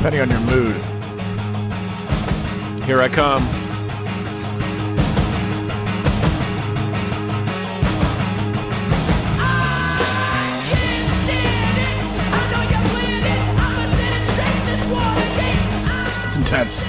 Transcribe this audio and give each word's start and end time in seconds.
depending 0.00 0.22
on 0.22 0.30
your 0.30 0.40
mood. 0.40 0.76
Here 2.84 3.02
I 3.02 3.08
come. 3.10 3.42
It's 16.26 16.36
intense. 16.36 16.84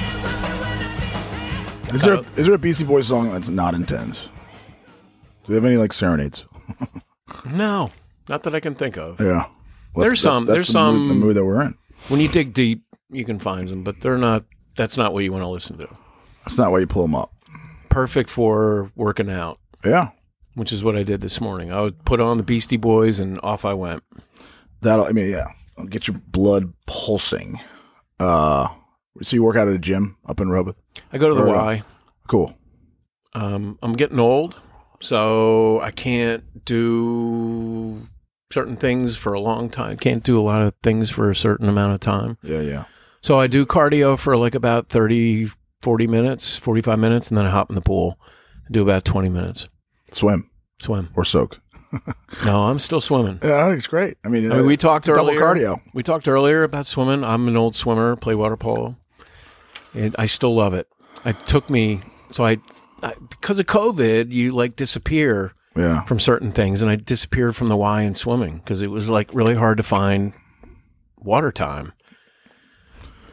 Is 1.93 2.03
there 2.03 2.15
a, 2.15 2.19
is 2.35 2.45
there 2.45 2.53
a 2.53 2.57
Beastie 2.59 2.83
Boys 2.85 3.07
song 3.07 3.31
that's 3.31 3.49
not 3.49 3.73
intense? 3.73 4.27
Do 4.27 5.49
we 5.49 5.55
have 5.55 5.65
any 5.65 5.77
like 5.77 5.93
serenades? 5.93 6.47
No, 7.43 7.89
not 8.29 8.43
that 8.43 8.53
I 8.53 8.59
can 8.59 8.75
think 8.75 8.97
of. 8.97 9.19
Yeah. 9.19 9.47
There's 9.95 10.21
some- 10.21 10.45
that's 10.45 10.55
there's 10.57 10.67
the 10.67 10.79
mood- 10.91 10.99
some- 10.99 11.07
the 11.07 11.13
mood 11.15 11.35
that 11.35 11.43
we're 11.43 11.61
in. 11.63 11.75
When 12.09 12.19
you 12.19 12.27
dig 12.27 12.53
deep, 12.53 12.83
you 13.11 13.25
can 13.25 13.39
find 13.39 13.67
them, 13.67 13.83
but 13.83 13.99
they're 14.01 14.17
not. 14.17 14.45
That's 14.75 14.97
not 14.97 15.13
what 15.13 15.23
you 15.23 15.31
want 15.31 15.43
to 15.43 15.47
listen 15.49 15.77
to. 15.79 15.87
That's 16.45 16.57
not 16.57 16.71
why 16.71 16.79
you 16.79 16.87
pull 16.87 17.01
them 17.03 17.15
up. 17.15 17.33
Perfect 17.89 18.29
for 18.29 18.91
working 18.95 19.29
out, 19.29 19.59
Yeah. 19.85 20.09
which 20.55 20.71
is 20.71 20.83
what 20.83 20.95
I 20.95 21.03
did 21.03 21.21
this 21.21 21.41
morning. 21.41 21.71
I 21.73 21.81
would 21.81 22.03
put 22.05 22.21
on 22.21 22.37
the 22.37 22.43
Beastie 22.43 22.77
Boys 22.77 23.19
and 23.19 23.39
off 23.43 23.65
I 23.65 23.73
went. 23.73 24.01
That'll. 24.81 25.05
I 25.05 25.11
mean, 25.11 25.29
yeah. 25.29 25.47
It'll 25.77 25.87
get 25.89 26.07
your 26.07 26.17
blood 26.27 26.73
pulsing. 26.87 27.59
Uh, 28.19 28.67
so 29.21 29.35
you 29.35 29.43
work 29.43 29.55
out 29.57 29.67
at 29.67 29.73
a 29.75 29.79
gym 29.79 30.17
up 30.25 30.39
in 30.39 30.49
Rehoboth. 30.49 30.77
I 31.11 31.17
go 31.17 31.27
to 31.29 31.35
the 31.35 31.41
Very 31.43 31.57
Y. 31.57 31.83
Cool. 32.27 32.55
Um, 33.33 33.77
I'm 33.83 33.93
getting 33.93 34.19
old, 34.19 34.59
so 35.01 35.79
I 35.81 35.91
can't 35.91 36.43
do 36.65 38.01
certain 38.51 38.75
things 38.77 39.15
for 39.15 39.33
a 39.33 39.39
long 39.39 39.69
time. 39.69 39.97
Can't 39.97 40.23
do 40.23 40.39
a 40.39 40.41
lot 40.43 40.61
of 40.61 40.73
things 40.83 41.09
for 41.09 41.29
a 41.29 41.35
certain 41.35 41.69
amount 41.69 41.93
of 41.93 41.99
time. 41.99 42.37
Yeah, 42.43 42.61
yeah. 42.61 42.83
So 43.21 43.39
I 43.39 43.47
do 43.47 43.65
cardio 43.65 44.17
for 44.17 44.35
like 44.37 44.55
about 44.55 44.89
30, 44.89 45.47
40 45.81 46.07
minutes, 46.07 46.57
45 46.57 46.97
minutes, 46.99 47.29
and 47.29 47.37
then 47.37 47.45
I 47.45 47.49
hop 47.49 47.69
in 47.69 47.75
the 47.75 47.81
pool. 47.81 48.19
do 48.71 48.81
about 48.81 49.05
20 49.05 49.29
minutes. 49.29 49.67
Swim 50.11 50.49
Swim. 50.81 51.09
or 51.15 51.23
soak. 51.25 51.59
No, 52.45 52.63
I'm 52.63 52.79
still 52.79 53.01
swimming. 53.01 53.39
Yeah, 53.43 53.65
I 53.65 53.67
think 53.67 53.77
it's 53.79 53.87
great. 53.87 54.17
I 54.23 54.29
mean, 54.29 54.49
I 54.51 54.55
mean, 54.57 54.65
we 54.65 54.77
talked 54.77 55.05
double 55.07 55.29
earlier. 55.29 55.39
cardio. 55.41 55.81
We 55.93 56.03
talked 56.03 56.27
earlier 56.29 56.63
about 56.63 56.85
swimming. 56.85 57.23
I'm 57.25 57.47
an 57.49 57.57
old 57.57 57.75
swimmer, 57.75 58.15
play 58.15 58.33
water 58.33 58.55
polo. 58.55 58.95
And 59.93 60.15
I 60.17 60.25
still 60.27 60.55
love 60.55 60.73
it. 60.73 60.87
It 61.25 61.37
took 61.41 61.69
me 61.69 62.01
so 62.29 62.45
I, 62.45 62.57
I 63.03 63.13
because 63.29 63.59
of 63.59 63.65
COVID, 63.65 64.31
you 64.31 64.53
like 64.53 64.77
disappear 64.77 65.53
Yeah. 65.75 66.03
from 66.05 66.19
certain 66.21 66.53
things, 66.53 66.81
and 66.81 66.89
I 66.89 66.95
disappeared 66.95 67.55
from 67.57 67.67
the 67.67 67.75
Y 67.77 68.01
in 68.03 68.15
swimming 68.15 68.59
because 68.59 68.81
it 68.81 68.87
was 68.89 69.09
like 69.09 69.29
really 69.33 69.55
hard 69.55 69.75
to 69.77 69.83
find 69.83 70.31
water 71.17 71.51
time. 71.51 71.91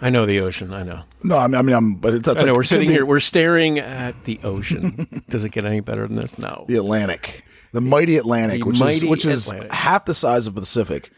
I 0.00 0.10
know 0.10 0.26
the 0.26 0.40
ocean. 0.40 0.72
I 0.72 0.82
know. 0.84 1.02
No, 1.22 1.36
I 1.38 1.46
mean, 1.48 1.54
I 1.56 1.62
mean, 1.62 1.74
I'm. 1.76 1.94
But 1.96 2.14
it's 2.14 2.26
that's 2.26 2.42
I 2.42 2.46
know. 2.46 2.52
like, 2.52 2.56
We're 2.58 2.64
sitting 2.64 2.88
be 2.88 2.94
here. 2.94 3.04
We're 3.06 3.20
staring 3.20 3.78
at 3.78 4.24
the 4.24 4.38
ocean. 4.44 5.22
Does 5.28 5.44
it 5.44 5.50
get 5.50 5.64
any 5.64 5.80
better 5.80 6.06
than 6.06 6.16
this? 6.16 6.38
No. 6.38 6.64
The 6.68 6.76
Atlantic, 6.76 7.44
the 7.72 7.80
mighty 7.80 8.16
Atlantic, 8.16 8.60
The 8.60 8.66
which 8.66 8.76
is 8.76 8.80
mighty 8.80 9.08
which 9.08 9.24
is 9.24 9.46
Atlantic. 9.48 9.72
half 9.72 10.04
the 10.04 10.14
size 10.14 10.46
of 10.46 10.54
the 10.54 10.60
Pacific, 10.60 11.10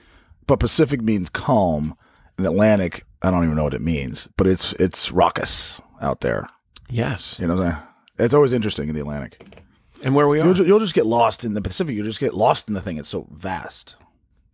but 0.46 0.58
Pacific 0.60 1.02
means 1.02 1.28
calm, 1.28 1.96
and 2.38 2.46
Atlantic, 2.46 3.04
I 3.22 3.30
don't 3.30 3.44
even 3.44 3.56
know 3.56 3.64
what 3.64 3.74
it 3.74 3.82
means, 3.82 4.28
but 4.36 4.46
it's 4.46 4.72
it's 4.74 5.12
raucous 5.12 5.80
out 6.00 6.22
there. 6.22 6.46
Yes. 6.88 7.38
You 7.38 7.46
know 7.46 7.56
what 7.56 7.64
I'm 7.66 7.72
saying? 7.72 7.82
It's 8.18 8.34
always 8.34 8.52
interesting 8.52 8.88
in 8.88 8.94
the 8.94 9.00
Atlantic. 9.02 9.62
And 10.02 10.14
where 10.14 10.26
we 10.28 10.40
are. 10.40 10.46
You'll 10.46 10.66
you'll 10.66 10.78
just 10.80 10.94
get 10.94 11.04
lost 11.06 11.44
in 11.44 11.52
the 11.52 11.60
Pacific. 11.60 11.94
You'll 11.94 12.06
just 12.06 12.20
get 12.20 12.32
lost 12.34 12.68
in 12.68 12.74
the 12.74 12.80
thing. 12.80 12.96
It's 12.96 13.08
so 13.10 13.26
vast. 13.30 13.96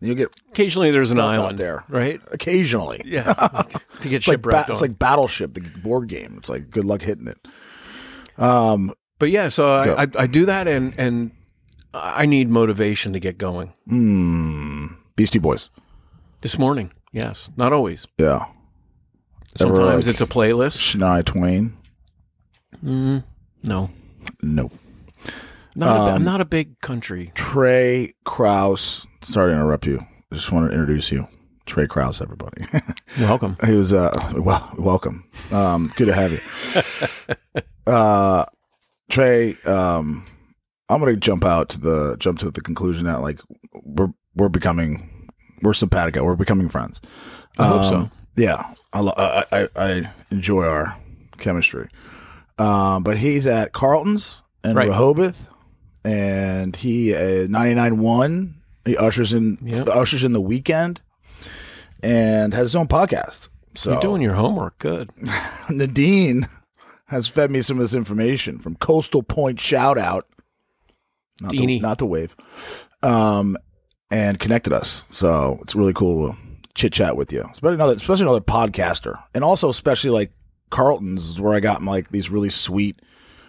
You'll 0.00 0.14
get 0.14 0.28
Occasionally, 0.50 0.90
there's 0.90 1.10
an 1.10 1.18
island 1.20 1.56
there. 1.58 1.84
right? 1.88 2.20
occasionally. 2.30 3.00
Yeah. 3.04 3.32
to 4.02 4.08
get 4.08 4.16
It's 4.16 4.28
like, 4.28 4.42
ba- 4.42 4.50
shipwrecked 4.50 4.70
it's 4.70 4.80
like 4.80 4.98
Battleship, 4.98 5.54
the 5.54 5.60
board 5.60 6.08
game. 6.08 6.34
It's 6.38 6.48
like 6.48 6.70
good 6.70 6.84
luck 6.84 7.00
hitting 7.02 7.28
it. 7.28 7.38
Um, 8.38 8.92
But 9.18 9.30
yeah, 9.30 9.48
so 9.48 9.70
I, 9.72 10.02
I, 10.02 10.06
I 10.18 10.26
do 10.26 10.44
that, 10.46 10.68
and 10.68 10.92
and 10.98 11.30
I 11.94 12.26
need 12.26 12.50
motivation 12.50 13.14
to 13.14 13.20
get 13.20 13.38
going. 13.38 13.72
mm, 13.88 14.94
Beastie 15.16 15.38
Boys. 15.38 15.70
This 16.42 16.58
morning, 16.58 16.92
yes, 17.12 17.48
not 17.56 17.72
always. 17.72 18.06
Yeah. 18.18 18.44
Sometimes 19.56 20.06
like, 20.06 20.12
it's 20.12 20.20
a 20.20 20.26
playlist. 20.26 20.76
Shania 20.76 21.24
Twain. 21.24 21.74
Mm, 22.84 23.24
no, 23.64 23.90
No. 24.42 24.70
Not 25.76 25.96
a, 25.96 26.00
Um, 26.00 26.08
I'm 26.16 26.24
not 26.24 26.40
a 26.40 26.44
big 26.44 26.80
country. 26.80 27.32
Trey 27.34 28.14
Kraus. 28.24 29.06
Sorry 29.22 29.52
to 29.52 29.54
interrupt 29.54 29.86
you. 29.86 29.98
I 30.32 30.34
just 30.34 30.50
want 30.52 30.68
to 30.70 30.72
introduce 30.72 31.10
you. 31.12 31.28
Trey 31.66 31.86
Kraus, 31.86 32.20
everybody. 32.20 32.64
Welcome. 33.20 33.56
he 33.64 33.72
was 33.74 33.92
uh 33.92 34.16
well 34.36 34.70
welcome. 34.78 35.24
Um 35.50 35.92
good 35.96 36.06
to 36.06 36.14
have 36.14 36.32
you. 36.32 36.40
uh 37.92 38.44
Trey, 39.10 39.56
um 39.64 40.24
I'm 40.88 41.00
gonna 41.00 41.16
jump 41.16 41.44
out 41.44 41.68
to 41.70 41.80
the 41.80 42.16
jump 42.18 42.38
to 42.40 42.50
the 42.50 42.60
conclusion 42.60 43.04
that 43.06 43.20
like 43.20 43.40
we're 43.72 44.12
we're 44.36 44.48
becoming 44.48 45.28
we're 45.62 45.74
simpatico, 45.74 46.22
we're 46.24 46.36
becoming 46.36 46.68
friends. 46.68 47.00
I 47.58 47.66
hope 47.66 47.84
so. 47.88 47.96
Um, 47.96 48.10
Yeah. 48.36 48.74
I, 48.92 49.00
lo- 49.00 49.14
I 49.16 49.44
I 49.52 49.68
I 49.76 50.10
enjoy 50.30 50.64
our 50.66 50.96
chemistry. 51.38 51.88
Um 52.58 53.02
but 53.02 53.18
he's 53.18 53.46
at 53.46 53.72
Carlton's 53.72 54.40
in 54.62 54.74
Right. 54.76 54.86
Rehoboth 54.88 55.48
and 56.06 56.76
he 56.76 57.10
is 57.10 57.48
99.1 57.48 58.54
he 58.84 58.96
ushers 58.96 59.32
in 59.32 59.58
Yep. 59.62 59.88
ushers 59.88 60.22
in 60.22 60.32
the 60.32 60.40
weekend 60.40 61.00
and 62.02 62.54
has 62.54 62.62
his 62.66 62.76
own 62.76 62.86
podcast. 62.86 63.48
So 63.74 63.90
You're 63.92 64.00
doing 64.00 64.22
your 64.22 64.34
homework. 64.34 64.78
Good. 64.78 65.10
Nadine 65.70 66.48
has 67.06 67.28
fed 67.28 67.50
me 67.50 67.62
some 67.62 67.76
of 67.76 67.80
this 67.82 67.94
information 67.94 68.58
from 68.58 68.76
Coastal 68.76 69.22
Point 69.22 69.58
Shout 69.60 69.98
Out, 69.98 70.26
not 71.40 71.50
the, 71.52 71.80
not 71.80 71.98
the 71.98 72.06
wave, 72.06 72.36
um, 73.02 73.56
and 74.10 74.38
connected 74.38 74.72
us. 74.72 75.04
So 75.10 75.58
it's 75.62 75.74
really 75.74 75.92
cool 75.92 76.30
to 76.30 76.38
chit 76.74 76.92
chat 76.92 77.16
with 77.16 77.32
you, 77.32 77.42
especially 77.52 77.74
another, 77.74 77.94
especially 77.94 78.24
another 78.24 78.40
podcaster, 78.40 79.20
and 79.34 79.42
also 79.42 79.68
especially 79.68 80.10
like 80.10 80.30
Carlton's 80.70 81.30
is 81.30 81.40
where 81.40 81.54
I 81.54 81.60
got 81.60 81.82
like 81.82 82.10
these 82.10 82.30
really 82.30 82.50
sweet 82.50 83.00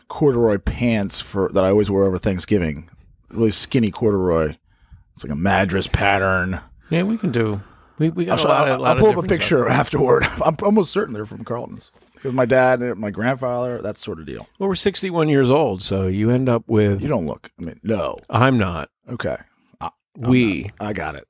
corduroy 0.07 0.57
pants 0.57 1.19
for 1.22 1.50
that 1.53 1.63
I 1.63 1.69
always 1.69 1.90
wear 1.90 2.03
over 2.03 2.18
Thanksgiving. 2.18 2.90
Really 3.29 3.51
skinny 3.51 3.91
corduroy. 3.91 4.56
It's 5.16 5.23
like 5.23 5.31
a 5.31 5.35
madras 5.35 5.88
pattern. 5.88 6.59
Yeah, 6.90 7.03
we 7.03 7.18
can 7.18 7.31
do. 7.31 7.62
We 7.97 8.09
we 8.09 8.25
got 8.25 8.40
I'll, 8.40 8.45
a 8.45 8.50
lot 8.50 8.68
of. 8.68 8.73
I'll, 8.73 8.79
lot 8.79 8.88
I'll 8.88 8.94
of 8.94 9.00
pull 9.00 9.19
up 9.19 9.25
a 9.25 9.28
picture 9.28 9.63
stuff. 9.66 9.79
afterward. 9.79 10.23
I'm 10.45 10.56
almost 10.62 10.91
certain 10.91 11.13
they're 11.13 11.25
from 11.25 11.44
Carlton's. 11.44 11.91
Because 12.13 12.34
my 12.34 12.45
dad, 12.45 12.81
my 12.97 13.12
grandfather, 13.12 13.81
that 13.81 13.97
sort 13.97 14.19
of 14.19 14.25
deal. 14.25 14.47
Well, 14.57 14.69
we're 14.69 14.75
61 14.75 15.29
years 15.29 15.51
old, 15.51 15.84
so 15.84 16.07
you 16.07 16.31
end 16.31 16.50
up 16.50 16.63
with. 16.68 17.01
You 17.01 17.07
don't 17.07 17.25
look. 17.25 17.51
I 17.59 17.63
mean, 17.63 17.79
no. 17.84 18.18
I'm 18.29 18.57
not. 18.57 18.89
Okay, 19.09 19.38
we. 20.16 20.69
I 20.79 20.94
got 20.94 21.16
it. 21.16 21.28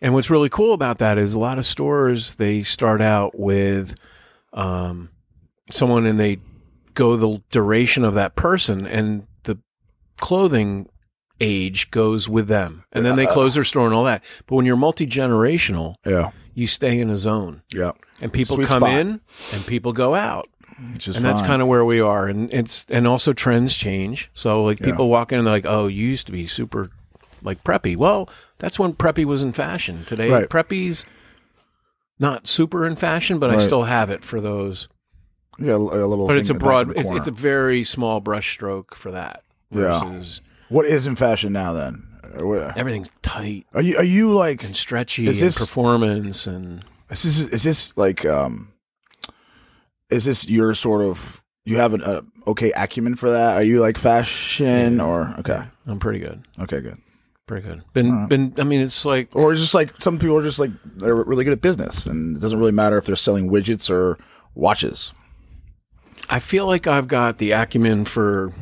And 0.00 0.14
what's 0.14 0.30
really 0.30 0.48
cool 0.48 0.74
about 0.74 0.98
that 0.98 1.18
is 1.18 1.34
a 1.34 1.40
lot 1.40 1.58
of 1.58 1.66
stores 1.66 2.36
they 2.36 2.62
start 2.62 3.00
out 3.00 3.38
with 3.38 3.94
um, 4.52 5.10
someone 5.70 6.06
and 6.06 6.20
they 6.20 6.38
go 6.98 7.16
the 7.16 7.40
duration 7.50 8.04
of 8.04 8.14
that 8.14 8.34
person, 8.34 8.86
and 8.86 9.26
the 9.44 9.56
clothing 10.20 10.88
age 11.40 11.90
goes 11.90 12.28
with 12.28 12.48
them, 12.48 12.84
and 12.92 13.06
then 13.06 13.14
they 13.16 13.26
close 13.26 13.54
their 13.54 13.64
store 13.64 13.86
and 13.86 13.94
all 13.94 14.04
that. 14.04 14.22
But 14.46 14.56
when 14.56 14.66
you're 14.66 14.76
multi 14.76 15.06
generational, 15.06 15.94
Yeah, 16.04 16.30
you 16.54 16.66
stay 16.66 16.98
in 16.98 17.08
a 17.10 17.16
zone, 17.16 17.62
yeah. 17.72 17.92
and 18.20 18.32
people 18.32 18.56
Sweet 18.56 18.68
come 18.68 18.82
spot. 18.82 19.00
in 19.00 19.20
and 19.54 19.66
people 19.66 19.92
go 19.92 20.14
out. 20.14 20.48
Which 20.92 21.08
is 21.08 21.16
and 21.16 21.24
that's 21.24 21.40
kind 21.42 21.60
of 21.60 21.66
where 21.66 21.84
we 21.84 22.00
are. 22.00 22.26
And 22.28 22.52
it's 22.52 22.86
and 22.88 23.06
also 23.06 23.32
trends 23.32 23.76
change. 23.76 24.30
So 24.34 24.62
like 24.62 24.78
people 24.78 25.08
walk 25.08 25.32
in 25.32 25.38
and 25.38 25.46
they're 25.46 25.54
like 25.54 25.66
oh 25.66 25.88
you 25.88 26.06
used 26.06 26.26
to 26.26 26.32
be 26.32 26.46
super 26.46 26.90
like 27.42 27.64
preppy. 27.64 27.96
Well 27.96 28.28
that's 28.58 28.78
when 28.78 28.92
preppy 28.92 29.24
was 29.24 29.42
in 29.42 29.52
fashion. 29.52 30.04
Today 30.06 30.30
Right. 30.30 30.48
preppy's 30.48 31.04
not 32.20 32.46
super 32.48 32.84
in 32.84 32.96
fashion 32.96 33.38
but 33.38 33.48
i 33.50 33.56
still 33.58 33.84
have 33.84 34.10
it 34.10 34.24
for 34.24 34.40
those 34.40 34.88
yeah, 35.58 35.74
a, 35.74 35.76
little. 35.76 36.26
but 36.26 36.36
it's 36.36 36.50
a 36.50 36.54
broad 36.54 36.96
it's, 36.96 37.10
it's 37.10 37.28
a 37.28 37.32
very 37.32 37.84
small 37.84 38.20
brush 38.20 38.50
stroke 38.52 38.94
for 38.94 39.10
that 39.10 39.42
Yeah. 39.70 40.22
what 40.68 40.86
is 40.86 41.06
in 41.06 41.16
fashion 41.16 41.52
now? 41.52 41.72
Then 41.72 42.04
everything's 42.76 43.10
tight 43.22 43.66
are 43.74 43.82
you 43.82 43.96
are 43.96 44.04
you 44.04 44.32
like 44.32 44.62
and 44.64 44.76
stretchy 44.76 45.26
Is 45.26 45.40
and 45.42 45.48
this- 45.48 45.58
performance 45.58 46.46
and 46.46 46.84
is 47.10 47.22
this 47.22 47.40
is 47.52 47.62
this 47.64 47.96
like 47.96 48.24
um 48.24 48.72
is 50.10 50.24
this 50.24 50.48
your 50.48 50.74
sort 50.74 51.02
of 51.04 51.42
you 51.64 51.76
have 51.76 51.92
an 51.94 52.02
uh, 52.02 52.22
okay 52.46 52.70
acumen 52.72 53.14
for 53.14 53.30
that? 53.30 53.56
Are 53.56 53.62
you 53.62 53.80
like 53.80 53.98
fashion 53.98 55.00
or 55.00 55.34
okay 55.40 55.62
i'm 55.86 55.98
pretty 55.98 56.18
good 56.18 56.42
okay 56.60 56.80
good 56.80 56.98
pretty 57.46 57.66
good 57.66 57.82
been 57.94 58.26
been 58.26 58.54
i 58.58 58.62
mean 58.62 58.80
it's 58.80 59.04
like 59.06 59.34
or 59.34 59.54
just 59.54 59.74
like 59.74 59.92
some 60.00 60.18
people 60.18 60.36
are 60.36 60.42
just 60.42 60.58
like 60.58 60.70
they're 60.84 61.14
really 61.14 61.44
good 61.44 61.52
at 61.54 61.60
business 61.62 62.04
and 62.06 62.36
it 62.36 62.40
doesn't 62.40 62.58
really 62.58 62.72
matter 62.72 62.98
if 62.98 63.06
they're 63.06 63.16
selling 63.16 63.50
widgets 63.50 63.88
or 63.90 64.18
watches. 64.54 65.12
I 66.30 66.38
feel 66.38 66.66
like 66.66 66.86
i've 66.86 67.08
got 67.08 67.38
the 67.38 67.52
acumen 67.52 68.04
for 68.04 68.52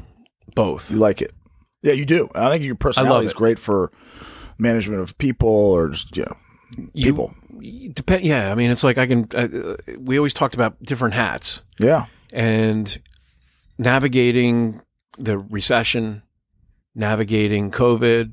both 0.55 0.91
You 0.91 0.97
like 0.99 1.21
it. 1.21 1.33
Yeah, 1.83 1.93
you 1.93 2.05
do. 2.07 2.29
I 2.35 2.51
think 2.51 2.65
your 2.65 2.75
personality 2.75 3.27
is 3.27 3.35
great 3.35 3.59
for 3.59 3.93
management 4.59 5.01
of 5.03 5.17
people 5.19 5.49
or 5.49 5.91
just 5.91 6.17
yeah, 6.17 6.33
You- 6.95 7.13
people. 7.13 7.35
depend. 7.93 8.25
Yeah, 8.25 8.51
I 8.51 8.55
mean, 8.55 8.71
it's 8.71 8.83
like 8.83 8.97
I 8.99 9.07
can. 9.07 9.29
Uh, 9.35 9.75
we 9.99 10.17
always 10.19 10.33
talked 10.35 10.55
about 10.55 10.83
different 10.83 11.15
hats 11.15 11.63
Yeah. 11.79 12.07
and 12.33 12.99
navigating 13.79 14.81
the 15.19 15.39
recession, 15.39 16.23
navigating 16.95 17.71
COVID, 17.71 18.33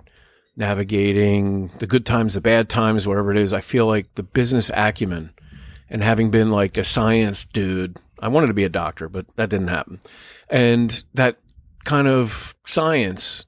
navigating 0.56 1.70
the 1.80 1.88
good 1.88 2.06
times, 2.06 2.34
the 2.34 2.42
bad 2.42 2.70
times, 2.70 3.06
whatever 3.08 3.32
it 3.32 3.38
is. 3.38 3.54
I 3.54 3.62
feel 3.62 3.86
like 3.86 4.16
the 4.16 4.24
business 4.24 4.72
acumen 4.74 5.32
and 5.90 6.02
having 6.04 6.32
been 6.32 6.52
like 6.52 6.78
a 6.78 6.84
science 6.84 7.46
dude, 7.46 7.98
I 8.24 8.30
wanted 8.30 8.48
to 8.48 8.54
be 8.54 8.64
a 8.64 8.70
doctor, 8.70 9.10
but 9.10 9.26
that 9.36 9.50
didn't 9.50 9.68
happen. 9.68 10.00
And 10.50 11.04
that 11.14 11.38
kind 11.84 12.08
of 12.08 12.56
science 12.66 13.46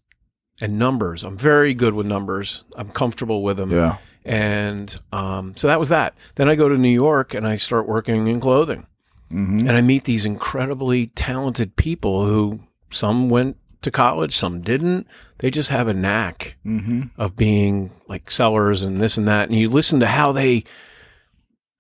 and 0.60 0.78
numbers, 0.78 1.24
I'm 1.24 1.38
very 1.38 1.74
good 1.74 1.94
with 1.94 2.06
numbers. 2.06 2.66
I'm 2.76 2.90
comfortable 2.90 3.42
with 3.42 3.56
them. 3.56 3.72
Yeah. 3.72 3.98
And 4.26 4.96
um, 5.14 5.56
so 5.56 5.68
that 5.68 5.80
was 5.80 5.90
that. 5.90 6.14
Then 6.36 6.50
I 6.50 6.56
go 6.56 6.68
to 6.68 6.78
New 6.78 6.90
York 6.90 7.34
and 7.34 7.48
I 7.48 7.56
start 7.56 7.88
working 7.88 8.28
in 8.28 8.42
clothing. 8.42 8.86
hmm 9.30 9.60
And 9.60 9.72
I 9.72 9.82
meet 9.82 10.04
these 10.04 10.26
incredibly 10.26 11.08
talented 11.08 11.76
people 11.78 12.26
who 12.26 12.60
some 12.92 13.30
went 13.30 13.56
to 13.82 13.92
college, 13.92 14.36
some 14.36 14.62
didn't. 14.62 15.08
They 15.38 15.52
just 15.52 15.70
have 15.70 15.88
a 15.88 15.94
knack 15.94 16.58
hmm 16.64 17.04
of 17.18 17.38
being 17.38 17.92
like 18.08 18.30
sellers 18.30 18.84
and 18.84 19.00
this 19.00 19.18
and 19.18 19.28
that. 19.28 19.48
And 19.48 19.58
you 19.58 19.70
listen 19.70 20.02
to 20.02 20.08
how 20.08 20.34
they 20.34 20.66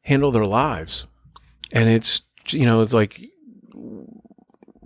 handle 0.02 0.32
their 0.32 0.46
lives. 0.46 1.08
And 1.74 1.90
it's, 1.90 2.22
you 2.54 2.66
know, 2.66 2.82
it's 2.82 2.94
like, 2.94 3.22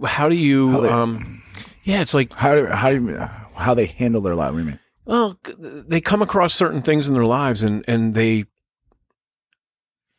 how 0.05 0.29
do 0.29 0.35
you, 0.35 0.69
How 0.71 0.79
they- 0.81 0.89
um, 0.89 1.43
yeah, 1.83 2.01
it's 2.01 2.13
like, 2.13 2.33
How 2.33 2.55
do 2.55 2.65
how 2.67 2.89
do 2.89 2.95
you, 2.95 3.17
how 3.55 3.73
they 3.73 3.87
handle 3.87 4.21
their 4.21 4.35
life? 4.35 4.51
What 4.51 4.57
do 4.59 4.63
you 4.63 4.69
mean? 4.69 4.79
well, 5.05 5.39
they 5.57 5.99
come 6.01 6.21
across 6.21 6.53
certain 6.53 6.81
things 6.83 7.07
in 7.07 7.15
their 7.15 7.25
lives 7.25 7.63
and, 7.63 7.83
and 7.87 8.13
they, 8.13 8.45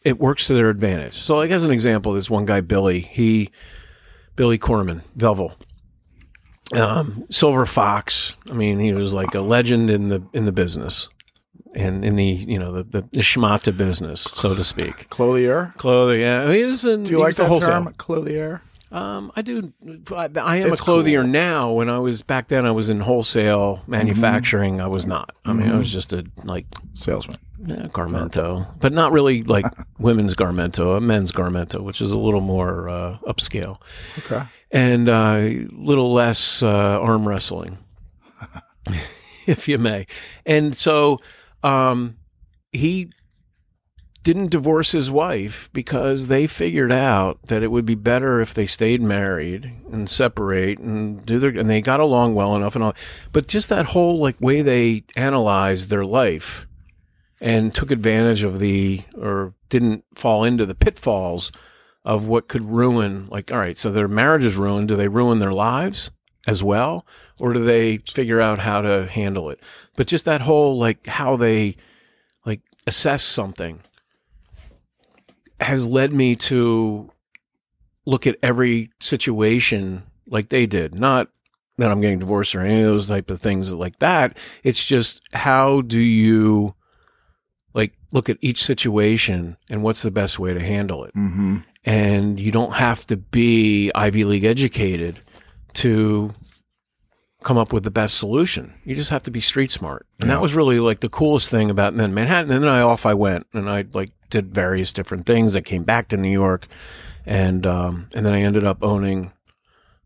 it 0.02 0.18
works 0.18 0.46
to 0.48 0.54
their 0.54 0.68
advantage. 0.68 1.14
So, 1.14 1.36
like, 1.36 1.50
as 1.50 1.62
an 1.62 1.70
example, 1.70 2.12
this 2.14 2.28
one 2.30 2.44
guy, 2.46 2.60
Billy, 2.60 3.00
he, 3.00 3.50
Billy 4.34 4.58
Corman, 4.58 5.02
Velvel, 5.16 5.54
um, 6.74 7.24
Silver 7.30 7.66
Fox. 7.66 8.36
I 8.48 8.54
mean, 8.54 8.78
he 8.80 8.92
was 8.92 9.12
like 9.14 9.34
a 9.34 9.42
legend 9.42 9.90
in 9.90 10.08
the, 10.08 10.22
in 10.32 10.44
the 10.44 10.52
business 10.52 11.08
and 11.74 12.04
in 12.04 12.16
the, 12.16 12.24
you 12.24 12.58
know, 12.58 12.72
the, 12.72 12.82
the, 12.84 13.00
the 13.12 13.20
schmata 13.20 13.76
business, 13.76 14.22
so 14.34 14.54
to 14.54 14.64
speak. 14.64 15.08
Clothier. 15.10 15.72
Clothing, 15.76 16.20
yeah. 16.20 16.52
He 16.52 16.64
was 16.64 16.84
in, 16.84 17.02
Do 17.04 17.10
you 17.12 17.18
like 17.18 17.36
the 17.36 17.46
wholesale. 17.46 17.84
term? 17.84 17.94
Clothier. 17.96 18.62
Um, 18.92 19.30
I 19.36 19.42
do. 19.42 19.72
I, 20.10 20.28
I 20.40 20.56
am 20.56 20.72
It's 20.72 20.80
a 20.80 20.82
clothier 20.84 21.20
cool. 21.22 21.30
now. 21.30 21.70
When 21.70 21.88
I 21.88 22.00
was 22.00 22.22
back 22.22 22.48
then, 22.48 22.66
I 22.66 22.72
was 22.72 22.90
in 22.90 22.98
wholesale 22.98 23.84
manufacturing. 23.86 24.80
I 24.80 24.88
was 24.88 25.06
not. 25.06 25.32
I 25.44 25.52
mean, 25.52 25.70
I 25.70 25.78
was 25.78 25.92
just 25.92 26.12
a 26.12 26.24
like 26.42 26.66
Salesman. 26.94 27.36
yeah, 27.64 27.86
garmento, 27.86 28.66
but 28.80 28.92
not 28.92 29.12
really 29.12 29.44
like 29.44 29.64
women's 30.00 30.34
garmento, 30.34 30.96
a 30.96 31.00
men's 31.00 31.30
garmento, 31.30 31.80
which 31.84 32.00
is 32.00 32.10
a 32.10 32.18
little 32.18 32.40
more 32.40 32.88
uh, 32.88 33.18
upscale 33.28 33.80
Okay. 34.26 34.42
and 34.72 35.08
a 35.08 35.68
little 35.70 36.12
less 36.12 36.60
uh, 36.60 36.98
arm 37.00 37.28
wrestling, 37.28 37.78
if 39.46 39.68
you 39.68 39.78
may. 39.78 40.06
And 40.44 40.76
so 40.76 41.20
um, 41.62 42.16
he 42.72 43.10
didn't 44.22 44.50
divorce 44.50 44.92
his 44.92 45.10
wife 45.10 45.70
because 45.72 46.28
they 46.28 46.46
figured 46.46 46.92
out 46.92 47.40
that 47.46 47.62
it 47.62 47.70
would 47.70 47.86
be 47.86 47.94
better 47.94 48.40
if 48.40 48.52
they 48.52 48.66
stayed 48.66 49.00
married 49.00 49.72
and 49.90 50.10
separate 50.10 50.78
and 50.78 51.24
do 51.24 51.38
their 51.38 51.50
and 51.50 51.70
they 51.70 51.80
got 51.80 52.00
along 52.00 52.34
well 52.34 52.54
enough 52.54 52.74
and 52.74 52.84
all. 52.84 52.94
But 53.32 53.48
just 53.48 53.68
that 53.70 53.86
whole 53.86 54.18
like 54.18 54.40
way 54.40 54.62
they 54.62 55.04
analyzed 55.16 55.88
their 55.88 56.04
life 56.04 56.66
and 57.40 57.72
took 57.72 57.90
advantage 57.90 58.42
of 58.42 58.58
the 58.58 59.02
or 59.16 59.54
didn't 59.70 60.04
fall 60.14 60.44
into 60.44 60.66
the 60.66 60.74
pitfalls 60.74 61.50
of 62.04 62.26
what 62.26 62.48
could 62.48 62.64
ruin 62.64 63.26
like 63.30 63.52
all 63.52 63.58
right 63.58 63.76
so 63.76 63.90
their 63.90 64.08
marriage 64.08 64.44
is 64.44 64.56
ruined. 64.56 64.88
Do 64.88 64.96
they 64.96 65.08
ruin 65.08 65.38
their 65.38 65.52
lives 65.52 66.10
as 66.46 66.62
well 66.62 67.06
or 67.38 67.52
do 67.52 67.62
they 67.64 67.98
figure 67.98 68.40
out 68.40 68.58
how 68.58 68.80
to 68.80 69.06
handle 69.06 69.50
it? 69.50 69.60
But 69.96 70.06
just 70.06 70.24
that 70.24 70.40
whole 70.40 70.78
like 70.78 71.06
how 71.06 71.36
they 71.36 71.76
like 72.46 72.60
assess 72.86 73.22
something 73.22 73.80
has 75.60 75.86
led 75.86 76.12
me 76.12 76.36
to 76.36 77.10
look 78.06 78.26
at 78.26 78.36
every 78.42 78.90
situation 79.00 80.02
like 80.26 80.48
they 80.48 80.66
did. 80.66 80.94
Not 80.94 81.28
that 81.76 81.90
i'm 81.90 82.00
getting 82.02 82.18
divorced 82.18 82.54
or 82.54 82.60
any 82.60 82.80
of 82.80 82.86
those 82.86 83.08
type 83.08 83.30
of 83.30 83.40
things 83.40 83.72
like 83.72 83.98
that. 84.00 84.36
It's 84.62 84.84
just 84.84 85.22
how 85.32 85.80
do 85.82 86.00
you 86.00 86.74
like 87.72 87.94
look 88.12 88.28
at 88.28 88.36
each 88.40 88.62
situation 88.62 89.56
and 89.68 89.82
what's 89.82 90.02
the 90.02 90.10
best 90.10 90.38
way 90.38 90.52
to 90.52 90.60
handle 90.60 91.04
it? 91.04 91.14
Mm-hmm. 91.14 91.58
and 91.84 92.38
you 92.38 92.52
don't 92.52 92.74
have 92.74 93.06
to 93.06 93.16
be 93.16 93.90
Ivy 93.94 94.24
League 94.24 94.44
educated 94.44 95.20
to 95.74 96.34
come 97.42 97.56
up 97.56 97.72
with 97.72 97.84
the 97.84 97.90
best 97.90 98.18
solution. 98.18 98.74
You 98.84 98.94
just 98.94 99.10
have 99.10 99.22
to 99.22 99.30
be 99.30 99.40
street 99.40 99.70
smart. 99.70 100.06
And 100.20 100.28
Yeah. 100.28 100.36
that 100.36 100.42
was 100.42 100.54
really 100.54 100.78
like 100.78 101.00
the 101.00 101.08
coolest 101.08 101.50
thing 101.50 101.70
about 101.70 101.96
then 101.96 102.12
Manhattan. 102.12 102.50
And 102.52 102.62
then 102.64 102.70
I 102.70 102.80
off 102.82 103.06
I 103.06 103.14
went 103.14 103.46
and 103.54 103.68
I 103.70 103.86
like 103.94 104.10
did 104.28 104.54
various 104.54 104.92
different 104.92 105.24
things. 105.26 105.56
I 105.56 105.60
came 105.62 105.82
back 105.82 106.08
to 106.08 106.16
New 106.18 106.30
York 106.30 106.66
and 107.24 107.66
um 107.66 108.08
and 108.14 108.26
then 108.26 108.34
I 108.34 108.42
ended 108.42 108.64
up 108.64 108.78
owning 108.82 109.32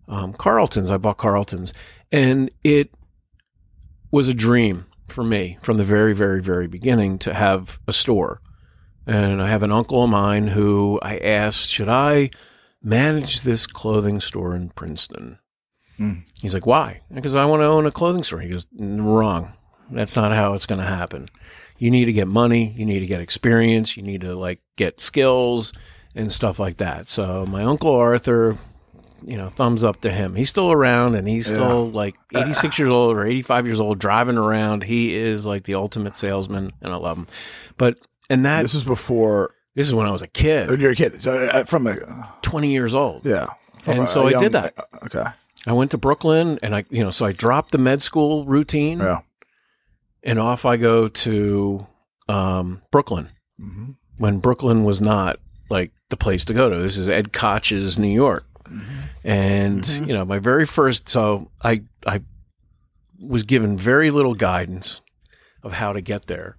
um 0.07 0.33
Carlton's. 0.33 0.91
I 0.91 0.97
bought 0.97 1.19
Carlton's 1.19 1.73
and 2.13 2.51
it 2.63 2.95
was 4.13 4.29
a 4.29 4.35
dream 4.35 4.87
for 5.09 5.25
me 5.25 5.59
from 5.61 5.77
the 5.77 5.85
very, 5.85 6.13
very, 6.15 6.41
very 6.41 6.69
beginning 6.69 7.19
to 7.19 7.35
have 7.35 7.81
a 7.89 7.93
store. 7.93 8.41
And 9.09 9.43
I 9.43 9.49
have 9.49 9.63
an 9.65 9.73
uncle 9.73 10.05
of 10.05 10.09
mine 10.11 10.47
who 10.49 10.99
I 11.03 11.19
asked, 11.19 11.69
should 11.69 11.89
I 11.89 12.31
manage 12.81 13.43
this 13.43 13.67
clothing 13.67 14.21
store 14.21 14.55
in 14.55 14.71
Princeton? 14.71 15.39
Hmm. 15.97 16.15
He's 16.41 16.55
like, 16.55 16.67
why? 16.67 17.01
Because 17.13 17.35
I 17.35 17.45
want 17.45 17.61
to 17.61 17.67
own 17.67 17.87
a 17.87 17.91
clothing 17.91 18.25
store. 18.25 18.41
He 18.41 18.49
goes, 18.49 18.67
wrong. 18.79 19.53
That's 19.91 20.17
not 20.17 20.33
how 20.33 20.55
it's 20.55 20.67
going 20.67 20.81
to 20.81 20.87
happen. 20.87 21.29
You 21.79 21.91
need 21.91 22.07
to 22.07 22.13
get 22.13 22.27
money. 22.27 22.73
You 22.77 22.85
need 22.85 23.01
to 23.01 23.07
get 23.07 23.21
experience. 23.21 23.97
You 23.97 24.03
need 24.03 24.23
to 24.23 24.35
like 24.35 24.61
get 24.77 25.01
skills 25.01 25.73
and 26.15 26.31
stuff 26.33 26.59
like 26.59 26.79
that. 26.79 27.07
So 27.09 27.45
my 27.47 27.65
uncle 27.65 27.95
Arthur, 27.95 28.57
you 29.25 29.37
know, 29.37 29.49
thumbs 29.49 29.85
up 29.85 30.01
to 30.03 30.11
him. 30.11 30.35
He's 30.35 30.49
still 30.51 30.73
around 30.73 31.15
and 31.17 31.29
he's 31.29 31.47
still 31.47 31.91
like 31.91 32.15
86 32.37 32.79
years 32.79 32.91
old 32.91 33.17
or 33.17 33.27
85 33.27 33.67
years 33.67 33.81
old 33.81 33.99
driving 33.99 34.39
around. 34.39 34.83
He 34.85 35.15
is 35.15 35.47
like 35.47 35.65
the 35.65 35.75
ultimate 35.75 36.17
salesman 36.17 36.73
and 36.81 36.93
I 36.93 36.97
love 36.97 37.19
him. 37.19 37.27
But, 37.77 37.99
and 38.31 38.45
that, 38.47 38.63
This 38.63 38.75
is 38.75 38.85
before 38.85 39.51
this 39.75 39.87
is 39.89 39.95
when 39.95 40.07
I 40.07 40.13
was 40.13 40.23
a 40.23 40.29
kid, 40.29 40.71
when 40.71 40.81
you're 40.81 40.93
a 40.93 40.97
kid. 40.97 41.21
So, 41.21 41.47
uh, 41.47 41.65
from 41.65 41.87
a 41.89 42.33
20 42.43 42.71
years 42.73 42.95
old. 42.95 43.27
yeah. 43.27 43.47
From 43.83 43.95
And 43.95 44.03
a- 44.05 44.07
so 44.07 44.29
a 44.29 44.37
I 44.37 44.41
did 44.41 44.53
that. 44.53 44.75
Okay. 45.05 45.25
I 45.67 45.73
went 45.73 45.91
to 45.93 45.99
Brooklyn 45.99 46.59
and 46.63 46.75
I, 46.75 46.85
you 46.91 47.03
know, 47.03 47.11
so 47.11 47.25
I 47.27 47.33
dropped 47.33 47.73
the 47.73 47.79
med 47.79 48.03
school 48.03 48.45
routine 48.45 48.99
Yeah. 48.99 49.21
and 50.23 50.39
off 50.39 50.65
I 50.65 50.77
go 50.77 51.09
to 51.09 51.87
um, 52.29 52.81
Brooklyn 52.91 53.29
Mm-hmm. 53.61 53.93
when 54.19 54.41
Brooklyn 54.41 54.83
was 54.85 55.01
not 55.01 55.39
like 55.71 55.93
the 56.11 56.17
place 56.17 56.45
to 56.47 56.55
go 56.55 56.69
to. 56.69 56.77
This 56.77 56.97
is 56.99 57.09
Ed 57.09 57.33
Koch's 57.33 57.99
New 57.99 58.09
York. 58.13 58.45
And, 59.23 59.83
Mhm. 59.83 60.09
you 60.09 60.13
know, 60.13 60.25
my 60.25 60.39
very 60.39 60.67
first, 60.67 61.09
so 61.09 61.51
I, 61.63 61.83
I 62.07 62.23
was 63.21 63.45
given 63.45 63.77
very 63.79 64.11
little 64.11 64.35
guidance 64.35 65.01
of 65.63 65.73
how 65.75 65.93
to 65.93 66.01
get 66.01 66.27
there. 66.27 66.57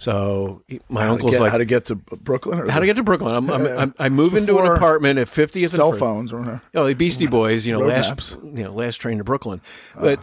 So 0.00 0.62
my 0.88 1.04
how 1.04 1.12
uncle's 1.12 1.32
get, 1.32 1.42
like, 1.42 1.52
how 1.52 1.58
to 1.58 1.66
get 1.66 1.84
to 1.84 1.94
Brooklyn? 1.94 2.58
Or 2.58 2.70
how 2.70 2.80
to 2.80 2.86
get 2.86 2.96
to 2.96 3.02
Brooklyn? 3.02 3.34
I'm, 3.34 3.50
I'm, 3.50 3.66
I'm, 3.66 3.94
I 3.98 4.08
move 4.08 4.34
into 4.34 4.58
an 4.58 4.64
apartment 4.66 5.18
at 5.18 5.26
50th 5.26 5.60
and 5.60 5.70
cell 5.70 5.92
phones 5.92 6.32
or. 6.32 6.62
Oh, 6.74 6.86
the 6.86 6.94
Beastie 6.94 7.26
Boys, 7.30 7.66
you 7.66 7.74
know, 7.74 7.80
last 7.80 8.08
maps. 8.08 8.36
you 8.42 8.64
know, 8.64 8.72
last 8.72 8.96
train 8.96 9.18
to 9.18 9.24
Brooklyn. 9.24 9.60
But 9.94 10.18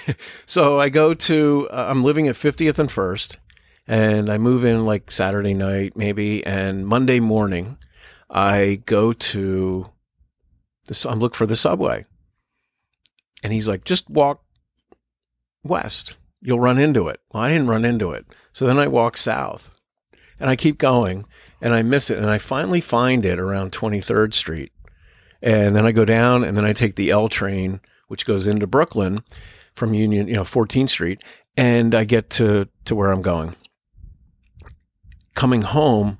so 0.46 0.78
I 0.78 0.88
go 0.88 1.14
to 1.14 1.68
uh, 1.72 1.88
I'm 1.90 2.04
living 2.04 2.28
at 2.28 2.36
50th 2.36 2.78
and 2.78 2.88
First, 2.88 3.40
and 3.88 4.30
I 4.30 4.38
move 4.38 4.64
in 4.64 4.86
like 4.86 5.10
Saturday 5.10 5.52
night 5.52 5.96
maybe, 5.96 6.46
and 6.46 6.86
Monday 6.86 7.18
morning 7.18 7.76
I 8.30 8.80
go 8.86 9.12
to 9.12 9.90
this. 10.86 11.04
I'm 11.04 11.18
looking 11.18 11.34
for 11.34 11.46
the 11.46 11.56
subway, 11.56 12.06
and 13.42 13.52
he's 13.52 13.66
like, 13.66 13.82
just 13.82 14.08
walk 14.08 14.44
west. 15.64 16.14
You'll 16.40 16.60
run 16.60 16.78
into 16.78 17.08
it. 17.08 17.18
Well, 17.32 17.42
I 17.42 17.48
didn't 17.48 17.66
run 17.66 17.84
into 17.84 18.12
it, 18.12 18.24
so 18.58 18.66
then 18.66 18.78
I 18.78 18.88
walk 18.88 19.16
south, 19.16 19.70
and 20.40 20.50
I 20.50 20.56
keep 20.56 20.78
going, 20.78 21.24
and 21.60 21.74
I 21.74 21.82
miss 21.82 22.10
it, 22.10 22.18
and 22.18 22.28
I 22.28 22.38
finally 22.38 22.80
find 22.80 23.24
it 23.24 23.38
around 23.38 23.72
23rd 23.72 24.34
Street 24.34 24.72
and 25.42 25.76
then 25.76 25.86
I 25.86 25.92
go 25.92 26.04
down, 26.04 26.44
and 26.44 26.56
then 26.56 26.64
I 26.64 26.72
take 26.72 26.96
the 26.96 27.10
L 27.10 27.28
train, 27.28 27.80
which 28.08 28.26
goes 28.26 28.46
into 28.46 28.66
Brooklyn 28.66 29.22
from 29.74 29.94
Union, 29.94 30.28
you 30.28 30.34
know, 30.34 30.42
14th 30.42 30.90
Street, 30.90 31.22
and 31.56 31.94
I 31.94 32.04
get 32.04 32.30
to 32.30 32.68
to 32.86 32.94
where 32.94 33.12
I'm 33.12 33.22
going. 33.22 33.54
Coming 35.34 35.62
home, 35.62 36.18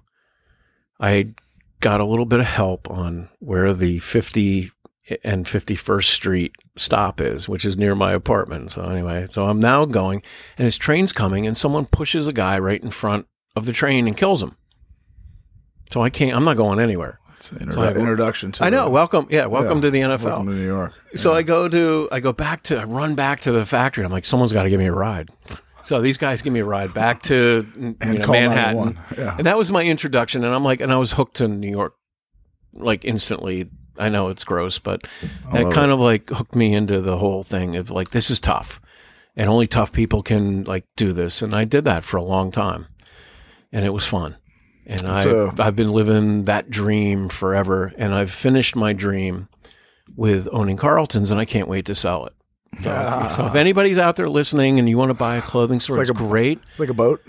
I 1.01 1.35
got 1.81 2.01
a 2.01 2.05
little 2.05 2.27
bit 2.27 2.41
of 2.41 2.47
help 2.47 2.89
on 2.91 3.29
where 3.41 3.75
the 3.75 3.99
50 3.99 4.71
and 5.25 5.47
51st 5.47 6.05
Street 6.05 6.53
stop 6.79 7.21
is, 7.21 7.49
which 7.49 7.65
is 7.65 7.77
near 7.77 7.95
my 7.95 8.13
apartment. 8.13 8.71
So 8.73 8.83
anyway, 8.83 9.27
so 9.29 9.45
I'm 9.45 9.61
now 9.61 9.85
going, 9.85 10.23
and 10.57 10.65
his 10.65 10.79
train's 10.79 11.13
coming, 11.13 11.47
and 11.47 11.57
someone 11.57 11.87
pushes 11.87 12.27
a 12.27 12.33
guy 12.33 12.59
right 12.59 12.83
in 12.83 12.91
front 12.91 13.27
of 13.57 13.65
the 13.67 13.73
train 13.73 14.07
and 14.07 14.17
kills 14.17 14.43
him. 14.43 14.57
So 15.91 16.03
I 16.03 16.11
can't. 16.11 16.37
I'm 16.37 16.45
not 16.45 16.57
going 16.57 16.81
anywhere. 16.81 17.19
It's 17.33 17.53
an 17.53 17.59
introdu- 17.61 17.73
So 17.75 17.83
I- 17.83 17.93
introduction 17.95 18.53
to 18.53 18.65
I 18.65 18.71
know. 18.71 18.85
the- 18.85 18.91
Welcome. 18.91 19.27
Yeah. 19.31 19.47
Welcome 19.47 19.79
Yeah. 19.79 19.83
to 19.83 19.91
the 19.91 20.01
NFL. 20.01 20.25
welcome 20.25 20.47
to 20.49 20.55
New 20.55 20.67
York. 20.67 20.93
So 21.15 21.33
I 21.35 21.43
go 21.43 21.69
to 21.69 22.09
I 22.13 22.21
go 22.21 22.33
back 22.33 22.63
to 22.65 22.79
I 22.79 22.85
run 22.85 23.15
back 23.15 23.41
to 23.41 23.53
the 23.53 23.65
factory. 23.65 24.05
I'm 24.05 24.11
like, 24.13 24.27
someone's 24.27 24.53
got 24.53 24.65
to 24.65 24.71
give 24.71 24.81
me 24.81 24.87
a 24.87 24.93
ride. 24.93 25.31
So 25.85 26.01
these 26.03 26.19
guys 26.19 26.43
give 26.43 26.53
me 26.53 26.61
a 26.61 26.65
ride 26.65 26.93
back 26.93 27.23
to 27.25 27.67
you 27.79 27.97
know, 28.01 28.27
Manhattan, 28.27 28.99
Yeah. 29.17 29.37
and 29.39 29.47
that 29.47 29.57
was 29.57 29.71
my 29.71 29.85
introduction. 29.85 30.45
And 30.45 30.55
I'm 30.55 30.65
like, 30.65 30.81
and 30.81 30.93
I 30.93 30.97
was 30.97 31.13
hooked 31.13 31.37
to 31.37 31.49
New 31.49 31.71
York, 31.71 31.95
like 32.75 33.05
instantly. 33.05 33.71
I 33.99 34.09
know 34.09 34.29
it's 34.29 34.45
gross, 34.45 34.79
but 34.79 35.07
it 35.53 35.65
love 35.65 35.73
kind 35.75 35.91
of 35.91 36.01
like 36.01 36.31
hooked 36.31 36.55
me 36.55 36.75
into 36.75 37.01
the 37.01 37.17
whole 37.19 37.43
thing 37.43 37.77
of 37.77 37.91
like 37.91 38.11
this 38.11 38.31
is 38.31 38.41
tough, 38.41 38.81
and 39.37 39.49
only 39.49 39.67
tough 39.67 39.93
people 39.93 40.23
can 40.23 40.65
like 40.65 40.85
do 40.97 41.13
this. 41.13 41.43
And 41.43 41.55
I 41.55 41.65
did 41.65 41.85
that 41.85 42.05
for 42.05 42.17
a 42.17 42.23
long 42.25 42.51
time, 42.51 42.87
and 43.73 43.85
it 43.85 43.91
was 43.93 44.07
fun. 44.07 44.37
And 44.87 45.07
I 45.07 45.21
So- 45.23 45.53
I've 45.59 45.77
been 45.77 45.93
living 45.93 46.45
that 46.45 46.71
dream 46.71 47.29
forever, 47.29 47.93
and 47.99 48.15
I've 48.15 48.31
finished 48.31 48.75
my 48.77 48.93
dream 48.93 49.49
with 50.17 50.49
owning 50.53 50.77
Carlton's, 50.79 51.31
and 51.31 51.39
I 51.39 51.45
can't 51.45 51.69
wait 51.69 51.87
to 51.87 51.95
sell 51.95 52.27
it. 52.27 52.33
So, 52.83 52.91
if, 53.27 53.33
so 53.33 53.47
if 53.47 53.55
anybody's 53.55 53.99
out 53.99 54.17
there 54.17 54.29
listening 54.29 54.79
and 54.79 54.89
you 54.89 54.97
want 54.99 55.09
to 55.11 55.15
buy 55.15 55.37
a 55.37 55.43
clothing 55.43 55.81
store, 55.81 56.01
it's, 56.03 56.11
like 56.11 56.19
a- 56.21 56.29
great. 56.29 56.61
It's 56.71 56.79
like 56.79 56.89
a 56.91 56.95
boat. 56.95 57.21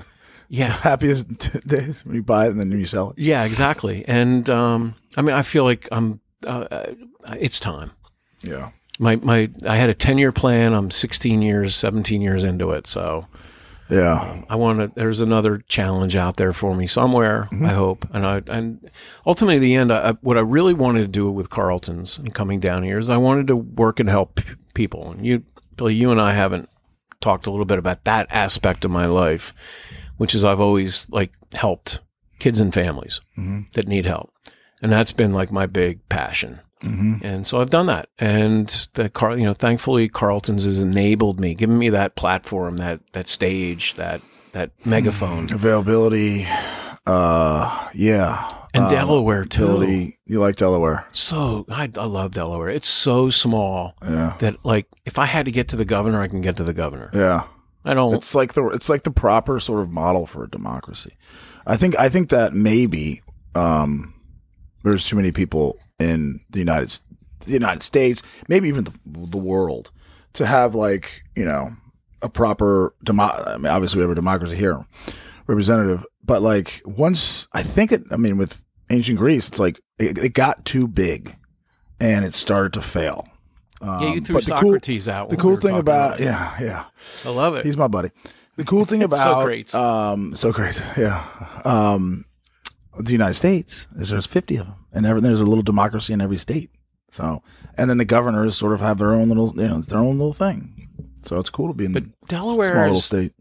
Yeah, 0.49 0.67
Happiest 0.83 1.27
days 1.67 2.05
when 2.05 2.15
you 2.15 2.23
buy 2.23 2.45
it 2.47 2.51
and 2.51 2.59
then 2.59 2.71
you 2.71 2.85
sell 2.85 3.11
it. 3.11 3.19
yeah, 3.19 3.43
exactly. 3.45 4.03
And 4.07 4.49
um, 4.49 4.95
I 5.17 5.21
mean, 5.21 5.35
I 5.35 5.41
feel 5.43 5.63
like 5.63 5.87
I'm. 5.91 6.19
Uh, 6.45 6.65
uh, 6.71 6.85
it's 7.39 7.59
time. 7.59 7.91
Yeah. 8.43 8.71
My 8.99 9.15
my, 9.17 9.49
I 9.67 9.75
had 9.77 9.89
a 9.89 9.93
ten 9.93 10.17
year 10.17 10.31
plan. 10.31 10.73
I'm 10.73 10.91
16 10.91 11.41
years, 11.41 11.75
17 11.75 12.21
years 12.21 12.43
into 12.43 12.71
it. 12.71 12.85
So 12.87 13.27
Yeah. 13.89 14.43
I 14.49 14.55
want 14.55 14.79
to. 14.79 14.91
There's 14.95 15.21
another 15.21 15.59
challenge 15.67 16.15
out 16.15 16.37
there 16.37 16.53
for 16.53 16.75
me 16.75 16.85
somewhere. 16.87 17.47
I 17.51 17.69
hope. 17.69 18.05
And 18.13 18.25
I 18.25 18.41
and 18.47 18.89
ultimately, 19.25 19.55
at 19.55 19.61
the 19.61 19.75
end, 19.75 19.91
I, 19.91 20.11
what 20.21 20.37
I 20.37 20.41
really 20.41 20.73
wanted 20.73 21.01
to 21.01 21.07
do 21.07 21.31
with 21.31 21.49
Carlton's 21.49 22.17
and 22.17 22.33
coming 22.33 22.59
down 22.59 22.83
here 22.83 22.99
is 22.99 23.09
I 23.09 23.17
wanted 23.17 23.47
to 23.47 23.55
work 23.55 23.99
and 23.99 24.09
help 24.09 24.41
people. 24.73 25.11
And 25.11 25.25
you, 25.25 25.43
Billy, 25.75 25.95
you 25.95 26.11
and 26.11 26.21
I 26.21 26.33
haven't 26.33 26.69
talked 27.21 27.47
a 27.47 27.51
little 27.51 27.65
bit 27.65 27.79
about 27.79 28.03
that 28.05 28.27
aspect 28.29 28.85
of 28.85 28.91
my 28.91 29.05
life, 29.05 29.53
which 30.17 30.35
is 30.35 30.43
I've 30.43 30.61
always 30.61 31.09
like 31.09 31.33
helped 31.53 31.99
kids 32.39 32.59
and 32.61 32.73
families 32.73 33.19
that 33.73 33.87
need 33.87 34.05
help, 34.05 34.31
and 34.81 34.91
that's 34.91 35.11
been 35.11 35.33
like 35.33 35.51
my 35.51 35.65
big 35.65 36.07
passion. 36.09 36.59
hmm 36.81 37.15
And 37.21 37.45
so 37.45 37.59
I've 37.61 37.69
done 37.69 37.87
that. 37.87 38.09
And 38.19 38.67
the 38.93 39.09
Car, 39.09 39.37
you 39.37 39.43
know, 39.45 39.53
thankfully 39.53 40.07
Carlton's 40.09 40.63
has 40.63 40.81
enabled 40.81 41.39
me, 41.39 41.53
given 41.55 41.77
me 41.77 41.89
that 41.89 42.15
platform, 42.15 42.77
that 42.77 43.01
that 43.13 43.27
stage, 43.27 43.95
that 43.95 44.21
that 44.53 44.71
megaphone. 44.85 45.51
Availability. 45.53 46.47
Uh, 47.05 47.87
yeah. 47.93 48.55
And 48.73 48.85
Um, 48.85 48.91
Delaware 48.91 49.45
too. 49.45 49.63
Ability. 49.65 50.19
You 50.25 50.39
like 50.39 50.55
Delaware? 50.55 51.07
So 51.11 51.65
I, 51.69 51.89
I 51.97 52.05
love 52.05 52.31
Delaware. 52.31 52.69
It's 52.69 52.87
so 52.87 53.29
small 53.29 53.95
Yeah. 54.03 54.35
that 54.39 54.63
like 54.63 54.85
if 55.05 55.17
I 55.17 55.25
had 55.25 55.45
to 55.45 55.51
get 55.51 55.69
to 55.69 55.75
the 55.75 55.85
governor, 55.85 56.21
I 56.21 56.27
can 56.27 56.41
get 56.41 56.57
to 56.57 56.63
the 56.63 56.73
governor. 56.73 57.09
Yeah. 57.13 57.43
I 57.85 57.93
don't. 57.93 58.13
It's 58.13 58.35
like 58.35 58.53
the 58.53 58.67
it's 58.67 58.89
like 58.89 59.03
the 59.03 59.11
proper 59.11 59.59
sort 59.59 59.81
of 59.81 59.89
model 59.89 60.25
for 60.27 60.43
a 60.43 60.49
democracy. 60.49 61.17
I 61.65 61.77
think 61.77 61.97
I 61.97 62.09
think 62.09 62.29
that 62.29 62.53
maybe 62.53 63.21
um, 63.55 64.13
there's 64.83 65.07
too 65.07 65.15
many 65.15 65.31
people 65.31 65.77
in 65.99 66.39
the 66.49 66.59
United 66.59 66.99
the 67.45 67.51
United 67.53 67.83
States, 67.83 68.21
maybe 68.47 68.67
even 68.67 68.83
the, 68.83 68.93
the 69.05 69.37
world, 69.37 69.91
to 70.33 70.45
have 70.45 70.75
like 70.75 71.23
you 71.35 71.45
know 71.45 71.71
a 72.21 72.29
proper 72.29 72.93
demo. 73.03 73.23
I 73.23 73.57
mean, 73.57 73.67
obviously 73.67 73.97
we 73.97 74.03
have 74.03 74.11
a 74.11 74.15
democracy 74.15 74.55
here, 74.55 74.85
representative, 75.47 76.05
but 76.23 76.41
like 76.41 76.81
once 76.85 77.47
I 77.53 77.63
think 77.63 77.91
it. 77.91 78.03
I 78.11 78.17
mean, 78.17 78.37
with 78.37 78.63
ancient 78.89 79.17
Greece, 79.17 79.47
it's 79.47 79.59
like 79.59 79.79
it, 79.97 80.17
it 80.17 80.33
got 80.33 80.65
too 80.65 80.87
big, 80.87 81.35
and 81.99 82.25
it 82.25 82.33
started 82.35 82.73
to 82.73 82.81
fail. 82.81 83.27
Um, 83.81 84.03
yeah, 84.03 84.13
you 84.13 84.21
threw 84.21 84.33
but 84.35 84.45
the 84.45 84.51
cool, 84.55 84.71
Socrates 84.73 85.07
out. 85.07 85.29
the 85.29 85.37
when 85.37 85.45
we 85.45 85.51
cool 85.51 85.61
thing 85.61 85.69
talking 85.71 85.79
about 85.79 86.19
yeah 86.19 86.55
yeah 86.59 86.83
I 87.25 87.29
love 87.29 87.55
it. 87.55 87.65
He's 87.65 87.77
my 87.77 87.87
buddy. 87.87 88.11
The 88.57 88.65
cool 88.65 88.83
thing 88.83 89.03
about 89.03 89.17
So 89.23 89.31
about 89.31 89.45
great. 89.45 89.73
um, 89.73 90.35
so 90.35 90.51
great, 90.51 90.83
yeah. 90.97 91.23
Um, 91.63 92.25
the 93.05 93.11
United 93.11 93.35
States 93.35 93.87
is 93.95 94.09
there's 94.09 94.25
50 94.25 94.57
of 94.57 94.65
them, 94.67 94.75
and 94.91 95.05
every, 95.05 95.21
there's 95.21 95.39
a 95.41 95.45
little 95.45 95.63
democracy 95.63 96.13
in 96.13 96.21
every 96.21 96.37
state. 96.37 96.69
So, 97.11 97.41
and 97.75 97.89
then 97.89 97.97
the 97.97 98.05
governors 98.05 98.55
sort 98.57 98.73
of 98.73 98.81
have 98.81 98.97
their 98.99 99.11
own 99.11 99.29
little, 99.29 99.53
you 99.55 99.67
know, 99.67 99.77
it's 99.77 99.87
their 99.87 99.99
own 99.99 100.17
little 100.17 100.33
thing. 100.33 100.89
So 101.23 101.39
it's 101.39 101.49
cool 101.49 101.67
to 101.67 101.73
be 101.73 101.85
in 101.85 101.91
But 101.93 102.03
a 102.03 102.11
Delaware 102.27 102.71
small 102.71 102.83
little 102.83 103.01
state 103.01 103.33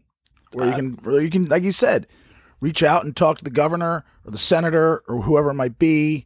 where 0.53 0.67
you 0.67 0.73
can, 0.73 0.93
where 1.03 1.21
you 1.21 1.29
can, 1.29 1.45
like 1.45 1.63
you 1.63 1.71
said, 1.71 2.07
reach 2.61 2.81
out 2.83 3.05
and 3.05 3.15
talk 3.15 3.37
to 3.37 3.43
the 3.43 3.49
governor 3.51 4.03
or 4.25 4.31
the 4.31 4.37
senator 4.37 5.01
or 5.07 5.21
whoever 5.21 5.51
it 5.51 5.53
might 5.55 5.77
be, 5.77 6.25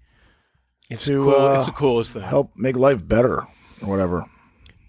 It's, 0.89 1.05
to, 1.05 1.23
cool, 1.23 1.35
uh, 1.35 1.55
it's 1.57 1.65
the 1.65 1.71
coolest 1.73 2.13
thing. 2.13 2.21
help 2.23 2.51
make 2.55 2.75
life 2.77 3.05
better 3.05 3.41
or 3.81 3.87
whatever. 3.87 4.25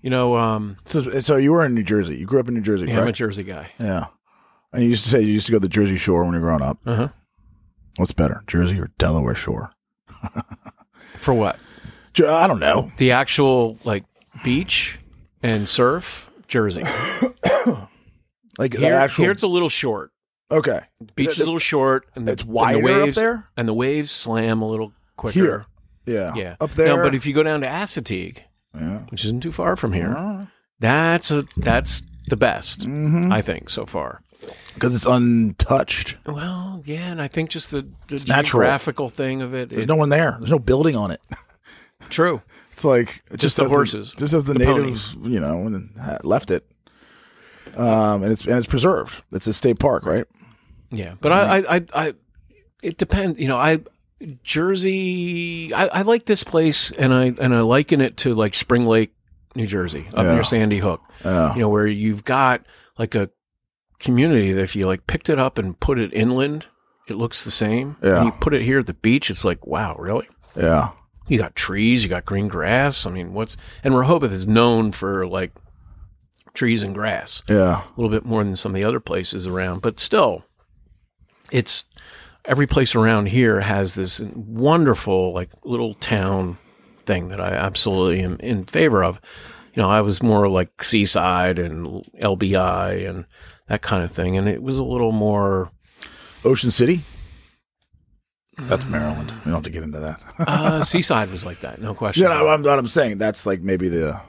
You 0.01 0.11
know, 0.11 0.37
um, 0.37 0.77
So, 0.85 1.21
so 1.23 1.37
you 1.37 1.51
were 1.53 1.65
in 1.65 1.75
New 1.75 1.83
Jersey. 1.83 2.17
You 2.17 2.27
grew 2.27 2.39
up 2.41 2.47
in 2.49 2.55
New 2.55 2.61
Jersey, 2.61 2.87
yeah, 2.87 3.01
I'm 3.01 3.09
a? 3.09 3.13
Jersey 3.13 3.43
guy. 3.43 3.71
Yeah. 3.81 4.07
And 4.73 4.83
you 4.85 4.91
used 4.91 5.05
to 5.05 5.11
say 5.11 5.21
you 5.23 5.33
used 5.33 5.47
to 5.47 5.53
go 5.53 5.57
to 5.59 5.63
the 5.63 5.69
Jersey 5.69 5.97
Shore 5.97 6.25
when 6.25 6.35
you 6.35 6.41
were 6.41 6.47
growing 6.47 6.63
up. 6.63 6.79
Uh 6.87 6.95
huh. 6.95 7.09
What's 7.97 8.13
better, 8.13 8.43
Jersey 8.47 8.79
or 8.81 8.89
Delaware 8.99 9.35
Shore? 9.35 9.71
For 11.19 11.33
what? 11.35 11.59
I 12.19 12.47
don't 12.47 12.61
know. 12.61 12.91
The 12.99 13.13
actual 13.13 13.79
like 13.85 14.05
beach 14.45 14.99
and 15.43 15.69
surf, 15.69 16.31
Jersey. 16.49 16.85
Like 18.57 18.77
Here, 18.77 18.95
actual. 18.95 19.25
here 19.25 19.33
it's 19.33 19.43
a 19.43 19.49
little 19.49 19.69
short. 19.69 20.13
okay. 20.49 20.79
Beach 21.17 21.31
is 21.31 21.39
a 21.41 21.45
little 21.45 21.59
short, 21.59 22.07
and 22.15 22.29
the, 22.29 22.33
It's 22.35 22.43
and 22.43 22.53
wider 22.53 22.79
the 22.79 22.85
waves, 22.85 23.19
up 23.19 23.23
there. 23.23 23.49
and 23.57 23.67
the 23.67 23.75
waves 23.75 24.13
slam 24.13 24.63
a 24.63 24.69
little 24.69 24.93
quicker. 25.17 25.35
Here. 25.41 25.67
Yeah. 26.07 26.33
Yeah. 26.37 26.57
Up 26.61 26.71
there. 26.71 26.87
No, 26.97 27.03
but 27.03 27.17
if 27.17 27.27
you 27.27 27.35
go 27.35 27.43
down 27.43 27.63
to 27.63 27.67
Assateague, 27.67 28.39
yeah. 28.73 28.99
which 29.11 29.25
isn't 29.25 29.43
too 29.43 29.51
far 29.51 29.75
from 29.75 29.93
here, 29.93 30.15
Uh-huh. 30.17 30.45
that's 30.79 31.33
a 31.33 31.45
that's 31.57 32.05
the 32.29 32.37
best 32.37 32.83
Mm-hmm. 32.83 33.33
I 33.33 33.43
think 33.43 33.71
so 33.71 33.87
far. 33.87 34.23
Because 34.75 34.95
it's 34.95 35.07
untouched. 35.07 36.17
Well, 36.27 36.83
yeah, 36.85 37.11
and 37.13 37.23
I 37.23 37.29
think 37.29 37.51
just 37.51 37.71
the, 37.71 37.83
the 38.09 38.17
natural. 38.29 38.43
geographical 38.63 39.09
thing 39.09 39.41
of 39.43 39.55
it. 39.55 39.69
There's 39.69 39.85
it- 39.85 39.89
no 39.89 39.97
one 39.97 40.09
there. 40.09 40.37
There's 40.39 40.51
no 40.51 40.59
building 40.59 40.97
on 40.97 41.11
it. 41.11 41.21
true. 42.11 42.43
It's 42.73 42.85
like 42.85 43.23
it 43.31 43.39
Just 43.39 43.57
the 43.57 43.65
as 43.65 43.71
horses, 43.71 44.13
just 44.19 44.35
as 44.35 44.45
the, 44.45 44.53
the 44.53 44.59
natives, 44.65 45.15
you 45.23 45.39
know, 45.39 45.71
left 46.25 46.51
it. 46.51 46.67
Um, 47.77 48.23
and 48.25 48.33
it's 48.33 48.45
and 48.45 48.57
it's 48.57 48.67
preserved. 48.67 49.23
It's 49.33 49.47
a 49.47 49.53
state 49.53 49.79
park, 49.79 50.05
right? 50.05 50.27
Yeah, 50.91 51.15
but 51.21 51.31
I, 51.33 51.59
I, 51.59 51.77
I, 51.77 51.87
I, 51.95 52.15
it 52.83 52.99
depends. 52.99 53.39
You 53.39 53.47
know, 53.49 53.57
I 53.59 53.79
Jersey. 54.43 55.73
I, 55.75 55.87
I 55.87 56.03
like 56.03 56.25
this 56.27 56.43
place, 56.45 56.91
and 56.93 57.13
I 57.15 57.27
and 57.41 57.55
I 57.55 57.61
liken 57.61 58.01
it 58.01 58.17
to 58.19 58.35
like 58.35 58.55
Spring 58.55 58.87
Lake, 58.87 59.13
New 59.55 59.67
Jersey, 59.67 60.07
up 60.15 60.25
Yeah. 60.25 60.35
near 60.35 60.45
Sandy 60.45 60.79
Hook. 60.79 61.01
Yeah. 61.25 61.55
You 61.55 61.61
know, 61.61 61.69
where 61.69 61.87
you've 61.87 62.25
got 62.25 62.65
like 62.99 63.15
a 63.15 63.31
community 64.05 64.53
that 64.53 64.63
if 64.63 64.77
you 64.77 64.87
like 64.87 65.07
picked 65.07 65.29
it 65.29 65.39
up 65.39 65.59
and 65.59 65.79
put 65.81 65.99
it 65.99 66.13
inland, 66.13 66.67
it 67.09 67.17
looks 67.17 67.45
the 67.45 67.51
same. 67.51 67.97
Yeah. 68.03 68.17
And 68.19 68.27
you 68.27 68.33
put 68.33 68.55
it 68.55 68.63
here 68.63 68.79
at 68.79 68.87
the 68.87 68.95
beach, 68.95 69.31
it's 69.31 69.45
like, 69.45 69.67
wow, 69.67 69.97
really? 69.99 70.29
Yeah. 70.57 70.91
You 71.27 71.39
got 71.39 71.57
trees, 71.57 72.05
you 72.05 72.11
got 72.11 72.25
green 72.25 72.49
grass. 72.49 73.07
I 73.07 73.11
mean, 73.11 73.33
what's 73.33 73.57
and 73.83 73.97
Rehoboth 73.97 74.33
is 74.33 74.47
known 74.47 74.93
for 74.93 75.27
like 75.27 75.53
trees 76.53 76.83
and 76.83 76.95
grass 76.95 77.43
Yeah. 77.49 77.83
a 77.83 77.93
little 77.97 78.11
bit 78.11 78.25
more 78.25 78.45
than 78.45 78.55
some 78.57 78.73
of 78.73 78.77
the 78.77 78.85
other 78.85 79.01
places 79.01 79.47
around, 79.47 79.81
but 79.83 79.99
still, 79.99 80.45
it's 81.51 81.85
every 82.45 82.67
place 82.67 82.95
around 82.95 83.27
here 83.27 83.61
has 83.61 83.95
this 83.95 84.21
wonderful 84.35 85.33
like 85.33 85.51
little 85.65 85.95
town 85.95 86.59
thing 87.07 87.29
that 87.29 87.41
I 87.41 87.51
absolutely 87.53 88.21
am 88.21 88.37
in 88.41 88.65
favor 88.67 89.03
of. 89.03 89.21
You 89.75 89.83
know, 89.83 89.91
I 89.91 90.03
was 90.03 90.23
more 90.23 90.49
like 90.49 90.83
seaside 90.85 91.59
and 91.59 92.05
LBI 92.23 93.09
and 93.09 93.25
that 93.69 93.83
kind 93.83 94.03
of 94.05 94.13
thing, 94.13 94.37
and 94.37 94.49
it 94.49 94.63
was 94.63 94.79
a 94.79 94.85
little 94.85 95.13
more. 95.13 95.71
Ocean 96.45 96.71
City. 96.71 97.03
That's 98.57 98.85
Maryland. 98.87 99.31
We 99.45 99.45
don't 99.47 99.55
have 99.55 99.63
to 99.65 99.71
get 99.71 99.83
into 99.83 99.99
that. 100.01 100.21
Uh, 100.39 100.83
seaside 100.85 101.31
was 101.31 101.45
like 101.45 101.61
that, 101.61 101.81
no 101.81 101.95
question. 101.95 102.23
yeah, 102.23 102.29
no, 102.29 102.49
I'm, 102.49 102.63
what 102.63 102.79
I'm 102.79 102.87
saying 102.87 103.19
that's 103.19 103.47
like 103.47 103.61
maybe 103.63 103.89
the 103.89 104.21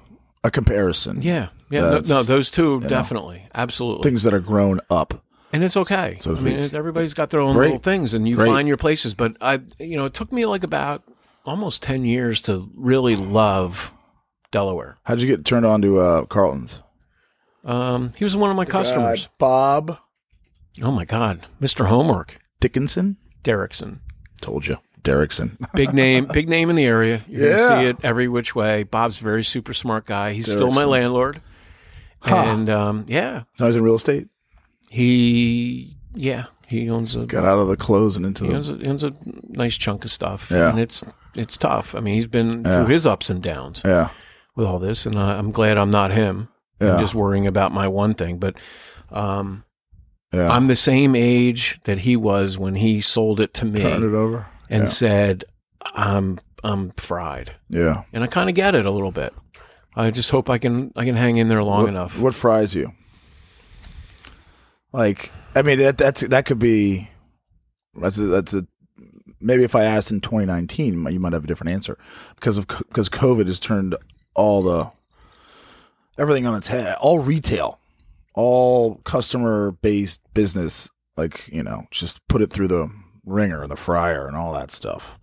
a 0.43 0.49
comparison. 0.49 1.21
yeah, 1.21 1.49
yeah, 1.69 1.81
no, 1.81 1.99
no, 2.07 2.23
those 2.23 2.49
two 2.51 2.79
definitely, 2.81 3.47
absolutely. 3.53 4.09
Things 4.09 4.23
that 4.23 4.33
are 4.33 4.39
grown 4.39 4.79
up. 4.89 5.23
and 5.53 5.63
it's 5.63 5.77
okay. 5.77 6.17
So 6.21 6.35
I 6.35 6.39
mean, 6.39 6.57
it, 6.57 6.73
everybody's 6.73 7.13
got 7.13 7.29
their 7.29 7.41
own 7.41 7.53
Great. 7.55 7.67
little 7.67 7.79
things, 7.81 8.13
and 8.13 8.27
you 8.27 8.35
Great. 8.35 8.47
find 8.47 8.67
your 8.67 8.77
places. 8.77 9.13
But 9.13 9.37
I, 9.41 9.61
you 9.79 9.97
know, 9.97 10.05
it 10.05 10.13
took 10.13 10.31
me 10.31 10.45
like 10.45 10.63
about 10.63 11.03
almost 11.45 11.83
ten 11.83 12.03
years 12.05 12.41
to 12.43 12.67
really 12.75 13.15
love 13.15 13.93
Delaware. 14.51 14.97
How'd 15.03 15.19
you 15.19 15.27
get 15.27 15.45
turned 15.45 15.65
on 15.65 15.81
to 15.83 15.99
uh, 15.99 16.25
Carlton's? 16.25 16.81
Um, 17.65 18.13
he 18.17 18.23
was 18.23 18.35
one 18.37 18.49
of 18.51 18.55
my 18.55 18.65
customers. 18.65 19.25
Uh, 19.25 19.29
Bob 19.39 19.97
oh 20.83 20.91
my 20.91 21.05
God, 21.05 21.45
Mr. 21.61 21.85
Homework, 21.87 22.37
Dickinson. 22.59 23.17
Derrickson, 23.43 23.99
Told 24.41 24.65
you, 24.67 24.77
Derrickson. 25.03 25.57
big 25.75 25.93
name, 25.93 26.25
big 26.25 26.49
name 26.49 26.69
in 26.69 26.75
the 26.75 26.85
area. 26.85 27.21
You're 27.27 27.49
Yeah. 27.51 27.57
gonna 27.57 27.81
see 27.81 27.87
it 27.89 27.97
every 28.03 28.27
which 28.27 28.55
way. 28.55 28.83
Bob's 28.83 29.19
a 29.21 29.23
very 29.23 29.43
super 29.43 29.73
smart 29.73 30.05
guy. 30.05 30.33
He's 30.33 30.51
still 30.51 30.71
my 30.71 30.83
landlord, 30.83 31.41
Huh. 32.21 32.35
and 32.47 32.69
um, 32.69 33.05
yeah, 33.07 33.43
so 33.55 33.65
he's 33.67 33.75
in 33.75 33.83
real 33.83 33.95
estate. 33.95 34.27
he 34.89 35.95
Yeah, 36.15 36.45
he 36.69 36.89
owns 36.89 37.15
a 37.15 37.25
Got 37.25 37.45
out 37.45 37.59
of 37.59 37.67
the 37.67 37.77
clothes 37.77 38.15
and 38.15 38.25
into 38.25 38.45
he 38.45 38.49
the. 38.49 38.55
owns 38.55 38.69
a, 38.69 38.87
owns 38.87 39.03
a 39.03 39.13
nice 39.49 39.77
chunk 39.77 40.05
of 40.05 40.11
stuff. 40.11 40.49
Yeah. 40.51 40.69
and 40.69 40.79
it's 40.79 41.03
it's 41.35 41.57
tough. 41.57 41.93
I 41.95 41.99
mean, 41.99 42.15
he's 42.15 42.27
been 42.27 42.63
Yeah. 42.63 42.71
through 42.73 42.93
his 42.93 43.05
ups 43.05 43.29
and 43.29 43.41
downs 43.43 43.81
Yeah. 43.85 44.09
with 44.55 44.65
all 44.67 44.79
this, 44.79 45.05
and 45.05 45.17
I, 45.19 45.37
I'm 45.37 45.51
glad 45.51 45.77
I'm 45.77 45.91
not 45.91 46.11
him. 46.11 46.47
Yeah. 46.79 46.93
I'm 46.95 46.99
just 46.99 47.15
worrying 47.15 47.47
about 47.47 47.71
my 47.71 47.87
one 47.87 48.13
thing, 48.13 48.37
but. 48.37 48.55
Um, 49.11 49.63
yeah. 50.33 50.49
I'm 50.49 50.67
the 50.67 50.75
same 50.75 51.15
age 51.15 51.79
that 51.83 51.99
he 51.99 52.17
was 52.17 52.57
when 52.57 52.75
he 52.75 52.99
sold 52.99 53.39
it 53.39 53.53
to 53.55 53.65
me 53.65 53.81
Turned 53.81 54.03
it 54.03 54.13
over. 54.13 54.47
and 54.69 54.81
yeah. 54.81 54.89
said, 54.89 55.43
"I'm 55.93 56.39
I'm 56.63 56.91
fried," 56.97 57.53
Yeah. 57.69 58.03
and 58.11 58.23
I 58.23 58.27
kind 58.27 58.49
of 58.49 58.55
get 58.55 58.75
it 58.75 58.85
a 58.85 58.91
little 58.91 59.11
bit. 59.11 59.33
I 59.95 60.11
just 60.11 60.31
hope 60.31 60.49
I 60.49 60.57
can 60.57 60.91
I 60.95 61.05
can 61.05 61.15
hang 61.15 61.37
in 61.37 61.47
there 61.47 61.63
long 61.63 61.83
what, 61.83 61.89
enough. 61.89 62.19
What 62.19 62.35
fries 62.35 62.75
you? 62.75 62.91
Like, 64.91 65.31
I 65.55 65.61
mean, 65.61 65.79
that 65.79 65.97
that's 65.97 66.21
that 66.21 66.45
could 66.45 66.59
be. 66.59 67.09
That's 68.01 68.17
a, 68.17 68.23
that's 68.23 68.53
a 68.53 68.67
maybe 69.39 69.63
if 69.63 69.75
I 69.75 69.83
asked 69.83 70.11
in 70.11 70.19
2019, 70.19 71.05
you 71.11 71.19
might 71.19 71.33
have 71.33 71.45
a 71.45 71.47
different 71.47 71.71
answer 71.71 71.97
because 72.35 72.57
of 72.57 72.67
because 72.67 73.07
COVID 73.07 73.47
has 73.47 73.59
turned 73.59 73.95
all 74.33 74.61
the 74.61 74.91
everything 76.17 76.45
on 76.45 76.55
its 76.55 76.67
head. 76.67 76.95
All 77.01 77.19
retail, 77.19 77.79
all 78.33 78.95
customer 79.03 79.71
based 79.71 80.21
business, 80.33 80.89
like 81.17 81.47
you 81.47 81.63
know, 81.63 81.85
just 81.91 82.25
put 82.27 82.41
it 82.41 82.51
through 82.51 82.67
the 82.69 82.89
ringer 83.25 83.61
and 83.63 83.71
the 83.71 83.75
fryer 83.75 84.27
and 84.27 84.35
all 84.37 84.53
that 84.53 84.71
stuff. 84.71 85.17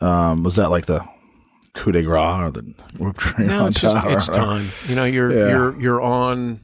Um, 0.00 0.42
was 0.42 0.56
that 0.56 0.70
like 0.70 0.86
the 0.86 1.04
coup 1.72 1.92
de 1.92 2.02
grace 2.02 2.38
or 2.40 2.50
the 2.50 2.74
whipped 2.98 3.18
cream 3.18 3.48
no, 3.48 3.66
it's 3.66 3.80
just 3.80 3.96
it's 4.06 4.28
time. 4.28 4.68
You 4.88 4.94
know, 4.94 5.04
you're 5.04 5.32
Yeah. 5.32 5.48
you're 5.48 5.80
you're 5.80 6.00
on. 6.00 6.60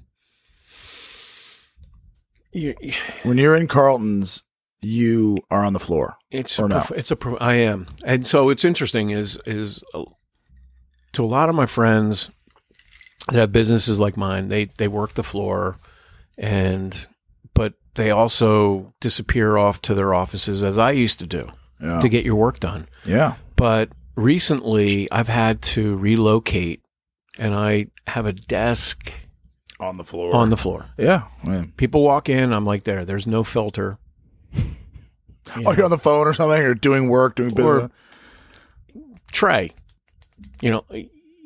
You, 2.53 2.75
when 3.23 3.39
you're 3.39 3.55
in 3.55 3.69
Carlton's, 3.69 4.43
you 4.81 5.39
are 5.51 5.65
on 5.65 5.73
the 5.73 5.79
floor. 5.79 6.17
it's 6.33 6.59
Or 6.59 6.69
no? 6.69 6.81
prof- 6.81 6.99
it's 6.99 7.11
a 7.13 7.17
pro- 7.17 7.37
I 7.37 7.55
am, 7.55 7.87
and 8.05 8.27
so 8.27 8.49
it's 8.51 8.65
interesting 8.65 9.11
is 9.11 9.39
is 9.47 9.85
uh, 9.95 10.05
to 11.13 11.25
a 11.25 11.27
lot 11.27 11.49
of 11.49 11.55
my 11.55 11.67
friends 11.67 12.29
that 13.29 13.37
have 13.39 13.53
businesses 13.53 14.01
like 14.01 14.17
mine, 14.17 14.49
they 14.49 14.67
they 14.79 14.89
work 14.89 15.15
the 15.15 15.23
floor, 15.23 15.79
and 16.39 17.07
but 17.55 17.75
they 17.95 18.11
also 18.11 18.93
disappear 19.01 19.57
off 19.57 19.83
to 19.83 19.95
their 19.95 20.15
offices 20.15 20.63
as 20.63 20.79
I 20.79 20.93
used 20.93 21.19
to 21.21 21.27
do 21.27 21.49
Yeah, 21.81 22.01
to 22.01 22.09
get 22.09 22.25
your 22.25 22.37
work 22.37 22.61
done. 22.61 22.89
yeah, 23.05 23.35
But 23.57 23.91
recently, 24.17 25.11
I've 25.11 25.29
had 25.29 25.61
to 25.75 25.97
relocate, 25.97 26.83
and 27.39 27.55
I 27.55 27.87
have 28.07 28.27
a 28.27 28.33
desk 28.33 29.13
on 29.79 29.97
the 29.97 30.05
floor. 30.05 30.35
on 30.35 30.51
the 30.51 30.57
floor. 30.57 30.87
yeah. 30.99 31.25
Man. 31.47 31.73
People 31.77 32.03
walk 32.03 32.29
in, 32.29 32.53
I'm 32.53 32.65
like 32.67 32.85
there. 32.85 33.05
There's 33.05 33.27
no 33.27 33.43
filter. 33.43 33.99
You 34.55 34.63
Oh, 35.57 35.61
know, 35.63 35.73
you're 35.73 35.85
on 35.87 35.91
the 35.91 35.99
phone 35.99 36.27
or 36.27 36.33
something. 36.35 36.61
You're 36.61 36.75
doing 36.75 37.09
work, 37.09 37.35
doing 37.37 37.59
Or- 37.61 37.89
business. 37.89 37.93
tray. 39.33 39.73
You 40.61 40.71
know, 40.71 40.85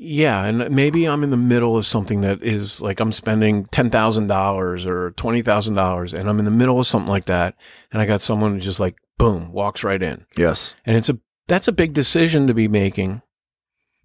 yeah, 0.05 0.45
and 0.45 0.71
maybe 0.71 1.07
I'm 1.07 1.23
in 1.23 1.31
the 1.31 1.37
middle 1.37 1.77
of 1.77 1.87
something 1.87 2.21
that 2.23 2.43
is 2.43 2.81
like 2.81 3.01
I'm 3.01 3.13
spending 3.13 3.67
ten 3.67 3.91
thousand 3.91 4.27
dollars 4.27 4.87
or 4.87 5.13
twenty 5.13 5.43
thousand 5.43 5.75
dollars, 5.75 6.15
and 6.15 6.29
I'm 6.29 6.39
in 6.39 6.45
the 6.45 6.51
middle 6.51 6.79
of 6.79 6.87
something 6.87 7.11
like 7.11 7.25
that, 7.27 7.57
and 7.93 8.01
I 8.01 8.07
got 8.07 8.21
someone 8.21 8.55
who 8.55 8.61
just 8.61 8.81
like 8.81 8.97
boom 9.19 9.53
walks 9.53 9.83
right 9.85 10.03
in, 10.03 10.27
yes, 10.37 10.75
and 10.85 10.97
it's 10.97 11.09
a 11.09 11.19
that's 11.49 11.69
a 11.69 11.73
big 11.73 11.93
decision 11.95 12.47
to 12.47 12.55
be 12.55 12.69
making, 12.69 13.23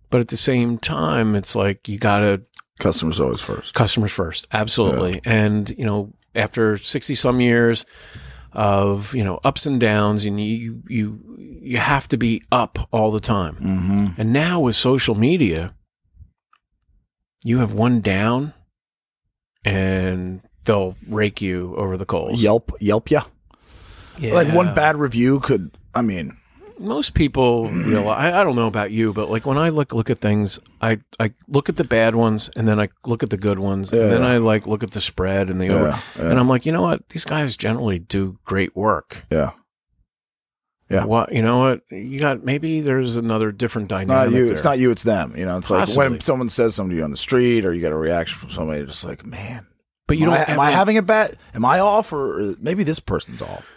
but 0.09 0.21
at 0.21 0.29
the 0.29 0.37
same 0.37 0.77
time, 0.77 1.35
it's 1.35 1.55
like 1.55 1.87
you 1.87 1.97
gotta 1.97 2.41
customers 2.79 3.19
always 3.19 3.41
first. 3.41 3.73
customers 3.73 4.11
first 4.11 4.47
absolutely. 4.51 5.21
And 5.25 5.69
you 5.71 5.85
know 5.85 6.13
after 6.33 6.77
60 6.77 7.13
some 7.15 7.41
years 7.41 7.85
of 8.53 9.13
you 9.13 9.23
know 9.23 9.39
ups 9.43 9.65
and 9.65 9.79
downs 9.79 10.25
and 10.25 10.39
you 10.39 10.81
you 10.87 11.19
you 11.61 11.77
have 11.77 12.07
to 12.07 12.17
be 12.17 12.41
up 12.51 12.79
all 12.91 13.11
the 13.11 13.19
time. 13.19 13.55
Mm-hmm. 13.55 14.21
and 14.21 14.33
now 14.33 14.61
with 14.61 14.75
social 14.75 15.13
media 15.13 15.75
you 17.43 17.59
have 17.59 17.73
one 17.73 18.01
down 18.01 18.53
and 19.65 20.41
they'll 20.65 20.95
rake 21.07 21.41
you 21.41 21.75
over 21.75 21.97
the 21.97 22.05
coals 22.05 22.41
Yelp, 22.41 22.71
Yelp, 22.79 23.11
yeah. 23.11 23.23
yeah. 24.17 24.33
Like 24.33 24.53
one 24.53 24.73
bad 24.73 24.95
review 24.97 25.39
could. 25.39 25.71
I 25.93 26.01
mean, 26.01 26.37
most 26.79 27.13
people 27.13 27.69
realize 27.69 28.33
I, 28.33 28.39
I 28.39 28.43
don't 28.43 28.55
know 28.55 28.67
about 28.67 28.91
you 28.91 29.11
but 29.11 29.29
like 29.29 29.45
when 29.45 29.57
i 29.57 29.67
look 29.67 29.93
look 29.93 30.09
at 30.09 30.19
things 30.19 30.59
i 30.81 30.99
i 31.19 31.33
look 31.49 31.67
at 31.67 31.75
the 31.75 31.83
bad 31.83 32.15
ones 32.15 32.49
and 32.55 32.67
then 32.67 32.79
i 32.79 32.87
look 33.05 33.21
at 33.21 33.29
the 33.29 33.37
good 33.37 33.59
ones 33.59 33.91
and 33.91 33.99
then 34.09 34.23
i 34.23 34.37
like 34.37 34.65
look 34.65 34.81
at 34.81 34.91
the 34.91 35.01
spread 35.01 35.49
and 35.49 35.59
the 35.59 35.67
over 35.69 35.89
yeah, 35.89 36.01
yeah, 36.17 36.29
And 36.29 36.39
I'm 36.39 36.47
like, 36.47 36.65
you 36.65 36.71
know 36.71 36.81
what? 36.81 37.09
These 37.09 37.25
guys 37.25 37.57
generally 37.57 37.99
do 37.99 38.39
great 38.45 38.75
work. 38.75 39.25
yeah. 39.29 39.51
Yeah. 40.89 41.05
What 41.05 41.31
you 41.33 41.41
know 41.43 41.59
what? 41.59 41.81
You 41.91 42.19
got 42.19 42.43
maybe 42.43 42.81
there's 42.81 43.15
another 43.15 43.51
different 43.51 43.91
It's 43.91 43.99
dynamic. 44.01 44.31
not 44.31 44.37
you. 44.37 44.45
there. 44.45 44.53
It's 44.55 44.63
not 44.63 44.79
you. 44.79 44.89
It's 44.91 45.03
them. 45.03 45.35
You 45.37 45.45
know. 45.45 45.57
It's 45.57 45.69
like 45.69 45.87
when 45.95 46.19
someone 46.19 46.49
says 46.49 46.73
something 46.75 46.91
to 46.91 46.95
you 46.97 47.03
on 47.03 47.11
the 47.11 47.17
street, 47.17 47.63
or 47.65 47.73
you 47.73 47.81
get 47.81 47.91
a 47.91 47.95
reaction 47.97 48.39
from 48.39 48.49
somebody, 48.49 48.85
just 48.85 49.03
like, 49.03 49.23
man, 49.25 49.67
But 50.07 50.17
you 50.17 50.25
am, 50.25 50.31
don't. 50.31 50.49
I, 50.49 50.51
am 50.53 50.59
I 50.59 50.71
having 50.71 50.95
it 50.95 51.05
bad? 51.05 51.37
Am 51.53 51.63
I 51.63 51.79
off, 51.79 52.11
or 52.11 52.55
maybe 52.59 52.83
this 52.83 52.99
person's 52.99 53.41
off? 53.41 53.69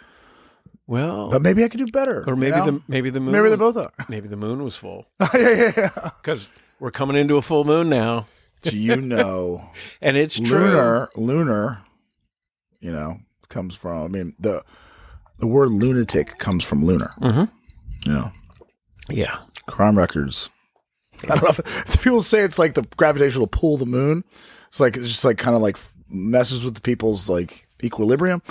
Well, 0.87 1.29
But 1.29 1.41
maybe 1.41 1.63
I 1.63 1.69
could 1.69 1.77
do 1.77 1.87
better. 1.87 2.23
or 2.27 2.35
maybe 2.35 2.57
you 2.57 2.65
know? 2.65 2.71
the 2.71 2.81
maybe 2.87 3.09
the 3.09 3.19
moon. 3.19 3.31
maybe 3.31 3.45
they 3.45 3.51
was, 3.55 3.73
both 3.73 3.77
are. 3.77 3.91
maybe 4.09 4.27
the 4.27 4.35
moon 4.35 4.63
was 4.63 4.75
full 4.75 5.05
yeah, 5.19 5.29
yeah, 5.33 5.71
yeah. 5.77 6.09
because 6.21 6.49
we're 6.79 6.91
coming 6.91 7.15
into 7.15 7.37
a 7.37 7.41
full 7.41 7.63
moon 7.63 7.89
now, 7.89 8.25
Do 8.63 8.75
you 8.77 8.95
know 9.01 9.69
and 10.01 10.17
it's 10.17 10.37
true. 10.39 10.59
lunar? 10.59 11.09
Lunar, 11.15 11.81
you 12.81 12.91
know, 12.91 13.19
comes 13.47 13.75
from. 13.75 14.03
I 14.03 14.07
mean 14.09 14.33
the 14.39 14.63
the 15.43 15.47
word 15.47 15.71
lunatic 15.71 16.37
comes 16.37 16.63
from 16.63 16.85
lunar. 16.85 17.13
Mhm. 17.19 17.49
You 18.05 18.13
know, 18.13 18.31
Yeah. 19.09 19.39
crime 19.67 19.97
records. 19.97 20.49
I 21.29 21.35
don't 21.35 21.43
know 21.43 21.49
if 21.65 22.01
people 22.01 22.21
say 22.21 22.39
it's 22.43 22.57
like 22.57 22.75
the 22.75 22.83
gravitational 22.95 23.47
pull 23.47 23.73
of 23.73 23.81
the 23.81 23.85
moon. 23.85 24.23
It's 24.69 24.79
like 24.79 24.95
it's 24.95 25.07
just 25.09 25.25
like 25.25 25.37
kind 25.37 25.53
of 25.57 25.61
like 25.61 25.77
messes 26.07 26.63
with 26.63 26.75
the 26.75 26.81
people's 26.81 27.27
like 27.27 27.67
equilibrium, 27.83 28.41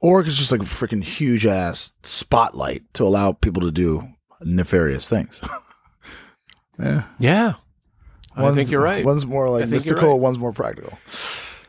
or 0.00 0.20
it's 0.20 0.36
just 0.38 0.52
like 0.52 0.60
a 0.62 0.64
freaking 0.64 1.02
huge 1.02 1.44
ass 1.44 1.90
spotlight 2.04 2.82
to 2.94 3.02
allow 3.04 3.32
people 3.32 3.62
to 3.62 3.72
do 3.72 4.06
nefarious 4.42 5.08
things. 5.08 5.42
yeah, 6.78 7.02
Yeah. 7.18 7.54
I 8.36 8.42
think 8.42 8.54
One's- 8.56 8.70
you're 8.70 8.80
right. 8.80 9.04
One's 9.04 9.26
more 9.26 9.50
like 9.50 9.62
I 9.64 9.66
think 9.66 9.70
you're 9.84 9.94
mystical. 9.96 10.12
right. 10.12 10.20
One's 10.20 10.38
more 10.38 10.52
practical. 10.52 10.96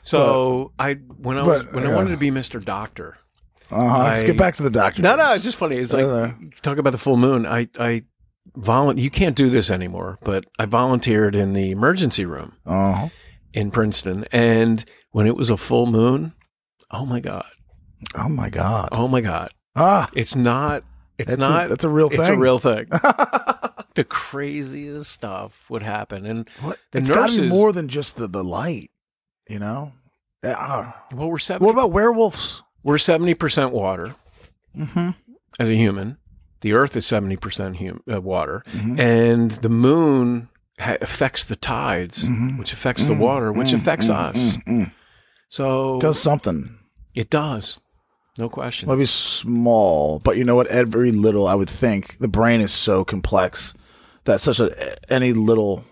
So 0.04 0.72
I 0.78 0.94
when 0.94 1.38
I 1.40 1.44
was 1.44 1.64
but, 1.64 1.74
when 1.74 1.88
I 1.88 1.96
wanted 1.96 2.12
to 2.12 2.18
be 2.18 2.30
Mr. 2.30 2.64
Doctor. 2.64 3.18
Uh-huh. 3.72 4.04
Let's 4.06 4.24
I- 4.24 4.26
get 4.28 4.38
back 4.38 4.56
to 4.56 4.64
the 4.64 4.70
doctor. 4.70 5.02
No, 5.02 5.16
no, 5.16 5.34
it's 5.34 5.44
just 5.44 5.58
funny. 5.58 5.78
It's 5.78 5.94
like 5.94 6.04
Uh, 6.06 6.32
talk 6.62 6.78
about 6.78 6.92
the 6.92 6.98
full 6.98 7.18
moon. 7.18 7.46
I 7.46 7.68
I 7.80 8.04
volun. 8.58 8.98
You 9.00 9.10
can't 9.10 9.36
do 9.36 9.50
this 9.50 9.70
anymore, 9.70 10.18
but 10.24 10.46
I 10.58 10.66
volunteered 10.66 11.36
in 11.36 11.54
the 11.54 11.72
emergency 11.72 12.26
room 12.26 12.54
uh-huh. 12.66 13.10
in 13.54 13.72
Princeton, 13.72 14.26
and 14.32 14.84
when 15.12 15.28
it 15.28 15.36
was 15.36 15.50
a 15.50 15.58
full 15.58 15.86
moon, 15.86 16.34
oh 16.92 17.06
my 17.06 17.20
god, 17.20 17.46
Oh 18.16 18.30
my 18.30 18.50
god. 18.50 18.90
oh 18.92 19.08
my 19.08 19.22
god, 19.22 19.50
Ah, 19.76 20.10
it's 20.14 20.36
not. 20.36 20.84
It's 21.18 21.30
that's 21.32 21.40
not. 21.40 21.66
A, 21.66 21.70
that's 21.70 21.84
a 21.84 21.90
real 21.90 22.10
thing. 22.10 22.20
it's 22.22 22.30
a 22.30 22.38
real 22.38 22.60
thing. 22.60 22.88
the 23.96 24.06
craziest 24.08 25.12
stuff 25.12 25.70
would 25.70 25.82
happen, 25.82 26.26
and 26.26 26.50
What? 26.62 26.80
The 26.92 27.00
It's 27.00 27.10
got 27.10 27.28
to 27.28 27.32
be 27.34 27.38
nurses- 27.42 27.50
more 27.52 27.74
than 27.74 27.88
just 27.90 28.16
the, 28.16 28.28
the 28.28 28.44
light, 28.44 28.90
you 29.50 29.60
know? 29.60 29.92
Uh, 30.42 30.92
well, 31.14 31.30
we're 31.30 31.40
what 31.58 31.72
about 31.72 31.92
werewolves? 31.92 32.64
We're 32.84 32.98
seventy 32.98 33.34
percent 33.34 33.72
water 33.74 34.12
Mm-hmm. 34.78 35.10
as 35.60 35.70
a 35.70 35.76
human. 35.76 36.18
The 36.62 36.74
Earth 36.74 36.96
is 36.96 37.06
seventy 37.06 37.38
percent 37.38 37.78
hum- 37.78 38.02
uh, 38.12 38.22
water, 38.22 38.64
Mhm. 38.72 39.00
and 39.00 39.52
the 39.52 39.70
moon 39.70 40.50
ha- 40.80 40.98
affects 41.02 41.46
the 41.46 41.56
tides, 41.56 42.26
Mhm. 42.26 42.58
which 42.60 42.74
affects 42.74 43.06
the 43.06 43.14
water, 43.16 43.52
which 43.52 43.70
Mm, 43.70 43.76
affects 43.76 44.08
mm, 44.10 44.14
us. 44.16 44.58
So 45.50 45.98
Does 46.00 46.20
something. 46.22 46.70
it 47.16 47.30
does, 47.30 47.80
no 48.38 48.50
question. 48.50 48.88
Maybe 48.90 49.06
small, 49.06 50.20
but 50.20 50.38
you 50.38 50.44
know 50.44 50.56
what? 50.56 50.68
Every 50.68 51.12
little, 51.12 51.48
I 51.48 51.56
would 51.56 51.70
think, 51.70 52.18
the 52.20 52.28
brain 52.28 52.62
is 52.62 52.72
so 52.72 53.04
complex 53.04 53.74
that 54.26 54.42
such 54.42 54.60
a 54.60 54.70
any 55.12 55.34
little 55.34 55.84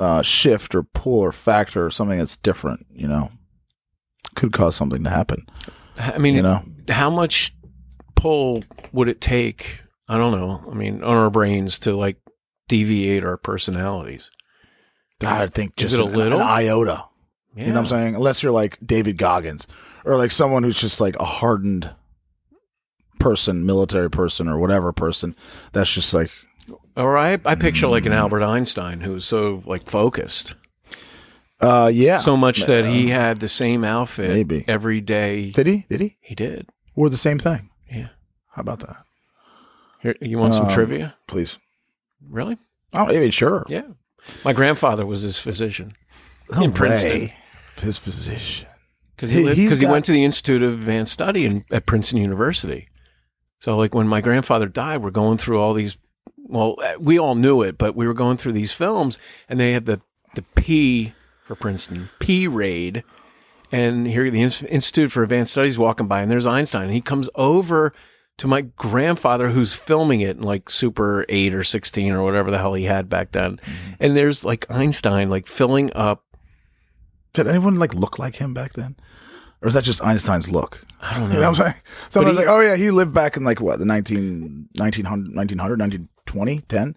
uh, 0.00 0.22
shift 0.22 0.74
or 0.74 0.82
pull 0.82 1.20
or 1.20 1.30
factor 1.32 1.84
or 1.86 1.90
something 1.90 2.18
that's 2.18 2.36
different, 2.36 2.84
you 2.92 3.06
know, 3.06 3.30
could 4.34 4.52
cause 4.52 4.74
something 4.74 5.04
to 5.04 5.10
happen. 5.10 5.46
I 5.96 6.18
mean, 6.18 6.34
You 6.34 6.42
know, 6.42 6.64
how 6.88 7.10
much 7.10 7.54
pull 8.16 8.62
would 8.92 9.08
it 9.08 9.20
take? 9.20 9.80
I 10.08 10.18
don't 10.18 10.32
know. 10.32 10.62
I 10.70 10.74
mean, 10.74 11.02
on 11.02 11.16
our 11.16 11.30
brains 11.30 11.78
to 11.80 11.94
like 11.94 12.16
deviate 12.68 13.24
our 13.24 13.36
personalities. 13.36 14.30
I 15.24 15.46
think 15.46 15.80
Is 15.80 15.90
just 15.90 15.94
it 15.94 16.04
a 16.04 16.08
an- 16.08 16.14
little? 16.18 16.40
an 16.40 16.46
iota. 16.46 17.04
Yeah. 17.56 17.62
You 17.62 17.68
know 17.68 17.74
what 17.74 17.80
I'm 17.80 17.86
saying? 17.86 18.14
Unless 18.16 18.42
you're 18.42 18.52
like 18.52 18.78
David 18.84 19.16
Goggins 19.16 19.66
or 20.04 20.16
like 20.16 20.30
someone 20.32 20.64
who's 20.64 20.80
just 20.80 21.00
like 21.00 21.16
a 21.20 21.24
hardened 21.24 21.90
person, 23.18 23.64
military 23.64 24.10
person 24.10 24.48
or 24.48 24.58
whatever 24.58 24.92
person 24.92 25.34
that's 25.72 25.92
just 25.92 26.12
like, 26.12 26.30
Or 26.96 27.16
I, 27.16 27.38
I 27.44 27.54
picture 27.54 27.86
like 27.86 28.06
an 28.06 28.12
mm. 28.12 28.16
Albert 28.16 28.42
Einstein 28.42 29.00
who's 29.00 29.24
so 29.24 29.62
like 29.66 29.86
focused, 29.86 30.56
uh, 31.60 31.90
yeah. 31.92 32.18
so 32.18 32.36
much 32.36 32.64
that 32.66 32.84
he 32.84 33.08
had 33.08 33.38
the 33.40 33.48
same 33.48 33.84
outfit 33.84 34.28
Maybe. 34.30 34.64
every 34.68 35.00
day. 35.00 35.50
Did 35.52 35.66
he? 35.66 35.86
Did 35.88 36.00
he? 36.00 36.16
He 36.20 36.34
did. 36.34 36.68
Or 36.94 37.08
the 37.08 37.16
same 37.16 37.38
thing. 37.38 37.70
Yeah. 37.90 38.08
How 38.52 38.60
about 38.60 38.80
that? 38.80 39.02
Here, 40.00 40.14
you 40.20 40.38
want 40.38 40.54
some 40.54 40.66
Um, 40.66 40.70
trivia? 40.70 41.16
Please. 41.26 41.58
Really? 42.28 42.58
Oh, 42.92 43.06
I 43.06 43.18
mean, 43.18 43.30
sure. 43.30 43.64
Yeah. 43.68 43.82
My 44.44 44.52
grandfather 44.52 45.04
was 45.06 45.22
his 45.22 45.38
physician 45.38 45.94
No 46.54 46.62
in 46.62 46.72
Princeton. 46.72 47.30
His 47.76 47.98
physician. 47.98 48.68
because 49.16 49.30
He- 49.30 49.38
he, 49.38 49.44
lived- 49.44 49.58
he 49.58 49.68
got- 49.68 49.90
went 49.90 50.04
to 50.06 50.12
the 50.12 50.24
Institute 50.24 50.62
of 50.62 50.72
Advanced 50.74 51.12
Study 51.12 51.44
in, 51.46 51.64
at 51.70 51.86
Princeton 51.86 52.18
University. 52.20 52.88
So, 53.60 53.76
like 53.76 53.94
when 53.94 54.06
my 54.08 54.20
grandfather 54.20 54.66
died, 54.66 55.02
we're 55.02 55.10
going 55.10 55.38
through 55.38 55.58
all 55.60 55.72
these. 55.74 55.96
Well, 56.36 56.76
uh, 56.82 56.94
we 57.00 57.18
all 57.18 57.34
knew 57.34 57.62
it, 57.62 57.78
but 57.78 57.96
we 57.96 58.06
were 58.06 58.12
going 58.14 58.36
through 58.36 58.52
these 58.52 58.72
films, 58.72 59.18
and 59.48 59.58
they 59.58 59.72
had 59.72 59.86
the 59.86 60.00
the 60.34 60.42
P 60.54 61.14
for 61.44 61.54
Princeton 61.54 62.08
P-rade, 62.18 63.04
and 63.70 64.06
here 64.06 64.30
the 64.30 64.42
Institute 64.42 65.12
for 65.12 65.22
Advanced 65.22 65.52
Studies 65.52 65.78
walking 65.78 66.08
by, 66.08 66.22
and 66.22 66.32
there's 66.32 66.46
Einstein. 66.46 66.84
And 66.84 66.92
he 66.92 67.00
comes 67.00 67.28
over 67.34 67.92
to 68.38 68.48
my 68.48 68.62
grandfather 68.62 69.50
who's 69.50 69.74
filming 69.74 70.20
it 70.20 70.36
in 70.36 70.42
like 70.42 70.68
Super 70.68 71.24
Eight 71.28 71.54
or 71.54 71.62
sixteen 71.62 72.12
or 72.12 72.24
whatever 72.24 72.50
the 72.50 72.58
hell 72.58 72.74
he 72.74 72.84
had 72.84 73.08
back 73.08 73.32
then, 73.32 73.58
mm-hmm. 73.58 73.92
and 74.00 74.16
there's 74.16 74.44
like 74.44 74.68
Einstein 74.70 75.30
like 75.30 75.46
filling 75.46 75.92
up. 75.94 76.24
Did 77.32 77.46
anyone 77.46 77.78
like 77.78 77.94
look 77.94 78.18
like 78.18 78.36
him 78.36 78.54
back 78.54 78.72
then? 78.72 78.96
Or 79.60 79.68
is 79.68 79.74
that 79.74 79.84
just 79.84 80.04
Einstein's 80.04 80.50
look? 80.50 80.84
I 81.00 81.18
don't 81.18 81.32
You 81.32 81.40
know 81.40 81.48
I'm 81.48 81.54
saying? 81.54 81.74
Someone's 82.10 82.38
he- 82.38 82.44
like, 82.44 82.54
oh 82.54 82.60
yeah, 82.60 82.76
he 82.76 82.90
lived 82.90 83.14
back 83.14 83.36
in 83.36 83.44
like 83.44 83.60
what, 83.60 83.78
the 83.78 83.86
19, 83.86 84.68
1900, 84.76 85.34
1900, 85.34 86.08
1920, 86.34 86.60
10? 86.68 86.96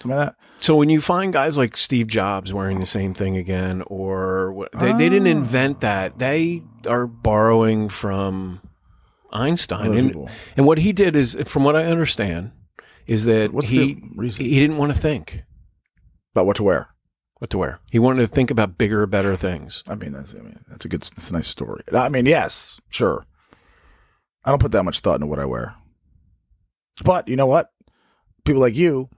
Something 0.00 0.16
like 0.16 0.26
that? 0.28 0.36
So 0.58 0.76
when 0.76 0.88
you 0.88 1.00
find 1.00 1.32
guys 1.32 1.58
like 1.58 1.76
Steve 1.76 2.06
Jobs 2.06 2.52
wearing 2.52 2.80
the 2.80 2.86
same 2.86 3.12
thing 3.14 3.36
again, 3.36 3.82
or 3.86 4.66
they, 4.78 4.92
they 4.92 5.08
didn't 5.08 5.26
Ah. 5.28 5.38
invent 5.38 5.80
that, 5.80 6.18
they 6.18 6.62
are 6.88 7.06
borrowing 7.06 7.88
from 7.88 8.60
Einstein. 9.32 9.92
And, 9.96 10.30
and 10.56 10.66
what 10.66 10.78
he 10.78 10.92
did 10.92 11.16
is, 11.16 11.36
from 11.46 11.64
what 11.64 11.76
I 11.76 11.84
understand, 11.86 12.52
is 13.06 13.24
that 13.24 13.52
What's 13.52 13.68
he 13.68 13.94
he 14.18 14.60
didn't 14.60 14.78
want 14.78 14.92
to 14.92 14.98
think 14.98 15.42
About 16.34 16.46
what 16.46 16.56
to 16.56 16.62
wear. 16.62 16.88
what 17.40 17.50
to 17.50 17.58
wear. 17.58 17.80
He 17.90 17.98
wanted 17.98 18.20
to 18.22 18.28
think 18.28 18.50
about 18.50 18.78
bigger, 18.78 19.04
better 19.06 19.36
things. 19.36 19.82
I 19.86 19.96
mean, 19.96 20.12
that's, 20.12 20.32
I 20.32 20.38
mean, 20.38 20.58
that's 20.68 20.84
a 20.86 20.88
good, 20.88 21.02
that's 21.02 21.28
a 21.28 21.32
nice 21.34 21.48
story. 21.48 21.82
I 21.92 22.08
mean, 22.08 22.24
yes, 22.26 22.80
sure. 22.88 23.26
I 24.44 24.50
don't 24.50 24.60
put 24.60 24.72
that 24.72 24.84
much 24.84 25.00
thought 25.00 25.16
into 25.16 25.26
what 25.26 25.38
I 25.40 25.44
wear. 25.44 25.74
But 27.02 27.28
you 27.28 27.36
know 27.36 27.46
what? 27.46 27.70
People 28.44 28.60
like 28.60 28.76
you, 28.76 29.08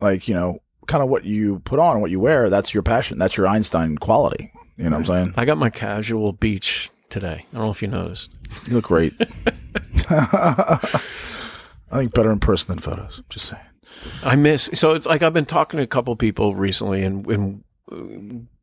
like, 0.00 0.28
you 0.28 0.34
know, 0.34 0.58
kind 0.86 1.02
of 1.02 1.08
what 1.08 1.24
you 1.24 1.60
put 1.60 1.78
on, 1.78 2.00
what 2.00 2.10
you 2.10 2.20
wear, 2.20 2.48
that's 2.50 2.72
your 2.74 2.82
passion. 2.82 3.18
That's 3.18 3.36
your 3.36 3.46
Einstein 3.46 3.98
quality. 3.98 4.52
You 4.76 4.84
know 4.84 4.98
what 4.98 5.10
I'm 5.10 5.24
saying? 5.24 5.34
I 5.36 5.44
got 5.44 5.58
my 5.58 5.70
casual 5.70 6.32
beach 6.32 6.90
today. 7.08 7.46
I 7.52 7.54
don't 7.54 7.64
know 7.64 7.70
if 7.70 7.82
you 7.82 7.88
noticed. 7.88 8.30
You 8.66 8.74
look 8.74 8.84
great. 8.86 9.14
I 10.10 10.78
think 11.92 12.14
better 12.14 12.32
in 12.32 12.40
person 12.40 12.68
than 12.68 12.78
photos. 12.78 13.22
Just 13.28 13.46
saying. 13.46 13.62
I 14.24 14.36
miss. 14.36 14.70
So 14.74 14.92
it's 14.92 15.06
like 15.06 15.22
I've 15.22 15.34
been 15.34 15.44
talking 15.44 15.78
to 15.78 15.84
a 15.84 15.86
couple 15.86 16.14
people 16.16 16.54
recently, 16.54 17.02
and, 17.02 17.26
and 17.26 17.64
uh, 17.90 17.96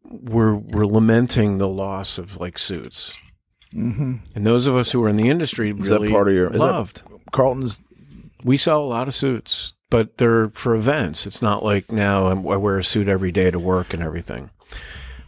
we're 0.04 0.56
we're 0.56 0.86
lamenting 0.86 1.58
the 1.60 1.68
loss 1.68 2.18
of 2.18 2.38
like 2.38 2.58
suits. 2.58 3.14
Mm-hmm. 3.74 4.16
And 4.34 4.48
those 4.48 4.66
of 4.66 4.76
us 4.76 4.92
who 4.92 5.04
are 5.04 5.10
in 5.10 5.16
the 5.16 5.30
industry 5.30 5.70
Is 5.70 5.90
that 5.90 6.10
part 6.10 6.28
of 6.28 6.34
your- 6.34 6.50
loved. 6.50 7.04
Carlton's. 7.32 7.80
we 8.44 8.58
sell 8.58 8.82
a 8.82 8.86
lot 8.86 9.08
of 9.08 9.14
suits, 9.14 9.74
but 9.90 10.18
they're 10.18 10.50
for 10.50 10.76
events. 10.76 11.26
It's 11.28 11.42
not 11.42 11.64
like 11.64 11.92
now 11.92 12.28
I'm, 12.28 12.40
I 12.48 12.58
wear 12.58 12.78
a 12.80 12.84
suit 12.84 13.08
every 13.08 13.32
day 13.32 13.50
to 13.52 13.60
work 13.60 13.94
and 13.94 14.02
everything. 14.04 14.50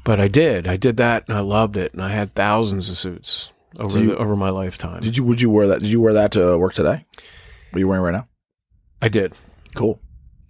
But 0.03 0.19
I 0.19 0.27
did. 0.27 0.67
I 0.67 0.77
did 0.77 0.97
that, 0.97 1.25
and 1.27 1.37
I 1.37 1.41
loved 1.41 1.77
it. 1.77 1.93
And 1.93 2.01
I 2.01 2.09
had 2.09 2.33
thousands 2.33 2.89
of 2.89 2.97
suits 2.97 3.53
over 3.77 3.99
you- 3.99 4.07
the, 4.07 4.17
over 4.17 4.35
my 4.35 4.49
lifetime. 4.49 5.01
Did 5.01 5.17
you? 5.17 5.23
Would 5.23 5.41
you 5.41 5.49
wear 5.49 5.67
that? 5.67 5.81
Did 5.81 5.89
you 5.89 6.01
wear 6.01 6.13
that 6.13 6.31
to 6.33 6.57
work 6.57 6.73
today? 6.73 7.05
What 7.69 7.77
are 7.77 7.79
you 7.79 7.87
wearing 7.87 8.03
right 8.03 8.11
now? 8.13 8.27
I 9.01 9.09
did. 9.09 9.33
Cool. 9.75 9.99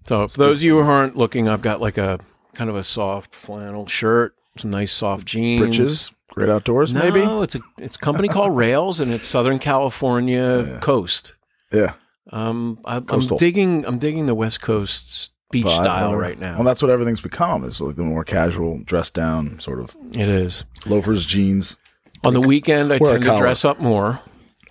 So 0.08 0.28
for 0.28 0.38
those 0.38 0.58
of 0.60 0.64
you 0.64 0.82
who 0.82 0.90
aren't 0.90 1.16
looking, 1.16 1.48
I've 1.48 1.62
got 1.62 1.80
like 1.82 1.98
a 1.98 2.20
kind 2.54 2.70
of 2.70 2.76
a 2.76 2.84
soft 2.84 3.34
flannel 3.36 3.86
shirt, 3.88 4.36
some 4.58 4.72
nice 4.72 4.92
soft 4.92 5.28
jeans. 5.28 5.60
Britches. 5.62 6.12
Great 6.32 6.50
outdoors. 6.50 6.94
No, 6.94 7.02
Maybe. 7.02 7.20
it's 7.44 7.56
a 7.56 7.60
it's 7.78 7.98
a 7.98 8.00
company 8.00 8.30
called 8.30 8.56
Rails, 8.56 9.00
and 9.02 9.12
it's 9.12 9.28
Southern 9.28 9.60
California 9.60 10.64
Yeah. 10.66 10.80
coast. 10.80 11.34
Yeah. 11.74 11.94
Um, 12.30 12.80
I, 12.86 13.02
I'm 13.08 13.26
digging. 13.38 13.86
I'm 13.86 13.98
digging 13.98 14.26
the 14.28 14.36
West 14.36 14.62
Coast's 14.62 15.32
beach 15.52 15.66
Vibe, 15.66 15.76
style 15.76 16.16
right 16.16 16.40
now. 16.40 16.56
Well, 16.56 16.64
that's 16.64 16.82
what 16.82 16.92
everything's 16.92 17.22
become. 17.22 17.64
Is 17.64 17.82
like 17.82 17.96
the 17.96 18.04
more 18.04 18.24
casual, 18.24 18.80
dressed 18.84 19.14
down 19.14 19.60
sort 19.60 19.80
of 19.80 19.96
it 20.14 20.30
is. 20.30 20.66
loafers, 20.86 21.26
jeans. 21.26 21.78
On 22.24 22.34
the 22.34 22.42
weekend, 22.42 22.94
I 22.94 23.00
tend 23.00 23.24
to 23.24 23.38
dress 23.38 23.66
up 23.66 23.80
more 23.80 24.20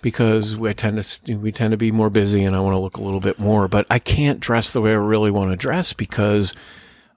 because 0.01 0.57
we 0.57 0.73
tend 0.73 1.01
to 1.01 1.35
we 1.35 1.51
tend 1.51 1.71
to 1.71 1.77
be 1.77 1.91
more 1.91 2.09
busy, 2.09 2.43
and 2.43 2.55
I 2.55 2.61
want 2.61 2.75
to 2.75 2.79
look 2.79 2.97
a 2.97 3.03
little 3.03 3.19
bit 3.21 3.39
more. 3.39 3.67
But 3.67 3.85
I 3.89 3.99
can't 3.99 4.39
dress 4.39 4.71
the 4.71 4.81
way 4.81 4.91
I 4.91 4.95
really 4.95 5.31
want 5.31 5.51
to 5.51 5.57
dress 5.57 5.91
because 5.93 6.53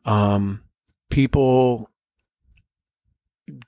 um, 0.05 0.63
people 1.11 1.91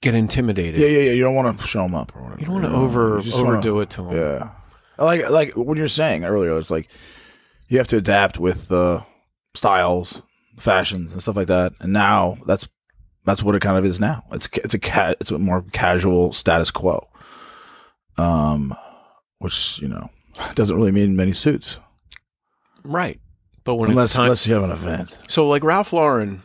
get 0.00 0.14
intimidated. 0.14 0.80
Yeah, 0.80 0.88
yeah, 0.88 0.98
yeah. 1.00 1.12
You 1.12 1.22
don't 1.22 1.34
want 1.34 1.60
to 1.60 1.66
show 1.66 1.82
them 1.82 1.94
up 1.94 2.14
or 2.16 2.22
whatever. 2.22 2.40
You 2.40 2.46
don't 2.46 2.62
want 2.62 2.66
to 2.66 2.72
over 2.72 3.20
just 3.22 3.36
wanna- 3.36 3.50
overdo 3.50 3.80
it 3.80 3.90
to 3.90 4.02
them. 4.02 4.16
Yeah. 4.16 4.50
Like 4.98 5.28
like 5.30 5.56
what 5.56 5.76
you're 5.76 5.88
saying 5.88 6.24
earlier, 6.24 6.58
it's 6.58 6.70
like 6.70 6.88
you 7.68 7.78
have 7.78 7.88
to 7.88 7.96
adapt 7.96 8.38
with 8.38 8.68
the 8.68 9.04
styles, 9.54 10.22
fashions, 10.58 11.12
and 11.12 11.20
stuff 11.20 11.36
like 11.36 11.48
that. 11.48 11.72
And 11.80 11.92
now 11.92 12.38
that's 12.46 12.68
that's 13.24 13.42
what 13.42 13.54
it 13.54 13.62
kind 13.62 13.78
of 13.78 13.84
is 13.84 14.00
now. 14.00 14.22
It's 14.32 14.48
it's 14.54 14.74
a 14.74 14.78
cat. 14.78 15.16
It's 15.20 15.30
a 15.30 15.38
more 15.38 15.62
casual 15.72 16.32
status 16.32 16.70
quo. 16.70 17.08
Um, 18.18 18.74
which 19.38 19.78
you 19.80 19.88
know 19.88 20.08
doesn't 20.54 20.76
really 20.76 20.92
mean 20.92 21.16
many 21.16 21.32
suits 21.32 21.78
Right. 22.86 23.20
But 23.64 23.76
when 23.76 23.90
unless 23.90 24.06
it's 24.06 24.14
time, 24.14 24.24
unless 24.24 24.46
you 24.46 24.54
have 24.54 24.62
an 24.62 24.70
event. 24.70 25.16
So, 25.28 25.46
like 25.46 25.64
Ralph 25.64 25.92
Lauren, 25.92 26.42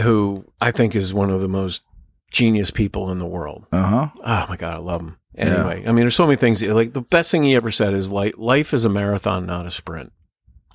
who 0.00 0.44
I 0.60 0.70
think 0.70 0.96
is 0.96 1.12
one 1.12 1.30
of 1.30 1.40
the 1.40 1.48
most 1.48 1.82
genius 2.30 2.70
people 2.70 3.10
in 3.10 3.18
the 3.18 3.26
world. 3.26 3.66
Uh 3.70 3.82
huh. 3.82 4.08
Oh 4.24 4.46
my 4.48 4.56
god, 4.56 4.74
I 4.74 4.78
love 4.78 5.02
him. 5.02 5.18
Anyway, 5.36 5.82
I 5.84 5.86
mean, 5.88 5.96
there's 6.04 6.14
so 6.14 6.26
many 6.26 6.36
things. 6.36 6.62
Like 6.64 6.92
the 6.92 7.00
best 7.02 7.30
thing 7.30 7.42
he 7.42 7.56
ever 7.56 7.70
said 7.70 7.92
is, 7.94 8.12
"Like 8.12 8.38
life 8.38 8.72
is 8.72 8.84
a 8.84 8.88
marathon, 8.88 9.46
not 9.46 9.66
a 9.66 9.70
sprint." 9.70 10.12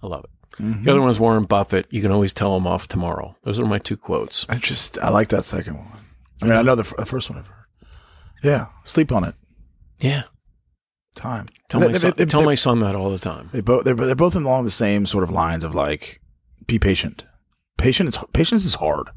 I 0.03 0.07
love 0.07 0.25
it. 0.25 0.61
Mm-hmm. 0.61 0.83
The 0.83 0.91
other 0.91 1.01
one 1.01 1.09
is 1.11 1.19
Warren 1.19 1.43
Buffett. 1.45 1.87
You 1.89 2.01
can 2.01 2.11
always 2.11 2.33
tell 2.33 2.55
him 2.57 2.67
off 2.67 2.87
tomorrow. 2.87 3.35
Those 3.43 3.59
are 3.59 3.65
my 3.65 3.79
two 3.79 3.95
quotes. 3.97 4.45
I 4.49 4.57
just 4.57 4.97
I 4.99 5.09
like 5.09 5.29
that 5.29 5.45
second 5.45 5.75
one. 5.77 5.87
I 6.41 6.45
mean, 6.45 6.53
I 6.55 6.61
know 6.61 6.75
the, 6.75 6.83
f- 6.83 6.93
the 6.97 7.05
first 7.05 7.29
one 7.29 7.39
I've 7.39 7.47
heard. 7.47 7.65
Yeah, 8.43 8.67
sleep 8.83 9.11
on 9.11 9.23
it. 9.25 9.35
Yeah, 9.99 10.23
Time. 11.15 11.47
tell 11.69 11.79
They- 11.81 11.87
my 11.87 11.91
they- 11.93 11.99
son, 11.99 12.13
they- 12.17 12.25
tell 12.25 12.43
my 12.43 12.55
son 12.55 12.79
that 12.79 12.95
all 12.95 13.09
the 13.09 13.19
time. 13.19 13.49
They 13.51 13.61
both 13.61 13.83
they're, 13.85 13.93
they're 13.95 14.15
both 14.15 14.35
along 14.35 14.63
the 14.65 14.71
same 14.71 15.05
sort 15.05 15.23
of 15.23 15.31
lines 15.31 15.63
of 15.63 15.73
like 15.75 16.21
be 16.67 16.79
patient. 16.79 17.25
Patient 17.77 18.09
is 18.09 18.17
patience 18.33 18.65
is 18.65 18.75
hard. 18.75 19.09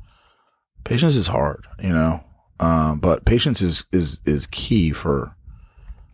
Patience 0.84 1.14
is 1.16 1.28
hard, 1.28 1.64
you 1.80 1.90
know. 1.92 2.24
Um, 2.62 3.00
but 3.00 3.24
patience 3.24 3.60
is 3.60 3.84
is 3.92 4.20
is 4.24 4.46
key 4.46 4.92
for 4.92 5.34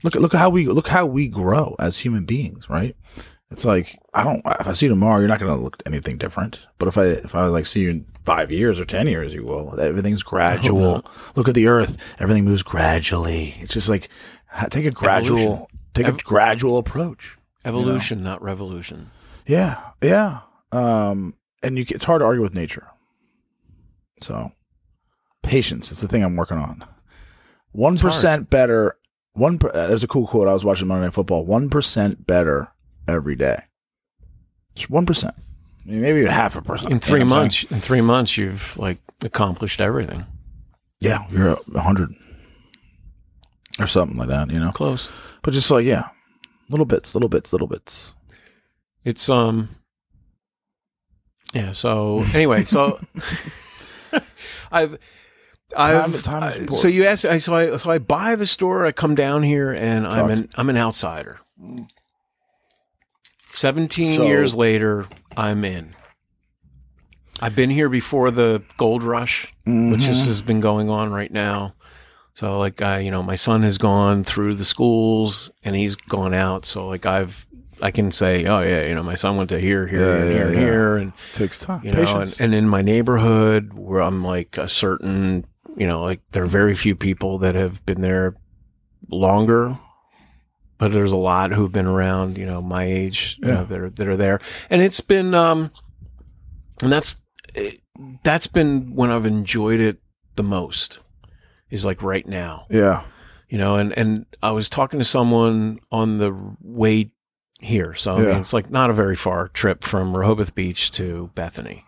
look 0.02 0.16
at 0.16 0.22
look 0.22 0.34
at 0.34 0.38
how 0.38 0.48
we 0.48 0.66
look 0.66 0.88
how 0.88 1.04
we 1.04 1.28
grow 1.28 1.76
as 1.78 1.98
human 1.98 2.24
beings, 2.24 2.70
right? 2.70 2.96
It's 3.50 3.64
like 3.64 3.98
I 4.14 4.24
don't 4.24 4.42
if 4.60 4.66
I 4.66 4.72
see 4.72 4.86
you 4.86 4.90
tomorrow, 4.90 5.18
you're 5.18 5.28
not 5.28 5.40
going 5.40 5.54
to 5.54 5.62
look 5.62 5.82
anything 5.84 6.16
different. 6.16 6.60
But 6.78 6.88
if 6.88 6.96
I 6.96 7.04
if 7.04 7.34
I 7.34 7.46
like 7.46 7.66
see 7.66 7.80
you 7.80 7.90
in 7.90 8.06
five 8.24 8.50
years 8.50 8.80
or 8.80 8.86
ten 8.86 9.06
years, 9.08 9.34
you 9.34 9.44
will. 9.44 9.78
Everything's 9.78 10.22
gradual. 10.22 11.04
Look 11.36 11.48
at 11.48 11.54
the 11.54 11.66
Earth; 11.66 11.96
everything 12.18 12.44
moves 12.44 12.62
gradually. 12.62 13.54
It's 13.58 13.74
just 13.74 13.88
like 13.88 14.08
take 14.70 14.86
a 14.86 14.90
gradual 14.90 15.38
Evolution. 15.38 15.66
take 15.92 16.08
a 16.08 16.12
gradual 16.12 16.78
approach. 16.78 17.36
Evolution, 17.64 18.22
not 18.22 18.42
revolution. 18.42 19.10
Yeah, 19.46 19.80
yeah. 20.02 20.40
Um, 20.72 21.34
and 21.62 21.76
you, 21.76 21.84
it's 21.88 22.04
hard 22.04 22.20
to 22.20 22.24
argue 22.24 22.42
with 22.42 22.54
nature. 22.54 22.86
So, 24.20 24.52
patience 25.48 25.90
is 25.90 26.00
the 26.00 26.08
thing 26.08 26.22
I'm 26.22 26.36
working 26.36 26.58
on. 26.58 26.84
One 27.72 27.96
percent 27.98 28.50
better. 28.50 28.96
One. 29.32 29.58
per- 29.58 29.70
uh, 29.70 29.86
There's 29.88 30.04
a 30.04 30.08
cool 30.08 30.26
quote 30.26 30.48
I 30.48 30.52
was 30.52 30.64
watching 30.64 30.88
Monday 30.88 31.06
Night 31.06 31.14
Football. 31.14 31.44
One 31.44 31.70
percent 31.70 32.26
better 32.26 32.68
every 33.06 33.36
day. 33.36 33.62
Just 34.74 34.90
one 34.90 35.06
percent. 35.06 35.34
I 35.86 35.90
mean, 35.90 36.02
maybe 36.02 36.20
even 36.20 36.32
half 36.32 36.56
a 36.56 36.62
percent 36.62 36.92
In 36.92 37.00
three 37.00 37.20
You 37.20 37.24
know 37.24 37.34
months, 37.36 37.64
in 37.64 37.80
three 37.80 38.00
months, 38.00 38.36
you've 38.36 38.76
like 38.78 38.98
accomplished 39.22 39.80
everything. 39.80 40.26
Yeah, 41.00 41.26
you're 41.30 41.56
a 41.74 41.80
hundred 41.80 42.10
or 43.78 43.86
something 43.86 44.16
like 44.18 44.28
that. 44.28 44.50
You 44.50 44.58
know, 44.58 44.72
Close. 44.72 45.10
but 45.42 45.54
just 45.54 45.70
like 45.70 45.84
yeah, 45.86 46.08
little 46.68 46.86
bits, 46.86 47.14
little 47.14 47.28
bits, 47.28 47.52
little 47.52 47.68
bits. 47.68 48.14
It's 49.04 49.28
um 49.28 49.68
yeah, 51.54 51.72
so 51.72 52.24
anyway, 52.34 52.64
so 52.64 53.00
I've 54.72 54.98
Time- 55.74 56.12
time 56.22 56.74
so 56.74 56.88
you 56.88 57.04
ask 57.04 57.24
I 57.26 57.38
so 57.38 57.54
I 57.54 57.76
so 57.76 57.90
I 57.90 57.98
buy 57.98 58.36
the 58.36 58.46
store, 58.46 58.86
I 58.86 58.92
come 58.92 59.14
down 59.14 59.42
here 59.42 59.70
and 59.70 60.06
I'm 60.06 60.30
an 60.30 60.48
I'm 60.56 60.70
an 60.70 60.76
outsider. 60.78 61.38
17 63.52 64.16
So- 64.16 64.24
years 64.26 64.54
later, 64.54 65.06
I'm 65.36 65.64
in. 65.64 65.94
I've 67.40 67.54
been 67.54 67.70
here 67.70 67.88
before 67.88 68.30
the 68.30 68.62
gold 68.78 69.02
rush, 69.02 69.44
which 69.64 69.74
Mm-hmm. 69.74 70.00
just 70.00 70.26
has 70.26 70.40
been 70.42 70.60
going 70.60 70.90
on 70.90 71.12
right 71.12 71.30
now. 71.32 71.74
So 72.34 72.58
like 72.58 72.80
I, 72.82 73.00
you 73.00 73.10
know, 73.10 73.22
my 73.22 73.36
son 73.36 73.62
has 73.62 73.78
gone 73.78 74.24
through 74.24 74.54
the 74.56 74.64
schools 74.64 75.50
and 75.64 75.76
he's 75.76 75.96
gone 75.96 76.34
out. 76.34 76.64
So 76.64 76.88
like 76.88 77.04
I've, 77.06 77.46
I 77.82 77.90
can 77.92 78.10
say, 78.10 78.44
oh 78.46 78.60
yeah, 78.62 78.86
you 78.86 78.94
know, 78.94 79.02
my 79.04 79.14
son 79.16 79.36
went 79.36 79.50
to 79.50 79.60
here, 79.60 79.86
here, 79.86 80.00
Yeah, 80.00 80.22
and 80.22 80.28
yeah, 80.32 80.34
here, 80.36 80.52
yeah. 80.52 80.58
here, 80.60 80.96
and 80.96 81.12
takes 81.32 81.60
time. 81.60 81.80
you 81.84 81.92
know, 81.92 82.04
Patience. 82.04 82.32
and, 82.32 82.40
and 82.40 82.54
in 82.54 82.68
my 82.68 82.82
neighborhood 82.82 83.72
where 83.74 84.00
I'm 84.02 84.24
like 84.24 84.56
a 84.56 84.68
certain, 84.68 85.44
you 85.78 85.86
know, 85.86 86.02
like 86.02 86.20
there 86.32 86.42
are 86.44 86.48
very 86.48 86.74
few 86.74 86.94
people 86.94 87.38
that 87.38 87.54
have 87.54 87.84
been 87.86 88.00
there 88.02 88.36
longer, 89.10 89.78
but 90.76 90.92
there's 90.92 91.12
a 91.12 91.16
lot 91.16 91.52
who've 91.52 91.72
been 91.72 91.86
around, 91.86 92.36
you 92.36 92.44
know, 92.44 92.60
my 92.60 92.84
age, 92.84 93.38
you 93.40 93.48
know, 93.48 93.64
that 93.64 93.78
are 93.78 93.90
that 93.90 94.08
are 94.08 94.16
there. 94.16 94.40
And 94.68 94.82
it's 94.82 95.00
been, 95.00 95.34
um, 95.34 95.70
and 96.82 96.92
that's, 96.92 97.16
it, 97.54 97.80
that's 98.22 98.46
been 98.46 98.94
when 98.94 99.10
I've 99.10 99.26
enjoyed 99.26 99.80
it 99.80 99.98
the 100.36 100.42
most 100.42 101.00
is 101.70 101.84
like 101.84 102.02
right 102.02 102.26
now 102.26 102.64
yeah. 102.70 103.02
you 103.48 103.58
know 103.58 103.74
and 103.74 103.92
and 103.98 104.24
i 104.42 104.52
was 104.52 104.68
talking 104.70 105.00
to 105.00 105.04
someone 105.04 105.80
on 105.90 106.18
the 106.18 106.32
way 106.62 107.10
here 107.60 107.92
so 107.94 108.14
I 108.14 108.18
mean, 108.18 108.28
Yeah. 108.28 108.38
it's 108.38 108.52
like 108.52 108.70
not 108.70 108.88
a 108.88 108.92
very 108.94 109.16
far 109.16 109.48
trip 109.48 109.82
from 109.82 110.16
rehoboth 110.16 110.54
beach 110.54 110.92
to 110.92 111.30
bethany 111.34 111.84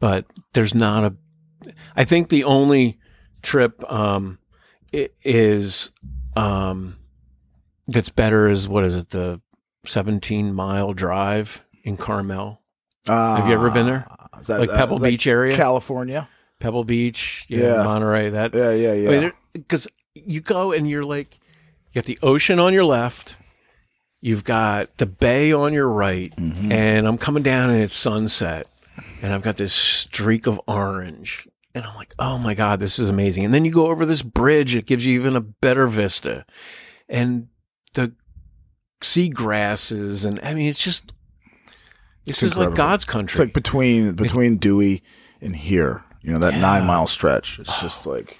but 0.00 0.26
there's 0.54 0.74
not 0.74 1.04
a 1.04 1.16
i 1.96 2.04
think 2.04 2.28
the 2.28 2.44
only 2.44 2.98
trip 3.42 3.82
um 3.92 4.38
is 5.24 5.90
um 6.36 6.96
that's 7.88 8.08
better 8.10 8.48
is 8.48 8.68
what 8.68 8.84
is 8.84 8.94
it 8.94 9.08
the 9.10 9.40
17 9.86 10.54
mile 10.54 10.92
drive 10.92 11.64
in 11.82 11.96
carmel 11.96 12.60
Have 13.06 13.48
you 13.48 13.54
ever 13.54 13.70
been 13.70 13.86
there? 13.86 14.06
Ah, 14.08 14.38
that, 14.46 14.60
like 14.60 14.70
uh, 14.70 14.76
pebble 14.76 14.98
that 14.98 15.08
beach 15.10 15.26
area 15.26 15.56
California. 15.56 16.28
pebble 16.60 16.84
beach 16.84 17.44
yeah, 17.48 17.58
Yeah. 17.78 17.82
monterey 17.82 18.30
that 18.30 18.54
Yeah, 18.54 18.72
yeah, 18.72 18.92
yeah. 18.94 19.30
because 19.52 19.88
you 20.14 20.40
go 20.40 20.72
and 20.72 20.88
you're 20.88 21.04
like, 21.04 21.38
you 21.90 22.00
got 22.00 22.04
the 22.06 22.18
ocean 22.22 22.58
on 22.60 22.72
your 22.74 22.84
left, 22.84 23.36
you've 24.20 24.44
got 24.44 24.96
the 24.98 25.06
bay 25.06 25.52
on 25.52 25.72
your 25.72 25.88
right, 25.88 26.32
Mm-hmm. 26.36 26.70
and 26.70 27.08
I'm 27.08 27.18
coming 27.18 27.42
down 27.42 27.70
and 27.70 27.82
it's 27.82 27.94
sunset, 27.94 28.66
and 29.22 29.32
I've 29.32 29.42
got 29.42 29.56
this 29.56 29.72
streak 29.74 30.46
of 30.46 30.60
orange, 30.68 31.48
and 31.74 31.84
I'm 31.84 31.94
like, 31.96 32.12
oh 32.18 32.38
my 32.38 32.54
god, 32.54 32.80
this 32.80 32.98
is 32.98 33.08
amazing. 33.08 33.44
And 33.44 33.52
then 33.54 33.64
you 33.64 33.70
go 33.72 33.86
over 33.88 34.04
this 34.06 34.22
bridge, 34.22 34.74
it 34.74 34.86
gives 34.86 35.04
you 35.06 35.18
even 35.18 35.36
a 35.36 35.40
better 35.40 35.86
vista, 35.86 36.44
and 37.08 37.48
the 37.94 38.12
sea 39.02 39.28
grasses, 39.28 40.24
and 40.24 40.40
I 40.42 40.54
mean, 40.54 40.68
it's 40.68 40.82
just. 40.82 41.12
This 42.24 42.36
It's 42.36 42.52
is 42.52 42.56
like 42.56 42.68
incredible. 42.68 42.76
God's 42.76 43.02
It's 43.04 43.10
country. 43.12 43.44
like 43.46 43.52
between 43.54 44.12
between 44.12 44.56
Dewey 44.58 45.02
and 45.40 45.56
here. 45.56 46.04
You 46.20 46.32
know 46.32 46.38
that 46.38 46.54
Yeah. 46.54 46.60
nine 46.60 46.86
mile 46.86 47.08
stretch. 47.08 47.58
It's 47.58 47.68
oh. 47.68 47.78
just 47.80 48.06
like 48.06 48.38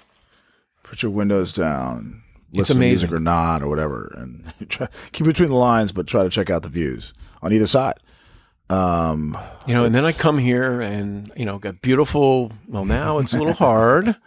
put 0.83 1.01
your 1.03 1.11
windows 1.11 1.51
down, 1.51 2.21
It's 2.51 2.59
listen 2.59 2.77
to 2.77 2.79
music 2.79 3.11
or 3.11 3.19
not 3.19 3.61
or 3.61 3.67
whatever, 3.67 4.13
and 4.17 4.53
try, 4.69 4.87
keep 5.11 5.25
between 5.27 5.49
the 5.49 5.55
lines, 5.55 5.91
but 5.91 6.07
try 6.07 6.23
to 6.23 6.29
check 6.29 6.49
out 6.49 6.63
the 6.63 6.69
views 6.69 7.13
on 7.41 7.51
either 7.51 7.67
side. 7.67 7.95
Um, 8.69 9.37
You 9.67 9.73
know, 9.73 9.83
and 9.85 9.93
then 9.93 10.05
I 10.05 10.11
come 10.13 10.37
here 10.37 10.81
and, 10.81 11.31
you 11.35 11.45
know, 11.45 11.59
got 11.59 11.81
beautiful. 11.81 12.51
Well, 12.67 12.85
now 12.85 13.19
it's 13.19 13.33
a 13.33 13.37
little 13.37 13.53
hard. 13.53 14.15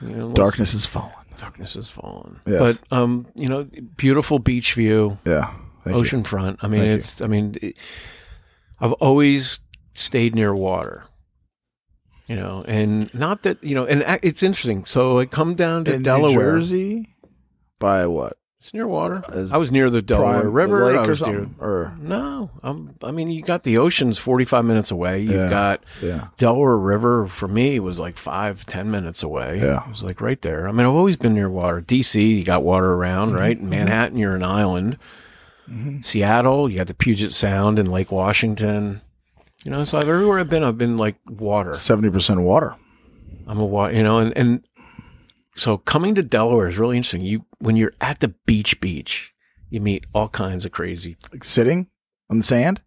You 0.00 0.10
know, 0.14 0.32
darkness 0.32 0.70
has 0.74 0.86
fallen. 0.86 1.12
darkness 1.38 1.74
has 1.74 1.88
fallen. 1.90 2.38
Yes. 2.46 2.60
But, 2.60 2.96
um, 2.96 3.26
you 3.34 3.48
know, 3.48 3.66
beautiful 3.96 4.38
beach 4.38 4.74
view, 4.74 5.18
Yeah, 5.24 5.52
Thank 5.82 5.96
you. 5.96 6.00
ocean 6.00 6.22
front. 6.22 6.62
I 6.62 6.68
mean, 6.68 6.82
Thank 6.82 6.88
you. 6.90 6.96
it's, 6.98 7.20
I 7.20 7.26
mean, 7.26 7.56
it, 7.60 7.76
I've 8.78 8.92
always 8.92 9.58
stayed 9.92 10.36
near 10.36 10.54
water, 10.54 11.02
you 12.28 12.36
know, 12.36 12.64
and 12.68 13.12
not 13.12 13.42
that, 13.42 13.64
you 13.64 13.74
know, 13.74 13.86
and 13.86 14.04
it's 14.22 14.44
interesting. 14.44 14.84
So 14.84 15.18
I 15.18 15.26
come 15.26 15.56
down 15.56 15.82
to 15.86 15.94
in 15.94 16.04
Delaware. 16.04 16.52
New 16.54 16.60
Jersey 16.60 17.16
by 17.80 18.06
what? 18.06 18.34
It's 18.60 18.74
near 18.74 18.88
water. 18.88 19.22
Is 19.32 19.52
I 19.52 19.56
was 19.56 19.70
near 19.70 19.88
the 19.88 20.02
Delaware 20.02 20.40
Prime- 20.40 20.52
River. 20.52 20.84
lake 20.86 20.96
I 20.96 21.04
or 21.04 21.30
near, 21.30 21.46
or 21.60 21.96
no, 22.00 22.50
um, 22.64 22.94
I 23.04 23.12
mean, 23.12 23.30
you 23.30 23.40
got 23.40 23.62
the 23.62 23.78
ocean's 23.78 24.18
45 24.18 24.64
minutes 24.64 24.90
away. 24.90 25.20
You've 25.20 25.30
Yeah. 25.32 25.48
got, 25.48 25.84
yeah, 26.02 26.26
Delaware 26.38 26.76
River 26.76 27.28
for 27.28 27.46
me 27.46 27.78
was 27.78 28.00
like 28.00 28.16
five, 28.16 28.66
ten 28.66 28.90
minutes 28.90 29.22
away. 29.22 29.60
Yeah. 29.62 29.84
It 29.84 29.88
was 29.90 30.02
like 30.02 30.20
right 30.20 30.42
there. 30.42 30.68
I 30.68 30.72
mean, 30.72 30.80
I've 30.86 30.92
always 30.94 31.16
been 31.16 31.34
near 31.34 31.48
water. 31.48 31.80
DC, 31.80 32.20
you 32.36 32.42
got 32.42 32.64
water 32.64 32.94
around, 32.94 33.28
Mm-hmm. 33.28 33.38
right? 33.38 33.62
Manhattan, 33.62 34.18
you're 34.18 34.34
an 34.34 34.42
island. 34.42 34.98
Seattle, 36.00 36.68
you 36.70 36.78
got 36.78 36.86
the 36.86 36.94
Puget 36.94 37.30
Sound 37.32 37.78
and 37.78 37.90
Lake 37.92 38.10
Washington. 38.10 39.02
You 39.64 39.70
know, 39.70 39.84
so 39.84 39.98
I've 39.98 40.08
everywhere 40.08 40.38
I've 40.40 40.48
been, 40.48 40.64
I've 40.64 40.78
been 40.78 40.96
like 40.96 41.16
water. 41.28 41.74
seventy 41.74 42.10
percent 42.10 42.40
water. 42.40 42.74
I'm 43.46 43.58
a 43.58 43.66
water, 43.66 43.92
you 43.94 44.02
know, 44.02 44.18
and, 44.18 44.36
and 44.36 44.62
so 45.58 45.78
coming 45.78 46.14
to 46.14 46.22
Delaware 46.22 46.68
is 46.68 46.78
really 46.78 46.96
interesting. 46.96 47.22
You 47.22 47.44
when 47.58 47.76
you're 47.76 47.92
at 48.00 48.20
the 48.20 48.28
beach, 48.46 48.80
beach, 48.80 49.34
you 49.70 49.80
meet 49.80 50.06
all 50.14 50.28
kinds 50.28 50.64
of 50.64 50.72
crazy. 50.72 51.16
Like 51.32 51.44
sitting 51.44 51.88
on 52.30 52.38
the 52.38 52.44
sand, 52.44 52.82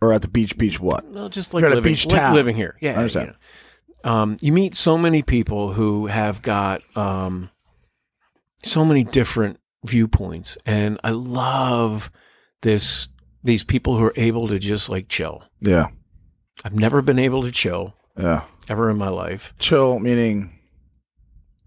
or 0.00 0.12
at 0.12 0.22
the 0.22 0.28
beach. 0.28 0.58
Beach 0.58 0.80
what? 0.80 1.04
No, 1.06 1.28
just 1.28 1.54
like 1.54 1.62
You're 1.62 1.70
at 1.70 1.74
a 1.74 1.76
living, 1.76 1.92
beach 1.92 2.06
like 2.06 2.16
town. 2.16 2.34
living 2.34 2.56
here. 2.56 2.76
Yeah, 2.80 2.92
I 2.92 2.96
understand. 2.96 3.28
You, 3.28 3.94
know. 4.04 4.10
um, 4.10 4.36
you 4.40 4.52
meet 4.52 4.74
so 4.74 4.98
many 4.98 5.22
people 5.22 5.72
who 5.72 6.06
have 6.06 6.42
got 6.42 6.82
um, 6.96 7.50
so 8.64 8.84
many 8.84 9.04
different 9.04 9.60
viewpoints, 9.84 10.58
and 10.66 10.98
I 11.04 11.10
love 11.12 12.10
this. 12.62 13.08
These 13.44 13.62
people 13.62 13.96
who 13.96 14.04
are 14.04 14.14
able 14.16 14.48
to 14.48 14.58
just 14.58 14.88
like 14.88 15.08
chill. 15.08 15.44
Yeah, 15.60 15.86
I've 16.64 16.74
never 16.74 17.00
been 17.02 17.20
able 17.20 17.44
to 17.44 17.52
chill 17.52 17.94
yeah. 18.18 18.44
ever 18.68 18.90
in 18.90 18.98
my 18.98 19.08
life. 19.08 19.54
Chill 19.60 20.00
meaning 20.00 20.57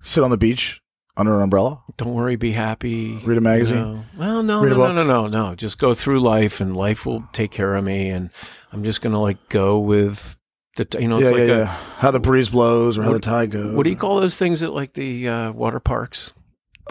sit 0.01 0.23
on 0.23 0.29
the 0.31 0.37
beach 0.37 0.81
under 1.17 1.35
an 1.35 1.41
umbrella, 1.43 1.81
Don't 1.97 2.13
worry, 2.13 2.35
be 2.35 2.51
happy. 2.51 3.17
read 3.25 3.37
a 3.37 3.41
magazine. 3.41 3.77
You 3.77 3.83
know? 3.83 4.03
Well, 4.17 4.43
no, 4.43 4.61
Read 4.63 4.71
no, 4.77 4.91
no, 4.91 5.03
no, 5.03 5.03
no, 5.03 5.27
no. 5.27 5.55
Just 5.55 5.77
go 5.77 5.93
through 5.93 6.19
life, 6.21 6.59
and 6.61 6.75
life 6.75 7.05
will 7.05 7.23
take 7.33 7.51
care 7.51 7.75
of 7.75 7.83
me. 7.83 8.09
And 8.09 8.29
I'm 8.71 8.83
just 8.83 9.01
gonna 9.01 9.21
like 9.21 9.49
go 9.49 9.79
with 9.79 10.37
the, 10.77 10.85
t- 10.85 11.01
you 11.01 11.07
know, 11.07 11.19
yeah, 11.19 11.27
it's 11.27 11.31
yeah, 11.37 11.43
like 11.43 11.49
a 11.51 11.57
yeah. 11.59 11.77
How 11.97 12.11
the 12.11 12.19
breeze 12.19 12.49
blows 12.49 12.97
or 12.97 13.03
how 13.03 13.13
the 13.13 13.19
tide 13.19 13.51
goes. 13.51 13.75
What 13.75 13.83
do 13.83 13.89
you 13.89 13.95
call 13.97 14.19
those 14.21 14.37
things 14.37 14.63
at 14.63 14.73
like 14.73 14.93
the 14.93 15.27
uh, 15.27 15.51
water 15.51 15.79
parks? 15.79 16.33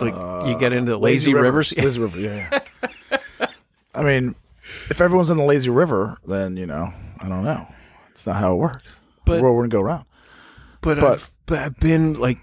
Like 0.01 0.15
you 0.49 0.59
get 0.59 0.73
into 0.73 0.95
Uh, 0.95 0.99
lazy, 0.99 1.35
rivers. 1.35 1.77
Lazy 1.77 2.01
river, 2.01 2.19
yeah. 2.19 2.61
yeah. 2.83 3.47
I 3.95 4.03
mean, 4.05 4.35
if 4.89 5.01
everyone's 5.01 5.31
in 5.31 5.37
the 5.37 5.45
lazy 5.45 5.69
river, 5.71 6.19
then 6.27 6.57
you 6.57 6.67
know, 6.67 6.93
I 7.21 7.29
don't 7.29 7.45
know. 7.45 7.67
It's 8.11 8.27
not 8.27 8.37
how 8.37 8.53
it 8.53 8.57
works. 8.57 9.01
But- 9.25 9.37
the 9.37 9.43
world 9.43 9.57
wouldn't 9.57 9.73
go 9.73 9.81
round. 9.81 10.05
but 10.83 11.01
but- 11.01 11.13
I've, 11.15 11.33
but 11.47 11.59
I've 11.59 11.81
been 11.81 12.15
like 12.15 12.39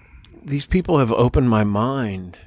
these 0.48 0.66
people 0.66 0.98
have 0.98 1.12
opened 1.12 1.48
my 1.50 1.64
mind 1.64 2.38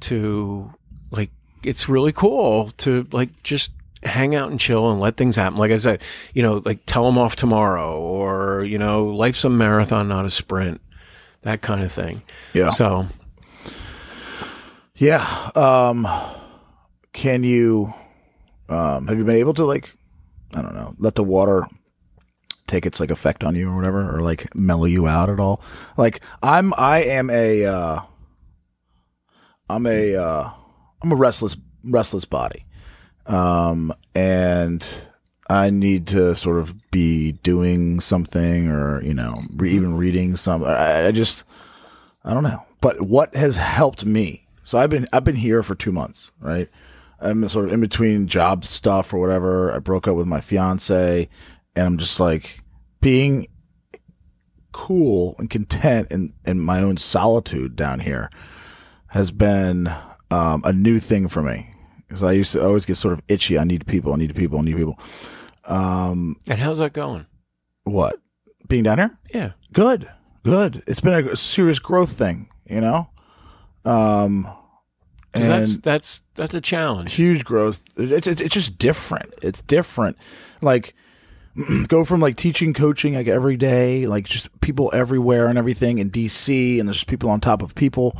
to 0.00 0.72
like 1.10 1.30
it's 1.62 1.88
really 1.88 2.12
cool 2.12 2.68
to 2.78 3.06
like 3.12 3.42
just 3.42 3.72
hang 4.02 4.34
out 4.34 4.50
and 4.50 4.60
chill 4.60 4.90
and 4.90 5.00
let 5.00 5.16
things 5.16 5.36
happen. 5.36 5.58
Like 5.58 5.70
I 5.70 5.76
said, 5.78 6.02
you 6.32 6.42
know, 6.42 6.62
like 6.64 6.80
tell 6.86 7.04
them 7.04 7.18
off 7.18 7.36
tomorrow, 7.36 7.98
or 7.98 8.64
you 8.64 8.78
know, 8.78 9.06
life's 9.06 9.44
a 9.44 9.50
marathon, 9.50 10.08
not 10.08 10.24
a 10.24 10.30
sprint. 10.30 10.80
That 11.42 11.62
kind 11.62 11.82
of 11.82 11.92
thing. 11.92 12.22
Yeah, 12.54 12.70
So 12.70 13.06
yeah. 14.96 15.50
Um, 15.54 16.08
can 17.12 17.44
you? 17.44 17.92
Um, 18.68 19.06
have 19.06 19.16
you 19.16 19.24
been 19.24 19.36
able 19.36 19.54
to 19.54 19.64
like, 19.64 19.94
I 20.54 20.60
don't 20.60 20.74
know, 20.74 20.96
let 20.98 21.14
the 21.14 21.22
water 21.22 21.66
take 22.66 22.86
its 22.86 23.00
like 23.00 23.10
effect 23.10 23.44
on 23.44 23.54
you 23.54 23.70
or 23.70 23.76
whatever, 23.76 24.14
or 24.14 24.20
like 24.20 24.54
mellow 24.54 24.84
you 24.84 25.06
out 25.06 25.30
at 25.30 25.40
all? 25.40 25.60
Like 25.96 26.20
I'm, 26.42 26.72
I 26.76 27.04
am 27.04 27.30
a, 27.30 27.64
uh, 27.64 28.00
I'm 29.68 29.86
a, 29.86 30.16
uh, 30.16 30.50
I'm 31.02 31.12
a 31.12 31.16
restless, 31.16 31.56
restless 31.84 32.24
body, 32.24 32.66
um, 33.26 33.92
and 34.14 34.86
I 35.48 35.70
need 35.70 36.06
to 36.08 36.34
sort 36.34 36.58
of 36.58 36.90
be 36.90 37.32
doing 37.32 38.00
something 38.00 38.68
or 38.68 39.02
you 39.02 39.14
know, 39.14 39.42
re- 39.54 39.72
even 39.72 39.96
reading 39.96 40.36
some. 40.36 40.64
I, 40.64 41.06
I 41.06 41.12
just, 41.12 41.44
I 42.24 42.34
don't 42.34 42.42
know. 42.42 42.64
But 42.80 43.02
what 43.02 43.34
has 43.34 43.56
helped 43.56 44.04
me? 44.04 44.46
So 44.62 44.78
I've 44.78 44.90
been 44.90 45.06
I've 45.12 45.24
been 45.24 45.36
here 45.36 45.62
for 45.62 45.74
two 45.74 45.92
months, 45.92 46.32
right? 46.40 46.68
I'm 47.18 47.48
sort 47.48 47.66
of 47.66 47.72
in 47.72 47.80
between 47.80 48.26
job 48.26 48.64
stuff 48.64 49.14
or 49.14 49.18
whatever. 49.18 49.72
I 49.72 49.78
broke 49.78 50.06
up 50.06 50.16
with 50.16 50.26
my 50.26 50.40
fiance, 50.40 51.28
and 51.76 51.86
I'm 51.86 51.98
just 51.98 52.18
like 52.18 52.60
being 53.00 53.46
cool 54.72 55.36
and 55.38 55.48
content 55.48 56.08
in 56.10 56.32
in 56.44 56.60
my 56.60 56.80
own 56.80 56.96
solitude 56.96 57.76
down 57.76 58.00
here 58.00 58.30
has 59.08 59.30
been 59.30 59.88
um, 60.30 60.62
a 60.64 60.72
new 60.72 60.98
thing 60.98 61.28
for 61.28 61.42
me 61.42 61.70
because 62.06 62.22
I 62.22 62.32
used 62.32 62.52
to 62.52 62.64
always 62.64 62.84
get 62.84 62.96
sort 62.96 63.14
of 63.14 63.22
itchy. 63.28 63.58
I 63.58 63.64
need 63.64 63.86
people. 63.86 64.12
I 64.12 64.16
need 64.16 64.34
people. 64.34 64.58
I 64.58 64.62
need 64.62 64.76
people. 64.76 64.98
and 66.48 66.58
how's 66.58 66.78
that 66.78 66.92
going? 66.92 67.26
What 67.84 68.16
being 68.68 68.82
down 68.82 68.98
here? 68.98 69.18
Yeah. 69.32 69.52
good 69.72 70.08
good 70.46 70.82
it's 70.86 71.00
been 71.00 71.28
a 71.28 71.36
serious 71.36 71.80
growth 71.80 72.12
thing 72.12 72.48
you 72.66 72.80
know 72.80 73.08
um 73.84 74.46
and 75.34 75.44
that's 75.44 75.78
that's 75.78 76.22
that's 76.34 76.54
a 76.54 76.60
challenge. 76.60 77.14
huge 77.14 77.44
growth 77.44 77.82
it's, 77.96 78.28
it's 78.28 78.54
just 78.54 78.78
different 78.78 79.34
it's 79.42 79.60
different 79.62 80.16
like 80.62 80.94
go 81.88 82.04
from 82.04 82.20
like 82.20 82.36
teaching 82.36 82.72
coaching 82.72 83.14
like 83.14 83.28
every 83.28 83.56
day 83.56 84.06
like 84.06 84.26
just 84.26 84.48
people 84.60 84.90
everywhere 84.92 85.48
and 85.48 85.58
everything 85.58 85.98
in 85.98 86.10
dc 86.10 86.78
and 86.78 86.88
there's 86.88 87.04
people 87.04 87.30
on 87.30 87.40
top 87.40 87.62
of 87.62 87.74
people 87.74 88.16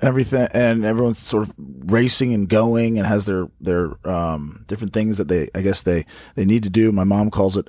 and 0.00 0.08
everything, 0.08 0.48
and 0.52 0.84
everyone's 0.84 1.18
sort 1.18 1.44
of 1.44 1.54
racing 1.58 2.34
and 2.34 2.48
going, 2.48 2.98
and 2.98 3.06
has 3.06 3.24
their 3.24 3.48
their 3.60 3.96
um, 4.08 4.64
different 4.66 4.92
things 4.92 5.18
that 5.18 5.28
they, 5.28 5.48
I 5.54 5.62
guess 5.62 5.82
they 5.82 6.04
they 6.34 6.44
need 6.44 6.62
to 6.64 6.70
do. 6.70 6.92
My 6.92 7.04
mom 7.04 7.30
calls 7.30 7.56
it 7.56 7.68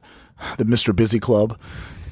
the 0.58 0.66
Mister 0.66 0.94
Busy 0.94 1.20
Club, 1.20 1.60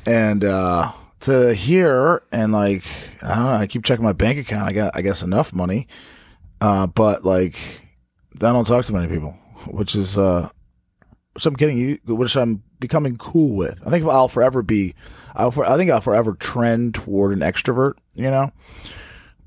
and 0.06 0.44
uh, 0.44 0.92
to 1.22 1.54
here 1.54 2.24
and 2.32 2.54
like 2.54 2.84
I 3.22 3.36
don't 3.36 3.44
know, 3.44 3.54
I 3.56 3.68
keep 3.68 3.84
checking 3.84 4.06
my 4.06 4.14
bank 4.14 4.40
account. 4.40 4.70
I 4.70 4.74
got 4.74 4.96
I 4.96 5.02
guess 5.02 5.22
enough 5.22 5.54
money, 5.54 5.88
uh, 6.62 6.88
but 6.88 7.26
like 7.26 7.58
I 8.36 8.52
don't 8.52 8.66
talk 8.66 8.86
to 8.86 8.94
many 8.94 9.14
people, 9.14 9.32
which 9.68 9.96
is 9.96 10.18
uh, 10.18 10.50
which 11.34 11.46
I'm 11.46 11.56
getting 11.56 11.78
you, 11.78 12.00
which 12.06 12.38
I'm 12.38 12.64
becoming 12.80 13.18
cool 13.18 13.56
with. 13.56 13.86
I 13.86 13.90
think 13.90 14.06
I'll 14.06 14.28
forever 14.28 14.62
be, 14.64 14.96
I'll 15.36 15.52
for, 15.52 15.66
I 15.66 15.78
think 15.78 15.92
I'll 15.92 16.02
forever 16.02 16.34
trend 16.34 16.96
toward 16.96 17.34
an 17.34 17.40
extrovert, 17.40 17.94
you 18.14 18.30
know. 18.30 18.52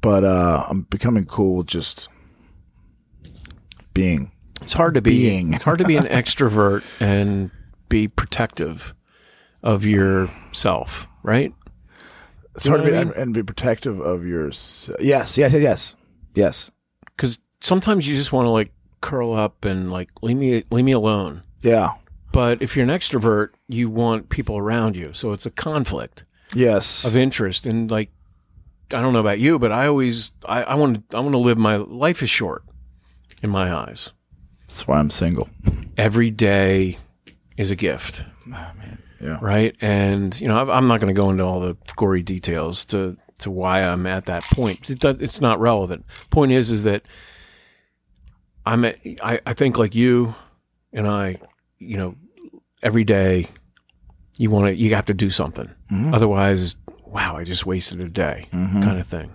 But 0.01 0.25
uh, 0.25 0.65
I'm 0.69 0.83
becoming 0.83 1.27
cool 1.27 1.57
with 1.59 1.67
just 1.67 2.09
being. 3.95 4.31
It's 4.61 4.73
hard 4.73 4.95
to 4.95 5.03
be. 5.03 5.11
Being. 5.11 5.53
It's 5.55 5.65
hard 5.65 5.79
to 5.79 5.85
be 5.85 5.97
an 5.97 6.05
extrovert 6.05 6.85
and 7.01 7.51
be 7.89 8.09
protective 8.09 8.95
of 9.63 9.85
yourself, 9.85 11.09
right? 11.23 11.53
It's 12.55 12.67
You 12.67 12.73
hard 12.73 12.85
to 12.85 12.91
be 12.91 12.97
I 12.97 13.05
mean? 13.05 13.13
and, 13.17 13.35
be 13.35 13.43
protective 13.43 14.01
of 14.01 14.27
yours. 14.27 14.91
Yes, 15.01 15.39
yes, 15.39 15.53
yes, 15.53 15.63
yes, 15.63 15.95
yes. 16.35 16.71
Because 17.17 17.41
sometimes 17.61 18.07
you 18.07 18.17
just 18.17 18.33
want 18.33 18.47
to 18.47 18.51
like 18.51 18.73
curl 19.01 19.33
up 19.33 19.65
and 19.65 19.91
like 19.91 20.11
leave 20.23 20.37
me 20.37 20.65
leave 20.71 20.85
me 20.85 20.93
alone. 20.93 21.43
Yeah. 21.63 21.93
But 22.33 22.63
if 22.63 22.77
you're 22.77 22.85
an 22.85 22.91
extrovert, 22.91 23.51
you 23.69 23.89
want 23.89 24.29
people 24.29 24.59
around 24.59 24.97
you, 24.97 25.13
so 25.13 25.33
it's 25.33 25.47
a 25.47 25.51
conflict 25.51 26.25
Yes. 26.55 27.05
of 27.05 27.17
interest. 27.17 27.67
And 27.67 27.91
like, 27.91 28.11
I 28.93 29.01
don't 29.01 29.13
know 29.13 29.21
about 29.21 29.39
you, 29.39 29.59
but 29.59 29.73
I 29.73 29.87
always 29.87 30.33
I, 30.47 30.63
I 30.63 30.75
want 30.77 31.09
to 31.11 31.17
I 31.17 31.21
want 31.21 31.33
to 31.33 31.39
live 31.39 31.59
my 31.59 31.77
life 31.77 32.23
is 32.23 32.31
short 32.31 32.63
in 33.43 33.51
my 33.51 33.73
eyes. 33.73 34.11
That's 34.67 34.87
why 34.87 34.99
I'm 34.99 35.11
single. 35.11 35.49
Every 35.97 36.31
day 36.31 36.99
is 37.57 37.71
a 37.71 37.77
gift. 37.77 38.23
Oh, 38.47 38.51
man, 38.79 39.03
yeah. 39.21 39.39
right? 39.41 39.75
And 39.81 40.39
you 40.41 40.49
know, 40.49 40.71
I'm 40.71 40.87
not 40.89 41.01
going 41.01 41.15
to 41.15 41.19
go 41.19 41.31
into 41.31 41.45
all 41.45 41.61
the 41.61 41.77
gory 41.97 42.23
details 42.23 42.85
to 42.87 43.17
to 43.39 43.51
why 43.51 43.83
I'm 43.83 44.05
at 44.07 44.27
that 44.27 44.43
point. 44.45 44.91
It, 44.91 45.03
it's 45.05 45.41
not 45.41 45.61
relevant. 45.61 46.05
Point 46.31 46.53
is, 46.53 46.71
is 46.71 46.85
that 46.85 47.03
I'm 48.67 48.85
at, 48.85 48.99
I, 49.23 49.41
I 49.47 49.53
think 49.55 49.79
like 49.79 49.95
you 49.95 50.35
and 50.93 51.07
I, 51.07 51.41
you 51.79 51.97
know, 51.97 52.15
every 52.83 53.05
day 53.05 53.49
you 54.37 54.51
want 54.51 54.67
to 54.69 54.75
you 54.77 54.95
have 54.95 55.07
to 55.07 55.15
do 55.15 55.31
something. 55.31 55.69
Otherwise, 56.13 56.77
wow, 57.07 57.37
I 57.37 57.45
just 57.45 57.65
wasted 57.67 58.01
a 58.01 58.09
day, 58.09 58.47
kind 58.53 58.99
of 59.01 59.07
thing. 59.07 59.31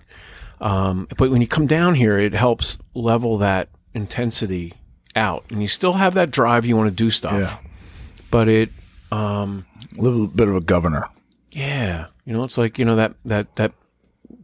Um, 0.60 1.08
but 1.18 1.30
when 1.30 1.40
you 1.40 1.48
come 1.48 1.66
down 1.66 1.94
here, 1.94 2.16
it 2.18 2.32
helps 2.32 2.80
level 2.94 3.38
that 3.38 3.68
intensity 3.92 4.72
out, 5.16 5.44
and 5.50 5.60
you 5.60 5.68
still 5.68 5.92
have 5.94 6.14
that 6.14 6.30
drive. 6.30 6.64
You 6.64 6.76
want 6.76 6.88
to 6.90 6.94
do 6.94 7.10
stuff, 7.10 7.60
Yeah. 7.62 7.70
but 8.30 8.48
it. 8.48 8.70
Um, 9.12 9.66
A 9.98 10.00
little 10.02 10.26
bit 10.26 10.48
of 10.48 10.56
a 10.56 10.60
governor. 10.60 11.08
yeah, 11.52 12.06
you 12.24 12.32
know, 12.32 12.42
it's 12.44 12.56
like 12.58 12.78
you 12.78 12.84
know 12.84 12.96
that 12.96 13.14
that 13.24 13.54
that 13.56 13.72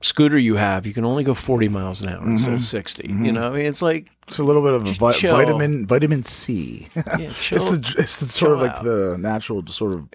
scooter 0.00 0.38
you 0.38 0.56
have. 0.56 0.86
You 0.86 0.92
can 0.92 1.04
only 1.04 1.24
go 1.24 1.34
forty 1.34 1.68
miles 1.68 2.02
an 2.02 2.08
hour 2.08 2.24
instead 2.24 2.52
of 2.52 2.60
mm-hmm. 2.60 2.64
60 2.64 3.06
You 3.06 3.14
mm-hmm. 3.14 3.34
know, 3.34 3.48
I 3.48 3.50
mean, 3.50 3.66
it's 3.66 3.82
like 3.82 4.10
It's 4.26 4.38
a 4.38 4.44
little 4.44 4.62
bit 4.62 4.74
of 4.74 4.82
a 4.82 4.92
vi- 4.92 5.28
vitamin 5.28 5.86
vitamin 5.86 6.24
C. 6.24 6.88
yeah, 6.96 7.32
chill. 7.38 7.58
it's 7.58 7.94
the 7.94 7.94
it's 8.02 8.16
the 8.18 8.26
sort 8.26 8.52
of 8.52 8.60
like 8.60 8.72
out. 8.72 8.84
the 8.84 9.16
natural 9.18 9.66
sort 9.66 9.92
of 9.92 10.08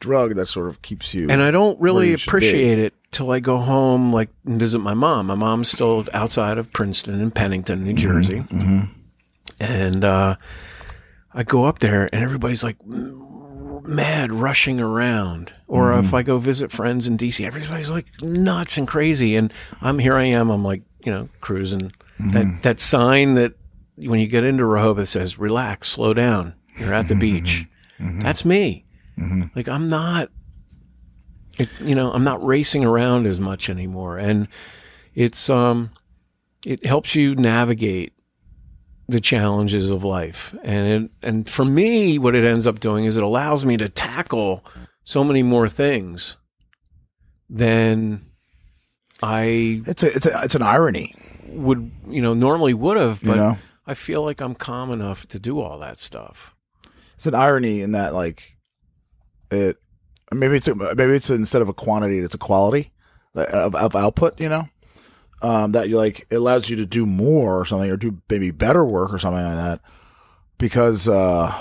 drug 0.00 0.34
that 0.36 0.46
sort 0.46 0.68
of 0.68 0.82
keeps 0.82 1.14
you. 1.14 1.28
and 1.30 1.42
I 1.42 1.50
don't 1.50 1.80
really 1.80 2.12
appreciate 2.14 2.78
it 2.78 2.94
till 3.10 3.30
I 3.30 3.40
go 3.40 3.58
home, 3.58 4.12
like 4.12 4.30
and 4.44 4.58
visit 4.58 4.78
my 4.80 4.94
mom. 4.94 5.26
My 5.26 5.34
mom's 5.34 5.70
still 5.70 6.06
outside 6.12 6.58
of 6.58 6.70
Princeton 6.72 7.20
in 7.20 7.30
Pennington, 7.30 7.84
New 7.84 7.94
mm-hmm. 7.94 7.96
Jersey, 7.96 8.44
and 9.60 10.04
uh, 10.04 10.36
I 11.32 11.42
go 11.42 11.64
up 11.64 11.78
there, 11.80 12.08
and 12.12 12.22
everybody's 12.22 12.62
like 12.62 12.76
m- 12.84 13.27
mad, 13.88 14.32
rushing 14.32 14.80
around. 14.80 15.54
Or 15.66 15.92
if 15.92 16.06
mm-hmm. 16.06 16.14
I 16.14 16.22
go 16.22 16.38
visit 16.38 16.70
friends 16.70 17.08
in 17.08 17.16
DC, 17.16 17.44
everybody's 17.44 17.90
like 17.90 18.06
nuts 18.22 18.78
and 18.78 18.86
crazy, 18.86 19.36
and 19.36 19.52
I'm 19.80 19.98
here. 19.98 20.14
I 20.14 20.24
am. 20.24 20.50
I'm 20.50 20.64
like 20.64 20.82
you 21.04 21.12
know 21.12 21.28
cruising. 21.40 21.92
That 22.18 22.46
mm-hmm. 22.46 22.60
that 22.62 22.80
sign 22.80 23.34
that 23.34 23.54
when 23.96 24.20
you 24.20 24.26
get 24.26 24.44
into 24.44 24.64
Rehoboth 24.64 25.08
says 25.08 25.38
"relax, 25.38 25.88
slow 25.88 26.14
down." 26.14 26.54
You're 26.78 26.94
at 26.94 27.08
the 27.08 27.14
mm-hmm. 27.14 27.20
beach. 27.20 27.66
That's 27.98 28.44
me. 28.44 28.84
Like 29.56 29.68
I'm 29.68 29.88
not 29.88 30.30
it, 31.58 31.68
you 31.80 31.94
know, 31.94 32.12
I'm 32.12 32.24
not 32.24 32.44
racing 32.44 32.84
around 32.84 33.26
as 33.26 33.40
much 33.40 33.68
anymore, 33.68 34.18
and 34.18 34.48
it's 35.14 35.50
um, 35.50 35.90
it 36.64 36.86
helps 36.86 37.14
you 37.14 37.34
navigate 37.34 38.12
the 39.08 39.20
challenges 39.20 39.90
of 39.90 40.04
life, 40.04 40.54
and 40.62 41.04
it, 41.04 41.10
and 41.22 41.48
for 41.48 41.64
me, 41.64 42.18
what 42.18 42.34
it 42.34 42.44
ends 42.44 42.66
up 42.66 42.80
doing 42.80 43.06
is 43.06 43.16
it 43.16 43.22
allows 43.22 43.64
me 43.64 43.76
to 43.78 43.88
tackle 43.88 44.64
so 45.04 45.24
many 45.24 45.42
more 45.42 45.68
things 45.68 46.36
than 47.48 48.26
I 49.22 49.82
It's 49.86 50.02
a 50.02 50.14
it's 50.14 50.26
a 50.26 50.40
it's 50.42 50.54
an 50.54 50.62
irony, 50.62 51.14
would 51.46 51.90
you 52.08 52.20
know 52.22 52.34
normally 52.34 52.74
would 52.74 52.96
have, 52.96 53.22
you 53.22 53.30
but 53.30 53.36
know. 53.36 53.58
I 53.86 53.94
feel 53.94 54.22
like 54.22 54.40
I'm 54.40 54.54
calm 54.54 54.92
enough 54.92 55.26
to 55.28 55.38
do 55.38 55.60
all 55.60 55.78
that 55.78 55.98
stuff. 55.98 56.54
It's 57.16 57.26
an 57.26 57.34
irony 57.34 57.80
in 57.80 57.92
that 57.92 58.14
like 58.14 58.58
it 59.50 59.78
maybe 60.32 60.56
it's 60.56 60.68
a, 60.68 60.74
maybe 60.74 61.14
it's 61.14 61.30
instead 61.30 61.62
of 61.62 61.68
a 61.68 61.74
quantity, 61.74 62.18
it's 62.18 62.34
a 62.34 62.38
quality 62.38 62.92
uh, 63.34 63.46
of, 63.46 63.74
of 63.74 63.96
output. 63.96 64.40
You 64.40 64.50
know, 64.50 64.68
um, 65.42 65.72
that 65.72 65.88
you 65.88 65.96
like 65.96 66.26
it 66.30 66.36
allows 66.36 66.68
you 66.68 66.76
to 66.76 66.86
do 66.86 67.06
more 67.06 67.60
or 67.60 67.64
something, 67.64 67.90
or 67.90 67.96
do 67.96 68.20
maybe 68.28 68.50
better 68.50 68.84
work 68.84 69.12
or 69.12 69.18
something 69.18 69.42
like 69.42 69.56
that 69.56 69.80
because 70.58 71.08
uh, 71.08 71.54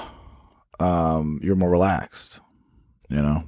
um, 0.79 1.39
you're 1.43 1.55
more 1.55 1.69
relaxed. 1.69 2.41
You 3.09 3.21
know, 3.21 3.43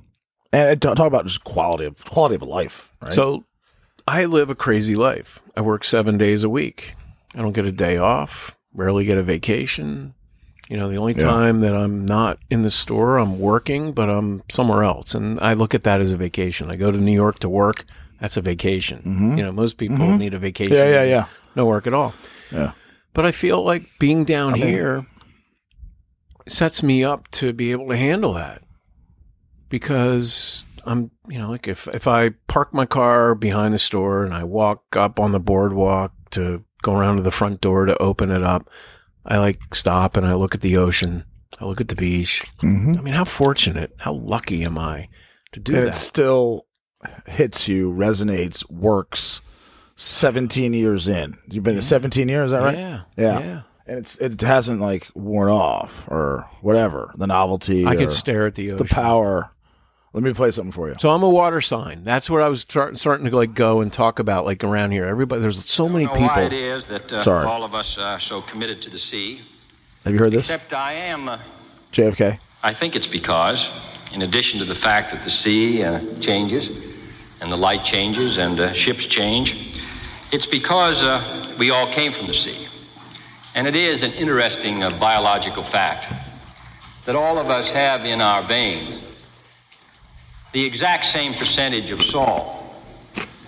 and 0.53 0.81
talk 0.81 0.95
talk 0.95 1.07
about 1.07 1.25
just 1.25 1.43
quality 1.43 1.85
of 1.85 2.03
quality 2.05 2.35
of 2.35 2.43
life. 2.43 2.93
Right? 3.01 3.11
So 3.11 3.43
I 4.07 4.25
live 4.25 4.49
a 4.49 4.55
crazy 4.55 4.95
life. 4.95 5.41
I 5.57 5.61
work 5.61 5.83
seven 5.83 6.17
days 6.17 6.43
a 6.43 6.49
week. 6.49 6.93
I 7.35 7.39
don't 7.41 7.51
get 7.51 7.65
a 7.65 7.71
day 7.71 7.97
off, 7.97 8.57
rarely 8.73 9.05
get 9.05 9.17
a 9.17 9.23
vacation. 9.23 10.13
You 10.69 10.77
know, 10.77 10.87
the 10.87 10.97
only 10.97 11.13
Yeah. 11.13 11.23
time 11.23 11.61
that 11.61 11.75
I'm 11.75 12.05
not 12.05 12.37
in 12.49 12.61
the 12.61 12.69
store, 12.69 13.17
I'm 13.17 13.39
working, 13.39 13.91
but 13.91 14.09
I'm 14.09 14.43
somewhere 14.49 14.83
else. 14.83 15.13
And 15.15 15.39
I 15.41 15.53
look 15.53 15.73
at 15.73 15.83
that 15.83 15.99
as 15.99 16.13
a 16.13 16.17
vacation. 16.17 16.69
I 16.71 16.75
go 16.75 16.91
to 16.91 16.97
New 16.97 17.11
York 17.11 17.39
to 17.39 17.49
work. 17.49 17.85
That's 18.21 18.37
a 18.37 18.41
vacation. 18.41 19.35
You 19.37 19.43
know, 19.43 19.51
most 19.51 19.77
people 19.77 20.17
need 20.17 20.33
a 20.33 20.39
vacation. 20.39 20.73
Mm-hmm. 20.73 20.91
yeah, 20.93 21.03
yeah, 21.03 21.09
yeah, 21.09 21.25
No 21.55 21.65
work 21.65 21.87
at 21.87 21.93
all. 21.93 22.13
yeah. 22.51 22.71
But 23.13 23.25
I 23.25 23.31
feel 23.31 23.63
like 23.63 23.83
being 23.99 24.23
down 24.25 24.53
I 24.53 24.57
mean- 24.57 24.67
here 24.67 25.05
sets 26.47 26.81
me 26.83 27.03
up 27.03 27.27
to 27.29 27.53
be 27.53 27.71
able 27.71 27.87
to 27.89 27.95
handle 27.95 28.33
that 28.33 28.61
because 29.69 30.65
I'm, 30.85 31.11
you 31.27 31.37
know, 31.37 31.49
like 31.49 31.67
if, 31.67 31.87
if 31.89 32.07
I 32.07 32.29
park 32.47 32.73
my 32.73 32.85
car 32.85 33.35
behind 33.35 33.73
the 33.73 33.77
store 33.77 34.23
and 34.23 34.33
I 34.33 34.43
walk 34.43 34.95
up 34.95 35.19
on 35.19 35.31
the 35.31 35.39
boardwalk 35.39 36.11
to 36.31 36.63
go 36.81 36.95
around 36.95 37.17
to 37.17 37.23
the 37.23 37.31
front 37.31 37.61
door 37.61 37.85
to 37.85 37.97
open 38.01 38.31
it 38.31 38.43
up, 38.43 38.69
I 39.25 39.37
like 39.37 39.59
stop 39.75 40.17
and 40.17 40.25
I 40.25 40.33
look 40.33 40.55
at 40.55 40.61
the 40.61 40.77
ocean. 40.77 41.23
I 41.59 41.65
look 41.65 41.81
at 41.81 41.89
the 41.89 41.95
beach. 41.95 42.43
Mm-hmm. 42.63 42.93
I 42.97 43.01
mean, 43.01 43.13
how 43.13 43.25
fortunate, 43.25 43.93
how 43.99 44.13
lucky 44.13 44.63
am 44.63 44.77
I 44.77 45.09
to 45.51 45.59
do 45.59 45.75
and 45.75 45.83
that? 45.87 45.89
it 45.89 45.95
still 45.95 46.65
hits 47.27 47.67
you, 47.67 47.91
resonates, 47.93 48.69
works. 48.69 49.41
Seventeen 49.95 50.71
years 50.73 51.09
in, 51.09 51.37
you've 51.49 51.65
been 51.65 51.81
17 51.81 52.29
years, 52.29 52.45
is 52.45 52.51
that 52.51 52.63
right? 52.63 52.77
Yeah. 52.77 53.01
Yeah. 53.17 53.39
Yeah. 53.39 53.61
and 53.85 53.97
it's 53.99 54.15
it 54.19 54.39
hasn't 54.39 54.79
like 54.79 55.09
worn 55.13 55.49
off 55.49 56.05
or 56.07 56.47
whatever 56.61 57.11
the 57.17 57.27
novelty. 57.27 57.85
I 57.85 57.97
could 57.97 58.09
stare 58.09 58.45
at 58.47 58.55
the 58.55 58.67
ocean. 58.67 58.77
the 58.77 58.85
power. 58.85 59.51
Let 60.13 60.23
me 60.23 60.33
play 60.33 60.51
something 60.51 60.71
for 60.71 60.87
you. 60.87 60.95
So 60.99 61.09
I'm 61.09 61.21
a 61.21 61.29
water 61.29 61.59
sign. 61.59 62.05
That's 62.05 62.29
where 62.29 62.41
I 62.41 62.47
was 62.47 62.61
start, 62.61 62.97
starting 62.97 63.29
to 63.29 63.35
like 63.35 63.53
go 63.53 63.81
and 63.81 63.91
talk 63.91 64.19
about 64.19 64.45
like 64.45 64.63
around 64.63 64.91
here. 64.91 65.05
Everybody, 65.05 65.41
there's 65.41 65.63
so 65.65 65.89
many 65.89 66.05
I 66.07 66.13
don't 66.13 66.23
why 66.23 66.41
it 66.43 66.49
people. 66.49 66.97
that 66.97 67.11
uh, 67.11 67.19
Sorry. 67.21 67.45
all 67.45 67.65
of 67.65 67.75
us 67.75 67.95
are 67.99 68.21
so 68.21 68.41
committed 68.43 68.81
to 68.83 68.89
the 68.89 68.99
sea. 68.99 69.41
Have 70.05 70.13
you 70.13 70.19
heard 70.19 70.31
this? 70.31 70.49
Except 70.49 70.71
I 70.73 70.93
am. 70.93 71.27
Uh, 71.27 71.39
JFK. 71.91 72.39
I 72.63 72.73
think 72.73 72.95
it's 72.95 73.05
because, 73.07 73.67
in 74.13 74.21
addition 74.21 74.59
to 74.59 74.65
the 74.65 74.75
fact 74.75 75.13
that 75.13 75.25
the 75.25 75.31
sea 75.31 75.83
uh, 75.83 75.99
changes, 76.21 76.67
and 77.41 77.51
the 77.51 77.57
light 77.57 77.85
changes, 77.85 78.37
and 78.37 78.59
uh, 78.59 78.73
ships 78.73 79.05
change, 79.05 79.55
it's 80.31 80.45
because 80.45 81.01
uh, 81.01 81.55
we 81.57 81.69
all 81.69 81.91
came 81.93 82.13
from 82.13 82.27
the 82.27 82.33
sea. 82.33 82.67
And 83.55 83.67
it 83.67 83.75
is 83.75 84.03
an 84.03 84.13
interesting 84.13 84.83
uh, 84.83 84.91
biological 84.99 85.63
fact 85.71 86.13
that 87.05 87.15
all 87.15 87.39
of 87.39 87.49
us 87.49 87.71
have 87.71 88.05
in 88.05 88.21
our 88.21 88.47
veins 88.47 89.01
the 90.53 90.63
exact 90.63 91.11
same 91.11 91.33
percentage 91.33 91.89
of 91.89 92.01
salt 92.03 92.63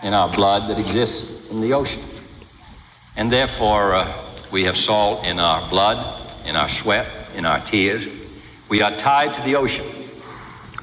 in 0.02 0.14
our 0.14 0.30
blood 0.32 0.70
that 0.70 0.80
exists 0.80 1.26
in 1.50 1.62
the 1.62 1.74
ocean. 1.74 2.04
And 3.16 3.32
therefore, 3.32 3.96
uh, 3.96 4.32
we 4.52 4.64
have 4.64 4.78
salt 4.78 5.24
in 5.26 5.40
our 5.40 5.70
blood, 5.70 6.46
in 6.46 6.56
our 6.56 6.70
sweat, 6.82 7.32
in 7.36 7.46
our 7.46 7.66
tears. 7.68 8.08
We 8.70 8.82
are 8.82 8.92
tied 8.92 9.36
to 9.38 9.44
the 9.44 9.56
ocean. 9.56 10.10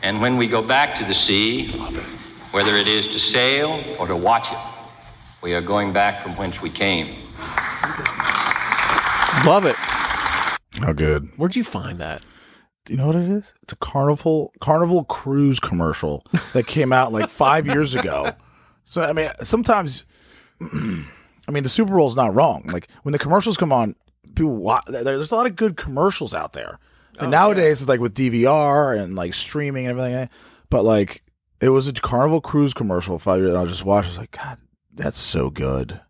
And 0.02 0.20
when 0.20 0.36
we 0.36 0.46
go 0.46 0.62
back 0.62 0.98
to 0.98 1.04
the 1.04 1.14
sea, 1.14 1.68
whether 2.53 2.76
it 2.76 2.88
is 2.88 3.07
to 3.09 3.18
sail 3.18 3.82
or 3.99 4.07
to 4.07 4.16
watch 4.16 4.46
it, 4.51 4.59
We 5.42 5.55
are 5.55 5.61
going 5.62 5.92
back 5.92 6.22
from 6.22 6.36
whence 6.36 6.61
we 6.61 6.70
came. 6.70 7.07
Love 9.44 9.64
it. 9.64 9.76
How 9.76 10.92
good. 10.92 11.30
Where'd 11.36 11.55
you 11.57 11.64
find 11.64 11.99
that? 12.01 12.22
Do 12.84 12.92
you 12.92 12.99
know 12.99 13.07
what 13.07 13.16
it 13.16 13.28
is? 13.28 13.53
It's 13.62 13.72
a 13.72 13.76
Carnival 13.76 14.53
Carnival 14.61 15.05
Cruise 15.05 15.61
commercial 15.61 16.24
that 16.55 16.66
came 16.66 16.92
out 16.92 17.12
like 17.12 17.28
five 17.30 17.66
years 17.66 17.94
ago. 17.94 18.32
So 18.84 19.03
I 19.03 19.12
mean, 19.12 19.28
sometimes, 19.42 20.05
I 20.61 21.51
mean, 21.51 21.62
the 21.62 21.68
Super 21.68 21.94
Bowl 21.94 22.09
is 22.09 22.16
not 22.16 22.34
wrong. 22.34 22.64
Like 22.72 22.88
when 23.03 23.12
the 23.12 23.18
commercials 23.18 23.57
come 23.57 23.72
on, 23.72 23.94
people 24.34 24.57
watch. 24.57 24.84
There's 24.88 25.30
a 25.30 25.34
lot 25.34 25.46
of 25.46 25.55
good 25.57 25.76
commercials 25.76 26.34
out 26.34 26.53
there. 26.55 26.78
And 27.20 27.30
nowadays, 27.30 27.80
it's 27.82 27.88
like 27.88 28.01
with 28.01 28.14
DVR 28.14 28.96
and 28.99 29.14
like 29.16 29.34
streaming 29.34 29.86
and 29.86 29.99
everything. 29.99 30.14
eh? 30.14 30.26
But 30.70 30.84
like, 30.84 31.22
it 31.61 31.70
was 31.70 31.88
a 31.88 31.92
Carnival 31.92 32.40
Cruise 32.40 32.74
commercial 32.74 33.18
five 33.18 33.38
years. 33.40 33.50
And 33.50 33.59
I 33.59 33.64
just 33.66 33.84
watching. 33.84 34.11
I 34.11 34.12
was 34.12 34.18
like, 34.18 34.30
God, 34.32 34.59
that's 34.94 35.18
so 35.18 35.50
good. 35.50 36.00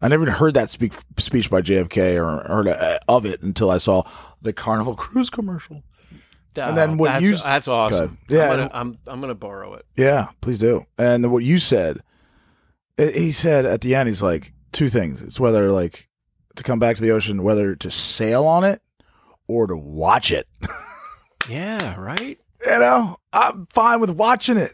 I 0.00 0.08
never 0.08 0.30
heard 0.30 0.54
that 0.54 0.70
speak, 0.70 0.92
speech 1.18 1.50
by 1.50 1.60
JFK 1.60 2.16
or 2.16 2.46
heard 2.46 2.68
uh, 2.68 2.98
of 3.08 3.26
it 3.26 3.42
until 3.42 3.70
I 3.70 3.78
saw 3.78 4.04
the 4.40 4.52
Carnival 4.52 4.94
Cruise 4.94 5.28
commercial. 5.30 5.82
And 6.56 6.76
then 6.76 6.98
what 6.98 7.08
that's, 7.08 7.24
you- 7.24 7.36
that's 7.36 7.68
awesome. 7.68 8.18
Good. 8.26 8.36
Yeah. 8.36 8.42
I'm 8.44 8.56
gonna, 8.58 8.70
I'm, 8.72 8.98
I'm 9.06 9.20
gonna 9.20 9.34
borrow 9.34 9.74
it. 9.74 9.86
Yeah, 9.96 10.28
please 10.40 10.58
do. 10.58 10.84
And 10.96 11.30
what 11.32 11.44
you 11.44 11.58
said, 11.60 12.00
eh, 12.96 13.12
he 13.12 13.32
said 13.32 13.64
at 13.64 13.80
the 13.80 13.94
end, 13.94 14.08
he's 14.08 14.22
like 14.22 14.52
two 14.72 14.88
things. 14.88 15.20
It's 15.22 15.38
whether 15.38 15.70
like 15.70 16.08
to 16.56 16.62
come 16.64 16.78
back 16.80 16.96
to 16.96 17.02
the 17.02 17.12
ocean, 17.12 17.42
whether 17.44 17.76
to 17.76 17.90
sail 17.92 18.44
on 18.46 18.64
it 18.64 18.82
or 19.46 19.66
to 19.68 19.76
watch 19.76 20.32
it. 20.32 20.48
Yeah, 21.48 21.98
right. 21.98 22.38
You 22.66 22.78
know, 22.78 23.16
I'm 23.32 23.66
fine 23.72 24.00
with 24.00 24.10
watching 24.10 24.58
it. 24.58 24.72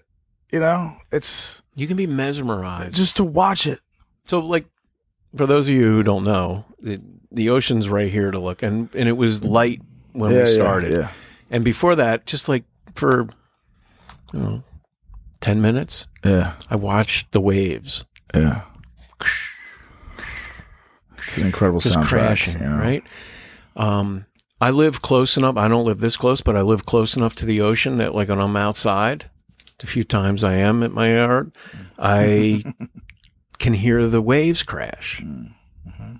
You 0.54 0.60
know, 0.60 0.96
it's 1.10 1.62
You 1.74 1.88
can 1.88 1.96
be 1.96 2.06
mesmerized. 2.06 2.94
just 2.94 3.16
to 3.16 3.24
watch 3.24 3.66
it. 3.66 3.80
So, 4.22 4.38
like, 4.38 4.66
for 5.34 5.48
those 5.48 5.68
of 5.68 5.74
you 5.74 5.82
who 5.82 6.04
don't 6.04 6.22
know, 6.22 6.64
the, 6.80 7.00
the 7.32 7.50
ocean's 7.50 7.88
right 7.88 8.08
here 8.08 8.30
to 8.30 8.38
look, 8.38 8.62
and 8.62 8.88
and 8.94 9.08
it 9.08 9.16
was 9.16 9.42
light 9.42 9.82
when 10.12 10.30
yeah, 10.30 10.44
we 10.44 10.48
yeah, 10.48 10.54
started, 10.54 10.92
Yeah, 10.92 11.10
and 11.50 11.64
before 11.64 11.96
that, 11.96 12.26
just 12.26 12.48
like 12.48 12.62
for 12.94 13.26
you 14.32 14.38
know, 14.38 14.62
ten 15.40 15.60
minutes, 15.60 16.06
yeah, 16.24 16.52
I 16.70 16.76
watched 16.76 17.32
the 17.32 17.40
waves 17.40 18.04
yeah. 18.32 18.62
It's 21.18 21.36
an 21.36 21.46
incredible 21.46 21.80
just 21.80 21.96
soundtrack. 21.98 22.06
crashing, 22.06 22.58
you 22.60 22.68
know? 22.68 22.76
right? 22.76 23.02
Um, 23.74 24.26
I 24.60 24.70
live 24.70 25.02
close 25.02 25.36
enough. 25.36 25.56
I 25.56 25.66
don't 25.66 25.84
live 25.84 25.98
this 25.98 26.16
close, 26.16 26.42
but 26.42 26.56
I 26.56 26.60
live 26.60 26.86
close 26.86 27.16
enough 27.16 27.34
to 27.36 27.44
the 27.44 27.60
ocean 27.60 27.98
that, 27.98 28.14
like, 28.14 28.28
when 28.28 28.38
I'm 28.38 28.54
outside, 28.54 29.28
the 29.84 29.90
few 29.90 30.02
times 30.02 30.42
I 30.42 30.54
am 30.54 30.82
at 30.82 30.92
my 30.92 31.14
yard, 31.14 31.52
I 31.98 32.64
can 33.58 33.74
hear 33.74 34.08
the 34.08 34.22
waves 34.22 34.62
crash. 34.62 35.20
Mm-hmm. 35.22 36.14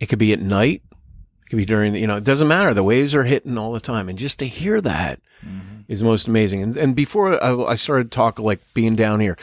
It 0.00 0.06
could 0.06 0.18
be 0.18 0.32
at 0.32 0.40
night. 0.40 0.82
It 1.42 1.50
could 1.50 1.56
be 1.58 1.66
during 1.66 1.92
the, 1.92 2.00
you 2.00 2.06
know, 2.06 2.16
it 2.16 2.24
doesn't 2.24 2.48
matter. 2.48 2.72
The 2.72 2.82
waves 2.82 3.14
are 3.14 3.24
hitting 3.24 3.58
all 3.58 3.72
the 3.72 3.80
time. 3.80 4.08
And 4.08 4.18
just 4.18 4.38
to 4.38 4.48
hear 4.48 4.80
that 4.80 5.20
is 5.88 6.00
Mm-hmm. 6.00 6.06
most 6.06 6.26
amazing. 6.26 6.62
And, 6.62 6.76
and 6.76 6.96
before 6.96 7.42
I, 7.44 7.72
I 7.72 7.74
started 7.74 8.10
talking, 8.10 8.44
like 8.46 8.60
being 8.72 8.96
down 8.96 9.20
here, 9.20 9.36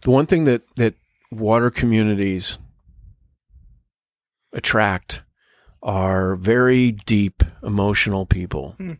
the 0.00 0.10
one 0.10 0.26
thing 0.26 0.42
that, 0.44 0.62
that 0.74 0.94
water 1.30 1.70
communities 1.70 2.58
attract 4.52 5.22
are 5.80 6.34
very 6.34 6.90
deep 6.90 7.44
emotional 7.62 8.26
people. 8.26 8.74
Hmm. 8.78 8.92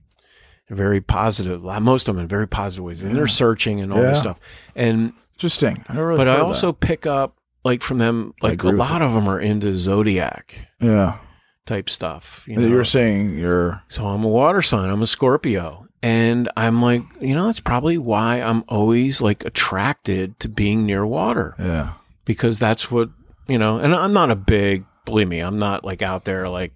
Very 0.68 1.00
positive. 1.00 1.62
Most 1.62 2.08
of 2.08 2.16
them 2.16 2.22
in 2.22 2.28
very 2.28 2.48
positive 2.48 2.84
ways. 2.84 3.02
And 3.02 3.14
they're 3.14 3.26
searching 3.26 3.80
and 3.80 3.92
all 3.92 4.02
this 4.02 4.20
stuff. 4.20 4.40
And 4.74 5.12
Interesting. 5.36 5.84
I 5.88 5.98
really 5.98 6.16
but 6.16 6.28
I 6.28 6.38
also 6.38 6.72
pick 6.72 7.04
up 7.04 7.36
like 7.62 7.82
from 7.82 7.98
them 7.98 8.32
like 8.40 8.62
a 8.62 8.68
lot 8.68 9.02
of 9.02 9.12
them 9.12 9.28
are 9.28 9.38
into 9.38 9.74
zodiac 9.74 10.66
yeah. 10.80 11.18
type 11.66 11.90
stuff. 11.90 12.44
You 12.46 12.56
know? 12.56 12.74
are 12.74 12.84
saying 12.84 13.36
you're 13.36 13.82
so 13.88 14.06
I'm 14.06 14.24
a 14.24 14.28
water 14.28 14.62
sign. 14.62 14.88
I'm 14.88 15.02
a 15.02 15.06
Scorpio, 15.06 15.88
and 16.02 16.48
I'm 16.56 16.80
like, 16.80 17.02
you 17.20 17.34
know, 17.34 17.46
that's 17.46 17.60
probably 17.60 17.98
why 17.98 18.40
I'm 18.40 18.64
always 18.66 19.20
like 19.20 19.44
attracted 19.44 20.40
to 20.40 20.48
being 20.48 20.86
near 20.86 21.04
water 21.04 21.54
yeah. 21.58 21.92
because 22.24 22.58
that's 22.58 22.90
what 22.90 23.10
you 23.46 23.58
know. 23.58 23.78
And 23.78 23.94
I'm 23.94 24.14
not 24.14 24.30
a 24.30 24.36
big, 24.36 24.86
believe 25.04 25.28
me, 25.28 25.40
I'm 25.40 25.58
not 25.58 25.84
like 25.84 26.00
out 26.00 26.24
there 26.24 26.48
like. 26.48 26.72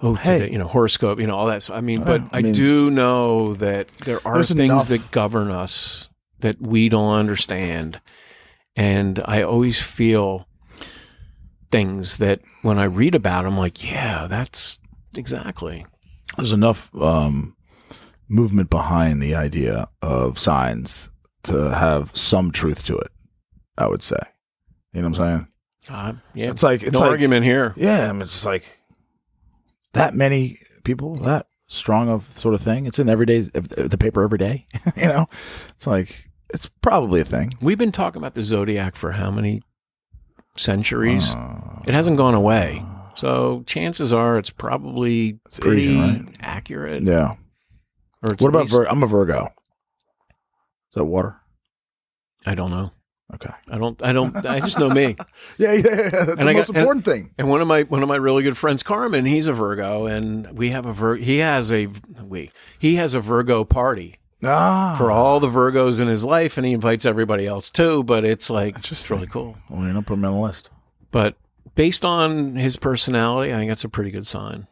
Oh, 0.00 0.14
Hey. 0.14 0.38
today, 0.40 0.52
you 0.52 0.58
know, 0.58 0.66
horoscope, 0.68 1.18
you 1.20 1.26
know, 1.26 1.36
all 1.36 1.46
that. 1.46 1.62
So, 1.62 1.74
I 1.74 1.80
mean, 1.80 2.02
but 2.04 2.22
I 2.32 2.38
I, 2.38 2.42
do 2.42 2.90
know 2.90 3.54
that 3.54 3.88
there 4.04 4.20
are 4.26 4.42
things 4.44 4.60
enough- 4.60 4.88
that 4.88 5.10
govern 5.10 5.50
us 5.50 6.08
that 6.40 6.60
we 6.60 6.88
don't 6.88 7.14
understand. 7.14 8.00
And 8.76 9.20
I 9.24 9.42
always 9.42 9.80
feel 9.80 10.46
things 11.70 12.18
that 12.18 12.40
when 12.62 12.78
I 12.78 12.84
read 12.84 13.14
about, 13.14 13.44
them, 13.44 13.54
I'm 13.54 13.58
like, 13.58 13.82
yeah, 13.82 14.26
that's 14.28 14.78
exactly. 15.16 15.86
there's 16.36 16.52
enough 16.52 16.94
um, 17.00 17.56
movement 18.28 18.68
behind 18.70 19.22
the 19.22 19.34
idea 19.34 19.88
of 20.02 20.38
signs 20.38 21.08
to 21.44 21.74
have 21.74 22.10
some 22.16 22.50
truth 22.50 22.84
to 22.86 22.96
it. 22.98 23.08
I 23.78 23.86
would 23.88 24.02
say. 24.02 24.16
You 24.92 25.02
know 25.02 25.08
what 25.10 25.18
I'm 25.20 25.26
saying? 25.26 25.48
Uh, 25.88 26.12
yeah, 26.34 26.50
It's 26.50 26.62
like 26.62 26.82
it's 26.82 26.92
no 26.92 27.00
like, 27.00 27.10
argument 27.10 27.44
here. 27.44 27.72
Yeah, 27.76 28.08
I 28.08 28.12
mean, 28.12 28.22
it's 28.22 28.44
like 28.44 28.75
that 29.96 30.14
many 30.14 30.60
people 30.84 31.16
that 31.16 31.46
strong 31.68 32.08
of 32.08 32.26
sort 32.38 32.54
of 32.54 32.60
thing. 32.62 32.86
It's 32.86 32.98
in 32.98 33.08
everyday 33.08 33.40
the 33.40 33.96
paper 33.98 34.22
every 34.22 34.38
day. 34.38 34.66
you 34.96 35.06
know, 35.06 35.26
it's 35.70 35.86
like 35.86 36.30
it's 36.54 36.68
probably 36.80 37.20
a 37.20 37.24
thing. 37.24 37.52
We've 37.60 37.78
been 37.78 37.92
talking 37.92 38.20
about 38.20 38.34
the 38.34 38.42
zodiac 38.42 38.94
for 38.96 39.12
how 39.12 39.30
many 39.30 39.62
centuries? 40.56 41.30
Uh, 41.34 41.82
it 41.86 41.94
hasn't 41.94 42.16
gone 42.16 42.34
away. 42.34 42.84
So 43.14 43.62
chances 43.66 44.12
are 44.12 44.38
it's 44.38 44.50
probably 44.50 45.38
It's 45.46 45.58
pretty 45.60 45.82
Asian, 45.88 46.26
right? 46.26 46.34
accurate. 46.40 47.02
yeah. 47.02 47.34
Or 48.22 48.32
it's 48.32 48.42
What 48.42 48.48
about 48.50 48.62
least- 48.62 48.74
Vir- 48.74 48.88
I'm 48.88 49.02
a 49.02 49.06
Virgo. 49.06 49.44
Is 49.46 50.94
that 50.94 51.04
water? 51.04 51.36
I 52.46 52.54
don't 52.54 52.70
know. 52.70 52.92
Okay. 53.34 53.50
I 53.70 53.78
don't. 53.78 54.00
I 54.04 54.12
don't. 54.12 54.36
I 54.46 54.60
just 54.60 54.78
know 54.78 54.88
me. 54.88 55.16
Yeah, 55.58 55.72
yeah, 55.72 55.82
yeah. 55.88 56.08
That's 56.10 56.28
And 56.28 56.38
the 56.40 56.48
I 56.48 56.52
most 56.52 56.66
got- 56.66 56.68
and- 56.68 56.76
important 56.76 57.04
thing. 57.04 57.30
And 57.38 57.48
one 57.48 57.60
of 57.60 57.66
my 57.66 57.82
one 57.82 58.02
of 58.02 58.08
my 58.08 58.16
really 58.16 58.42
good 58.42 58.56
friends, 58.56 58.82
Carmen, 58.82 59.24
he's 59.24 59.46
a 59.46 59.52
Virgo, 59.52 60.06
and 60.06 60.56
we 60.56 60.70
have 60.70 60.86
a 60.86 60.92
Vir. 60.92 61.16
He 61.16 61.38
has 61.38 61.72
a 61.72 61.88
we. 62.22 62.50
He 62.78 62.94
has 62.96 63.14
a 63.14 63.20
Virgo 63.20 63.64
party 63.64 64.16
Ah, 64.44 64.94
for 64.98 65.10
all 65.10 65.40
the 65.40 65.48
Virgos 65.48 65.98
in 66.00 66.06
his 66.08 66.24
life, 66.24 66.56
and 66.56 66.64
he 66.66 66.72
invites 66.72 67.04
everybody 67.06 67.46
else 67.46 67.70
too. 67.70 68.04
But 68.04 68.22
it's 68.24 68.48
like 68.50 68.80
just 68.80 69.10
really 69.10 69.26
cool. 69.26 69.56
well, 69.70 69.86
you 69.86 69.92
know, 69.92 70.02
put 70.02 70.18
me 70.18 70.28
on 70.28 70.34
the 70.38 70.40
list. 70.44 70.70
But 71.10 71.34
based 71.74 72.04
on 72.04 72.54
his 72.54 72.76
personality, 72.76 73.52
I 73.52 73.56
think 73.56 73.70
that's 73.70 73.84
a 73.84 73.88
pretty 73.88 74.10
good 74.12 74.26
sign. 74.26 74.66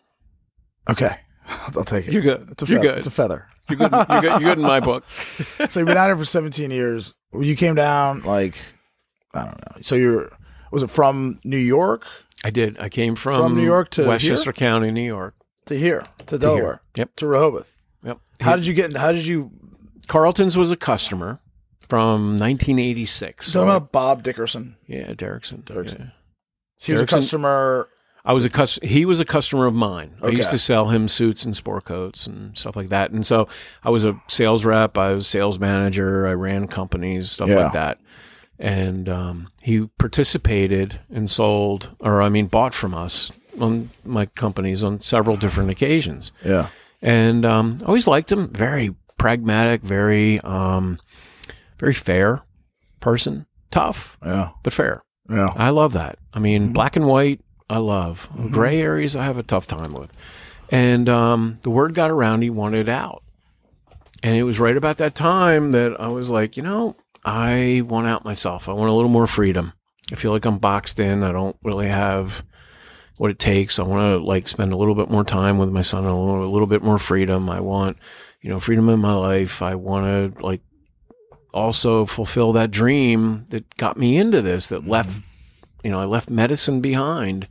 Okay, 0.89 1.17
I'll 1.49 1.85
take 1.85 2.07
it. 2.07 2.13
You're 2.13 2.23
good. 2.23 2.49
It's 2.51 2.63
a 2.63 2.67
You're 2.67 2.79
feather. 2.79 2.89
good. 2.91 2.99
It's 2.99 3.07
a 3.07 3.11
feather. 3.11 3.47
You're 3.69 3.79
good. 3.79 3.91
You're 3.93 4.21
good. 4.21 4.31
You're 4.43 4.51
good 4.51 4.59
in 4.59 4.63
my 4.65 4.81
book. 4.81 5.05
so 5.71 5.81
you've 5.81 5.87
been 5.89 5.97
out 5.97 6.07
here 6.07 6.17
for 6.19 6.25
17 6.27 6.71
years. 6.71 7.15
You 7.41 7.57
came 7.57 7.75
down 7.75 8.23
like 8.23 8.57
I 9.33 9.45
don't 9.45 9.59
know. 9.59 9.83
So 9.83 9.95
you're 9.95 10.31
was 10.71 10.83
it 10.83 10.91
from 10.91 11.41
New 11.45 11.57
York 11.57 12.07
I 12.45 12.51
did. 12.51 12.79
I 12.79 12.91
came 12.91 13.15
from, 13.15 13.41
From 13.43 13.57
New 13.57 13.65
York 13.65 13.89
to 13.91 14.07
Westchester 14.07 14.53
County, 14.53 14.91
New 14.91 15.03
York. 15.03 15.35
to 15.67 15.75
here 15.77 16.05
to 16.19 16.25
to 16.27 16.39
Delaware 16.39 16.83
here. 16.95 17.03
Yep. 17.03 17.17
to 17.17 17.27
Rehoboth? 17.27 17.73
Yep. 18.03 18.19
How 18.41 18.55
did 18.55 18.67
you 18.67 18.75
get? 18.75 18.95
How 18.97 19.13
did 19.13 19.25
you? 19.25 19.51
Carlton's 20.09 20.59
was 20.59 20.71
a 20.71 20.77
customer 20.77 21.41
from 21.89 22.39
1986. 22.39 23.51
Talking 23.51 23.63
about 23.69 23.93
Bob 23.93 24.23
Dickerson. 24.23 24.77
yeah, 24.87 25.13
Derrickson. 25.15 25.65
Derrickson. 25.65 25.99
Yeah. 25.99 26.07
He 26.81 26.93
was 26.93 27.01
a 27.01 27.07
customer. 27.07 27.89
I 28.25 28.33
was 28.33 28.45
a 28.45 28.51
cus- 28.51 28.79
he 28.83 29.05
was 29.05 29.21
a 29.21 29.25
customer 29.25 29.67
of 29.67 29.75
mine. 29.75 30.15
I 30.23 30.29
used 30.29 30.51
to 30.51 30.59
sell 30.59 30.89
him 30.89 31.09
suits 31.09 31.45
and 31.45 31.55
sport 31.55 31.85
coats 31.85 32.27
and 32.27 32.57
stuff 32.57 32.75
like 32.75 32.89
that. 32.89 33.11
And 33.11 33.27
so 33.27 33.49
I 33.83 33.91
was 33.91 34.05
a 34.05 34.19
sales 34.29 34.65
rep, 34.65 34.97
I 34.97 35.13
was 35.13 35.25
a 35.25 35.29
sales 35.29 35.59
manager, 35.59 36.27
I 36.27 36.33
ran 36.33 36.67
companies, 36.67 37.31
stuff 37.31 37.51
Yeah. 37.51 37.65
like 37.65 37.73
that. 37.75 37.99
And 38.59 39.09
um, 39.11 39.49
he 39.61 39.87
participated 39.99 41.01
and 41.13 41.29
sold, 41.29 41.91
or 42.01 42.23
I 42.23 42.29
mean, 42.31 42.47
bought 42.47 42.73
from 42.73 42.95
us 42.95 43.31
on 43.61 43.91
my 44.05 44.27
companies 44.27 44.83
on 44.83 45.01
several 45.01 45.37
different 45.37 45.71
occasions. 45.71 46.33
Yeah. 46.45 46.69
And 47.03 47.45
um, 47.45 47.79
I 47.83 47.87
always 47.87 48.07
liked 48.07 48.33
him. 48.33 48.49
Very 48.49 48.95
pragmatic, 49.19 49.83
very, 49.83 50.41
um, 50.41 50.99
very 51.79 51.93
fair 51.93 52.43
person. 53.01 53.47
Tough, 53.71 54.17
Yeah. 54.25 54.51
but 54.63 54.73
fair. 54.73 55.03
Yeah. 55.29 55.53
I 55.57 55.71
love 55.71 55.93
that. 55.93 56.19
I 56.33 56.39
mean, 56.39 56.63
Mm-hmm. 56.65 56.73
black 56.73 56.97
and 56.97 57.07
white, 57.07 57.41
I 57.69 57.79
love. 57.79 58.31
Gray 58.51 58.81
areas, 58.81 59.17
I 59.17 59.25
have 59.25 59.39
a 59.39 59.43
tough 59.43 59.67
time 59.67 59.95
with. 59.95 60.13
And 60.71 61.09
um, 61.09 61.59
the 61.63 61.71
word 61.71 61.95
got 61.95 62.11
around 62.11 62.43
he 62.43 62.51
wanted 62.51 62.89
out. 62.89 63.23
And 64.23 64.37
it 64.37 64.43
was 64.43 64.59
right 64.59 64.77
about 64.77 64.99
that 64.99 65.15
time 65.15 65.73
that 65.73 66.01
I 66.01 66.09
was 66.09 66.31
like, 66.31 66.57
you 66.57 66.63
know, 66.63 66.97
I 67.25 67.83
want 67.87 68.07
out 68.07 68.25
myself. 68.25 68.69
I 68.69 68.73
want 68.73 68.91
a 68.91 68.95
little 68.95 69.11
more 69.11 69.27
freedom. 69.27 69.73
I 70.13 70.17
feel 70.17 70.33
like 70.33 70.45
I'm 70.45 70.59
boxed 70.59 71.01
in. 71.01 71.23
I 71.23 71.33
don't 71.33 71.57
really 71.63 71.89
have 71.89 72.45
what 73.17 73.31
it 73.31 73.39
takes. 73.39 73.79
I 73.79 73.83
want 73.83 74.03
to 74.03 74.27
like 74.27 74.49
spend 74.49 74.73
a 74.73 74.77
little 74.77 74.95
bit 74.95 75.11
more 75.11 75.25
time 75.25 75.59
with 75.59 75.71
my 75.71 75.83
son. 75.83 76.05
I 76.07 76.13
want 76.13 76.43
a 76.43 76.49
little 76.49 76.67
bit 76.67 76.83
more 76.83 76.99
freedom. 76.99 77.49
I 77.49 77.61
want, 77.61 77.99
you 78.41 78.51
know, 78.51 78.61
freedom 78.61 78.89
in 78.89 79.01
my 79.01 79.15
life. 79.15 79.63
I 79.63 79.75
want 79.75 80.37
to 80.37 80.43
like 80.43 80.61
also 81.53 82.05
fulfill 82.05 82.53
that 82.53 82.71
dream 82.71 83.45
that 83.51 83.77
got 83.77 83.97
me 83.97 84.17
into 84.17 84.43
this, 84.43 84.69
that 84.69 84.87
left 84.87 85.23
you 85.85 85.91
know, 85.91 86.01
I 86.01 86.05
left 86.07 86.31
medicine 86.31 86.81
behind 86.81 87.47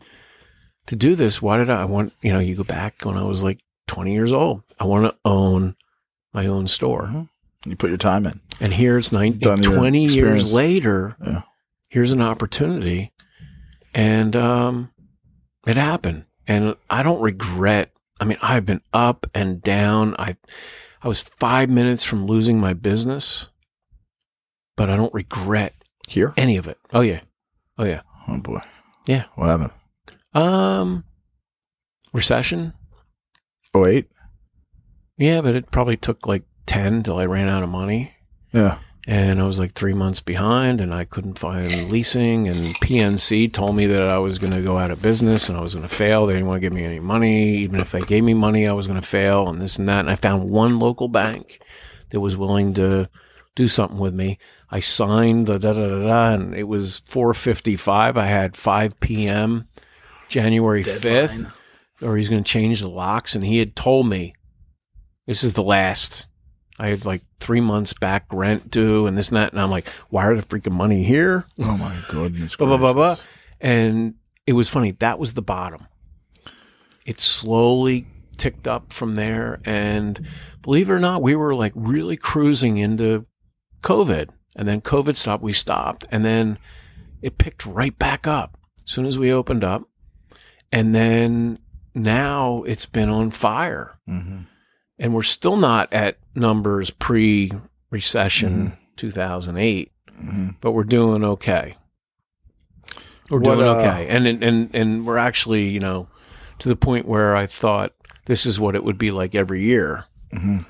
to 0.88 0.96
do 0.96 1.16
this. 1.16 1.42
Why 1.42 1.58
did 1.58 1.70
I, 1.70 1.84
I 1.84 1.86
want, 1.86 2.14
you 2.22 2.34
know, 2.34 2.40
you 2.40 2.56
go 2.56 2.64
back 2.64 2.96
when 3.04 3.16
I 3.18 3.24
was 3.24 3.44
like 3.44 3.60
20 3.88 4.12
years 4.14 4.34
old. 4.34 4.64
I 4.80 4.86
want 4.86 5.06
to 5.06 5.16
own 5.24 5.76
my 6.34 6.48
own 6.48 6.68
store. 6.68 7.04
Mhm. 7.04 7.30
You 7.66 7.76
put 7.78 7.90
your 7.90 7.98
time 7.98 8.26
in. 8.26 8.42
And 8.60 8.74
here's 8.74 9.12
nine, 9.14 9.38
Done 9.38 9.64
your 9.64 9.76
20 9.76 10.08
years 10.08 10.54
later, 10.54 11.16
Yeah. 11.26 11.44
here's 11.90 12.12
an 12.12 12.22
opportunity. 12.22 13.14
And 13.94 14.36
um, 14.36 14.92
it 15.66 15.78
happened. 15.78 16.26
And 16.48 16.76
I 16.90 17.04
don't 17.04 17.22
regret. 17.22 17.92
I 18.20 18.26
mean, 18.26 18.38
I've 18.42 18.66
been 18.66 18.82
up 18.92 19.26
and 19.34 19.62
down. 19.62 20.16
I, 20.20 20.36
I 21.02 21.08
was 21.08 21.22
five 21.22 21.70
minutes 21.70 22.04
from 22.04 22.26
losing 22.26 22.60
my 22.60 22.74
business, 22.74 23.48
but 24.76 24.90
I 24.90 24.98
don't 24.98 25.14
regret 25.14 25.74
Here? 26.08 26.34
any 26.36 26.58
of 26.58 26.68
it. 26.68 26.78
Oh, 26.92 27.02
yeah. 27.02 27.22
Oh, 27.78 27.86
yeah. 27.86 28.02
Oh 28.28 28.40
boy. 28.40 28.60
Yeah. 29.08 29.26
What 29.36 29.48
happened? 29.48 29.72
Um, 30.34 31.04
recession. 32.14 32.74
Oh 33.74 33.86
eight? 33.88 34.08
Yeah, 35.18 35.42
but 35.42 35.56
it 35.56 35.72
probably 35.72 35.98
took 35.98 36.26
like 36.26 36.44
10 36.66 37.04
till 37.04 37.18
I 37.18 37.26
ran 37.26 37.50
out 37.50 37.64
of 37.64 37.70
money. 37.70 38.14
Yeah. 38.52 38.78
and 39.08 39.42
I 39.42 39.46
was 39.46 39.60
like 39.60 39.74
three 39.74 39.94
months 39.94 40.22
behind, 40.22 40.80
and 40.80 40.94
I 40.94 41.04
couldn't 41.06 41.38
find 41.40 41.92
leasing. 41.92 42.48
And 42.48 42.68
PNC 42.76 43.52
told 43.52 43.76
me 43.76 43.86
that 43.88 44.10
I 44.10 44.18
was 44.20 44.40
going 44.40 44.54
to 44.54 44.62
go 44.62 44.78
out 44.78 44.92
of 44.92 45.02
business 45.02 45.50
and 45.50 45.58
I 45.58 45.62
was 45.62 45.74
going 45.74 45.88
to 45.88 45.94
fail. 45.94 46.26
They 46.26 46.34
didn't 46.34 46.48
want 46.48 46.58
to 46.58 46.62
give 46.62 46.74
me 46.74 46.84
any 46.86 47.00
money. 47.00 47.58
Even 47.58 47.80
if 47.80 47.92
they 47.92 48.02
gave 48.02 48.24
me 48.24 48.34
money, 48.34 48.68
I 48.68 48.74
was 48.74 48.88
going 48.88 49.00
to 49.02 49.06
fail, 49.08 49.50
and 49.50 49.60
this 49.60 49.78
and 49.78 49.90
that. 49.90 50.00
And 50.00 50.10
I 50.10 50.16
found 50.16 50.50
one 50.50 50.80
local 50.80 51.10
bank 51.10 51.60
that 52.10 52.20
was 52.22 52.38
willing 52.38 52.74
to 52.76 53.10
do 53.56 53.68
something 53.68 54.00
with 54.00 54.14
me. 54.14 54.38
I 54.74 54.80
signed 54.80 55.46
the 55.46 55.60
da 55.60 55.74
da 55.74 55.88
da 55.88 56.04
da, 56.04 56.34
and 56.34 56.56
it 56.56 56.64
was 56.64 57.04
four 57.06 57.36
fifty 57.36 57.76
five. 57.76 58.18
I 58.18 58.26
had 58.26 58.56
five 58.56 59.00
p.m. 59.00 59.68
January 60.30 60.82
fifth, 60.82 61.46
or 62.02 62.18
he's 62.18 62.28
going 62.28 62.44
to 62.44 62.52
change 62.52 62.82
the 62.82 62.90
locks, 62.90 63.36
and 63.36 63.46
he 63.46 63.60
had 63.60 63.76
told 63.76 64.10
me 64.10 64.34
this 65.28 65.44
is 65.44 65.54
the 65.54 65.62
last. 65.62 66.28
I 66.80 66.88
had 66.88 67.06
like 67.06 67.22
three 67.40 67.62
months 67.62 67.94
back 67.94 68.26
rent 68.32 68.72
due 68.72 69.06
and 69.06 69.16
this 69.16 69.30
and 69.30 69.38
that. 69.38 69.52
And 69.52 69.62
I'm 69.62 69.70
like, 69.70 69.88
"Why 70.10 70.26
are 70.26 70.36
the 70.36 70.42
freaking 70.42 70.74
money 70.74 71.04
here. 71.04 71.46
Oh 71.60 71.78
my 71.78 71.96
goodness. 72.10 72.56
Blah, 72.56 72.66
blah, 72.66 72.78
blah, 72.78 72.94
blah. 72.94 73.18
And 73.62 74.16
it 74.48 74.54
was 74.54 74.70
funny. 74.70 74.90
That 74.94 75.20
was 75.20 75.36
the 75.36 75.44
bottom. 75.44 75.86
It 77.06 77.20
slowly 77.20 78.08
ticked 78.38 78.68
up 78.68 78.92
from 78.92 79.14
there. 79.14 79.62
And 79.66 80.28
believe 80.64 80.90
it 80.90 80.94
or 80.94 81.00
not, 81.00 81.22
we 81.22 81.36
were 81.36 81.54
like 81.54 81.74
really 81.76 82.18
cruising 82.18 82.78
into 82.78 83.28
COVID. 83.84 84.30
And 84.56 84.68
then 84.68 84.82
COVID 84.82 85.16
stopped. 85.16 85.44
We 85.44 85.54
stopped. 85.54 86.06
And 86.12 86.24
then 86.24 86.58
it 87.22 87.38
picked 87.38 87.66
right 87.66 87.98
back 87.98 88.28
up 88.28 88.58
as 88.86 88.92
soon 88.92 89.06
as 89.06 89.18
we 89.18 89.32
opened 89.32 89.64
up. 89.64 89.84
And 90.72 90.94
then 90.94 91.60
now 91.96 92.64
it's 92.64 92.86
been 92.86 93.10
on 93.10 93.30
fire 93.32 94.00
Mhm. 94.10 94.46
and 95.00 95.14
we're 95.14 95.22
still 95.24 95.56
not 95.58 95.92
at 95.94 96.18
numbers 96.36 96.90
pre 96.90 97.52
recession 97.92 98.74
2008, 98.98 99.92
Mhm. 100.22 100.56
but 100.62 100.72
we're 100.72 100.84
doing 100.84 101.24
okay. 101.24 101.76
We're 103.30 103.40
What, 103.40 103.56
doing 103.56 103.68
uh, 103.68 103.72
okay. 103.76 104.08
And, 104.10 104.28
and 104.28 104.44
and 104.44 104.70
and 104.76 105.06
we're 105.06 105.18
actually, 105.18 105.70
you 105.70 105.80
know, 105.80 106.08
to 106.60 106.70
the 106.70 106.76
point 106.76 107.08
where 107.08 107.36
I 107.36 107.46
thought 107.46 107.94
this 108.26 108.46
is 108.46 108.60
what 108.60 108.76
it 108.76 108.84
would 108.84 108.98
be 108.98 109.12
like 109.12 109.36
every 109.36 109.64
year. 109.64 110.06
Mhm. 110.34 110.66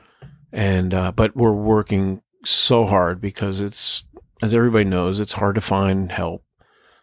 And 0.51 0.93
uh, 0.93 1.11
but 1.13 1.35
we're 1.35 1.51
working 1.53 2.21
so 2.45 2.85
hard 2.85 3.19
because 3.21 3.61
it's 3.61 4.03
as 4.41 4.53
everybody 4.53 4.83
knows, 4.85 5.19
it's 5.19 5.33
hard 5.33 5.55
to 5.55 5.61
find 5.61 6.11
help 6.11 6.43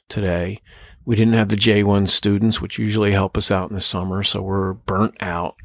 today. 0.08 0.60
We 1.06 1.16
didn't 1.16 1.34
have 1.34 1.48
the 1.48 1.56
J1 1.56 2.08
students, 2.08 2.60
which 2.60 2.78
usually 2.78 3.12
help 3.12 3.36
us 3.38 3.50
out 3.50 3.70
in 3.70 3.74
the 3.74 3.80
summer, 3.80 4.22
so 4.22 4.42
we're 4.42 4.74
burnt 4.74 5.16
out. 5.20 5.56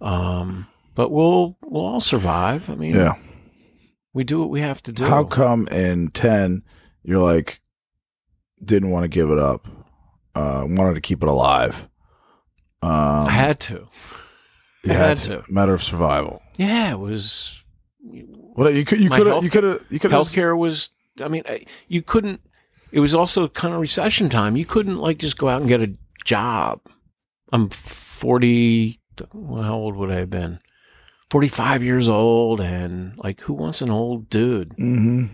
Um, 0.00 0.66
but 0.94 1.10
we'll 1.10 1.56
we'll 1.62 1.84
all 1.86 2.00
survive. 2.00 2.68
I 2.70 2.74
mean, 2.74 2.94
Yeah. 2.94 3.14
we 4.12 4.24
do 4.24 4.40
what 4.40 4.50
we 4.50 4.60
have 4.60 4.82
to 4.84 4.92
do. 4.92 5.04
How 5.04 5.24
come 5.24 5.68
in 5.68 6.08
ten 6.08 6.62
you're 7.04 7.22
like 7.22 7.60
didn't 8.62 8.90
want 8.90 9.04
to 9.04 9.08
give 9.08 9.30
it 9.30 9.38
up? 9.38 9.66
Uh 10.34 10.64
wanted 10.68 10.94
to 10.96 11.00
keep 11.00 11.22
it 11.22 11.28
alive. 11.28 11.88
Um 12.82 13.26
I 13.26 13.30
had 13.30 13.60
to. 13.60 13.88
you 14.84 14.90
I 14.92 14.94
had 14.94 15.18
to. 15.18 15.44
Matter 15.48 15.74
of 15.74 15.82
survival. 15.82 16.42
Yeah, 16.56 16.90
it 16.92 16.98
was 16.98 17.64
Well 18.58 18.70
you 18.72 18.84
could 18.84 19.00
you 19.00 19.08
could 19.08 19.26
health- 19.28 19.44
you 19.44 19.50
could 19.50 19.64
have 19.64 19.84
you 19.88 20.00
could 20.00 20.10
have 20.10 20.26
healthcare 20.26 20.58
was. 20.58 20.90
I 21.22 21.28
mean, 21.28 21.44
you 21.86 22.02
couldn't. 22.02 22.40
It 22.90 23.00
was 23.00 23.14
also 23.14 23.48
kind 23.48 23.72
of 23.72 23.80
recession 23.80 24.28
time. 24.28 24.56
You 24.56 24.64
couldn't 24.64 24.98
like 24.98 25.18
just 25.18 25.38
go 25.38 25.48
out 25.48 25.60
and 25.60 25.68
get 25.68 25.80
a 25.80 25.94
job. 26.24 26.80
I'm 27.52 27.68
forty. 27.70 29.00
Well, 29.32 29.62
how 29.62 29.74
old 29.74 29.96
would 29.96 30.10
I 30.10 30.16
have 30.16 30.30
been? 30.30 30.58
Forty-five 31.30 31.82
years 31.82 32.08
old, 32.08 32.60
and 32.60 33.16
like, 33.18 33.40
who 33.42 33.52
wants 33.52 33.80
an 33.82 33.90
old 33.90 34.28
dude? 34.28 34.70
Mm-hmm. 34.70 35.26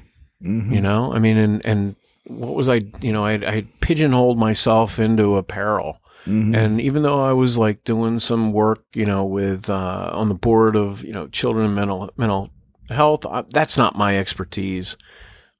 Mm-hmm. 0.43 0.75
You 0.75 0.81
know, 0.81 1.13
I 1.15 1.19
mean, 1.19 1.37
and 1.39 1.65
and 1.65 1.97
what 2.27 2.55
was 2.55 2.69
I? 2.69 2.83
You 3.01 3.13
know, 3.13 3.25
I 3.25 3.35
I 3.35 3.67
pigeonholed 3.81 4.39
myself 4.39 4.99
into 4.99 5.37
apparel. 5.37 6.01
Mm-hmm. 6.27 6.55
And 6.55 6.81
even 6.81 7.03
though 7.03 7.23
I 7.23 7.33
was 7.33 7.59
like 7.59 7.85
doing 7.85 8.19
some 8.19 8.53
work, 8.53 8.85
you 8.95 9.05
know, 9.05 9.25
with 9.25 9.69
uh, 9.69 10.11
on 10.13 10.29
the 10.29 10.35
board 10.35 10.77
of 10.77 11.05
you 11.05 11.13
know 11.13 11.27
children 11.29 11.67
and 11.67 11.75
mental 11.75 12.11
mental 12.17 12.51
health, 12.89 13.27
I, 13.27 13.45
that's 13.51 13.77
not 13.77 13.97
my 13.97 14.19
expertise. 14.19 14.97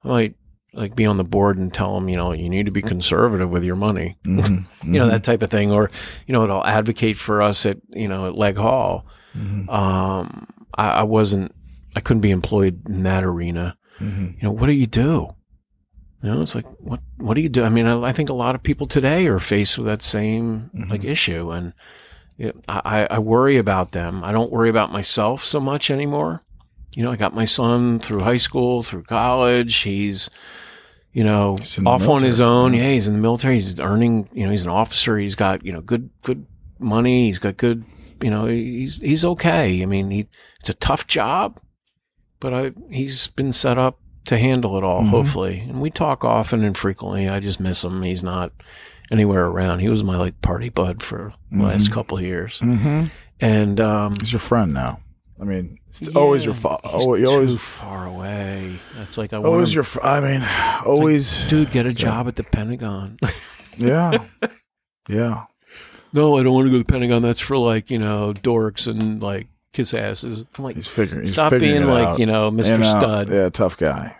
I 0.03 0.07
might 0.07 0.35
like 0.73 0.95
be 0.95 1.05
on 1.05 1.17
the 1.17 1.23
board 1.23 1.57
and 1.57 1.73
tell 1.73 1.95
them, 1.95 2.09
you 2.09 2.17
know, 2.17 2.31
you 2.33 2.49
need 2.49 2.65
to 2.65 2.71
be 2.71 2.81
conservative 2.81 3.49
with 3.51 3.63
your 3.63 3.75
money, 3.77 4.17
Mm-hmm. 4.25 4.93
you 4.93 4.99
know, 4.99 5.07
that 5.07 5.23
type 5.23 5.41
of 5.41 5.49
thing, 5.49 5.71
or 5.71 5.89
you 6.27 6.33
know, 6.33 6.43
it'll 6.43 6.65
advocate 6.65 7.17
for 7.17 7.41
us 7.41 7.65
at 7.65 7.77
you 7.89 8.07
know 8.07 8.27
at 8.27 8.35
Leg 8.35 8.57
Hall. 8.57 9.05
Mm-hmm. 9.37 9.69
Um, 9.69 10.47
I, 10.73 10.89
I 10.89 11.03
wasn't, 11.03 11.53
I 11.95 11.99
couldn't 12.01 12.21
be 12.21 12.31
employed 12.31 12.87
in 12.87 13.03
that 13.03 13.23
arena. 13.23 13.77
Mm-hmm. 13.99 14.25
You 14.25 14.43
know, 14.43 14.51
what 14.51 14.67
do 14.67 14.73
you 14.73 14.87
do? 14.87 15.33
You 16.21 16.31
know, 16.31 16.41
it's 16.41 16.55
like 16.55 16.65
what 16.79 16.99
what 17.17 17.35
do 17.35 17.41
you 17.41 17.49
do? 17.49 17.63
I 17.63 17.69
mean, 17.69 17.85
I, 17.85 18.09
I 18.09 18.11
think 18.13 18.29
a 18.29 18.33
lot 18.33 18.55
of 18.55 18.63
people 18.63 18.87
today 18.87 19.27
are 19.27 19.39
faced 19.39 19.77
with 19.77 19.87
that 19.87 20.01
same 20.01 20.69
like 20.89 21.03
issue, 21.03 21.51
and 21.51 21.73
it, 22.37 22.55
I, 22.67 23.07
I 23.09 23.19
worry 23.19 23.57
about 23.57 23.91
them. 23.91 24.23
I 24.23 24.31
don't 24.31 24.51
worry 24.51 24.69
about 24.69 24.91
myself 24.91 25.43
so 25.43 25.59
much 25.59 25.89
anymore. 25.89 26.41
You 26.95 27.03
know, 27.03 27.11
I 27.11 27.15
got 27.17 27.35
my 27.35 27.45
son 27.45 27.99
through 27.99 28.21
high 28.21 28.37
school, 28.37 28.81
through 28.81 29.03
college. 29.03 29.75
He's, 29.77 30.29
you 31.11 31.23
know, 31.23 31.55
He's 31.59 31.77
in 31.77 31.83
the 31.83 31.89
off 31.89 32.07
on 32.07 32.23
his 32.23 32.39
own. 32.41 32.73
Yeah, 32.73 32.89
he's 32.91 33.07
in 33.07 33.13
the 33.15 33.19
military. 33.19 33.55
He's 33.55 33.79
earning. 33.79 34.29
You 34.33 34.45
know, 34.45 34.51
he's 34.51 34.63
an 34.63 34.69
officer. 34.69 35.17
He's 35.17 35.35
got 35.35 35.65
you 35.65 35.73
know 35.73 35.81
good 35.81 36.09
good 36.21 36.45
money. 36.79 37.27
He's 37.27 37.39
got 37.39 37.57
good. 37.57 37.83
You 38.23 38.29
know, 38.31 38.45
he's 38.45 39.01
he's 39.01 39.25
okay. 39.25 39.83
I 39.83 39.85
mean, 39.85 40.09
he 40.09 40.27
it's 40.61 40.69
a 40.69 40.73
tough 40.73 41.05
job, 41.05 41.59
but 42.39 42.53
I 42.53 42.71
he's 42.89 43.27
been 43.27 43.51
set 43.51 43.77
up 43.77 43.99
to 44.25 44.37
handle 44.37 44.77
it 44.77 44.83
all. 44.85 45.01
Mhm. 45.03 45.09
Hopefully, 45.09 45.59
and 45.67 45.81
we 45.81 45.89
talk 45.89 46.23
often 46.23 46.63
and 46.63 46.77
frequently. 46.77 47.27
I 47.27 47.39
just 47.41 47.59
miss 47.59 47.83
him. 47.83 48.01
He's 48.03 48.23
not 48.23 48.53
anywhere 49.11 49.45
around. 49.45 49.79
He 49.79 49.89
was 49.89 50.03
my 50.03 50.15
like 50.17 50.41
party 50.41 50.69
bud 50.69 51.03
for 51.03 51.33
the 51.51 51.61
last 51.61 51.89
Mhm. 51.89 51.93
couple 51.93 52.17
of 52.17 52.23
years, 52.23 52.57
Mm-hmm. 52.59 53.05
and 53.41 53.79
um, 53.81 54.15
He's 54.21 54.31
your 54.31 54.39
friend 54.39 54.73
now. 54.73 54.99
I 55.39 55.43
mean, 55.43 55.77
it's 55.89 56.15
always 56.15 56.45
your 56.45 56.53
yeah, 56.53 56.59
fault. 56.61 56.81
he's 56.85 56.93
Always, 56.93 57.27
too 57.27 57.33
always, 57.35 57.59
far 57.59 58.05
away. 58.05 58.79
That's 58.95 59.17
like 59.17 59.33
I 59.33 59.39
want 59.39 59.53
always 59.53 59.73
your. 59.73 59.85
I 60.01 60.21
mean, 60.21 60.47
always. 60.85 61.47
dude 61.49 61.71
get 61.71 61.85
a 61.85 61.93
job 61.93 62.27
at 62.27 62.35
the 62.37 62.43
Pentagon. 62.43 63.17
yeah, 63.77 64.25
yeah. 65.09 65.45
no, 66.13 66.37
I 66.37 66.43
don't 66.43 66.53
want 66.53 66.67
to 66.67 66.71
go 66.71 66.77
to 66.77 66.83
the 66.83 66.91
Pentagon. 66.91 67.21
That's 67.21 67.41
for 67.41 67.57
like 67.57 67.91
you 67.91 67.97
know 67.97 68.31
dorks 68.33 68.87
and 68.87 69.21
like 69.21 69.47
kiss 69.73 69.93
asses. 69.93 70.45
I'm 70.57 70.63
like, 70.63 70.75
He's 70.77 70.87
figuring. 70.87 71.23
He's 71.25 71.33
stop 71.33 71.49
figuring 71.49 71.81
being 71.81 71.89
like 71.89 72.07
out. 72.07 72.19
you 72.19 72.25
know 72.25 72.49
Mr. 72.49 72.83
Stud. 72.89 73.29
Yeah, 73.29 73.49
tough 73.49 73.75
guy. 73.75 74.15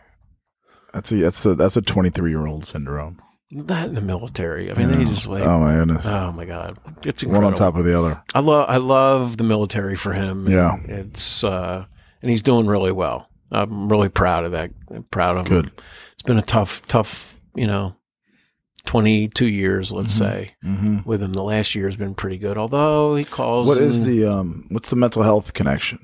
That's 0.93 1.11
a 1.13 1.15
that's 1.15 1.43
the 1.43 1.55
that's 1.55 1.77
a 1.77 1.81
twenty 1.81 2.09
three 2.09 2.31
year 2.31 2.45
old 2.45 2.65
syndrome. 2.65 3.21
Not 3.57 3.87
in 3.87 3.95
the 3.95 4.01
military. 4.01 4.69
I 4.69 4.73
mean, 4.75 4.89
You 4.89 4.95
they 4.97 5.05
just 5.05 5.27
like. 5.27 5.43
oh 5.43 5.59
my 5.59 5.75
goodness, 5.75 6.05
Oh 6.05 6.31
my 6.33 6.43
god, 6.45 6.77
it's 7.03 7.23
incredible. 7.23 7.33
one 7.33 7.43
on 7.45 7.53
top 7.53 7.75
of 7.77 7.85
the 7.85 7.97
other. 7.97 8.21
I 8.33 8.39
love 8.39 8.65
I 8.69 8.77
love 8.77 9.37
the 9.37 9.43
military 9.45 9.95
for 9.95 10.11
him. 10.11 10.49
Yeah. 10.49 10.75
it's 10.85 11.43
uh, 11.43 11.85
and 12.21 12.29
he's 12.31 12.41
doing 12.41 12.67
really 12.67 12.91
well. 12.91 13.29
I'm 13.51 13.87
really 13.89 14.09
proud 14.09 14.43
of 14.43 14.51
that. 14.51 14.71
I'm 14.93 15.03
proud 15.03 15.37
of 15.37 15.45
Good. 15.45 15.65
him. 15.67 15.71
It's 16.13 16.23
been 16.23 16.37
a 16.39 16.41
tough, 16.41 16.85
tough, 16.87 17.39
you 17.55 17.67
know, 17.67 17.95
22 18.85 19.47
years, 19.47 19.91
let's 19.93 20.15
Mhm. 20.15 20.17
say, 20.19 20.55
Mm-hmm. 20.65 20.97
with 21.05 21.21
him. 21.23 21.31
The 21.33 21.43
last 21.43 21.75
year 21.75 21.85
has 21.85 21.95
been 21.95 22.13
pretty 22.15 22.37
good, 22.37 22.57
although 22.57 23.15
he 23.15 23.23
calls. 23.23 23.67
What 23.67 23.77
is 23.77 24.03
the 24.05 24.25
um? 24.25 24.65
What's 24.69 24.89
the 24.89 24.95
mental 24.97 25.23
health 25.23 25.53
connection? 25.53 25.99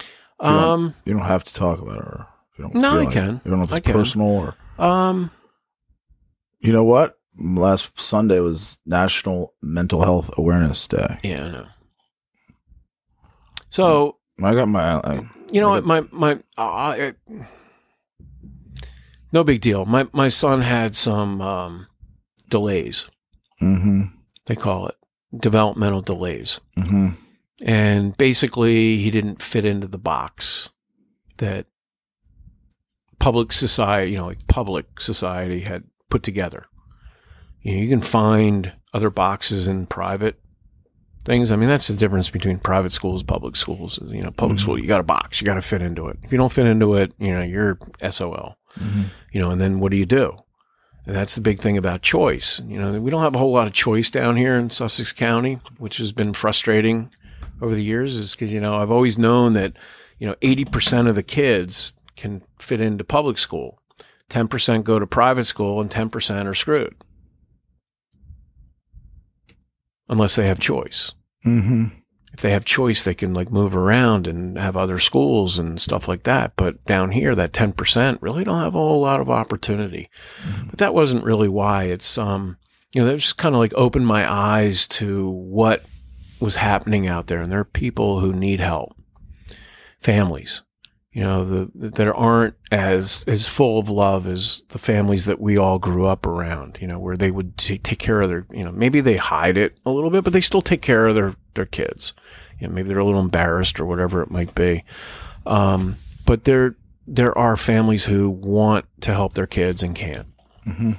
you 0.00 0.48
don't- 0.48 0.62
um 0.64 0.94
You 1.04 1.12
don't 1.14 1.22
have 1.26 1.44
to 1.44 1.54
talk 1.54 1.80
about 1.80 1.98
it. 1.98 2.02
Or 2.04 2.26
you 2.58 2.62
don't 2.64 2.74
No, 2.74 2.98
I 3.00 3.06
can. 3.06 3.40
You 3.44 3.50
don't 3.50 3.58
know 3.58 3.64
if 3.64 3.72
I 3.72 3.76
it's 3.76 3.86
can. 3.86 3.94
personal 3.94 4.26
or. 4.28 4.54
um 4.84 5.30
You 6.66 6.72
know 6.72 6.82
what? 6.84 7.16
Last 7.38 7.98
Sunday 8.00 8.40
was 8.40 8.78
National 8.86 9.54
Mental 9.62 10.02
Health 10.02 10.30
Awareness 10.36 10.88
Day. 10.88 11.18
yeah, 11.22 11.44
I 11.44 11.50
know. 11.50 11.66
So 13.70 14.16
I 14.42 14.52
got 14.54 14.66
my. 14.66 14.96
I, 14.96 15.30
you 15.52 15.60
know 15.60 15.80
my 15.82 16.00
my 16.12 16.32
uh, 16.58 16.62
I- 16.62 17.14
no 19.32 19.44
big 19.44 19.60
deal. 19.60 19.84
My 19.84 20.08
my 20.12 20.28
son 20.28 20.60
had 20.62 20.94
some 20.96 21.40
um, 21.40 21.86
delays. 22.48 23.08
Mm-hmm. 23.62 24.02
They 24.46 24.56
call 24.56 24.88
it 24.88 24.96
developmental 25.38 26.00
delays, 26.02 26.60
Mm-hmm. 26.76 27.08
and 27.64 28.16
basically 28.16 28.96
he 28.98 29.10
didn't 29.10 29.40
fit 29.42 29.64
into 29.64 29.86
the 29.86 29.98
box 29.98 30.70
that 31.38 31.66
public 33.18 33.52
society, 33.52 34.12
you 34.12 34.18
know, 34.18 34.26
like 34.26 34.46
public 34.48 35.00
society 35.00 35.60
had 35.60 35.84
put 36.10 36.22
together. 36.22 36.66
You 37.62 37.72
know, 37.72 37.78
you 37.82 37.88
can 37.88 38.02
find 38.02 38.72
other 38.94 39.10
boxes 39.10 39.66
in 39.68 39.86
private 39.86 40.38
things. 41.24 41.50
I 41.50 41.56
mean, 41.56 41.68
that's 41.68 41.88
the 41.88 41.94
difference 41.94 42.30
between 42.30 42.58
private 42.58 42.92
schools, 42.92 43.22
public 43.22 43.56
schools. 43.56 43.98
You 44.06 44.22
know, 44.22 44.30
public 44.30 44.58
Mhm. 44.58 44.62
school, 44.62 44.78
you 44.78 44.86
got 44.86 45.00
a 45.00 45.04
box, 45.04 45.40
you 45.40 45.44
got 45.44 45.54
to 45.54 45.62
fit 45.62 45.82
into 45.82 46.06
it. 46.08 46.18
If 46.22 46.30
you 46.32 46.38
don't 46.38 46.52
fit 46.52 46.66
into 46.66 46.94
it, 46.94 47.12
you 47.18 47.32
know, 47.32 47.42
you're 47.42 47.78
SOL. 48.00 48.56
Mm-hmm. 48.78 49.02
You 49.32 49.40
know, 49.40 49.50
and 49.50 49.60
then 49.60 49.80
what 49.80 49.90
do 49.90 49.96
you 49.96 50.06
do? 50.06 50.36
And 51.06 51.14
that's 51.14 51.34
the 51.34 51.40
big 51.40 51.60
thing 51.60 51.76
about 51.76 52.02
choice. 52.02 52.60
You 52.66 52.78
know, 52.78 53.00
we 53.00 53.10
don't 53.10 53.22
have 53.22 53.34
a 53.34 53.38
whole 53.38 53.52
lot 53.52 53.66
of 53.66 53.72
choice 53.72 54.10
down 54.10 54.36
here 54.36 54.54
in 54.54 54.70
Sussex 54.70 55.12
County, 55.12 55.60
which 55.78 55.98
has 55.98 56.12
been 56.12 56.32
frustrating 56.32 57.10
over 57.62 57.74
the 57.74 57.82
years. 57.82 58.16
Is 58.16 58.32
because 58.32 58.52
you 58.52 58.60
know 58.60 58.74
I've 58.76 58.90
always 58.90 59.16
known 59.16 59.52
that 59.54 59.72
you 60.18 60.26
know 60.26 60.34
eighty 60.42 60.64
percent 60.64 61.06
of 61.08 61.14
the 61.14 61.22
kids 61.22 61.94
can 62.16 62.42
fit 62.58 62.80
into 62.80 63.04
public 63.04 63.38
school, 63.38 63.78
ten 64.36 64.48
percent 64.48 64.84
go 64.84 64.98
to 64.98 65.06
private 65.06 65.44
school, 65.44 65.80
and 65.80 65.90
ten 65.90 66.10
percent 66.10 66.46
are 66.46 66.52
screwed 66.52 66.94
unless 70.10 70.36
they 70.36 70.46
have 70.46 70.58
choice. 70.60 71.12
Mm-hmm. 71.46 71.86
If 72.34 72.40
they 72.42 72.50
have 72.50 72.66
choice, 72.66 73.02
they 73.02 73.14
can 73.14 73.32
like 73.32 73.50
move 73.50 73.74
around 73.74 74.26
and 74.26 74.58
have 74.58 74.76
other 74.76 74.98
schools 74.98 75.58
and 75.58 75.80
stuff 75.80 76.06
like 76.06 76.24
that. 76.24 76.52
But 76.54 76.84
down 76.84 77.12
here, 77.12 77.34
that 77.34 77.54
ten 77.54 77.72
percent 77.72 78.20
really 78.20 78.44
don't 78.44 78.60
have 78.60 78.74
a 78.74 78.78
whole 78.78 79.00
lot 79.00 79.22
of 79.22 79.30
opportunity. 79.30 80.10
But 80.68 80.80
that 80.80 80.94
wasn't 80.94 81.24
really 81.24 81.48
why. 81.48 81.84
It's 81.84 82.18
um, 82.18 82.58
you 82.92 83.00
know, 83.00 83.06
that 83.06 83.16
just 83.16 83.38
kind 83.38 83.54
of 83.54 83.58
like 83.58 83.72
opened 83.74 84.06
my 84.06 84.30
eyes 84.30 84.86
to 84.88 85.30
what 85.30 85.82
was 86.40 86.56
happening 86.56 87.06
out 87.06 87.28
there, 87.28 87.40
and 87.40 87.50
there 87.50 87.60
are 87.60 87.64
people 87.64 88.20
who 88.20 88.34
need 88.34 88.60
help, 88.60 88.94
families, 89.98 90.60
you 91.16 91.22
know, 91.22 91.46
the 91.46 91.70
that 91.92 92.12
aren't 92.14 92.56
as 92.70 93.24
as 93.26 93.48
full 93.48 93.78
of 93.78 93.88
love 93.88 94.26
as 94.26 94.62
the 94.68 94.78
families 94.78 95.24
that 95.24 95.40
we 95.40 95.56
all 95.56 95.78
grew 95.78 96.04
up 96.04 96.26
around. 96.26 96.76
You 96.78 96.86
know, 96.86 96.98
where 96.98 97.16
they 97.16 97.30
would 97.30 97.56
t- 97.56 97.78
take 97.78 97.98
care 97.98 98.20
of 98.20 98.30
their, 98.30 98.46
you 98.52 98.62
know, 98.62 98.70
maybe 98.70 99.00
they 99.00 99.16
hide 99.16 99.56
it 99.56 99.78
a 99.86 99.90
little 99.90 100.10
bit, 100.10 100.24
but 100.24 100.34
they 100.34 100.42
still 100.42 100.60
take 100.60 100.82
care 100.82 101.06
of 101.06 101.14
their 101.14 101.34
their 101.54 101.64
kids. 101.64 102.12
You 102.60 102.68
know, 102.68 102.74
maybe 102.74 102.90
they're 102.90 102.98
a 102.98 103.04
little 103.04 103.22
embarrassed 103.22 103.80
or 103.80 103.86
whatever 103.86 104.20
it 104.20 104.30
might 104.30 104.54
be. 104.54 104.84
Um, 105.46 105.96
but 106.26 106.44
there 106.44 106.76
there 107.06 107.36
are 107.38 107.56
families 107.56 108.04
who 108.04 108.28
want 108.28 108.84
to 109.00 109.14
help 109.14 109.32
their 109.32 109.46
kids 109.46 109.82
and 109.82 109.96
can't. 109.96 110.28
Mm-hmm. 110.66 110.92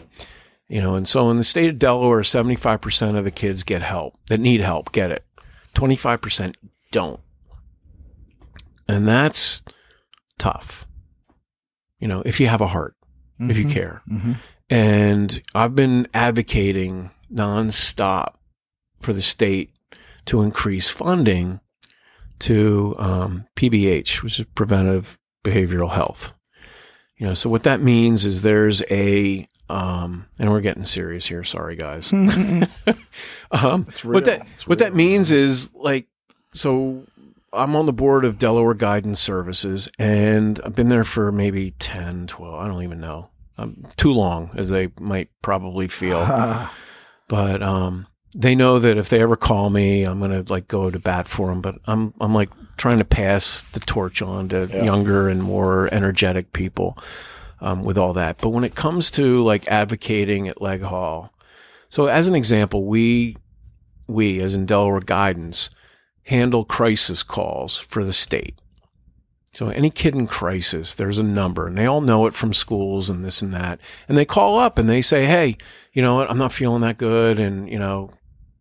You 0.67 0.81
know, 0.81 0.95
and 0.95 1.07
so 1.07 1.29
in 1.29 1.37
the 1.37 1.43
state 1.43 1.69
of 1.69 1.77
Delaware, 1.77 2.21
75% 2.21 3.17
of 3.17 3.23
the 3.23 3.29
kids 3.29 3.61
get 3.61 3.83
help 3.83 4.17
that 4.29 4.39
need 4.39 4.61
help, 4.61 4.91
get 4.91 5.11
it. 5.11 5.23
25% 5.75 6.55
don't. 6.91 7.19
And 8.87 9.07
that's 9.07 9.61
tough. 10.37 10.87
You 11.99 12.07
know, 12.07 12.21
if 12.25 12.39
you 12.39 12.47
have 12.47 12.61
a 12.61 12.67
heart, 12.67 12.95
if 13.39 13.57
you 13.57 13.67
care. 13.67 14.01
Mm-hmm. 14.09 14.33
And 14.69 15.41
I've 15.53 15.75
been 15.75 16.07
advocating 16.13 17.11
nonstop 17.31 18.35
for 19.01 19.13
the 19.13 19.21
state 19.21 19.71
to 20.25 20.41
increase 20.41 20.89
funding 20.89 21.59
to 22.39 22.95
um, 22.99 23.45
PBH, 23.55 24.23
which 24.23 24.39
is 24.39 24.45
preventive 24.55 25.17
behavioral 25.43 25.91
health. 25.91 26.33
You 27.17 27.27
know, 27.27 27.33
so 27.33 27.49
what 27.49 27.63
that 27.63 27.81
means 27.81 28.25
is 28.25 28.41
there's 28.41 28.83
a, 28.91 29.47
um, 29.69 30.27
and 30.37 30.51
we're 30.51 30.61
getting 30.61 30.85
serious 30.85 31.25
here. 31.25 31.43
Sorry, 31.43 31.75
guys. 31.75 32.11
um, 33.51 33.87
what 34.03 34.25
that. 34.25 34.47
What 34.65 34.79
that 34.79 34.93
means 34.93 35.31
is 35.31 35.73
like 35.73 36.07
so 36.53 37.03
I'm 37.53 37.75
on 37.75 37.85
the 37.85 37.93
board 37.93 38.25
of 38.25 38.37
Delaware 38.37 38.73
Guidance 38.73 39.19
Services 39.19 39.87
and 39.97 40.59
I've 40.65 40.75
been 40.75 40.89
there 40.89 41.03
for 41.05 41.31
maybe 41.31 41.71
10 41.79 42.27
12 42.27 42.53
I 42.59 42.67
don't 42.67 42.83
even 42.83 42.99
know. 42.99 43.29
Um, 43.57 43.83
too 43.97 44.13
long 44.13 44.51
as 44.55 44.69
they 44.69 44.89
might 44.99 45.29
probably 45.41 45.87
feel. 45.87 46.19
But 47.29 47.61
um 47.61 48.07
they 48.35 48.55
know 48.55 48.79
that 48.79 48.97
if 48.97 49.09
they 49.09 49.21
ever 49.21 49.35
call 49.35 49.69
me 49.69 50.03
I'm 50.03 50.19
going 50.19 50.45
to 50.45 50.49
like 50.51 50.67
go 50.69 50.89
to 50.89 50.99
bat 50.99 51.27
for 51.27 51.47
them 51.49 51.61
but 51.61 51.75
I'm 51.85 52.13
I'm 52.21 52.33
like 52.33 52.49
trying 52.77 52.99
to 52.99 53.05
pass 53.05 53.63
the 53.63 53.79
torch 53.81 54.21
on 54.21 54.47
to 54.49 54.69
Yeah. 54.71 54.83
younger 54.83 55.27
and 55.27 55.41
more 55.43 55.89
energetic 55.93 56.53
people 56.53 56.97
um, 57.59 57.83
with 57.83 57.97
all 57.97 58.13
that. 58.13 58.37
But 58.37 58.49
when 58.49 58.63
it 58.63 58.75
comes 58.75 59.09
to 59.11 59.43
like 59.43 59.67
advocating 59.67 60.47
at 60.47 60.61
Leg 60.61 60.81
Hall 60.83 61.33
so 61.89 62.05
as 62.05 62.27
an 62.29 62.35
example 62.35 62.85
we 62.85 63.35
we 64.07 64.39
as 64.41 64.55
in 64.55 64.65
Delaware 64.65 64.99
Guidance 65.01 65.69
handle 66.27 66.63
crisis 66.65 67.23
calls 67.23 67.77
for 67.77 68.03
the 68.05 68.13
state. 68.13 68.55
So 69.55 69.69
any 69.69 69.89
kid 69.89 70.13
in 70.13 70.27
crisis, 70.27 70.93
there's 70.93 71.17
a 71.17 71.23
number 71.23 71.67
and 71.67 71.77
they 71.77 71.85
all 71.87 72.01
know 72.01 72.27
it 72.27 72.33
from 72.35 72.53
schools 72.53 73.09
and 73.09 73.25
this 73.25 73.41
and 73.41 73.53
that. 73.53 73.79
And 74.07 74.15
they 74.17 74.25
call 74.25 74.59
up 74.59 74.77
and 74.77 74.87
they 74.87 75.01
say, 75.01 75.25
Hey, 75.25 75.57
you 75.93 76.01
know 76.03 76.15
what? 76.15 76.29
I'm 76.29 76.37
not 76.37 76.53
feeling 76.53 76.81
that 76.81 76.97
good. 76.99 77.39
And, 77.39 77.67
you 77.67 77.79
know, 77.79 78.11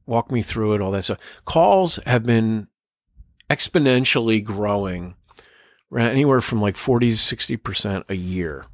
walk 0.07 0.31
me 0.33 0.41
through 0.41 0.75
it, 0.75 0.81
all 0.81 0.91
that 0.93 1.03
stuff. 1.05 1.19
Calls 1.45 1.99
have 2.07 2.25
been 2.25 2.69
exponentially 3.51 4.43
growing 4.43 5.15
right, 5.91 6.11
anywhere 6.11 6.41
from 6.41 6.61
like 6.61 6.77
40 6.77 7.11
to 7.11 7.17
60% 7.17 8.05
a 8.09 8.17
year. 8.17 8.65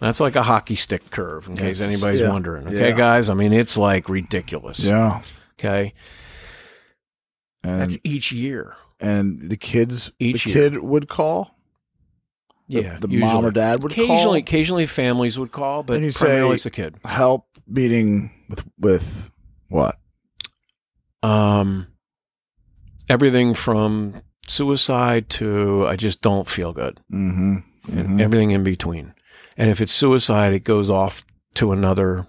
That's 0.00 0.20
like 0.20 0.36
a 0.36 0.42
hockey 0.42 0.76
stick 0.76 1.10
curve 1.10 1.48
in 1.48 1.56
case 1.56 1.80
Yes. 1.80 1.88
anybody's 1.88 2.20
Yeah. 2.20 2.28
wondering. 2.30 2.66
Okay, 2.68 2.90
Yeah. 2.90 2.96
guys? 2.96 3.28
I 3.28 3.34
mean, 3.34 3.52
it's 3.52 3.76
like 3.76 4.08
ridiculous. 4.08 4.84
Yeah. 4.84 5.22
Okay. 5.58 5.94
And 7.68 7.80
That's 7.82 7.98
each 8.04 8.32
year. 8.32 8.76
and 9.00 9.50
the 9.50 9.56
kids, 9.56 10.10
Each 10.18 10.44
the 10.44 10.50
year. 10.50 10.70
kid 10.70 10.82
would 10.82 11.08
call. 11.08 11.56
The- 12.68 12.82
Yeah, 12.82 12.98
the, 12.98 13.08
usually. 13.08 13.32
mom 13.32 13.44
or 13.46 13.50
dad 13.50 13.82
would 13.82 13.92
occasionally, 13.92 14.18
call. 14.22 14.34
occasionally 14.34 14.86
families 14.86 15.38
would 15.38 15.52
call, 15.52 15.82
but 15.82 16.00
you 16.02 16.12
primarily 16.12 16.50
say- 16.50 16.54
it's 16.56 16.66
a 16.66 16.70
kid. 16.70 16.96
Help 17.04 17.46
meeting 17.66 18.30
with 18.48 18.64
with 18.78 19.30
what? 19.68 19.96
Um, 21.22 21.88
everything 23.08 23.54
from 23.54 24.22
suicide 24.46 25.28
to 25.30 25.86
I 25.86 25.96
just 25.96 26.22
don't 26.22 26.48
feel 26.48 26.72
good, 26.72 27.00
Mm-hmm. 27.12 27.98
and 27.98 28.20
everything 28.20 28.50
in 28.50 28.64
between. 28.64 29.14
And 29.56 29.70
if 29.70 29.80
it's 29.80 29.92
suicide, 29.92 30.52
it 30.52 30.64
goes 30.64 30.88
off 30.90 31.24
to 31.56 31.72
another 31.72 32.26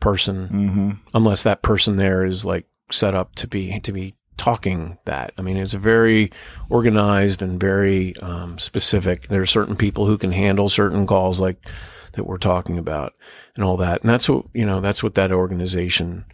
person, 0.00 0.48
Mm-hmm. 0.48 0.90
unless 1.14 1.42
that 1.44 1.62
person 1.62 1.96
there 1.96 2.24
is 2.24 2.44
like 2.44 2.66
set 2.90 3.14
up 3.14 3.34
to 3.36 3.46
be 3.48 3.78
to 3.80 3.92
be 3.92 4.14
talking 4.36 4.98
that. 5.04 5.32
I 5.38 5.42
mean, 5.42 5.56
it's 5.56 5.72
very 5.72 6.30
organized 6.68 7.42
and 7.42 7.58
very 7.60 8.16
um, 8.18 8.58
specific. 8.58 9.28
There 9.28 9.42
are 9.42 9.46
certain 9.46 9.76
people 9.76 10.06
who 10.06 10.18
can 10.18 10.32
handle 10.32 10.68
certain 10.68 11.06
calls 11.06 11.40
like 11.40 11.64
that 12.12 12.24
we're 12.24 12.38
talking 12.38 12.78
about 12.78 13.14
and 13.54 13.64
all 13.64 13.76
that. 13.78 14.00
And 14.00 14.10
that's 14.10 14.28
what, 14.28 14.46
you 14.54 14.66
know, 14.66 14.80
that's 14.80 15.02
what 15.02 15.14
that 15.14 15.32
organization 15.32 16.24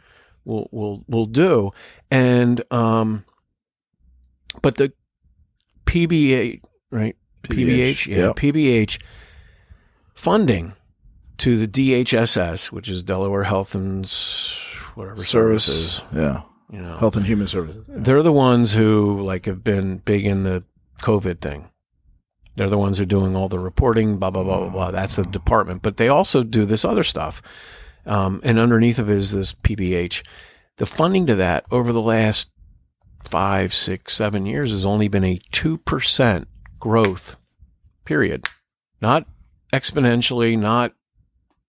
will, 0.45 0.69
will, 0.73 1.05
will 1.09 1.27
do. 1.27 1.71
And, 2.11 2.63
um, 2.73 3.25
but 4.61 4.77
the 4.77 4.93
PBA, 5.87 6.61
right? 6.91 7.17
PBH, 7.43 8.07
yeah, 8.07 8.17
Yep. 8.27 8.37
PBH 8.37 9.03
funding 10.15 10.75
to 11.39 11.57
the 11.57 11.67
DHSS, 11.67 12.71
which 12.71 12.89
is 12.89 13.03
Delaware 13.03 13.45
Health 13.45 13.75
and 13.75 14.07
whatever 14.95 15.25
services, 15.25 15.95
Service. 15.95 16.03
Yeah. 16.15 16.43
You 16.73 16.81
know, 16.81 16.97
Health 16.97 17.17
and 17.17 17.27
Human 17.27 17.47
Services. 17.47 17.85
they're 17.87 18.23
the 18.23 18.33
ones 18.33 18.73
who 18.73 19.23
like 19.23 19.45
have 19.45 19.63
been 19.63 19.99
big 19.99 20.25
in 20.27 20.43
the 20.43 20.65
COVID 21.03 21.41
thing. 21.41 21.69
They're 22.57 22.71
the 22.71 22.79
ones 22.79 22.99
who 22.99 23.03
are 23.03 23.07
doing 23.07 23.37
all 23.37 23.49
the 23.49 23.59
reporting, 23.59 24.17
blah 24.17 24.31
blah 24.31 24.43
blah 24.43 24.61
blah 24.61 24.71
blah. 24.71 24.91
That's 24.91 25.17
the 25.17 25.25
department, 25.25 25.83
but 25.83 25.99
they 25.99 26.09
also 26.09 26.43
do 26.43 26.65
this 26.65 26.85
other 26.85 27.05
stuff. 27.05 27.43
Um, 28.07 28.41
and 28.43 28.59
underneath 28.59 28.99
of 28.99 29.11
it 29.11 29.17
is 29.17 29.33
this 29.33 29.53
PBH. 29.53 30.25
The 30.79 30.87
funding 30.87 31.27
to 31.27 31.35
that 31.37 31.67
over 31.71 31.93
the 31.93 32.01
last 32.01 32.51
five, 33.23 33.73
six, 33.73 34.15
seven 34.15 34.47
years 34.47 34.71
has 34.71 34.85
only 34.87 35.09
been 35.09 35.25
a 35.25 35.41
two 35.51 35.79
percent 35.79 36.49
growth. 36.81 37.37
Period. 38.05 38.49
Not 39.01 39.27
exponentially, 39.73 40.59
not 40.59 40.95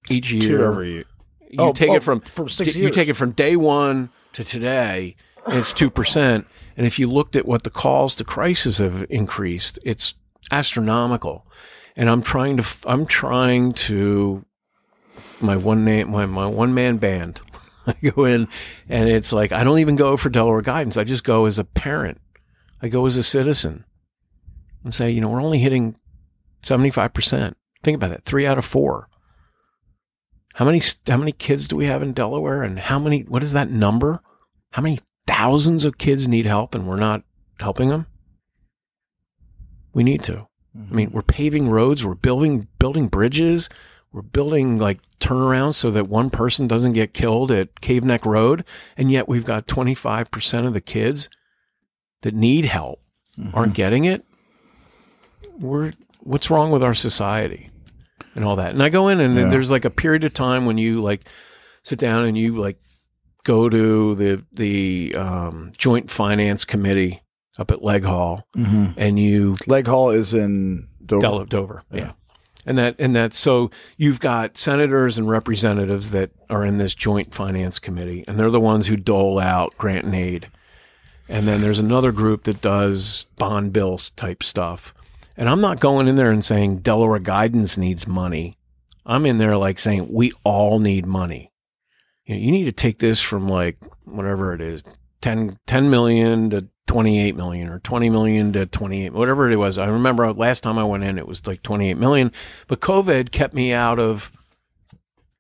each 0.10 0.32
year. 0.32 0.58
Two 0.58 0.64
every 0.64 0.92
year. 0.94 1.06
You 1.54 1.60
Oh, 1.60 1.72
take 1.74 1.90
oh, 1.90 1.96
it 1.96 2.04
from 2.04 2.22
from 2.22 2.50
six 2.50 2.76
you 2.76 2.84
years. 2.84 2.96
take 2.96 3.08
it 3.10 3.14
from 3.14 3.32
day 3.32 3.56
one 3.56 4.10
to 4.34 4.44
today, 4.44 5.16
and 5.46 5.58
it's 5.58 5.72
two 5.74 5.90
percent. 5.90 6.48
And 6.76 6.88
if 6.88 6.98
you 6.98 7.10
looked 7.10 7.36
at 7.36 7.46
what 7.46 7.64
the 7.64 7.70
calls 7.70 8.16
to 8.16 8.24
crisis 8.24 8.80
have 8.80 9.06
increased, 9.10 9.78
it's 9.84 10.16
astronomical. 10.52 11.46
And 11.96 12.10
I'm 12.10 12.22
trying 12.24 12.58
to 12.58 12.66
I'm 12.86 13.06
trying 13.06 13.74
to 13.74 14.46
my 15.40 15.56
one 15.56 15.86
name 15.86 16.10
my, 16.12 16.26
my 16.26 16.48
one 16.48 16.74
man 16.74 16.98
band. 16.98 17.40
I 17.88 17.94
go 18.10 18.26
in 18.26 18.48
and 18.90 19.10
it's 19.10 19.32
like 19.34 19.52
I 19.52 19.64
don't 19.64 19.80
even 19.80 19.96
go 19.96 20.18
for 20.18 20.30
Delaware 20.30 20.62
guidance. 20.62 20.98
I 20.98 21.04
just 21.04 21.24
go 21.24 21.46
as 21.46 21.60
a 21.60 21.64
parent. 21.64 22.20
I 22.82 22.88
go 22.88 23.06
as 23.06 23.16
a 23.18 23.24
citizen 23.24 23.86
and 24.84 24.94
say, 24.94 25.12
you 25.12 25.22
know, 25.22 25.30
we're 25.30 25.42
only 25.42 25.60
hitting 25.60 25.96
seventy 26.64 26.90
five 26.90 27.14
percent 27.14 27.56
Think 27.84 27.98
about 27.98 28.12
that. 28.12 28.24
Three 28.24 28.48
out 28.48 28.58
of 28.58 28.64
four. 28.66 29.10
How 30.54 30.66
many 30.66 30.82
how 31.08 31.18
many 31.18 31.32
kids 31.32 31.68
do 31.68 31.76
we 31.76 31.86
have 31.86 32.04
in 32.04 32.14
Delaware, 32.14 32.64
and 32.64 32.80
how 32.80 33.00
many? 33.00 33.22
What 33.22 33.44
is 33.44 33.54
that 33.54 33.70
number? 33.70 34.22
How 34.72 34.82
many 34.82 35.00
thousands 35.26 35.84
of 35.84 35.98
kids 35.98 36.28
need 36.28 36.46
help, 36.46 36.76
and 36.76 36.88
we're 36.88 36.96
not 36.96 37.24
helping 37.60 37.90
them? 37.90 38.06
We 39.94 40.04
need 40.04 40.24
to. 40.24 40.48
I 40.76 40.94
mean, 40.94 41.08
mm-hmm. 41.08 41.16
we're 41.16 41.24
paving 41.24 41.70
roads, 41.70 42.06
we're 42.06 42.16
building 42.16 42.68
building 42.80 43.08
bridges, 43.08 43.68
we're 44.12 44.22
building 44.22 44.78
like 44.78 45.00
turnarounds 45.20 45.76
so 45.76 45.90
that 45.92 46.08
one 46.08 46.30
person 46.30 46.68
doesn't 46.68 46.94
get 46.94 47.14
killed 47.14 47.52
at 47.52 47.82
Cave 47.82 48.04
Neck 48.04 48.26
Road, 48.26 48.64
and 48.96 49.12
yet 49.12 49.28
we've 49.28 49.46
got 49.46 49.68
25% 49.68 50.68
of 50.68 50.74
the 50.74 50.82
kids 50.82 51.30
that 52.22 52.34
need 52.34 52.66
help 52.66 53.00
aren't 53.54 53.70
mm-hmm. 53.70 53.74
getting 53.74 54.06
it. 54.06 54.24
We're 55.60 55.92
what's 56.20 56.50
wrong 56.50 56.72
with 56.72 56.84
our 56.84 56.94
society 56.94 57.70
and 58.36 58.44
all 58.46 58.56
that. 58.58 58.72
And 58.72 58.82
I 58.84 58.90
go 58.90 59.08
in 59.10 59.20
and 59.20 59.36
Yeah. 59.36 59.50
there's 59.50 59.72
like 59.72 59.86
a 59.86 59.90
period 59.90 60.24
of 60.24 60.34
time 60.34 60.66
when 60.66 60.78
you 60.78 61.02
like 61.02 61.28
sit 61.84 62.00
down 62.00 62.26
and 62.26 62.38
you 62.38 62.58
like 62.60 62.78
go 63.44 63.70
to 63.70 64.16
the 64.16 64.44
the 64.54 65.16
um, 65.16 65.72
joint 65.78 66.10
finance 66.10 66.66
committee 66.66 67.22
up 67.60 67.72
at 67.72 67.84
Leg 67.84 68.04
Hall 68.04 68.48
Mm-hmm. 68.58 68.92
and 68.98 69.20
you 69.20 69.56
Leg 69.68 69.86
Hall 69.88 70.10
is 70.12 70.34
in 70.34 70.88
Dover. 71.06 71.22
Del- 71.22 71.46
Dover. 71.46 71.84
Yeah. 71.92 72.00
Yeah. 72.00 72.12
And 72.66 72.78
that 72.78 72.96
and 72.98 73.14
that 73.16 73.34
so 73.34 73.72
you've 73.98 74.22
got 74.22 74.58
senators 74.58 75.18
and 75.18 75.30
representatives 75.30 76.12
that 76.12 76.32
are 76.50 76.64
in 76.64 76.78
this 76.78 76.96
joint 76.96 77.34
finance 77.34 77.78
committee 77.78 78.24
and 78.28 78.40
they're 78.40 78.50
the 78.50 78.60
ones 78.62 78.88
who 78.88 78.96
dole 78.96 79.38
out 79.40 79.78
grant 79.78 80.06
and 80.06 80.16
aid. 80.16 80.50
And 81.30 81.46
then 81.48 81.60
there's 81.62 81.80
another 81.80 82.12
group 82.14 82.44
that 82.46 82.62
does 82.62 83.26
bond 83.38 83.74
bills 83.74 84.12
type 84.12 84.44
stuff. 84.44 84.94
And 85.36 85.50
I'm 85.50 85.62
not 85.62 85.80
going 85.80 86.08
in 86.08 86.16
there 86.16 86.32
and 86.32 86.44
saying 86.46 86.80
Delaware 86.80 87.20
guidance 87.20 87.78
needs 87.78 88.08
money. 88.08 88.58
I'm 89.06 89.26
in 89.26 89.38
there 89.38 89.58
like 89.58 89.80
saying 89.80 90.08
we 90.12 90.32
all 90.44 90.80
need 90.80 91.06
money. 91.06 91.52
You, 92.26 92.36
know, 92.36 92.42
you 92.42 92.52
need 92.52 92.66
to 92.66 92.72
take 92.72 93.00
this 93.00 93.22
from 93.22 93.48
like 93.50 93.78
whatever 94.06 94.54
it 94.54 94.62
is, 94.62 94.84
10, 95.22 95.58
10 95.66 95.90
million 95.90 96.50
to 96.52 96.68
28 96.88 97.36
million 97.36 97.70
or 97.70 97.80
20 97.80 98.10
million 98.10 98.54
to 98.54 98.66
28, 98.66 99.14
whatever 99.14 99.50
it 99.50 99.56
was. 99.56 99.78
I 99.78 99.88
remember 99.88 100.32
last 100.34 100.62
time 100.62 100.78
I 100.78 100.84
went 100.84 101.04
in, 101.04 101.18
it 101.18 101.28
was 101.28 101.46
like 101.48 101.64
28 101.64 101.98
million, 101.98 102.32
but 102.68 102.80
COVID 102.80 103.32
kept 103.32 103.54
me 103.54 103.74
out 103.74 104.00
of 104.00 104.32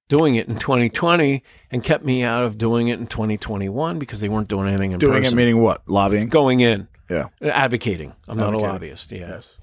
doing 0.09 0.35
it 0.35 0.47
in 0.47 0.55
2020 0.55 1.43
and 1.71 1.83
kept 1.83 2.03
me 2.03 2.23
out 2.23 2.43
of 2.43 2.57
doing 2.57 2.87
it 2.87 2.99
in 2.99 3.07
2021 3.07 3.99
because 3.99 4.19
they 4.19 4.29
weren't 4.29 4.47
doing 4.47 4.67
anything 4.67 4.91
in 4.91 4.99
Doing 4.99 5.21
person. 5.23 5.33
it 5.33 5.41
meaning 5.41 5.61
what? 5.61 5.87
Lobbying. 5.87 6.27
Going 6.29 6.59
in, 6.59 6.87
Yeah. 7.09 7.27
advocating. 7.41 8.13
I'm 8.27 8.37
not 8.37 8.53
a 8.53 8.57
lobbyist. 8.57 9.11
Yeah. 9.11 9.29
Yes. 9.29 9.57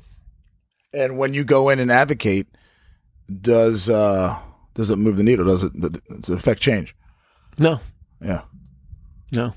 And 0.92 1.16
when 1.18 1.34
you 1.34 1.44
go 1.44 1.68
in 1.68 1.78
and 1.78 1.90
advocate, 1.90 2.46
does 3.40 3.88
uh 3.88 4.36
does 4.74 4.90
it 4.90 4.96
move 4.96 5.16
the 5.16 5.22
needle? 5.22 5.44
Does 5.46 5.62
it 5.64 5.72
does 5.80 6.28
it 6.28 6.34
affect 6.34 6.60
change? 6.60 6.94
No, 7.58 7.80
Yeah. 8.20 8.42
no, 9.32 9.54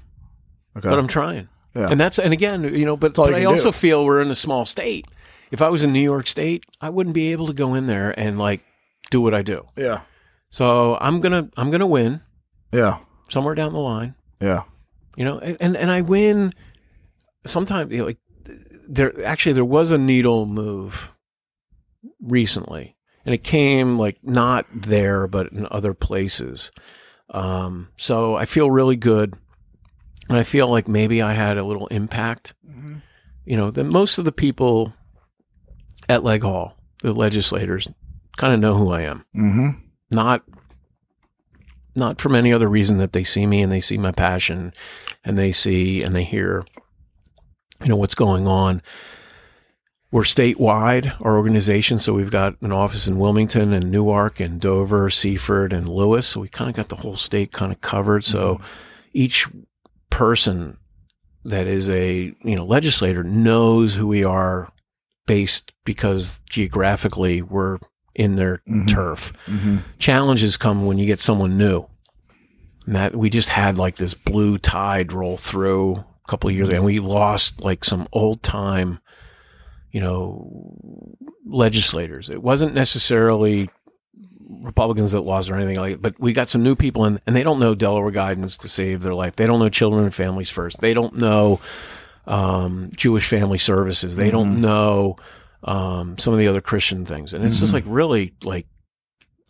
Okay. 0.77 0.89
but 0.89 0.99
I'm 0.99 1.07
trying. 1.07 1.47
Yeah. 1.75 1.87
And 1.89 1.99
that's, 1.99 2.19
and 2.19 2.33
again, 2.33 2.63
you 2.75 2.85
know, 2.85 2.95
but, 2.97 3.15
but 3.15 3.29
you 3.31 3.35
I 3.37 3.45
also 3.45 3.71
do. 3.71 3.77
feel 3.77 4.05
we're 4.05 4.21
in 4.21 4.29
a 4.29 4.35
small 4.35 4.63
state. 4.65 5.07
If 5.51 5.61
I 5.61 5.69
was 5.69 5.83
in 5.83 5.91
New 5.93 6.01
York 6.03 6.27
State, 6.27 6.65
I 6.81 6.89
wouldn't 6.89 7.15
be 7.15 7.31
able 7.31 7.47
to 7.47 7.53
go 7.53 7.73
in 7.73 7.87
there 7.87 8.13
and 8.19 8.37
like 8.37 8.63
do 9.09 9.21
what 9.21 9.33
I 9.33 9.41
do. 9.41 9.65
yeah. 9.75 10.01
So 10.51 10.97
I'm 11.01 11.19
going 11.19 11.31
to, 11.31 11.49
I'm 11.57 11.71
to 11.71 11.87
win 11.87 12.21
Yeah. 12.71 12.99
somewhere 13.29 13.55
down 13.55 13.73
the 13.73 13.79
line. 13.79 14.13
Yeah. 14.39 14.63
you 15.15 15.23
know 15.25 15.39
and 15.39 15.55
and, 15.61 15.77
and 15.77 15.89
i 15.91 16.01
win 16.01 16.53
sometimes 17.45 17.91
you 17.91 17.99
know, 17.99 18.05
like 18.05 18.17
there 18.89 19.25
actually 19.25 19.53
there 19.53 19.63
was 19.65 19.91
a 19.91 19.97
needle 19.97 20.45
move 20.45 21.13
recently 22.21 22.95
and 23.25 23.33
it 23.33 23.43
came 23.43 23.97
like 23.97 24.17
not 24.23 24.65
there 24.73 25.27
but 25.27 25.51
in 25.51 25.67
other 25.71 25.93
places. 25.93 26.71
Um 27.29 27.89
so 27.97 28.35
i 28.35 28.45
feel 28.45 28.69
really 28.71 28.95
good. 28.95 29.35
And 30.29 30.37
i 30.37 30.43
feel 30.43 30.67
like 30.67 30.87
maybe 30.87 31.21
i 31.21 31.33
had 31.33 31.57
a 31.57 31.63
little 31.63 31.87
impact. 31.87 32.53
You 33.45 33.57
know 33.57 33.71
that 33.71 33.83
most 33.83 34.17
of 34.17 34.25
the 34.25 34.31
people 34.31 34.93
at 36.07 36.23
leg 36.23 36.43
hall 36.43 36.77
the 37.01 37.11
legislators 37.13 37.89
kind 38.37 38.53
of 38.53 38.59
know 38.59 38.75
who 38.75 38.91
i 38.91 39.01
am. 39.01 39.25
Mm-hmm. 39.35 39.69
not 40.11 40.43
not 41.95 42.19
from 42.19 42.35
any 42.35 42.51
other 42.53 42.67
reason 42.67 42.97
that 42.97 43.11
they 43.11 43.23
see 43.23 43.45
me 43.45 43.61
and 43.61 43.71
they 43.71 43.81
see 43.81 43.97
my 43.97 44.11
passion 44.11 44.73
and 45.23 45.37
they 45.37 45.51
see 45.51 46.01
and 46.01 46.15
they 46.15 46.23
hear 46.23 46.63
you 47.81 47.89
know 47.89 47.95
what's 47.97 48.15
going 48.15 48.47
on 48.47 48.81
we're 50.13 50.21
statewide 50.21 51.11
our 51.21 51.35
organization 51.37 51.97
so 51.99 52.13
we've 52.13 52.31
got 52.31 52.55
an 52.61 52.71
office 52.71 53.07
in 53.07 53.17
wilmington 53.17 53.73
and 53.73 53.91
newark 53.91 54.39
and 54.39 54.61
dover 54.61 55.09
seaford 55.09 55.73
and 55.73 55.89
Lewes 55.89 56.27
so 56.27 56.39
we 56.39 56.47
kind 56.47 56.69
of 56.69 56.75
got 56.75 56.89
the 56.89 56.95
whole 57.01 57.17
state 57.17 57.51
kind 57.51 57.71
of 57.71 57.81
covered 57.81 58.23
so 58.23 58.61
each 59.13 59.47
person 60.09 60.77
that 61.45 61.67
is 61.67 61.89
a 61.89 62.33
you 62.43 62.55
know 62.55 62.65
legislator 62.65 63.23
knows 63.23 63.95
who 63.95 64.07
we 64.07 64.23
are 64.23 64.71
based 65.25 65.71
because 65.83 66.41
geographically 66.49 67.41
we're 67.41 67.77
in 68.15 68.35
their 68.35 68.61
Mhm. 68.69 68.87
turf 68.87 69.33
Mm-hmm. 69.47 69.77
challenges 69.97 70.57
come 70.57 70.85
when 70.85 70.97
you 70.99 71.05
get 71.05 71.19
someone 71.19 71.57
new. 71.57 71.85
And 72.85 72.95
that 72.95 73.15
we 73.15 73.29
just 73.29 73.49
had 73.49 73.77
like 73.77 73.95
this 73.95 74.13
blue 74.13 74.57
tide 74.57 75.13
roll 75.13 75.37
through 75.37 75.95
a 75.95 76.27
couple 76.29 76.49
of 76.49 76.55
years 76.55 76.67
ago, 76.67 76.75
and 76.77 76.85
we 76.85 76.99
lost 76.99 77.63
like 77.63 77.83
some 77.85 78.07
old 78.11 78.43
time, 78.43 78.99
you 79.93 80.01
know, 80.01 81.15
legislators. 81.45 82.29
It 82.29 82.41
wasn't 82.41 82.73
necessarily 82.73 83.69
Republicans 84.49 85.11
that 85.11 85.21
lost 85.21 85.49
or 85.49 85.55
anything 85.55 85.77
like 85.77 85.93
that, 85.93 86.01
but 86.01 86.19
we 86.19 86.33
got 86.33 86.49
some 86.49 86.63
new 86.63 86.75
people 86.75 87.05
in, 87.05 87.21
and 87.27 87.35
they 87.35 87.43
don't 87.43 87.59
know 87.59 87.75
Delaware 87.75 88.11
guidance 88.11 88.57
to 88.57 88.67
save 88.67 89.03
their 89.03 89.13
life. 89.13 89.35
They 89.35 89.45
don't 89.45 89.59
know 89.59 89.69
children 89.69 90.03
and 90.03 90.13
families 90.13 90.49
first. 90.49 90.81
They 90.81 90.95
don't 90.95 91.15
know 91.17 91.59
um, 92.25 92.89
Jewish 92.95 93.29
family 93.29 93.59
services. 93.59 94.15
They 94.15 94.31
don't 94.31 94.61
know 94.61 95.15
um, 95.63 96.17
some 96.17 96.33
of 96.33 96.39
the 96.39 96.47
other 96.47 96.61
Christian 96.61 97.05
things, 97.05 97.33
and 97.33 97.45
it's 97.45 97.59
just 97.59 97.73
like 97.73 97.83
really 97.85 98.33
like 98.43 98.65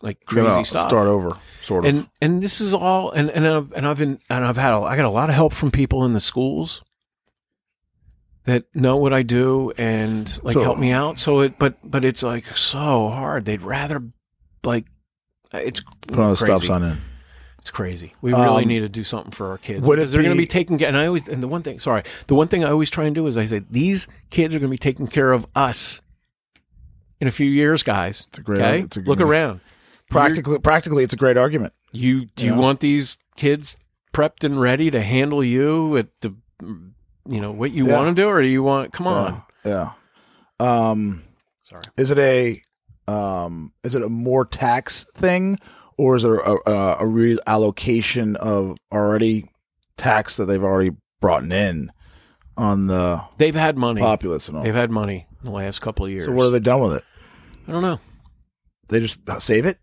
like 0.02 0.26
crazy 0.26 0.64
stuff. 0.64 0.88
Start 0.88 1.06
over, 1.06 1.30
sort 1.62 1.86
of. 1.86 1.94
And 1.94 2.08
and 2.20 2.42
this 2.42 2.60
is 2.60 2.74
all 2.74 3.12
and 3.12 3.30
and 3.30 3.48
I've, 3.48 3.72
and 3.72 3.86
I've 3.86 3.98
been 3.98 4.18
and 4.28 4.44
I've 4.44 4.58
had 4.58 4.74
a, 4.74 4.80
I 4.80 4.94
got 4.94 5.06
a 5.06 5.10
lot 5.10 5.30
of 5.30 5.34
help 5.34 5.54
from 5.54 5.70
people 5.70 6.04
in 6.04 6.12
the 6.12 6.20
schools 6.20 6.82
that 8.44 8.64
know 8.74 8.96
what 8.96 9.12
I 9.14 9.22
do 9.22 9.72
and 9.78 10.26
like 10.42 10.54
So- 10.54 10.62
help 10.62 10.78
me 10.78 10.90
out. 10.92 11.18
So 11.18 11.40
it 11.40 11.58
but 11.58 11.76
but 11.82 12.04
it's 12.04 12.22
like 12.22 12.56
so 12.56 13.08
hard. 13.08 13.44
They'd 13.44 13.62
rather 13.62 14.02
like 14.64 14.86
it's 15.52 15.80
Put 16.08 16.18
on 16.18 16.30
the 16.30 16.36
stop 16.36 16.62
sign 16.62 16.82
in. 16.82 16.98
It's 17.60 17.70
crazy. 17.70 18.12
We 18.20 18.32
really 18.32 18.62
Um, 18.64 18.68
need 18.68 18.80
to 18.80 18.88
do 18.90 19.04
something 19.04 19.30
for 19.30 19.48
our 19.50 19.56
kids 19.56 19.86
it 19.86 19.90
because 19.90 20.12
they're 20.12 20.22
going 20.22 20.36
to 20.36 20.42
be- 20.42 20.46
taken 20.46 20.76
care. 20.76 20.88
And 20.88 20.98
I 20.98 21.06
always 21.06 21.26
and 21.28 21.42
the 21.42 21.48
one 21.48 21.62
thing, 21.62 21.78
sorry, 21.78 22.02
the 22.26 22.34
one 22.34 22.48
thing 22.48 22.62
I 22.62 22.68
always 22.70 22.90
try 22.90 23.04
and 23.06 23.14
do 23.14 23.26
is 23.26 23.38
I 23.38 23.46
say 23.46 23.62
these 23.70 24.06
kids 24.28 24.54
are 24.54 24.58
going 24.58 24.68
to 24.68 24.74
be 24.74 24.76
taking 24.76 25.06
care 25.06 25.32
of 25.32 25.46
us 25.54 26.02
in 27.20 27.28
a 27.28 27.30
few 27.30 27.48
years, 27.48 27.82
guys. 27.82 28.24
It's 28.28 28.38
a 28.38 28.42
great. 28.42 28.60
Okay, 28.60 28.80
It's 28.80 28.96
a 28.98 29.00
good 29.00 29.08
look 29.08 29.20
around. 29.20 29.60
Practically, 30.10 30.58
practically, 30.58 31.04
it's 31.04 31.14
a 31.14 31.16
great 31.16 31.38
argument. 31.38 31.72
You 31.92 32.26
do 32.36 32.44
you 32.44 32.52
Yeah. 32.52 32.58
want 32.58 32.80
these 32.80 33.16
kids 33.36 33.78
prepped 34.12 34.44
and 34.44 34.60
ready 34.60 34.90
to 34.90 35.00
handle 35.00 35.42
you 35.42 35.96
at 35.96 36.08
the 36.20 36.34
you 37.28 37.40
know 37.40 37.50
what 37.52 37.72
you 37.72 37.86
Yeah. 37.88 37.96
want 37.96 38.16
to 38.16 38.22
do, 38.22 38.28
or 38.28 38.42
do 38.42 38.48
you 38.48 38.62
want? 38.62 38.92
Come 38.92 39.06
on, 39.06 39.42
Yeah. 39.64 39.90
yeah. 40.60 40.88
Um, 40.90 41.24
sorry. 41.64 41.82
is 41.96 42.10
it 42.10 42.18
a 42.18 42.60
um, 43.06 43.72
is 43.82 43.94
it 43.94 44.02
a 44.02 44.08
more 44.08 44.44
tax 44.46 45.04
thing, 45.14 45.58
or 45.98 46.16
is 46.16 46.24
it 46.24 46.30
a, 46.30 46.58
a, 46.66 46.92
a 47.00 47.04
reallocation 47.04 48.36
of 48.36 48.76
already 48.92 49.50
tax 49.96 50.36
that 50.36 50.46
they've 50.46 50.62
already 50.62 50.92
brought 51.20 51.44
in 51.44 51.90
on 52.56 52.86
the 52.86 53.20
They've 53.36 53.54
had 53.54 53.76
money. 53.76 54.00
populace 54.00 54.48
and 54.48 54.56
all? 54.56 54.62
They've 54.62 54.74
had 54.74 54.90
money 54.90 55.26
in 55.40 55.44
the 55.44 55.50
last 55.50 55.80
couple 55.80 56.06
of 56.06 56.12
years. 56.12 56.24
So 56.24 56.32
what 56.32 56.44
have 56.44 56.52
they 56.52 56.60
done 56.60 56.80
with 56.80 56.94
it? 56.96 57.02
I 57.68 57.72
don't 57.72 57.82
know. 57.82 58.00
They 58.88 59.00
just 59.00 59.18
save 59.40 59.66
it. 59.66 59.78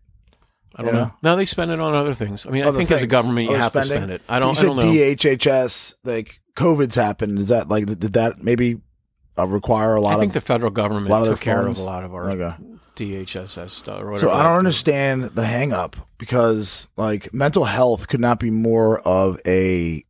I 0.74 0.82
don't 0.82 0.94
Yeah. 0.94 1.00
know. 1.00 1.14
No, 1.22 1.36
they 1.36 1.44
spend 1.44 1.70
it 1.70 1.78
on 1.80 1.94
other 1.94 2.14
things. 2.14 2.46
I 2.46 2.50
mean, 2.50 2.64
I 2.64 2.68
Other 2.68 2.78
think 2.78 2.90
as 2.90 3.02
a 3.02 3.06
government, 3.06 3.46
you 3.48 3.54
Other 3.54 3.62
have 3.62 3.72
to 3.74 3.84
spend 3.84 4.10
it. 4.10 4.22
I 4.28 4.38
don't. 4.40 4.54
You 4.60 4.60
I 4.60 4.74
don't 4.74 4.76
know. 4.76 4.82
DHHS, 4.92 5.94
like 6.04 6.40
COVID's 6.56 6.94
happened. 6.94 7.38
Is 7.38 7.48
that 7.48 7.68
like 7.68 7.86
did 7.86 8.00
that 8.14 8.42
maybe 8.42 8.80
uh, 9.38 9.46
require 9.46 9.94
a 9.94 10.00
lot 10.00 10.16
I 10.16 10.18
think 10.20 10.30
of? 10.30 10.34
the 10.34 10.40
federal 10.42 10.70
government 10.70 11.08
lot 11.08 11.22
of 11.22 11.28
took 11.34 11.40
care 11.40 11.62
funds? 11.62 11.78
of 11.78 11.84
a 11.84 11.88
lot 11.88 12.04
of 12.04 12.14
our 12.14 12.30
Okay. 12.30 12.54
DHSS 12.96 13.70
stuff 13.70 14.00
or 14.02 14.10
whatever. 14.10 14.28
So 14.28 14.30
I 14.32 14.42
don't 14.42 14.58
understand 14.58 15.24
the 15.24 15.46
hang 15.46 15.72
up 15.72 15.96
because 16.18 16.88
like 16.96 17.32
mental 17.32 17.64
health 17.64 18.06
could 18.08 18.20
not 18.20 18.38
be 18.38 18.50
more 18.50 19.00
of 19.00 19.40
a 19.46 20.02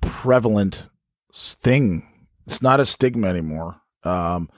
prevalent 0.00 0.88
thing. 1.34 2.06
It's 2.46 2.62
not 2.62 2.80
a 2.80 2.86
stigma 2.86 3.26
anymore. 3.28 3.80
Um, 4.04 4.48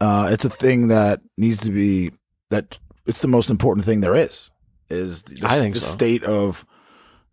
uh, 0.00 0.30
it's 0.32 0.44
a 0.46 0.50
thing 0.50 0.88
that 0.88 1.20
needs 1.36 1.58
to 1.58 1.70
be 1.70 2.12
that 2.48 2.78
it's 3.06 3.20
the 3.20 3.28
most 3.28 3.50
important 3.50 3.84
thing 3.84 4.00
there 4.00 4.16
is. 4.16 4.50
Is 4.88 5.22
the, 5.24 5.46
I 5.46 5.58
think 5.60 5.74
the 5.74 5.80
so. 5.80 5.86
state 5.90 6.24
of 6.24 6.64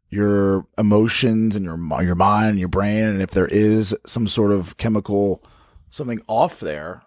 your 0.10 0.66
emotions 0.78 1.56
and 1.56 1.66
your 1.66 1.78
your 2.04 2.16
mind 2.16 2.52
and 2.52 2.60
your 2.60 2.70
brain, 2.70 3.04
and 3.04 3.22
if 3.22 3.32
there 3.32 3.48
is 3.48 3.96
some 4.06 4.28
sort 4.28 4.52
of 4.52 4.78
chemical 4.78 5.44
something 5.90 6.22
off 6.28 6.60
there, 6.60 7.04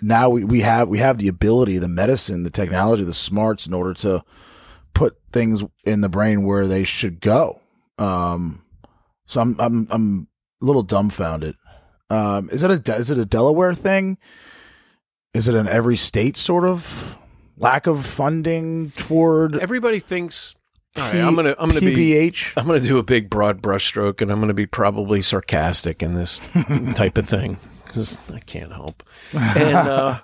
now 0.00 0.28
we, 0.28 0.44
we 0.44 0.60
have 0.60 0.88
we 0.88 0.98
have 0.98 1.18
the 1.18 1.28
ability, 1.28 1.78
the 1.78 1.88
medicine, 1.88 2.42
the 2.42 2.50
technology, 2.50 3.04
the 3.04 3.14
smarts 3.14 3.66
in 3.66 3.72
order 3.72 3.94
to 3.94 4.22
put 4.92 5.16
things 5.32 5.64
in 5.84 6.00
the 6.00 6.08
brain 6.08 6.44
where 6.44 6.66
they 6.66 6.84
should 6.84 7.20
go. 7.20 7.60
Um, 7.98 8.62
so 9.26 9.40
I'm 9.40 9.56
I'm 9.58 9.86
I'm 9.90 10.28
a 10.62 10.64
little 10.64 10.82
dumbfounded. 10.82 11.56
Um, 12.10 12.50
is 12.50 12.62
it 12.62 12.70
a 12.70 12.94
is 12.94 13.10
it 13.10 13.18
a 13.18 13.24
Delaware 13.24 13.74
thing? 13.74 14.18
Is 15.32 15.48
it 15.48 15.54
an 15.54 15.66
every 15.66 15.96
state 15.96 16.36
sort 16.36 16.64
of 16.64 17.18
lack 17.56 17.86
of 17.86 18.04
funding 18.04 18.90
toward 18.92 19.56
Everybody 19.56 20.00
thinks. 20.00 20.54
All 20.96 21.02
right, 21.02 21.16
I'm 21.16 21.34
gonna 21.34 21.56
I'm 21.58 21.68
gonna 21.70 21.80
be 21.80 22.32
I'm 22.56 22.66
gonna 22.66 22.78
do 22.80 22.98
a 22.98 23.02
big 23.02 23.28
broad 23.28 23.60
brushstroke, 23.60 24.20
and 24.20 24.30
I'm 24.30 24.38
gonna 24.40 24.54
be 24.54 24.66
probably 24.66 25.22
sarcastic 25.22 26.02
in 26.02 26.14
this 26.14 26.40
type 26.94 27.18
of 27.18 27.28
thing 27.28 27.58
because 27.84 28.18
I 28.32 28.38
can't 28.40 28.72
help. 28.72 29.02
And 29.32 29.74
uh, 29.88 30.20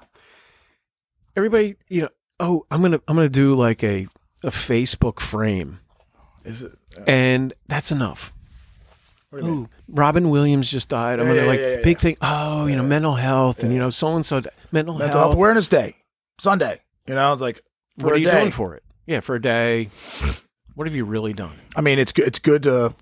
everybody, 1.37 1.75
you 1.89 2.03
know, 2.03 2.09
oh, 2.39 2.67
I'm 2.71 2.83
gonna 2.83 3.01
I'm 3.09 3.17
gonna 3.17 3.29
do 3.29 3.55
like 3.57 3.83
a 3.83 4.07
a 4.45 4.51
Facebook 4.51 5.19
frame, 5.19 5.81
Is 6.45 6.63
it? 6.63 6.73
and 7.07 7.53
that's 7.67 7.91
enough. 7.91 8.33
What 9.31 9.41
do 9.43 9.47
you 9.47 9.53
mean? 9.53 9.63
Ooh, 9.65 9.69
Robin 9.89 10.31
Williams 10.31 10.71
just 10.71 10.89
died. 10.89 11.19
I'm 11.19 11.27
Yeah, 11.27 11.33
gonna 11.33 11.43
yeah, 11.43 11.49
like 11.49 11.61
yeah, 11.61 11.81
big 11.83 11.99
thing. 11.99 12.17
Oh, 12.23 12.67
you 12.67 12.77
know, 12.77 12.83
mental 12.85 13.15
health, 13.15 13.65
and 13.65 13.73
you 13.73 13.79
know, 13.81 13.91
so 13.91 14.15
and 14.15 14.25
so 14.25 14.37
mental, 14.71 14.95
Mental 14.99 14.99
health. 14.99 15.13
Health 15.15 15.35
Awareness 15.35 15.67
Day, 15.67 15.97
Sunday. 16.39 16.81
You 17.09 17.15
know, 17.17 17.33
it's 17.33 17.43
like 17.43 17.61
for 17.99 18.05
what 18.07 18.13
are 18.15 18.19
you 18.19 18.31
day. 18.31 18.39
doing 18.41 18.53
for 18.53 18.77
it? 18.77 18.85
Yeah, 19.07 19.19
for 19.21 19.35
a 19.35 19.41
day. 19.43 19.91
What 20.81 20.87
have 20.87 20.97
you 20.97 21.05
really 21.05 21.35
done? 21.35 21.53
I 21.77 21.83
mean, 21.83 21.99
it's 21.99 22.11
good. 22.11 22.27
It's 22.27 22.39
good 22.39 22.63
to 22.63 22.95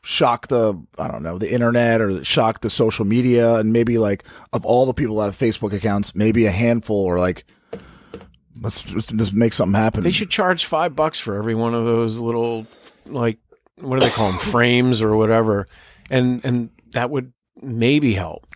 shock 0.00 0.46
the 0.46 0.82
I 0.98 1.08
don't 1.08 1.22
know 1.22 1.36
the 1.36 1.52
internet 1.52 2.00
or 2.00 2.24
shock 2.24 2.62
the 2.62 2.70
social 2.70 3.04
media, 3.04 3.56
and 3.56 3.70
maybe 3.70 3.98
like 3.98 4.24
of 4.54 4.64
all 4.64 4.86
the 4.86 4.94
people 4.94 5.16
that 5.16 5.24
have 5.26 5.36
Facebook 5.36 5.74
accounts, 5.74 6.14
maybe 6.14 6.46
a 6.46 6.50
handful 6.50 6.96
or 6.96 7.18
like 7.18 7.44
let's 8.62 8.80
just, 8.80 9.34
make 9.34 9.52
something 9.52 9.78
happen. 9.78 10.04
They 10.04 10.10
should 10.10 10.30
charge 10.30 10.64
five 10.64 10.96
bucks 10.96 11.20
for 11.20 11.36
every 11.36 11.54
one 11.54 11.74
of 11.74 11.84
those 11.84 12.18
little 12.18 12.66
like 13.04 13.36
what 13.76 14.00
do 14.00 14.06
they 14.06 14.12
call 14.12 14.30
them 14.30 14.40
frames 14.50 15.02
or 15.02 15.14
whatever, 15.16 15.68
and 16.08 16.42
and 16.46 16.70
that 16.92 17.10
would 17.10 17.34
maybe 17.60 18.14
help. 18.14 18.46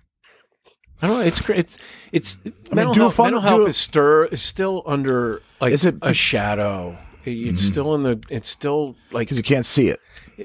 I 1.02 1.08
don't 1.08 1.18
know. 1.18 1.24
It's 1.26 1.46
it's 1.50 1.78
it's 2.10 2.38
mental 2.72 2.94
do 2.94 3.00
a 3.00 3.02
health. 3.02 3.16
fun- 3.16 3.24
mental 3.34 3.40
health 3.42 3.66
a- 3.66 3.68
is 3.68 3.76
stir 3.76 4.24
is 4.24 4.40
still 4.40 4.82
under 4.86 5.42
like 5.60 5.74
Is 5.74 5.84
it- 5.84 5.96
a 6.00 6.14
shadow. 6.14 6.96
It- 7.24 7.30
It's 7.30 7.60
mm-hmm. 7.60 7.72
still 7.72 7.94
in 7.94 8.02
the. 8.02 8.20
It's 8.30 8.48
still 8.48 8.96
like 9.12 9.26
because 9.28 9.36
you 9.36 9.42
can't 9.42 9.66
see 9.66 9.88
it. 9.88 10.00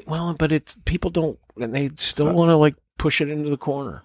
well, 0.07 0.33
but 0.33 0.51
it's 0.51 0.77
people 0.85 1.09
don't 1.09 1.39
and 1.59 1.73
they 1.73 1.89
still 1.95 2.33
want 2.33 2.49
to 2.49 2.55
like 2.55 2.75
push 2.97 3.21
it 3.21 3.29
into 3.29 3.49
the 3.49 3.57
corner. 3.57 4.03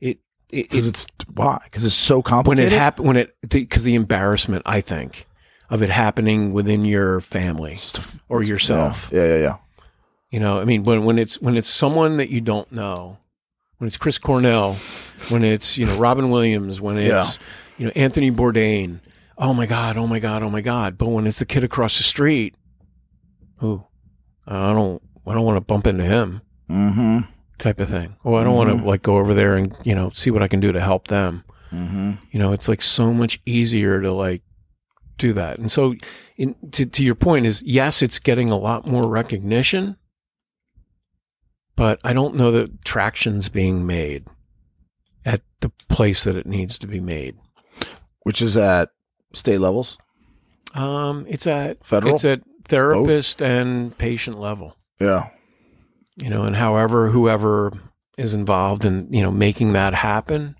It 0.00 0.18
it, 0.50 0.70
Because 0.70 0.86
it 0.86 0.90
it's 0.90 1.06
why? 1.32 1.60
Because 1.64 1.84
it's 1.84 1.94
so 1.94 2.22
complicated. 2.22 2.70
when 2.70 2.72
it 2.72 2.78
happened 2.78 3.06
when 3.08 3.16
it 3.16 3.36
because 3.48 3.84
the, 3.84 3.94
embarrassment 3.94 4.62
I 4.66 4.80
think 4.80 5.26
of 5.70 5.82
it 5.82 5.90
happening 5.90 6.52
within 6.52 6.84
your 6.84 7.20
family 7.20 7.78
or 8.28 8.42
yourself. 8.42 9.10
yeah, 9.12 9.26
yeah, 9.26 9.36
yeah. 9.38 9.56
You 10.30 10.40
know, 10.40 10.60
I 10.60 10.64
mean, 10.64 10.82
when 10.82 11.04
when 11.04 11.18
it's 11.18 11.40
when 11.40 11.56
it's 11.56 11.68
someone 11.68 12.16
that 12.18 12.28
you 12.28 12.40
don't 12.40 12.70
know, 12.72 13.18
when 13.78 13.86
it's 13.86 13.96
Chris 13.96 14.18
Cornell, 14.18 14.74
when 15.28 15.44
it's 15.44 15.78
you 15.78 15.86
know 15.86 15.96
Robin 15.96 16.30
Williams, 16.30 16.80
when 16.80 16.98
it's 16.98 17.38
you 17.78 17.86
know 17.86 17.92
Anthony 17.94 18.30
Bourdain. 18.30 19.00
Oh 19.36 19.52
my 19.54 19.66
God! 19.66 19.96
Oh 19.96 20.06
my 20.06 20.18
God! 20.18 20.42
Oh 20.42 20.50
my 20.50 20.60
God! 20.60 20.96
But 20.98 21.08
when 21.08 21.26
it's 21.26 21.38
the 21.40 21.46
kid 21.46 21.64
across 21.64 21.96
the 21.96 22.04
street, 22.04 22.56
ooh, 23.62 23.84
I 24.46 24.72
don't 24.72 25.02
I 25.26 25.34
don't 25.34 25.44
want 25.44 25.56
to 25.56 25.60
bump 25.60 25.86
into 25.86 26.04
him 26.04 26.40
Mm-hmm. 26.70 27.18
type 27.58 27.78
of 27.78 27.88
thing. 27.90 28.16
Oh, 28.24 28.34
I 28.36 28.44
don't 28.44 28.56
want 28.56 28.70
to 28.70 28.84
like 28.86 29.02
go 29.02 29.18
over 29.18 29.34
there 29.34 29.56
and 29.56 29.76
you 29.84 29.94
know 29.94 30.10
see 30.10 30.30
what 30.30 30.42
I 30.42 30.48
can 30.48 30.60
do 30.60 30.72
to 30.72 30.80
help 30.80 31.08
them. 31.08 31.44
Mm-hmm. 31.72 32.12
You 32.30 32.38
know, 32.38 32.52
it's 32.52 32.68
like 32.68 32.80
so 32.82 33.12
much 33.12 33.40
easier 33.44 34.00
to 34.00 34.12
like 34.12 34.42
do 35.18 35.32
that. 35.34 35.58
And 35.58 35.70
so, 35.70 35.94
in, 36.36 36.54
to 36.72 36.86
to 36.86 37.04
your 37.04 37.14
point 37.16 37.46
is 37.46 37.62
yes, 37.62 38.02
it's 38.02 38.18
getting 38.18 38.50
a 38.50 38.56
lot 38.56 38.88
more 38.88 39.08
recognition, 39.08 39.96
but 41.76 42.00
I 42.04 42.12
don't 42.12 42.36
know 42.36 42.50
that 42.52 42.84
traction's 42.84 43.48
being 43.48 43.86
made 43.86 44.28
at 45.24 45.42
the 45.60 45.70
place 45.88 46.24
that 46.24 46.36
it 46.36 46.46
needs 46.46 46.78
to 46.78 46.86
be 46.86 47.00
made. 47.00 47.36
Which 48.22 48.40
is 48.40 48.56
at 48.56 48.88
state 49.34 49.58
levels, 49.60 49.96
Um, 50.74 51.26
it's 51.28 51.46
at 51.46 51.84
federal. 51.84 52.14
it's 52.14 52.24
at 52.24 52.40
therapist 52.66 53.42
and 53.42 53.96
patient 53.98 54.38
level. 54.40 54.76
yeah. 55.00 55.28
You 56.16 56.30
know, 56.30 56.44
and 56.44 56.54
however 56.56 57.10
whoever 57.10 57.72
is 58.16 58.34
involved 58.34 58.84
in 58.84 59.12
you 59.12 59.20
know 59.22 59.32
making 59.32 59.72
that 59.72 59.92
happen. 59.94 60.54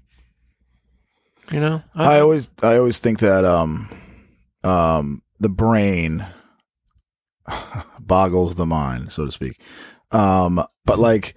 You 1.52 1.60
know, 1.60 1.82
I 1.94 2.18
always 2.20 2.50
I 2.62 2.76
always 2.76 2.98
think 2.98 3.20
that 3.20 3.44
um 3.44 3.88
um 4.64 5.22
the 5.38 5.48
brain 5.48 6.26
boggles 8.00 8.54
the 8.56 8.66
mind, 8.66 9.12
so 9.12 9.24
to 9.26 9.32
speak. 9.32 9.60
Um 10.10 10.64
but 10.84 10.98
like 10.98 11.34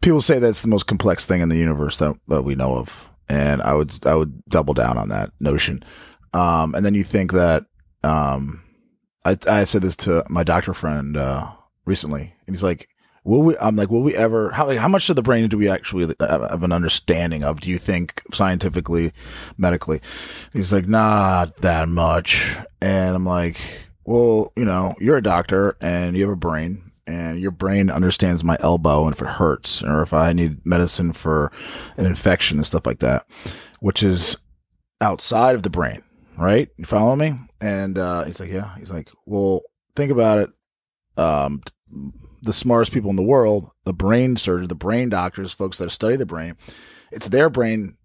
people 0.00 0.22
say 0.22 0.38
that's 0.38 0.62
the 0.62 0.68
most 0.68 0.86
complex 0.86 1.24
thing 1.26 1.40
in 1.40 1.48
the 1.48 1.56
universe 1.56 1.96
that, 1.98 2.14
that 2.28 2.42
we 2.42 2.54
know 2.54 2.76
of. 2.76 3.08
And 3.28 3.62
I 3.62 3.74
would 3.74 4.06
I 4.06 4.14
would 4.14 4.44
double 4.48 4.74
down 4.74 4.98
on 4.98 5.08
that 5.08 5.30
notion. 5.40 5.82
Um 6.36 6.74
and 6.74 6.84
then 6.84 6.94
you 6.94 7.04
think 7.04 7.32
that 7.32 7.64
um 8.02 8.62
I 9.24 9.36
I 9.48 9.64
said 9.64 9.82
this 9.82 9.96
to 9.96 10.24
my 10.28 10.44
doctor 10.44 10.74
friend 10.74 11.16
uh 11.16 11.50
recently 11.84 12.34
and 12.46 12.54
he's 12.54 12.62
like 12.62 12.88
Will 13.26 13.42
we? 13.42 13.56
I'm 13.60 13.74
like, 13.74 13.90
will 13.90 14.02
we 14.02 14.14
ever? 14.14 14.52
How 14.52 14.72
how 14.76 14.86
much 14.86 15.10
of 15.10 15.16
the 15.16 15.22
brain 15.22 15.48
do 15.48 15.58
we 15.58 15.68
actually 15.68 16.14
have, 16.20 16.48
have 16.48 16.62
an 16.62 16.70
understanding 16.70 17.42
of? 17.42 17.60
Do 17.60 17.68
you 17.68 17.76
think 17.76 18.22
scientifically, 18.32 19.12
medically? 19.58 20.00
He's 20.52 20.72
like, 20.72 20.86
not 20.86 21.56
that 21.56 21.88
much. 21.88 22.56
And 22.80 23.16
I'm 23.16 23.26
like, 23.26 23.60
well, 24.04 24.52
you 24.54 24.64
know, 24.64 24.94
you're 25.00 25.16
a 25.16 25.22
doctor 25.22 25.76
and 25.80 26.16
you 26.16 26.22
have 26.22 26.34
a 26.34 26.36
brain, 26.36 26.92
and 27.04 27.40
your 27.40 27.50
brain 27.50 27.90
understands 27.90 28.44
my 28.44 28.56
elbow 28.60 29.06
and 29.06 29.14
if 29.16 29.20
it 29.20 29.26
hurts 29.26 29.82
or 29.82 30.02
if 30.02 30.12
I 30.12 30.32
need 30.32 30.64
medicine 30.64 31.12
for 31.12 31.50
an 31.96 32.06
infection 32.06 32.58
and 32.58 32.66
stuff 32.66 32.86
like 32.86 33.00
that, 33.00 33.26
which 33.80 34.04
is 34.04 34.36
outside 35.00 35.56
of 35.56 35.64
the 35.64 35.70
brain, 35.70 36.04
right? 36.36 36.68
You 36.76 36.84
follow 36.84 37.16
me? 37.16 37.34
And 37.60 37.98
uh, 37.98 38.24
he's 38.24 38.40
like, 38.40 38.50
yeah. 38.50 38.76
He's 38.76 38.90
like, 38.90 39.10
well, 39.24 39.62
think 39.94 40.10
about 40.10 40.38
it. 40.40 40.50
Um, 41.20 41.62
the 42.42 42.52
smartest 42.52 42.92
people 42.92 43.10
in 43.10 43.16
the 43.16 43.22
world, 43.22 43.70
the 43.84 43.92
brain 43.92 44.36
surgeons, 44.36 44.68
the 44.68 44.74
brain 44.74 45.08
doctors, 45.08 45.52
folks 45.52 45.78
that 45.78 45.90
study 45.90 46.16
the 46.16 46.26
brain, 46.26 46.56
it's 47.10 47.28
their 47.28 47.48
brain. 47.48 47.96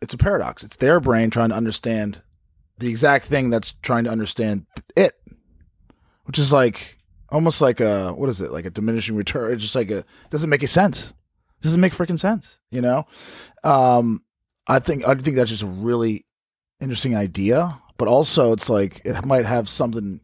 It's 0.00 0.14
a 0.14 0.18
paradox. 0.18 0.62
It's 0.62 0.76
their 0.76 1.00
brain 1.00 1.30
trying 1.30 1.48
to 1.48 1.56
understand 1.56 2.22
the 2.78 2.88
exact 2.88 3.26
thing 3.26 3.50
that's 3.50 3.72
trying 3.82 4.04
to 4.04 4.10
understand 4.10 4.66
it, 4.94 5.14
which 6.24 6.38
is 6.38 6.52
like 6.52 6.98
almost 7.30 7.60
like 7.60 7.80
a 7.80 8.12
what 8.12 8.28
is 8.28 8.40
it? 8.40 8.52
Like 8.52 8.66
a 8.66 8.70
diminishing 8.70 9.16
return. 9.16 9.52
It's 9.52 9.62
just 9.62 9.74
like 9.74 9.90
a 9.90 10.04
doesn't 10.30 10.50
make 10.50 10.60
any 10.60 10.68
sense. 10.68 11.14
Doesn't 11.62 11.80
make 11.80 11.94
freaking 11.94 12.20
sense. 12.20 12.58
You 12.70 12.82
know. 12.82 13.06
Um, 13.64 14.22
I 14.68 14.78
think 14.78 15.06
I 15.08 15.14
think 15.14 15.36
that's 15.36 15.50
just 15.50 15.62
a 15.62 15.66
really 15.66 16.25
interesting 16.80 17.16
idea, 17.16 17.80
but 17.98 18.08
also 18.08 18.52
it's 18.52 18.68
like 18.68 19.02
it 19.04 19.24
might 19.24 19.44
have 19.46 19.68
something 19.68 20.20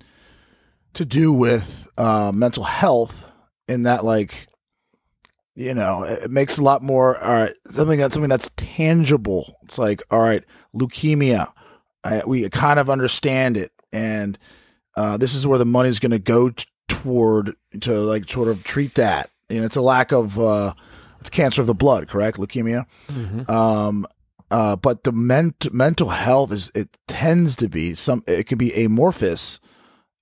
to 0.94 1.04
do 1.04 1.32
with 1.32 1.88
uh, 1.96 2.30
mental 2.32 2.64
health 2.64 3.24
in 3.68 3.84
that 3.84 4.04
like 4.04 4.48
you 5.54 5.74
know 5.74 6.02
it 6.02 6.30
makes 6.30 6.58
a 6.58 6.62
lot 6.62 6.82
more 6.82 7.18
all 7.22 7.30
right 7.44 7.52
something 7.66 7.98
that's 7.98 8.14
something 8.14 8.28
that's 8.30 8.50
tangible. 8.56 9.58
It's 9.64 9.78
like 9.78 10.02
all 10.10 10.20
right 10.20 10.44
leukemia 10.74 11.52
I, 12.04 12.22
we 12.26 12.48
kind 12.50 12.78
of 12.80 12.90
understand 12.90 13.56
it. 13.56 13.70
And 13.92 14.38
uh, 14.96 15.16
this 15.18 15.34
is 15.34 15.46
where 15.46 15.58
the 15.58 15.64
money's 15.66 16.00
going 16.00 16.10
to 16.12 16.18
go 16.18 16.50
t- 16.50 16.64
toward 16.88 17.54
to 17.82 18.00
like 18.00 18.28
sort 18.30 18.48
of 18.48 18.64
treat 18.64 18.94
that. 18.96 19.30
You 19.48 19.60
know 19.60 19.66
it's 19.66 19.76
a 19.76 19.82
lack 19.82 20.12
of 20.12 20.38
uh, 20.38 20.72
it's 21.20 21.30
cancer 21.30 21.60
of 21.60 21.66
the 21.66 21.74
blood 21.74 22.08
correct? 22.08 22.38
Leukemia? 22.38 22.86
Mhm. 23.08 23.48
um 23.48 24.06
uh 24.52 24.76
but 24.76 25.02
the 25.02 25.12
ment- 25.12 25.72
mental 25.72 26.10
health 26.10 26.52
is 26.52 26.70
it 26.74 26.96
tends 27.08 27.56
to 27.56 27.68
be 27.68 27.94
some 27.94 28.22
it 28.26 28.46
can 28.46 28.58
be 28.58 28.70
amorphous 28.84 29.58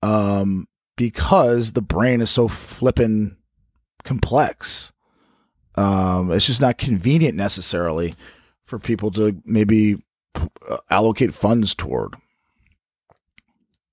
um 0.02 0.66
because 0.96 1.72
the 1.72 1.82
brain 1.82 2.20
is 2.20 2.30
so 2.30 2.46
flippin 2.46 3.36
complex. 4.04 4.92
Um 5.74 6.30
it's 6.30 6.46
just 6.46 6.60
not 6.60 6.78
convenient 6.78 7.34
necessarily 7.36 8.14
for 8.62 8.78
people 8.78 9.10
to 9.12 9.40
maybe 9.44 9.96
uh, 10.36 10.76
allocate 10.90 11.34
funds 11.34 11.74
toward. 11.74 12.14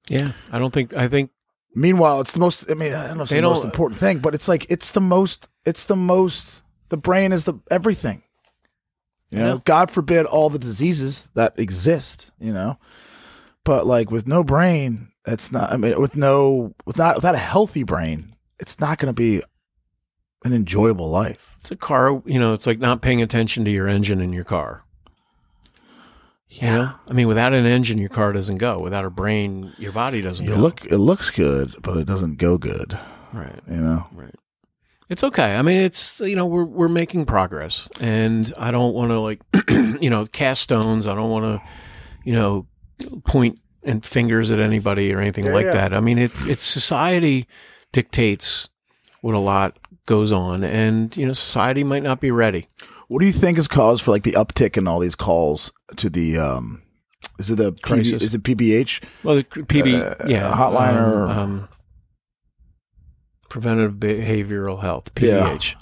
Yeah, 0.08 0.34
I 0.52 0.60
don't 0.60 0.74
think 0.74 0.96
I 0.96 1.08
think 1.08 1.32
meanwhile 1.76 2.22
it's 2.22 2.32
the 2.32 2.40
most 2.40 2.72
i 2.72 2.74
mean 2.74 2.92
i 2.94 3.08
don't 3.08 3.18
know 3.18 3.24
if 3.24 3.30
it's 3.30 3.36
the 3.36 3.42
most 3.42 3.58
don't- 3.62 3.66
important 3.72 4.00
thing 4.00 4.18
but 4.18 4.34
it's 4.34 4.48
like 4.48 4.66
it's 4.70 4.92
the 4.94 5.02
most 5.02 5.48
it's 5.64 5.84
the 5.84 5.96
most 5.96 6.64
the 6.90 6.98
brain 6.98 7.32
is 7.32 7.44
the 7.44 7.54
everything 7.70 8.24
you 9.32 9.40
know 9.40 9.54
Yeah. 9.56 9.60
god 9.66 9.92
forbid 9.92 10.26
all 10.26 10.50
the 10.50 10.60
diseases 10.60 11.26
that 11.36 11.58
exist 11.60 12.32
you 12.40 12.54
know 12.54 12.78
but 13.64 13.86
like 13.86 14.10
with 14.12 14.28
no 14.28 14.44
brain 14.44 15.10
it's 15.26 15.52
not 15.52 15.72
i 15.72 15.78
mean 15.78 16.00
with 16.00 16.16
no 16.16 16.74
with 16.86 16.98
not 16.98 17.16
without 17.16 17.36
a 17.36 17.40
healthy 17.40 17.84
brain 17.84 18.34
it's 18.60 18.80
not 18.80 18.98
going 18.98 19.08
to 19.08 19.14
be 19.14 19.42
an 20.46 20.54
enjoyable 20.54 21.10
life 21.10 21.44
it's 21.60 21.72
a 21.72 21.76
car. 21.76 22.22
You 22.26 22.40
know, 22.40 22.54
it's 22.54 22.66
like 22.68 22.80
not 22.80 23.02
paying 23.02 23.22
attention 23.22 23.66
to 23.66 23.72
your 23.72 23.88
engine 23.90 24.22
in 24.22 24.32
your 24.32 24.46
car. 24.46 24.86
You 26.50 26.68
know, 26.68 26.94
I 27.10 27.14
mean, 27.14 27.28
without 27.28 27.54
an 27.54 27.66
engine, 27.66 27.98
your 27.98 28.08
car 28.10 28.32
doesn't 28.32 28.58
go. 28.60 28.80
Without 28.80 29.04
a 29.04 29.10
brain, 29.10 29.74
your 29.78 29.92
body 29.92 30.22
doesn't 30.22 30.46
You 30.46 30.54
go. 30.56 30.62
look, 30.62 30.86
it 30.86 30.98
looks 30.98 31.30
good, 31.30 31.76
but 31.82 31.98
it 31.98 32.06
doesn't 32.06 32.38
go 32.38 32.58
good. 32.58 32.98
right. 33.34 33.60
You 33.68 33.78
know. 33.82 34.08
Right. 34.14 34.34
It's 35.10 35.24
okay. 35.24 35.56
I 35.56 35.62
mean, 35.62 35.80
it's 35.80 36.20
you 36.20 36.36
know 36.36 36.46
we're 36.46 36.66
we're 36.66 36.90
making 36.90 37.26
progress, 37.26 37.88
and 38.02 38.52
I 38.58 38.72
don't 38.72 38.94
want 38.94 39.12
to 39.12 39.20
like 39.20 39.40
you 40.02 40.10
know 40.10 40.26
cast 40.26 40.62
stones. 40.64 41.08
I 41.08 41.14
don't 41.16 41.30
want 41.30 41.46
to 41.46 41.68
you 42.26 42.34
know 42.34 42.68
point 43.26 43.60
and 43.84 44.04
fingers 44.06 44.52
at 44.52 44.60
anybody 44.60 45.14
or 45.14 45.22
anything 45.22 45.46
Yeah, 45.46 45.54
like 45.54 45.66
yeah. 45.68 45.72
that. 45.74 45.94
I 45.94 46.02
mean, 46.02 46.18
it's 46.18 46.46
it's 46.46 46.64
society 46.64 47.48
dictates 47.94 48.70
what 49.22 49.34
a 49.34 49.40
lot 49.40 49.80
goes 50.06 50.32
on, 50.32 50.64
and 50.64 51.16
you 51.16 51.26
know 51.26 51.34
society 51.34 51.84
might 51.86 52.04
not 52.04 52.20
be 52.20 52.32
ready. 52.32 52.68
What 53.08 53.22
do 53.22 53.26
you 53.28 53.32
think 53.34 53.58
is 53.58 53.70
cause 53.70 54.02
for 54.02 54.12
like 54.12 54.24
the 54.24 54.34
uptick 54.34 54.76
in 54.78 54.88
all 54.88 55.00
these 55.00 55.16
calls 55.16 55.72
to 55.96 56.10
the 56.10 56.38
um? 56.38 56.82
Is 57.40 57.50
it 57.52 57.56
the 57.58 57.72
PB, 57.72 57.82
Crisis. 57.82 58.24
is 58.24 58.34
it 58.36 58.42
PBH? 58.44 59.04
Well, 59.24 59.36
the 59.36 59.44
PB, 59.44 59.94
Uh, 60.22 60.28
yeah, 60.28 60.52
hotline 60.52 60.96
um, 60.98 61.10
or- 61.14 61.28
um, 61.30 61.70
preventative 63.50 63.96
behavioral 63.96 64.82
health, 64.82 65.12
Yeah. 65.20 65.42
PBH. 65.58 65.76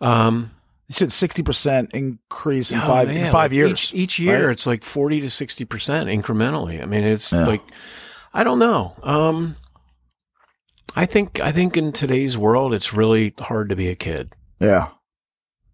Um, 0.00 0.50
You 0.88 0.94
said 0.94 1.12
sixty 1.12 1.42
percent 1.42 1.90
increase 1.92 2.70
in 2.72 2.78
Oh, 2.78 2.86
five 2.86 3.10
in 3.10 3.24
five 3.30 3.50
like 3.50 3.52
years. 3.52 3.70
Each, 3.70 3.94
each 3.94 4.18
year, 4.18 4.46
right? 4.46 4.52
it's 4.52 4.66
like 4.66 4.82
forty 4.82 5.20
to 5.20 5.28
sixty 5.30 5.64
percent 5.64 6.08
incrementally. 6.08 6.82
I 6.82 6.86
mean, 6.86 7.04
it's 7.04 7.32
Yeah. 7.32 7.46
like 7.46 7.62
I 8.32 8.44
don't 8.44 8.58
know. 8.58 8.94
Um, 9.02 9.56
I 10.96 11.04
think 11.06 11.40
I 11.40 11.52
think 11.52 11.76
in 11.76 11.92
today's 11.92 12.38
world, 12.38 12.72
it's 12.72 12.92
really 12.94 13.34
hard 13.38 13.68
to 13.68 13.76
be 13.76 13.88
a 13.88 13.94
kid. 13.94 14.32
Yeah, 14.60 14.88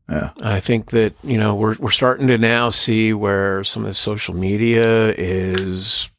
yeah, 0.08 0.30
I 0.42 0.60
think 0.60 0.90
that 0.90 1.14
you 1.22 1.38
know 1.38 1.54
we're 1.54 1.76
we're 1.78 1.90
starting 1.90 2.26
to 2.26 2.36
now 2.38 2.70
see 2.70 3.12
where 3.12 3.62
some 3.64 3.82
of 3.82 3.88
the 3.88 3.94
social 3.94 4.34
media 4.34 5.12
is 5.16 6.10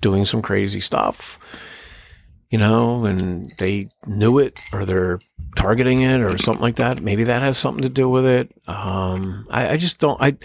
doing 0.00 0.24
some 0.24 0.42
crazy 0.42 0.80
stuff. 0.80 1.38
You 2.56 2.62
know, 2.62 3.04
and 3.04 3.52
they 3.58 3.90
knew 4.06 4.38
it, 4.38 4.58
or 4.72 4.86
they're 4.86 5.20
targeting 5.56 6.00
it, 6.00 6.22
or 6.22 6.38
something 6.38 6.62
like 6.62 6.76
that. 6.76 7.02
Maybe 7.02 7.24
that 7.24 7.42
has 7.42 7.58
something 7.58 7.82
to 7.82 7.90
do 7.90 8.08
with 8.08 8.24
it. 8.24 8.50
Um, 8.66 9.46
I, 9.50 9.72
I 9.72 9.76
just 9.76 9.98
don't. 9.98 10.18
I, 10.22 10.28
I 10.28 10.36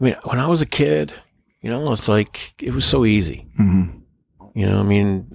mean, 0.00 0.16
when 0.24 0.40
I 0.40 0.48
was 0.48 0.62
a 0.62 0.66
kid, 0.66 1.12
you 1.60 1.70
know, 1.70 1.92
it's 1.92 2.08
like 2.08 2.60
it 2.60 2.72
was 2.72 2.84
so 2.84 3.04
easy. 3.04 3.46
hmm 3.56 3.84
You 4.56 4.66
know, 4.66 4.80
I 4.80 4.82
mean, 4.82 5.28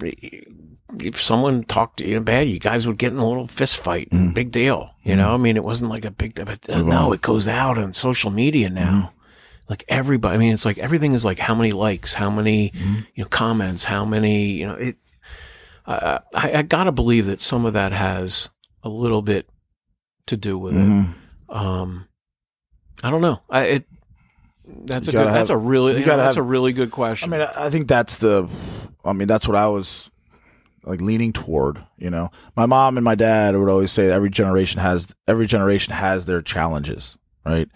if 0.98 1.18
someone 1.18 1.64
talked 1.64 2.00
to 2.00 2.06
you 2.06 2.20
bad, 2.20 2.46
you 2.46 2.58
guys 2.58 2.86
would 2.86 2.98
get 2.98 3.12
in 3.12 3.18
a 3.18 3.26
little 3.26 3.46
fist 3.46 3.78
fight. 3.78 4.10
Mm. 4.10 4.34
Big 4.34 4.50
deal. 4.50 4.90
You 5.04 5.16
know, 5.16 5.32
I 5.32 5.38
mean, 5.38 5.56
it 5.56 5.64
wasn't 5.64 5.90
like 5.90 6.04
a 6.04 6.10
big, 6.10 6.34
but 6.34 6.68
uh, 6.68 6.82
no, 6.82 7.14
it 7.14 7.22
goes 7.22 7.48
out 7.48 7.78
on 7.78 7.94
social 7.94 8.30
media 8.30 8.68
now. 8.68 9.14
Like 9.70 9.86
everybody, 9.88 10.34
I 10.34 10.38
mean, 10.38 10.52
it's 10.52 10.66
like 10.66 10.76
everything 10.76 11.14
is 11.14 11.24
like 11.24 11.38
how 11.38 11.54
many 11.54 11.72
likes, 11.72 12.12
how 12.12 12.28
many, 12.28 12.72
you 13.14 13.24
know, 13.24 13.28
comments, 13.30 13.84
how 13.84 14.04
many, 14.04 14.50
you 14.50 14.66
know, 14.66 14.74
it, 14.74 14.96
I, 15.86 16.20
I, 16.34 16.52
I 16.58 16.62
gotta 16.62 16.92
believe 16.92 17.26
that 17.26 17.40
some 17.40 17.64
of 17.66 17.72
that 17.74 17.92
has 17.92 18.48
a 18.82 18.88
little 18.88 19.22
bit 19.22 19.48
to 20.26 20.36
do 20.36 20.56
with 20.58 20.74
it. 20.76 20.78
Mhm. 20.80 21.14
Um, 21.48 22.06
I 23.02 23.10
don't 23.10 23.22
know. 23.22 23.40
I, 23.50 23.62
it, 23.64 23.84
that's 24.84 25.06
You 25.06 25.10
a 25.10 25.12
good, 25.12 25.18
gotta 25.24 25.30
that's 25.32 25.48
a 25.50 25.56
really, 25.56 25.94
you 25.94 26.00
you 26.00 26.06
know, 26.06 26.16
that's 26.16 26.36
have- 26.36 26.44
a 26.44 26.46
really 26.46 26.72
good 26.72 26.90
question. 26.90 27.32
I 27.32 27.38
mean, 27.38 27.46
I 27.48 27.66
I 27.66 27.70
think 27.70 27.88
that's 27.88 28.18
the. 28.18 28.48
I 29.04 29.12
mean, 29.14 29.26
that's 29.28 29.48
what 29.48 29.56
I 29.56 29.66
was 29.68 30.10
like 30.84 31.00
leaning 31.00 31.32
toward. 31.32 31.84
You 31.96 32.10
know, 32.10 32.30
my 32.56 32.66
mom 32.66 32.96
and 32.98 33.04
my 33.04 33.14
dad 33.14 33.56
would 33.56 33.68
always 33.68 33.90
say 33.92 34.10
every 34.10 34.30
generation 34.30 34.80
has 34.80 35.08
every 35.26 35.46
generation 35.46 35.92
has 35.94 36.26
their 36.26 36.42
challenges, 36.42 37.18
right? 37.44 37.68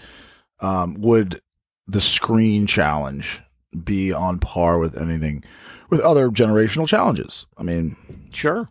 Um, 0.60 0.94
would 1.00 1.40
the 1.86 2.00
screen 2.00 2.66
challenge 2.66 3.42
be 3.84 4.12
on 4.12 4.38
par 4.38 4.78
with 4.78 4.96
anything 4.96 5.42
with 5.94 6.04
other 6.04 6.28
generational 6.28 6.88
challenges? 6.88 7.46
I 7.56 7.62
mean, 7.62 7.96
Sure. 8.34 8.68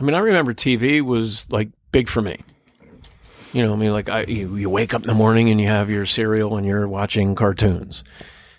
I 0.00 0.04
mean, 0.04 0.14
I 0.14 0.20
remember 0.20 0.54
TV 0.54 1.02
was 1.02 1.50
like 1.50 1.68
big 1.92 2.08
for 2.08 2.22
me. 2.22 2.38
You 3.52 3.64
know, 3.64 3.72
I 3.72 3.76
mean, 3.76 3.92
like 3.92 4.08
I, 4.08 4.22
you, 4.22 4.56
you 4.56 4.70
wake 4.70 4.94
up 4.94 5.02
in 5.02 5.08
the 5.08 5.14
morning 5.14 5.50
and 5.50 5.60
you 5.60 5.66
have 5.66 5.90
your 5.90 6.06
cereal 6.06 6.56
and 6.56 6.66
you're 6.66 6.88
watching 6.88 7.34
cartoons, 7.34 8.04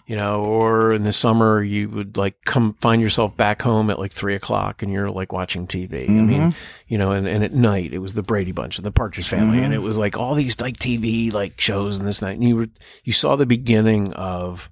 you 0.06 0.18
know, 0.18 0.44
or 0.44 0.92
in 0.92 1.04
the 1.04 1.14
summer 1.14 1.64
you 1.64 1.90
would 1.90 2.18
like 2.18 2.44
come 2.46 2.76
find 2.82 3.02
yourself 3.02 3.36
back 3.36 3.62
home 3.62 3.90
at 3.90 3.98
like 3.98 4.12
three 4.12 4.36
o'clock 4.36 4.84
and 4.84 4.92
you're 4.92 5.10
like 5.10 5.32
watching 5.32 5.66
TV. 5.66 6.08
I 6.08 6.12
mean, 6.12 6.30
mm-hmm. 6.30 6.58
you 6.88 6.98
know, 6.98 7.14
and, 7.14 7.28
and 7.28 7.44
at 7.44 7.54
night 7.54 7.94
it 7.94 8.00
was 8.00 8.14
the 8.14 8.22
Brady 8.22 8.52
Bunch 8.52 8.78
and 8.78 8.86
the 8.86 8.92
Partridge 8.92 9.28
Family, 9.28 9.60
and 9.60 9.68
mm-hmm. 9.68 9.74
it 9.74 9.82
was 9.82 9.98
like 9.98 10.18
all 10.18 10.36
these 10.36 10.60
like 10.60 10.78
TV 10.78 11.32
like 11.32 11.60
shows 11.60 11.98
and 11.98 12.08
this 12.08 12.22
night, 12.22 12.38
and 12.38 12.44
you 12.44 12.58
were 12.58 12.68
you 13.06 13.14
saw 13.14 13.38
the 13.38 13.46
beginning 13.46 14.14
of, 14.14 14.70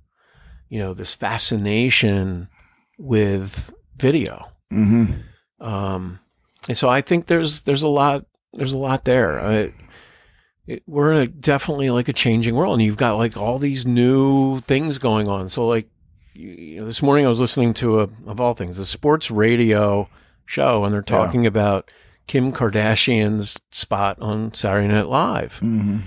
you 0.67 0.79
know, 0.79 0.93
this 0.93 1.15
fascination 1.15 2.49
with 2.99 3.73
video. 3.97 4.45
hmm 4.69 5.05
Um, 5.59 6.19
and 6.67 6.77
so 6.77 6.87
I 6.89 7.01
think 7.01 7.25
there's 7.25 7.63
there's 7.63 7.81
a 7.83 7.87
lot 7.87 8.25
there's 8.53 8.73
a 8.73 8.77
lot 8.77 9.05
there. 9.05 9.39
I, 9.39 9.73
it, 10.67 10.83
we're 10.85 11.11
in 11.13 11.17
a 11.17 11.27
definitely 11.27 11.89
like 11.89 12.07
a 12.09 12.13
changing 12.13 12.53
world, 12.55 12.73
and 12.75 12.81
you've 12.83 12.97
got 12.97 13.15
like 13.17 13.35
all 13.35 13.57
these 13.57 13.85
new 13.87 14.59
things 14.61 14.99
going 14.99 15.27
on. 15.27 15.49
So 15.49 15.65
like 15.67 15.89
you, 16.33 16.49
you 16.49 16.79
know, 16.79 16.85
this 16.85 17.01
morning 17.01 17.25
I 17.25 17.29
was 17.29 17.39
listening 17.39 17.73
to 17.75 18.01
a 18.01 18.09
of 18.27 18.39
all 18.39 18.53
things 18.53 18.77
a 18.77 18.85
sports 18.85 19.31
radio 19.31 20.07
show, 20.45 20.83
and 20.83 20.93
they're 20.93 21.03
Yeah. 21.07 21.17
talking 21.25 21.47
about 21.47 21.89
Kim 22.27 22.51
Kardashian's 22.53 23.59
spot 23.71 24.17
on 24.21 24.53
Saturday 24.53 24.87
Night 24.87 25.07
Live, 25.07 25.57
hmm 25.59 25.99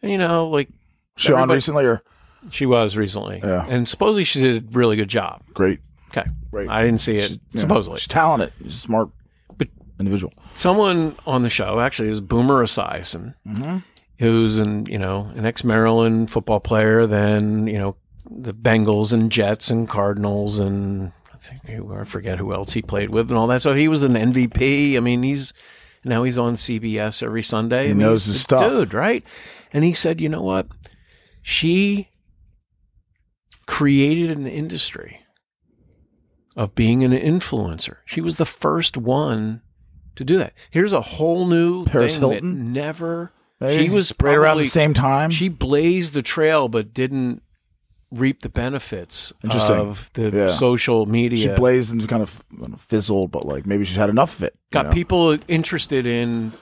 and 0.00 0.12
you 0.12 0.18
know 0.18 0.48
like 0.48 0.68
she 1.16 1.32
on 1.32 1.50
recently 1.50 1.84
or 1.84 2.02
she 2.50 2.64
was 2.64 2.96
recently, 2.96 3.40
Yeah. 3.42 3.66
and 3.68 3.86
supposedly 3.88 4.24
she 4.24 4.40
did 4.40 4.64
a 4.64 4.66
really 4.78 4.96
good 4.96 5.08
job. 5.10 5.42
great, 5.52 5.80
Okay, 6.10 6.24
great. 6.50 6.68
I 6.70 6.84
didn't 6.84 7.00
see 7.00 7.16
it 7.16 7.28
She's- 7.28 7.38
yeah, 7.52 7.60
supposedly. 7.62 7.98
she's 8.00 8.08
talented, 8.08 8.52
she's 8.62 8.74
a 8.74 8.78
smart, 8.78 9.10
But- 9.56 9.68
individual. 10.00 10.32
someone 10.54 11.16
on 11.26 11.42
the 11.42 11.50
show 11.50 11.80
actually 11.80 12.08
is 12.08 12.20
Boomer 12.20 12.64
Esiason, 12.64 13.34
Mm-hmm. 13.46 13.78
who's 14.18 14.58
an 14.58 14.86
you 14.86 14.98
know 14.98 15.30
an 15.36 15.44
ex 15.44 15.64
Maryland 15.64 16.30
football 16.30 16.60
player, 16.60 17.04
then 17.06 17.66
you 17.66 17.78
know 17.78 17.96
the 18.30 18.52
Bengals 18.54 19.12
and 19.12 19.30
Jets 19.32 19.70
and 19.70 19.88
Cardinals 19.88 20.58
and 20.58 21.12
I 21.32 21.36
think 21.38 21.62
who- 21.68 21.94
I 21.94 22.04
forget 22.04 22.38
who 22.38 22.52
else 22.52 22.72
he 22.72 22.82
played 22.82 23.10
with 23.10 23.30
and 23.30 23.38
all 23.38 23.46
that. 23.48 23.62
So 23.62 23.72
he 23.74 23.88
was 23.88 24.02
an 24.02 24.14
MVP. 24.16 24.96
I 24.96 25.00
mean, 25.00 25.22
he's 25.22 25.52
now 26.04 26.22
he's 26.24 26.36
on 26.38 26.54
CBS 26.54 27.22
every 27.22 27.42
Sunday. 27.42 27.84
He 27.84 27.90
I 27.90 27.94
mean, 27.94 27.98
knows 28.06 28.24
his 28.26 28.40
stuff. 28.40 28.70
dude, 28.70 28.92
right? 28.94 29.22
And 29.72 29.84
he 29.84 29.92
said, 29.92 30.20
you 30.20 30.28
know 30.28 30.42
what? 30.42 30.66
She 31.42 32.08
created 33.66 34.36
an 34.36 34.46
industry 34.46 35.20
of 36.58 36.74
being 36.74 37.04
an 37.04 37.12
influencer. 37.12 37.98
She 38.04 38.20
was 38.20 38.36
the 38.36 38.44
first 38.44 38.96
one 38.96 39.62
to 40.16 40.24
do 40.24 40.36
that. 40.38 40.52
Here's 40.70 40.92
a 40.92 41.00
whole 41.00 41.46
new 41.46 41.84
Paris 41.86 42.14
thing 42.14 42.20
Hilton? 42.20 42.58
that 42.58 42.80
never. 42.80 43.30
Maybe. 43.60 43.84
She 43.84 43.90
was 43.90 44.12
right 44.20 44.34
around 44.36 44.58
the 44.58 44.64
same 44.64 44.92
time. 44.92 45.30
She 45.30 45.48
blazed 45.48 46.14
the 46.14 46.22
trail, 46.22 46.68
but 46.68 46.92
didn't 46.92 47.42
reap 48.10 48.40
the 48.42 48.48
benefits 48.48 49.32
of 49.44 50.10
the 50.14 50.30
Yeah. 50.34 50.50
social 50.50 51.06
media. 51.06 51.50
she 51.50 51.54
blazed 51.60 51.92
and 51.92 52.08
kind 52.08 52.22
of 52.22 52.42
I 52.52 52.60
don't 52.60 52.70
know, 52.72 52.76
fizzled, 52.76 53.30
but 53.30 53.44
like 53.46 53.64
maybe 53.64 53.84
she's 53.84 53.96
had 53.96 54.10
enough 54.10 54.36
of 54.38 54.42
it. 54.44 54.56
got 54.72 54.86
know? 54.86 54.92
people 54.92 55.36
interested 55.46 56.06
in 56.06 56.52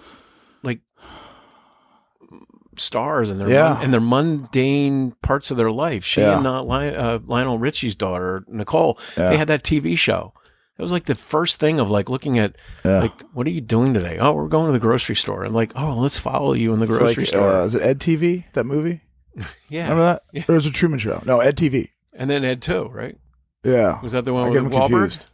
stars 2.79 3.31
and 3.31 3.41
their 3.41 3.49
Yeah. 3.51 3.81
and 3.81 3.93
their 3.93 4.01
mundane 4.01 5.13
parts 5.23 5.51
of 5.51 5.57
their 5.57 5.71
life. 5.71 6.05
She 6.05 6.21
Yeah. 6.21 6.39
and 6.39 6.47
uh, 6.47 6.63
uh, 6.65 7.19
Lionel 7.27 7.59
Richie's 7.59 7.95
daughter 7.95 8.45
Nicole, 8.49 8.99
Yeah. 9.17 9.31
they 9.31 9.37
had 9.37 9.49
that 9.49 9.63
TV 9.63 9.97
show. 9.97 10.33
It 10.79 10.83
was 10.83 10.93
like 10.93 11.07
the 11.07 11.15
first 11.15 11.59
thing 11.59 11.81
of 11.81 11.91
like 11.91 12.11
looking 12.11 12.39
at 12.39 12.57
like 12.85 13.23
what 13.33 13.47
are 13.47 13.51
you 13.51 13.63
doing 13.63 13.95
today? 13.95 14.19
Oh, 14.21 14.33
we're 14.35 14.49
going 14.49 14.67
to 14.67 14.73
the 14.73 14.79
grocery 14.79 15.17
store. 15.17 15.43
And 15.45 15.55
like, 15.55 15.73
oh, 15.75 15.95
let's 15.95 16.19
follow 16.19 16.53
you 16.53 16.73
in 16.75 16.81
the 16.81 16.85
It's 16.87 16.99
grocery 16.99 17.23
like, 17.23 17.29
store. 17.29 17.49
Uh, 17.51 17.65
is 17.65 17.75
it 17.75 17.83
Ed 17.83 17.99
TV? 17.99 18.45
That 18.53 18.65
movie? 18.65 19.01
yeah. 19.69 19.83
Remember 19.85 20.05
that? 20.05 20.23
Yeah. 20.33 20.43
Or 20.49 20.55
was 20.57 20.67
it 20.67 20.75
Truman 20.75 20.99
Show? 20.99 21.23
No, 21.25 21.41
Ed 21.41 21.57
TV. 21.57 21.91
And 22.13 22.29
then 22.29 22.45
Ed 22.45 22.61
too, 22.63 22.91
right? 22.93 23.17
Yeah. 23.65 24.01
Was 24.03 24.13
that 24.13 24.25
the 24.27 24.33
one 24.35 24.53
get 24.53 24.63
with 24.65 24.73
Wahlberg? 24.73 24.89
confused. 24.89 25.31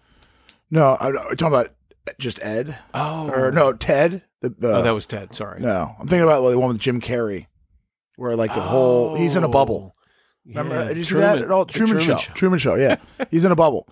No, 0.70 0.96
I'm 1.00 1.12
talking 1.36 1.46
about 1.48 1.68
just 2.18 2.42
Ed. 2.44 2.78
Oh, 2.94 3.28
Or 3.30 3.52
no, 3.52 3.72
Ted. 3.72 4.22
The, 4.42 4.50
the, 4.50 4.76
oh, 4.76 4.82
that 4.82 4.90
was 4.90 5.06
Ted. 5.06 5.34
Sorry. 5.34 5.60
no, 5.60 5.94
I'm 5.98 6.08
thinking 6.08 6.24
about 6.24 6.48
the 6.48 6.58
one 6.58 6.68
with 6.72 6.80
Jim 6.80 7.00
Carrey, 7.00 7.46
where 8.16 8.36
like 8.36 8.52
the 8.54 8.60
whole 8.60 9.14
he's 9.14 9.36
in 9.36 9.44
a 9.44 9.48
bubble. 9.48 9.94
Oh, 9.96 10.02
Remember? 10.46 10.74
yeah. 10.74 10.88
Did 10.88 10.96
you 10.96 11.04
see 11.04 11.14
that 11.16 11.38
at 11.38 11.50
all? 11.50 11.64
the 11.64 11.72
Truman, 11.72 12.00
Show. 12.00 12.16
Truman 12.16 12.58
Show. 12.58 12.74
Yeah, 12.74 12.96
he's 13.30 13.44
in 13.44 13.52
a 13.52 13.56
bubble, 13.56 13.88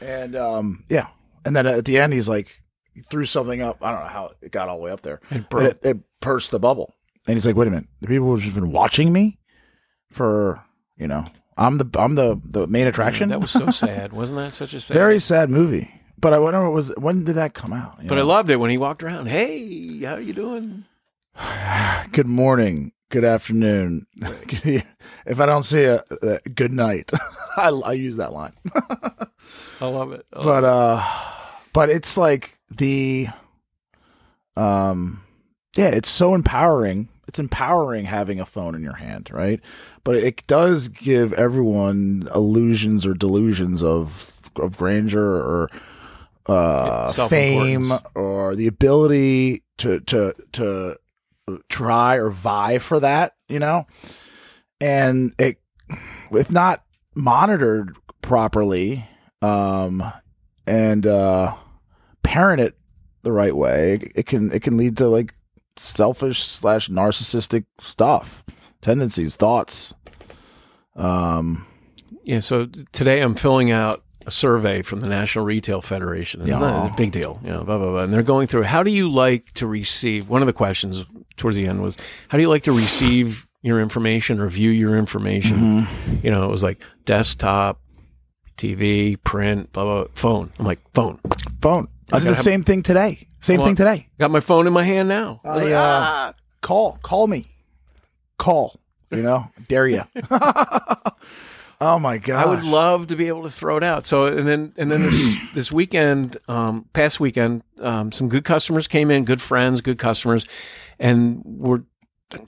and 0.00 0.34
um, 0.34 0.84
yeah, 0.88 1.08
and 1.44 1.54
then 1.54 1.66
at 1.66 1.84
the 1.84 1.98
end 1.98 2.14
he's 2.14 2.28
like 2.28 2.62
he 2.94 3.02
threw 3.02 3.26
something 3.26 3.60
up. 3.60 3.76
I 3.82 3.92
don't 3.92 4.00
know 4.00 4.06
how 4.08 4.30
it 4.40 4.50
got 4.50 4.68
all 4.70 4.78
the 4.78 4.82
way 4.82 4.90
up 4.90 5.02
there. 5.02 5.20
It 5.30 5.48
broke. 5.50 5.64
it, 5.64 5.78
it 5.82 5.96
burst 6.20 6.50
the 6.50 6.58
bubble, 6.58 6.94
and 7.26 7.34
he's 7.36 7.44
like, 7.44 7.56
"Wait 7.56 7.68
a 7.68 7.70
minute, 7.70 7.88
the 8.00 8.06
people 8.08 8.32
have 8.32 8.40
just 8.40 8.54
been 8.54 8.72
watching 8.72 9.12
me 9.12 9.38
for 10.10 10.64
you 10.96 11.06
know, 11.08 11.26
I'm 11.58 11.76
the 11.76 11.86
I'm 12.00 12.14
the 12.14 12.40
the 12.42 12.66
main 12.66 12.86
attraction." 12.86 13.28
That 13.28 13.40
was 13.42 13.50
so 13.50 13.66
sad. 13.70 14.14
Wasn't 14.14 14.40
that 14.40 14.54
such 14.54 14.72
a 14.72 14.80
sad? 14.80 14.94
very 14.94 15.20
sad 15.20 15.50
movie. 15.50 15.99
But 16.20 16.34
I 16.34 16.38
wonder 16.38 16.62
what 16.64 16.74
was 16.74 16.92
when 16.98 17.24
did 17.24 17.36
that 17.36 17.54
come 17.54 17.72
out? 17.72 18.06
But 18.06 18.18
I 18.18 18.22
loved 18.22 18.50
it 18.50 18.56
when 18.56 18.70
he 18.70 18.76
walked 18.76 19.02
around. 19.02 19.26
Hey, 19.26 20.04
how 20.04 20.16
you 20.16 20.34
doing? 20.34 20.84
Good 22.12 22.26
morning, 22.26 22.92
good 23.08 23.24
afternoon. 23.24 24.06
if 24.16 25.40
I 25.40 25.46
don't 25.46 25.62
see 25.62 25.84
a, 25.84 26.02
a 26.22 26.40
good 26.50 26.72
night, 26.72 27.10
I, 27.56 27.68
I 27.68 27.92
use 27.92 28.16
that 28.16 28.32
line. 28.32 28.52
I 29.80 29.86
love 29.86 30.12
it. 30.12 30.26
I 30.32 30.36
love 30.36 30.44
but 30.44 30.64
uh, 30.64 31.08
but 31.72 31.88
it's 31.88 32.16
like 32.16 32.58
the, 32.68 33.28
um, 34.56 35.22
yeah, 35.76 35.90
it's 35.90 36.10
so 36.10 36.34
empowering. 36.34 37.08
It's 37.28 37.38
empowering 37.38 38.06
having 38.06 38.40
a 38.40 38.46
phone 38.46 38.74
in 38.74 38.82
your 38.82 38.96
hand, 38.96 39.30
right? 39.30 39.60
But 40.02 40.16
it 40.16 40.44
does 40.48 40.88
give 40.88 41.32
everyone 41.34 42.28
illusions 42.34 43.06
or 43.06 43.14
delusions 43.14 43.82
of 43.82 44.32
of 44.56 44.76
grandeur 44.76 45.36
or 45.36 45.70
uh, 46.46 47.12
fame 47.28 47.92
or 48.14 48.56
the 48.56 48.66
ability 48.66 49.62
to 49.78 50.00
to 50.00 50.34
to 50.52 50.96
try 51.68 52.16
or 52.16 52.30
vie 52.30 52.78
for 52.78 53.00
that, 53.00 53.34
you 53.48 53.58
know. 53.58 53.86
And 54.80 55.34
it, 55.38 55.58
if 56.32 56.50
not 56.50 56.82
monitored 57.14 57.96
properly, 58.22 59.08
um, 59.42 60.02
and 60.66 61.06
uh, 61.06 61.54
parent 62.22 62.60
it 62.60 62.76
the 63.22 63.32
right 63.32 63.54
way, 63.54 63.94
it, 63.94 64.12
it 64.16 64.26
can 64.26 64.52
it 64.52 64.62
can 64.62 64.76
lead 64.76 64.96
to 64.98 65.08
like 65.08 65.34
selfish 65.76 66.44
slash 66.44 66.88
narcissistic 66.88 67.64
stuff, 67.78 68.44
tendencies, 68.80 69.36
thoughts. 69.36 69.94
Um, 70.96 71.66
Yeah, 72.24 72.40
so 72.40 72.66
today 72.92 73.20
I'm 73.20 73.34
filling 73.34 73.70
out 73.70 74.02
a 74.26 74.30
survey 74.30 74.82
from 74.82 75.00
the 75.00 75.06
National 75.08 75.44
Retail 75.44 75.80
Federation. 75.80 76.40
It's 76.40 76.48
Yeah. 76.50 76.58
not 76.58 76.96
big 76.96 77.12
deal, 77.12 77.40
you 77.42 77.50
know, 77.50 77.64
blah, 77.64 77.78
blah, 77.78 77.90
blah. 77.90 78.02
And 78.02 78.12
they're 78.12 78.22
going 78.22 78.46
through 78.48 78.64
how 78.64 78.82
do 78.82 78.90
you 78.90 79.10
like 79.10 79.52
to 79.54 79.66
receive? 79.66 80.28
One 80.28 80.42
of 80.42 80.46
the 80.46 80.52
questions 80.52 81.04
towards 81.36 81.56
the 81.56 81.66
end 81.66 81.82
was 81.82 81.96
how 82.28 82.36
do 82.38 82.42
you 82.42 82.48
like 82.50 82.64
to 82.64 82.72
receive 82.72 83.46
your 83.62 83.80
information 83.80 84.40
or 84.40 84.48
view 84.48 84.70
your 84.70 84.96
information? 84.96 85.86
You 86.22 86.30
know, 86.30 86.44
it 86.44 86.50
was 86.50 86.62
like 86.62 86.82
desktop, 87.06 87.80
TV, 88.56 89.16
print, 89.24 89.72
blah, 89.72 89.84
blah, 89.84 90.04
phone. 90.14 90.52
I'm 90.58 90.66
like, 90.66 90.80
phone. 90.92 91.18
phone. 91.62 91.88
I 92.12 92.18
did 92.18 92.24
the 92.26 92.34
have- 92.34 92.38
same 92.44 92.62
thing 92.62 92.82
today. 92.82 93.26
Same 93.40 93.58
Well, 93.58 93.68
thing 93.68 93.76
today. 93.76 94.08
Got 94.18 94.30
my 94.30 94.40
phone 94.40 94.66
in 94.66 94.72
my 94.74 94.82
hand 94.82 95.08
now. 95.08 95.40
I, 95.44 95.72
uh, 95.72 96.32
call, 96.60 96.98
call 97.02 97.26
me, 97.26 97.46
call. 98.36 98.78
You 99.10 99.22
know, 99.22 99.50
dare 99.66 99.88
you. 99.88 100.02
oh 101.80 101.98
my 101.98 102.18
god! 102.18 102.46
I 102.46 102.48
would 102.48 102.64
love 102.64 103.08
to 103.08 103.16
be 103.16 103.28
able 103.28 103.42
to 103.44 103.50
throw 103.50 103.76
it 103.76 103.84
out. 103.84 104.06
So 104.06 104.26
and 104.26 104.46
then 104.46 104.72
and 104.76 104.90
then 104.90 105.02
this 105.02 105.36
this 105.54 105.72
weekend, 105.72 106.36
um, 106.48 106.86
past 106.92 107.20
weekend, 107.20 107.62
um, 107.80 108.12
some 108.12 108.28
good 108.28 108.44
customers 108.44 108.86
came 108.88 109.10
in, 109.10 109.24
good 109.24 109.40
friends, 109.40 109.80
good 109.80 109.98
customers, 109.98 110.46
and 110.98 111.42
we're 111.44 111.82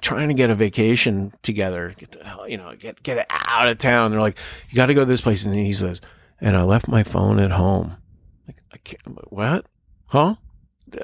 trying 0.00 0.28
to 0.28 0.34
get 0.34 0.50
a 0.50 0.54
vacation 0.54 1.32
together. 1.42 1.94
Get 1.98 2.12
the 2.12 2.24
hell, 2.24 2.48
you 2.48 2.56
know, 2.56 2.74
get 2.76 3.02
get 3.02 3.26
out 3.30 3.68
of 3.68 3.78
town. 3.78 4.10
They're 4.10 4.20
like, 4.20 4.38
you 4.68 4.76
got 4.76 4.86
to 4.86 4.94
go 4.94 5.00
to 5.00 5.06
this 5.06 5.20
place, 5.20 5.44
and 5.44 5.54
he 5.54 5.72
says, 5.72 6.00
and 6.40 6.56
I 6.56 6.62
left 6.62 6.88
my 6.88 7.02
phone 7.02 7.38
at 7.38 7.50
home. 7.52 7.96
Like, 8.46 8.56
I 8.72 8.76
can't. 8.78 9.32
What? 9.32 9.66
Huh? 10.06 10.36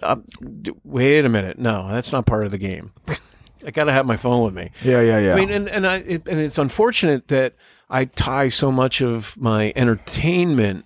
Uh, 0.03 0.17
d- 0.61 0.73
wait 0.85 1.25
a 1.25 1.29
minute. 1.29 1.59
No, 1.59 1.89
that's 1.91 2.13
not 2.13 2.27
part 2.27 2.45
of 2.45 2.51
the 2.51 2.59
game. 2.59 2.93
I 3.67 3.71
got 3.71 3.85
to 3.85 3.93
have 3.93 4.07
my 4.07 4.17
phone 4.17 4.45
with 4.45 4.55
me. 4.55 4.71
yeah, 4.85 5.01
yeah, 5.01 5.19
yeah. 5.19 5.33
I 5.33 5.37
mean, 5.37 5.51
and 5.51 5.69
and 5.69 5.87
I 5.87 5.97
it, 5.97 6.29
and 6.29 6.39
it's 6.41 6.59
unfortunate 6.59 7.29
that 7.29 7.55
I 7.91 8.05
tie 8.07 8.49
so 8.49 8.71
much 8.71 9.01
of 9.03 9.37
my 9.37 9.73
entertainment 9.77 10.85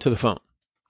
to 0.00 0.10
the 0.10 0.16
phone. 0.16 0.38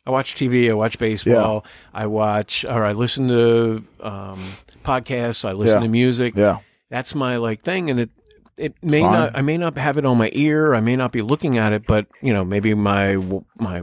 I 0.06 0.10
watch 0.10 0.34
TV, 0.34 0.70
I 0.70 0.72
watch 0.74 0.98
baseball, 0.98 1.66
I 1.92 2.06
watch 2.06 2.64
or 2.64 2.84
I 2.84 2.92
listen 2.92 3.28
to 3.28 3.84
um, 4.00 4.42
podcasts, 4.84 5.46
I 5.46 5.52
listen 5.52 5.78
Yeah. 5.80 5.86
to 5.86 5.88
music. 5.90 6.34
yeah, 6.34 6.58
That's 6.88 7.14
my 7.14 7.36
like 7.36 7.62
thing, 7.62 7.90
and 7.90 8.00
it 8.00 8.10
it 8.56 8.74
may 8.82 9.00
fine. 9.02 9.12
not 9.12 9.36
I 9.36 9.42
may 9.42 9.58
not 9.58 9.76
have 9.76 9.98
it 9.98 10.06
on 10.06 10.16
my 10.16 10.30
ear, 10.32 10.74
I 10.74 10.80
may 10.80 10.96
not 10.96 11.12
be 11.12 11.20
looking 11.22 11.58
at 11.58 11.72
it, 11.74 11.86
but 11.86 12.06
you 12.22 12.32
know 12.32 12.42
maybe 12.44 12.72
my 12.74 13.16
my 13.58 13.82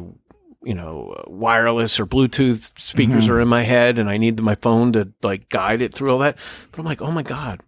you 0.64 0.74
know 0.74 1.24
wireless 1.28 2.00
or 2.00 2.08
Bluetooth 2.08 2.78
speakers 2.80 3.26
Mm-hmm. 3.26 3.34
are 3.34 3.41
in 3.41 3.48
my 3.48 3.62
head, 3.62 4.00
and 4.00 4.10
I 4.10 4.18
need 4.18 4.41
my 4.41 4.56
phone 4.56 4.93
to 4.93 5.12
like 5.22 5.50
guide 5.50 5.82
it 5.82 5.93
through 5.93 6.12
all 6.12 6.20
that. 6.20 6.38
But 6.72 6.80
I'm 6.80 6.86
like, 6.86 7.04
oh 7.04 7.12
my 7.12 7.22
god, 7.24 7.62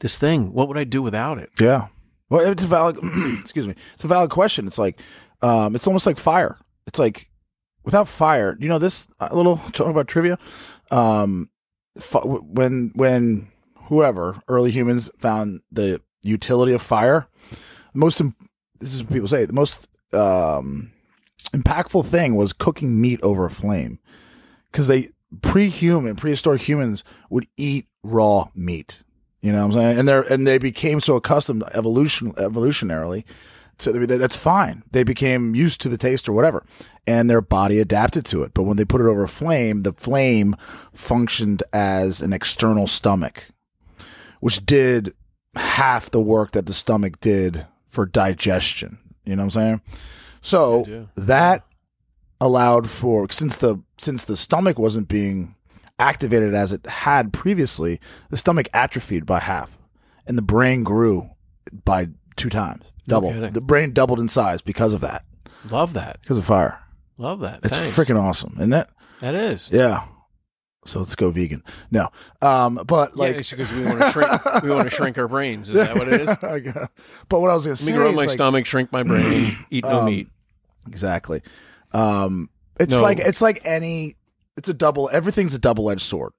this 0.00 0.18
thing, 0.18 0.52
what 0.52 0.68
would 0.68 0.76
I 0.76 0.84
do 0.84 1.00
without 1.00 1.38
it? 1.38 1.48
yeah. 1.58 1.88
Well, 2.30 2.50
it's 2.50 2.64
a 2.64 2.66
valid. 2.66 2.98
excuse 3.40 3.66
me. 3.66 3.74
It's 3.94 4.04
a 4.04 4.08
valid 4.08 4.30
question. 4.30 4.66
It's 4.66 4.78
like, 4.78 5.00
um, 5.42 5.74
it's 5.74 5.86
almost 5.86 6.06
like 6.06 6.18
fire. 6.18 6.58
It's 6.86 6.98
like 6.98 7.30
without 7.84 8.08
fire. 8.08 8.56
You 8.60 8.68
know 8.68 8.78
this 8.78 9.06
a 9.18 9.34
little 9.34 9.56
talk 9.72 9.88
about 9.88 10.08
trivia. 10.08 10.38
Um, 10.90 11.50
when 12.12 12.92
when 12.94 13.48
whoever 13.84 14.40
early 14.48 14.70
humans 14.70 15.10
found 15.18 15.60
the 15.72 16.00
utility 16.22 16.72
of 16.72 16.82
fire, 16.82 17.26
most 17.94 18.20
im- 18.20 18.36
this 18.78 18.94
is 18.94 19.02
what 19.02 19.12
people 19.12 19.28
say 19.28 19.44
the 19.44 19.52
most 19.52 19.88
um, 20.12 20.92
impactful 21.52 22.06
thing 22.06 22.34
was 22.34 22.52
cooking 22.52 23.00
meat 23.00 23.20
over 23.22 23.46
a 23.46 23.50
flame 23.50 23.98
because 24.70 24.86
they 24.86 25.08
pre-human 25.42 26.16
prehistoric 26.16 26.62
humans 26.62 27.04
would 27.30 27.46
eat 27.56 27.86
raw 28.02 28.48
meat 28.54 29.02
you 29.40 29.52
know 29.52 29.58
what 29.58 29.64
i'm 29.66 29.72
saying? 29.72 29.98
And 29.98 30.08
they 30.08 30.12
are 30.12 30.32
and 30.32 30.46
they 30.46 30.58
became 30.58 31.00
so 31.00 31.16
accustomed 31.16 31.64
evolution 31.74 32.32
evolutionarily 32.32 33.24
to 33.78 33.92
that's 34.06 34.36
fine. 34.36 34.82
They 34.90 35.04
became 35.04 35.54
used 35.54 35.80
to 35.82 35.88
the 35.88 35.96
taste 35.96 36.28
or 36.28 36.32
whatever. 36.32 36.64
And 37.06 37.30
their 37.30 37.40
body 37.40 37.78
adapted 37.78 38.24
to 38.26 38.42
it. 38.42 38.52
But 38.52 38.64
when 38.64 38.76
they 38.76 38.84
put 38.84 39.00
it 39.00 39.06
over 39.06 39.24
a 39.24 39.28
flame 39.28 39.82
the 39.82 39.92
flame 39.92 40.56
functioned 40.92 41.62
as 41.72 42.20
an 42.20 42.32
external 42.32 42.86
stomach 42.86 43.48
which 44.40 44.64
did 44.64 45.12
half 45.56 46.10
the 46.10 46.20
work 46.20 46.52
that 46.52 46.66
the 46.66 46.74
stomach 46.74 47.18
did 47.20 47.66
for 47.86 48.06
digestion. 48.06 48.98
You 49.24 49.36
know 49.36 49.42
what 49.44 49.56
i'm 49.56 49.62
saying? 49.62 49.82
So 50.40 51.06
that 51.16 51.64
allowed 52.40 52.88
for 52.88 53.28
since 53.30 53.56
the 53.56 53.82
since 53.98 54.24
the 54.24 54.36
stomach 54.36 54.78
wasn't 54.78 55.08
being 55.08 55.54
activated 55.98 56.54
as 56.54 56.72
it 56.72 56.86
had 56.86 57.32
previously, 57.32 58.00
the 58.30 58.36
stomach 58.36 58.68
atrophied 58.72 59.26
by 59.26 59.40
half, 59.40 59.78
and 60.26 60.36
the 60.38 60.42
brain 60.42 60.84
grew 60.84 61.30
by 61.84 62.08
two 62.36 62.48
times, 62.48 62.92
double. 63.06 63.32
kidding. 63.32 63.52
the 63.52 63.60
brain 63.60 63.92
doubled 63.92 64.20
in 64.20 64.28
size 64.28 64.62
because 64.62 64.92
of 64.94 65.00
that, 65.00 65.24
Love 65.70 65.92
that, 65.94 66.20
because 66.22 66.38
of 66.38 66.44
fire. 66.44 66.80
love 67.18 67.40
that. 67.40 67.60
It's 67.64 67.76
Thanks. 67.76 67.96
freaking 67.96 68.20
awesome, 68.20 68.54
isn't 68.58 68.72
it? 68.72 68.88
That 69.20 69.34
is. 69.34 69.72
Yeah. 69.72 70.04
So 70.84 71.00
let's 71.00 71.16
go 71.16 71.30
vegan. 71.30 71.62
No, 71.90 72.08
um, 72.40 72.76
but 72.86 73.14
Like, 73.16 73.36
like, 73.36 73.50
because 73.50 73.70
we 73.72 73.84
want 73.84 73.98
to 74.00 74.10
shrink, 74.12 74.62
we 74.62 74.70
want 74.70 74.88
to 74.88 74.94
shrink 74.94 75.18
our 75.18 75.28
brains. 75.28 75.68
Is 75.68 75.74
that 75.74 75.94
what 75.96 76.08
it 76.08 76.20
is? 76.22 76.28
I 76.42 76.60
got- 76.60 76.90
but 77.28 77.40
what 77.40 77.50
I 77.50 77.54
was 77.54 77.64
going 77.66 77.76
to 77.76 77.82
say 77.82 77.90
me 77.90 77.96
grow 77.98 78.08
is 78.10 78.14
my 78.16 78.22
like, 78.22 78.30
stomach, 78.30 78.64
shrink 78.64 78.90
my 78.92 79.02
brain, 79.02 79.58
eat 79.70 79.84
no 79.84 79.90
Um, 80.00 80.04
meat. 80.06 80.28
Exactly. 80.86 81.42
Um, 81.92 82.48
it's 82.80 82.92
No. 82.92 83.02
like 83.02 83.18
it's 83.18 83.42
like 83.42 83.60
any. 83.64 84.14
It's 84.58 84.68
a 84.68 84.74
double. 84.74 85.08
Everything's 85.12 85.54
a 85.54 85.58
double 85.58 85.90
edged 85.90 86.02
sword. 86.02 86.32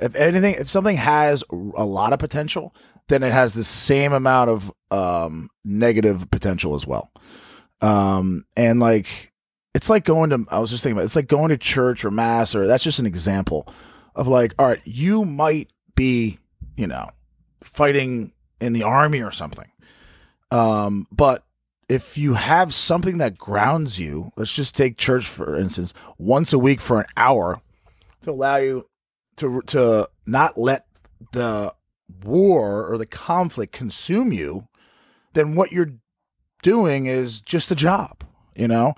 If 0.00 0.14
anything, 0.16 0.56
if 0.58 0.68
something 0.68 0.96
has 0.96 1.44
a 1.50 1.54
lot 1.84 2.12
of 2.12 2.18
potential, 2.18 2.74
then 3.08 3.22
it 3.22 3.32
has 3.32 3.54
the 3.54 3.64
same 3.64 4.12
amount 4.12 4.50
of 4.50 4.72
um, 4.90 5.50
negative 5.64 6.30
potential 6.30 6.74
as 6.74 6.86
well. 6.86 7.12
Um, 7.80 8.44
and 8.56 8.80
like 8.80 9.32
it's 9.74 9.90
like 9.90 10.04
going 10.04 10.30
to. 10.30 10.44
I 10.50 10.58
was 10.58 10.70
just 10.70 10.82
thinking 10.82 10.96
about. 10.96 11.04
It's 11.04 11.16
like 11.16 11.28
going 11.28 11.50
to 11.50 11.58
church 11.58 12.04
or 12.04 12.10
mass, 12.10 12.54
or 12.54 12.66
that's 12.66 12.84
just 12.84 12.98
an 12.98 13.06
example 13.06 13.68
of 14.14 14.26
like, 14.26 14.54
all 14.58 14.66
right, 14.66 14.80
you 14.84 15.24
might 15.24 15.70
be, 15.94 16.38
you 16.76 16.86
know, 16.86 17.10
fighting 17.62 18.32
in 18.60 18.72
the 18.72 18.82
army 18.82 19.22
or 19.22 19.30
something. 19.30 19.70
Um, 20.50 21.06
but 21.12 21.44
if 21.88 22.18
you 22.18 22.34
have 22.34 22.74
something 22.74 23.18
that 23.18 23.38
grounds 23.38 23.98
you, 23.98 24.30
let's 24.36 24.54
just 24.54 24.76
take 24.76 24.96
church 24.96 25.26
for 25.26 25.56
instance, 25.56 25.92
once 26.18 26.52
a 26.52 26.58
week 26.58 26.80
for 26.80 27.00
an 27.00 27.06
hour 27.16 27.60
to 28.26 28.32
allow 28.32 28.56
you 28.56 28.86
to 29.36 29.62
to 29.68 30.08
not 30.26 30.58
let 30.58 30.86
the 31.32 31.72
war 32.24 32.86
or 32.86 32.98
the 32.98 33.06
conflict 33.06 33.72
consume 33.72 34.32
you, 34.32 34.68
then 35.32 35.54
what 35.54 35.72
you're 35.72 35.94
doing 36.62 37.06
is 37.06 37.40
just 37.40 37.70
a 37.70 37.74
job, 37.74 38.24
you 38.54 38.68
know? 38.68 38.94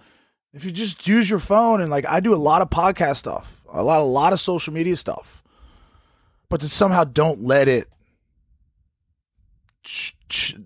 If 0.52 0.64
you 0.64 0.70
just 0.70 1.06
use 1.06 1.28
your 1.28 1.38
phone 1.38 1.80
and 1.80 1.90
like 1.90 2.06
I 2.06 2.20
do 2.20 2.34
a 2.34 2.36
lot 2.36 2.62
of 2.62 2.70
podcast 2.70 3.16
stuff, 3.16 3.62
a 3.72 3.82
lot 3.82 4.00
a 4.00 4.04
lot 4.04 4.32
of 4.32 4.40
social 4.40 4.72
media 4.72 4.96
stuff. 4.96 5.42
But 6.48 6.60
to 6.62 6.68
somehow 6.68 7.04
don't 7.04 7.44
let 7.44 7.68
it 7.68 7.88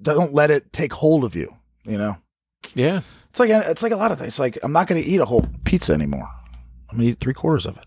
don't 0.02 0.32
let 0.32 0.50
it 0.50 0.72
take 0.72 0.92
hold 0.92 1.24
of 1.24 1.34
you, 1.34 1.56
you 1.84 1.98
know? 1.98 2.16
Yeah. 2.74 3.00
It's 3.30 3.40
like 3.40 3.50
it's 3.50 3.82
like 3.82 3.92
a 3.92 3.96
lot 3.96 4.12
of 4.12 4.18
things. 4.18 4.28
It's 4.28 4.38
like 4.38 4.58
I'm 4.62 4.72
not 4.72 4.86
going 4.86 5.02
to 5.02 5.08
eat 5.08 5.20
a 5.20 5.24
whole 5.24 5.46
pizza 5.64 5.92
anymore. 5.92 6.28
I'm 6.92 6.98
to 6.98 7.04
eat 7.04 7.20
three 7.20 7.34
quarters 7.34 7.64
of 7.66 7.78
it 7.78 7.86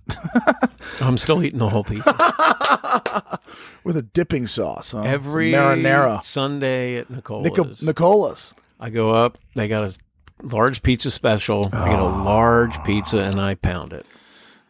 I'm 1.01 1.17
still 1.17 1.43
eating 1.43 1.59
the 1.59 1.69
whole 1.69 1.83
pizza. 1.83 2.11
with 3.83 3.95
a 3.97 4.01
dipping 4.01 4.47
sauce. 4.47 4.91
huh? 4.91 5.01
Every 5.03 5.51
Some 5.51 5.61
marinara, 5.83 6.23
Sunday 6.23 6.97
at 6.97 7.09
Nicola's, 7.09 7.43
Nico- 7.45 7.85
Nicola's. 7.85 8.55
I 8.79 8.89
go 8.89 9.11
up. 9.11 9.37
They 9.55 9.67
got 9.67 9.83
a 9.83 9.97
large 10.43 10.81
pizza 10.83 11.11
special. 11.11 11.69
I 11.71 11.89
get 11.89 11.99
a 11.99 12.03
Oh. 12.03 12.23
large 12.25 12.83
pizza 12.83 13.19
and 13.19 13.39
I 13.39 13.55
pound 13.55 13.93
it. 13.93 14.05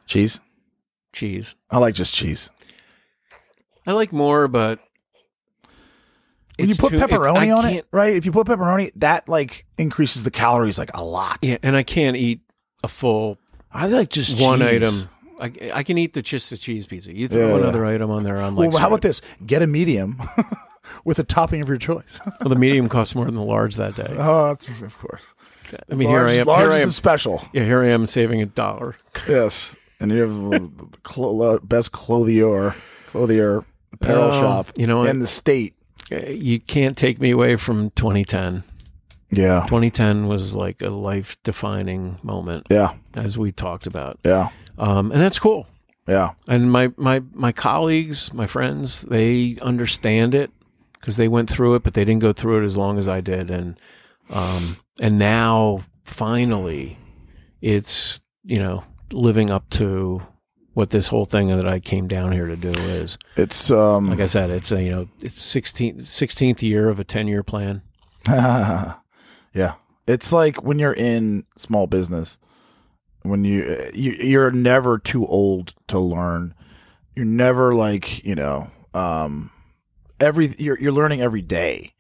cheese. 0.06 0.40
Cheese. 1.14 1.56
I 1.72 1.78
like 1.78 1.96
just 1.96 2.14
cheese. 2.14 2.52
I 3.88 3.94
like 3.94 4.12
more, 4.12 4.48
but 4.48 4.80
When 6.58 6.70
you 6.70 6.76
put 6.76 6.92
too- 6.92 6.98
pepperoni 6.98 7.56
on 7.56 7.66
it, 7.66 7.86
right? 7.92 8.16
If 8.16 8.26
you 8.26 8.32
put 8.32 8.48
pepperoni, 8.48 8.92
that 8.98 9.28
like 9.30 9.66
increases 9.78 10.24
the 10.24 10.32
calories 10.32 10.78
like 10.78 10.92
a 10.94 11.04
lot. 11.04 11.40
Yeah, 11.42 11.58
and 11.64 11.76
I 11.76 11.84
can't 11.84 12.16
eat 12.18 12.42
a 12.84 12.88
full 12.88 13.38
I 13.76 13.88
like 13.88 14.10
just 14.10 14.40
one 14.42 14.60
cheese. 14.60 14.68
item. 14.84 15.10
I, 15.40 15.52
I 15.80 15.84
can 15.84 15.98
eat 15.98 16.14
the 16.14 16.22
just 16.22 16.50
the 16.50 16.58
cheese 16.58 16.86
pizza. 16.86 17.14
You 17.14 17.28
throw 17.28 17.50
Yeah. 17.50 17.62
another 17.64 17.86
item 17.86 18.10
on 18.10 18.24
there, 18.24 18.38
I'm 18.38 18.56
like, 18.56 18.72
well, 18.72 18.80
how 18.80 18.88
about 18.88 19.02
this? 19.02 19.22
Get 19.46 19.62
a 19.62 19.68
medium 19.68 20.18
with 21.04 21.20
a 21.20 21.24
topping 21.24 21.62
of 21.62 21.68
your 21.68 21.78
choice. 21.78 22.20
Well, 22.40 22.50
the 22.50 22.56
medium 22.56 22.88
costs 22.90 23.16
more 23.16 23.26
than 23.26 23.36
the 23.36 23.44
large 23.44 23.76
that 23.76 23.96
day. 23.96 24.14
oh, 24.18 24.48
that's, 24.50 24.82
of 24.82 24.98
course. 24.98 25.34
I 25.92 25.96
mean, 25.96 26.08
here 26.10 26.26
I 26.28 26.34
am. 26.34 26.46
Large 26.46 26.62
Here 26.62 26.72
I 26.72 26.76
is 26.76 26.82
am. 26.82 26.88
the 26.88 26.94
special. 26.94 27.42
Yeah, 27.54 27.64
here 27.64 27.82
I 27.82 27.88
am 27.88 28.06
saving 28.06 28.42
a 28.42 28.46
dollar. 28.46 28.94
Yes, 29.28 29.76
and 30.00 30.12
you 30.12 30.22
have 30.22 30.52
the 30.52 30.70
clo- 31.04 31.60
best 31.60 31.92
clothier, 31.92 32.76
clothier 33.08 33.66
apparel 33.94 34.26
Oh, 34.26 34.42
shop 34.42 34.72
you 34.78 34.86
know 34.88 35.00
what? 35.00 35.10
in 35.10 35.20
the 35.20 35.28
state. 35.28 35.74
Uh, 36.12 36.18
You 36.30 36.60
can't 36.60 36.96
take 36.96 37.20
me 37.20 37.32
away 37.32 37.56
from 37.56 37.90
2010. 37.92 38.64
Yeah, 39.32 39.62
2010 39.68 40.28
was 40.28 40.56
like 40.56 40.82
a 40.82 40.90
life 40.90 41.36
defining 41.44 42.18
moment, 42.24 42.68
yeah, 42.70 42.94
as 43.16 43.38
we 43.38 43.52
talked 43.52 43.88
about, 43.88 44.20
yeah, 44.24 44.50
um, 44.78 45.12
and 45.12 45.22
that's 45.22 45.40
cool. 45.40 45.68
yeah. 46.08 46.32
And 46.48 46.72
my 46.72 46.92
my 46.98 47.22
my 47.34 47.52
colleagues, 47.52 48.34
my 48.34 48.48
friends, 48.48 49.02
they 49.04 49.58
understand 49.62 50.36
it 50.36 50.52
because 50.94 51.18
they 51.18 51.28
went 51.28 51.50
through 51.50 51.76
it, 51.76 51.84
but 51.84 51.94
they 51.94 52.06
didn't 52.06 52.22
go 52.22 52.34
through 52.34 52.62
it 52.62 52.66
as 52.66 52.78
long 52.78 52.98
as 52.98 53.08
I 53.08 53.22
did. 53.22 53.50
And 53.50 53.80
um, 54.30 54.78
and 55.02 55.18
now 55.20 55.82
finally, 56.04 56.98
it's 57.62 58.22
you 58.44 58.60
know 58.60 58.84
living 59.12 59.50
up 59.50 59.70
to 59.72 60.22
what 60.74 60.90
this 60.90 61.08
whole 61.08 61.26
thing 61.26 61.48
that 61.48 61.68
I 61.68 61.80
came 61.80 62.08
down 62.08 62.32
here 62.32 62.48
to 62.48 62.56
do 62.56 62.70
is. 62.70 63.18
It's 63.38 63.72
um, 63.72 64.10
Like 64.10 64.20
I 64.20 64.26
said, 64.26 64.50
it's 64.50 64.72
a, 64.72 64.84
you 64.84 64.92
know 64.92 65.08
it's 65.24 65.40
16th, 65.56 66.02
16th 66.02 66.62
year 66.62 66.90
of 66.90 67.00
a 67.00 67.04
ten 67.04 67.28
year 67.28 67.44
plan. 67.44 67.82
yeah. 69.56 69.76
It's 70.06 70.32
like 70.32 70.62
when 70.62 70.78
you're 70.78 70.94
in 70.94 71.46
small 71.58 71.88
business, 71.88 72.38
when 73.24 73.44
you, 73.44 73.90
you 73.94 74.12
you're 74.12 74.52
never 74.52 75.00
too 75.00 75.26
old 75.26 75.74
to 75.88 75.98
learn. 75.98 76.54
You're 77.16 77.26
never 77.26 77.74
like 77.74 78.24
you 78.24 78.36
know, 78.36 78.70
um, 78.94 79.50
every 80.20 80.54
you're 80.60 80.80
you're 80.80 80.92
learning 80.92 81.22
every 81.22 81.42
day. 81.42 81.94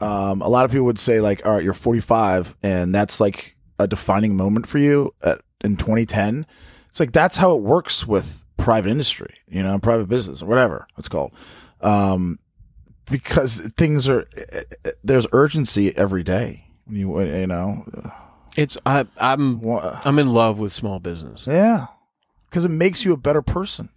Um, 0.00 0.42
a 0.42 0.48
lot 0.48 0.66
of 0.66 0.70
people 0.70 0.84
would 0.86 0.98
say 0.98 1.22
like, 1.22 1.46
all 1.46 1.52
right, 1.54 1.64
you're 1.64 1.72
45, 1.72 2.54
and 2.62 2.94
that's 2.94 3.18
like 3.18 3.56
a 3.78 3.86
defining 3.86 4.36
moment 4.36 4.66
for 4.66 4.76
you 4.76 5.14
at, 5.22 5.40
in 5.64 5.76
2010. 5.76 6.44
It's 6.90 7.00
like 7.00 7.12
that's 7.12 7.38
how 7.38 7.56
it 7.56 7.62
works 7.62 8.06
with 8.06 8.44
private 8.58 8.90
industry, 8.90 9.34
you 9.48 9.62
know, 9.62 9.78
private 9.78 10.08
business 10.08 10.42
or 10.42 10.46
whatever 10.46 10.86
it's 10.98 11.08
called. 11.08 11.32
Um, 11.80 12.38
because 13.10 13.60
things 13.76 14.08
are 14.08 14.26
there's 15.04 15.26
urgency 15.32 15.96
every 15.96 16.22
day. 16.22 16.65
You 16.88 17.20
you 17.22 17.46
know, 17.46 17.84
It's 18.56 18.78
I 18.86 19.06
I'm 19.18 19.60
I'm 20.04 20.18
in 20.18 20.26
love 20.32 20.58
with 20.58 20.72
small 20.72 21.00
business. 21.00 21.46
yeah, 21.46 21.86
because 22.48 22.64
it 22.64 22.70
makes 22.70 23.04
you 23.04 23.12
a 23.12 23.16
better 23.16 23.42
person. 23.42 23.88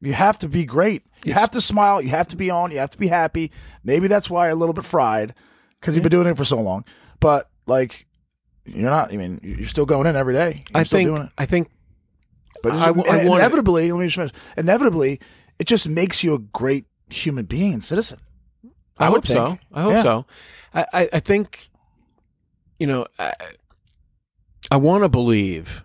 You 0.00 0.12
have 0.12 0.38
to 0.40 0.48
be 0.48 0.64
great. 0.64 1.02
You 1.24 1.30
It's- 1.30 1.40
have 1.40 1.50
to 1.52 1.60
smile. 1.62 2.02
You 2.02 2.10
have 2.10 2.28
to 2.28 2.36
be 2.36 2.50
on. 2.50 2.70
You 2.70 2.78
have 2.78 2.90
to 2.90 2.98
be 2.98 3.08
happy. 3.08 3.50
Maybe 3.84 4.06
that's 4.08 4.28
why 4.28 4.48
a 4.48 4.54
little 4.54 4.74
bit 4.74 4.84
fried 4.84 5.34
because 5.80 5.94
you've 5.96 6.02
been 6.02 6.10
doing 6.10 6.26
it 6.26 6.36
for 6.36 6.44
so 6.44 6.60
long. 6.60 6.84
But 7.20 7.48
like, 7.66 8.06
you're 8.66 8.90
not. 8.90 9.12
I 9.12 9.16
mean, 9.16 9.40
you're 9.42 9.68
still 9.68 9.86
going 9.86 10.06
in 10.06 10.14
every 10.14 10.34
day. 10.34 10.60
You're 10.74 10.80
I 10.80 10.84
still 10.84 10.98
think 10.98 11.08
doing 11.08 11.22
it. 11.22 11.30
I 11.38 11.46
think 11.46 11.70
But 12.62 12.72
I- 12.72 12.84
I 12.84 12.88
and 12.88 12.96
want 12.98 13.08
it. 13.08 13.26
inevitably, 13.26 13.90
let 13.90 13.98
me 13.98 14.06
just 14.06 14.16
finish. 14.16 14.32
Inevitably, 14.58 15.20
it 15.58 15.66
just 15.66 15.88
makes 15.88 16.22
you 16.22 16.34
a 16.34 16.38
great 16.38 16.84
human 17.08 17.46
being 17.46 17.72
and 17.72 17.82
citizen. 17.84 18.18
I, 18.98 19.08
would 19.08 19.24
hope 19.24 19.26
so. 19.26 19.58
I 19.72 19.82
hope 19.82 19.92
Yeah. 19.92 20.02
so. 20.02 20.26
I, 20.74 20.86
I, 20.92 21.08
I 21.14 21.20
think, 21.20 21.70
you 22.78 22.86
know, 22.86 23.06
I, 23.18 23.34
I 24.70 24.76
want 24.76 25.04
to 25.04 25.08
believe 25.08 25.84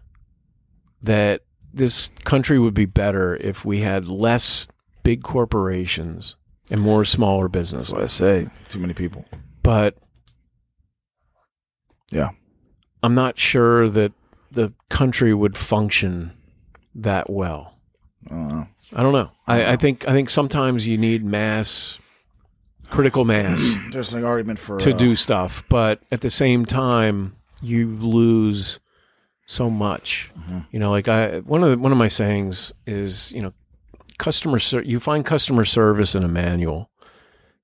that 1.01 1.41
this 1.73 2.09
country 2.23 2.59
would 2.59 2.73
be 2.73 2.85
better 2.85 3.35
if 3.35 3.63
we 3.63 3.81
had 3.81 4.07
less 4.07 4.67
big 5.03 5.23
corporations 5.23 6.35
and 6.69 6.81
more 6.81 7.05
smaller 7.05 7.47
That's 7.47 7.71
businesses. 7.71 7.93
what 7.93 8.03
I 8.03 8.07
say. 8.07 8.47
Too 8.69 8.79
many 8.79 8.93
people. 8.93 9.25
But 9.63 9.97
Yeah. 12.11 12.29
I'm 13.01 13.15
not 13.15 13.39
sure 13.39 13.89
that 13.89 14.11
the 14.51 14.73
country 14.89 15.33
would 15.33 15.55
function 15.55 16.31
that 16.95 17.29
well. 17.29 17.75
I 18.29 18.33
don't 18.33 18.49
know. 18.49 18.67
I 18.95 19.03
don't 19.03 19.13
know. 19.13 19.31
I, 19.47 19.55
I 19.55 19.63
uh-huh. 19.63 19.77
think 19.77 20.07
I 20.07 20.11
think 20.11 20.29
sometimes 20.29 20.87
you 20.87 20.97
need 20.97 21.23
mass, 21.23 21.99
critical 22.89 23.25
mass. 23.25 23.61
There's 23.91 24.13
an 24.13 24.23
argument 24.23 24.59
for 24.59 24.77
to 24.79 24.93
uh, 24.93 24.97
do 24.97 25.15
stuff, 25.15 25.63
but 25.69 26.01
at 26.11 26.21
the 26.21 26.29
same 26.29 26.65
time, 26.65 27.35
you 27.61 27.87
lose 27.97 28.79
so 29.45 29.69
much. 29.69 30.31
Mm-hmm. 30.37 30.59
You 30.71 30.79
know, 30.79 30.91
like 30.91 31.07
I 31.07 31.39
one 31.39 31.63
of 31.63 31.69
the, 31.71 31.77
one 31.77 31.91
of 31.91 31.97
my 31.97 32.07
sayings 32.07 32.71
is, 32.85 33.31
you 33.31 33.41
know, 33.41 33.53
customer 34.17 34.59
ser- 34.59 34.83
you 34.83 34.99
find 34.99 35.25
customer 35.25 35.65
service 35.65 36.15
in 36.15 36.23
a 36.23 36.27
manual, 36.29 36.89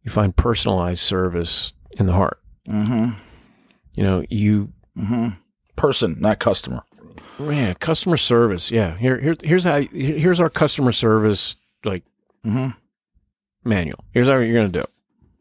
you 0.04 0.12
find 0.12 0.36
personalized 0.36 1.02
service 1.02 1.74
in 1.92 2.06
the 2.06 2.14
heart. 2.14 2.40
Mm-hmm. 2.68 3.18
You 3.96 4.04
know, 4.04 4.24
you 4.30 4.72
Mm-hmm. 4.98 5.28
person, 5.76 6.16
not 6.22 6.40
customer. 6.40 6.84
yeah, 7.38 7.74
customer 7.74 8.16
service. 8.16 8.72
Yeah, 8.72 8.96
here 8.98 9.20
here 9.20 9.36
here's 9.44 9.66
how 9.66 9.82
here's 9.82 10.40
our 10.40 10.50
customer 10.50 10.94
service 10.94 11.58
like 11.84 12.04
Mm-hmm. 12.46 12.70
manual. 13.68 14.04
Here's 14.12 14.28
how 14.28 14.38
you're 14.38 14.54
going 14.54 14.72
to 14.72 14.80
do 14.80 14.84
it. 14.84 14.90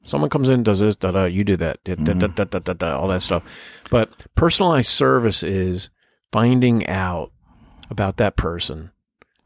Someone 0.04 0.30
comes 0.30 0.48
in, 0.48 0.62
does 0.62 0.80
this, 0.80 0.96
da 0.96 1.10
da, 1.10 1.24
you 1.24 1.44
do 1.44 1.56
that, 1.56 1.82
da, 1.84 1.94
da, 1.94 2.12
da, 2.12 2.26
da, 2.26 2.44
da, 2.44 2.58
da, 2.58 2.72
da, 2.74 2.98
all 2.98 3.08
that 3.08 3.22
stuff. 3.22 3.42
But 3.90 4.26
personalized 4.34 4.90
service 4.90 5.42
is 5.42 5.88
finding 6.30 6.86
out 6.86 7.32
about 7.90 8.18
that 8.18 8.36
person, 8.36 8.90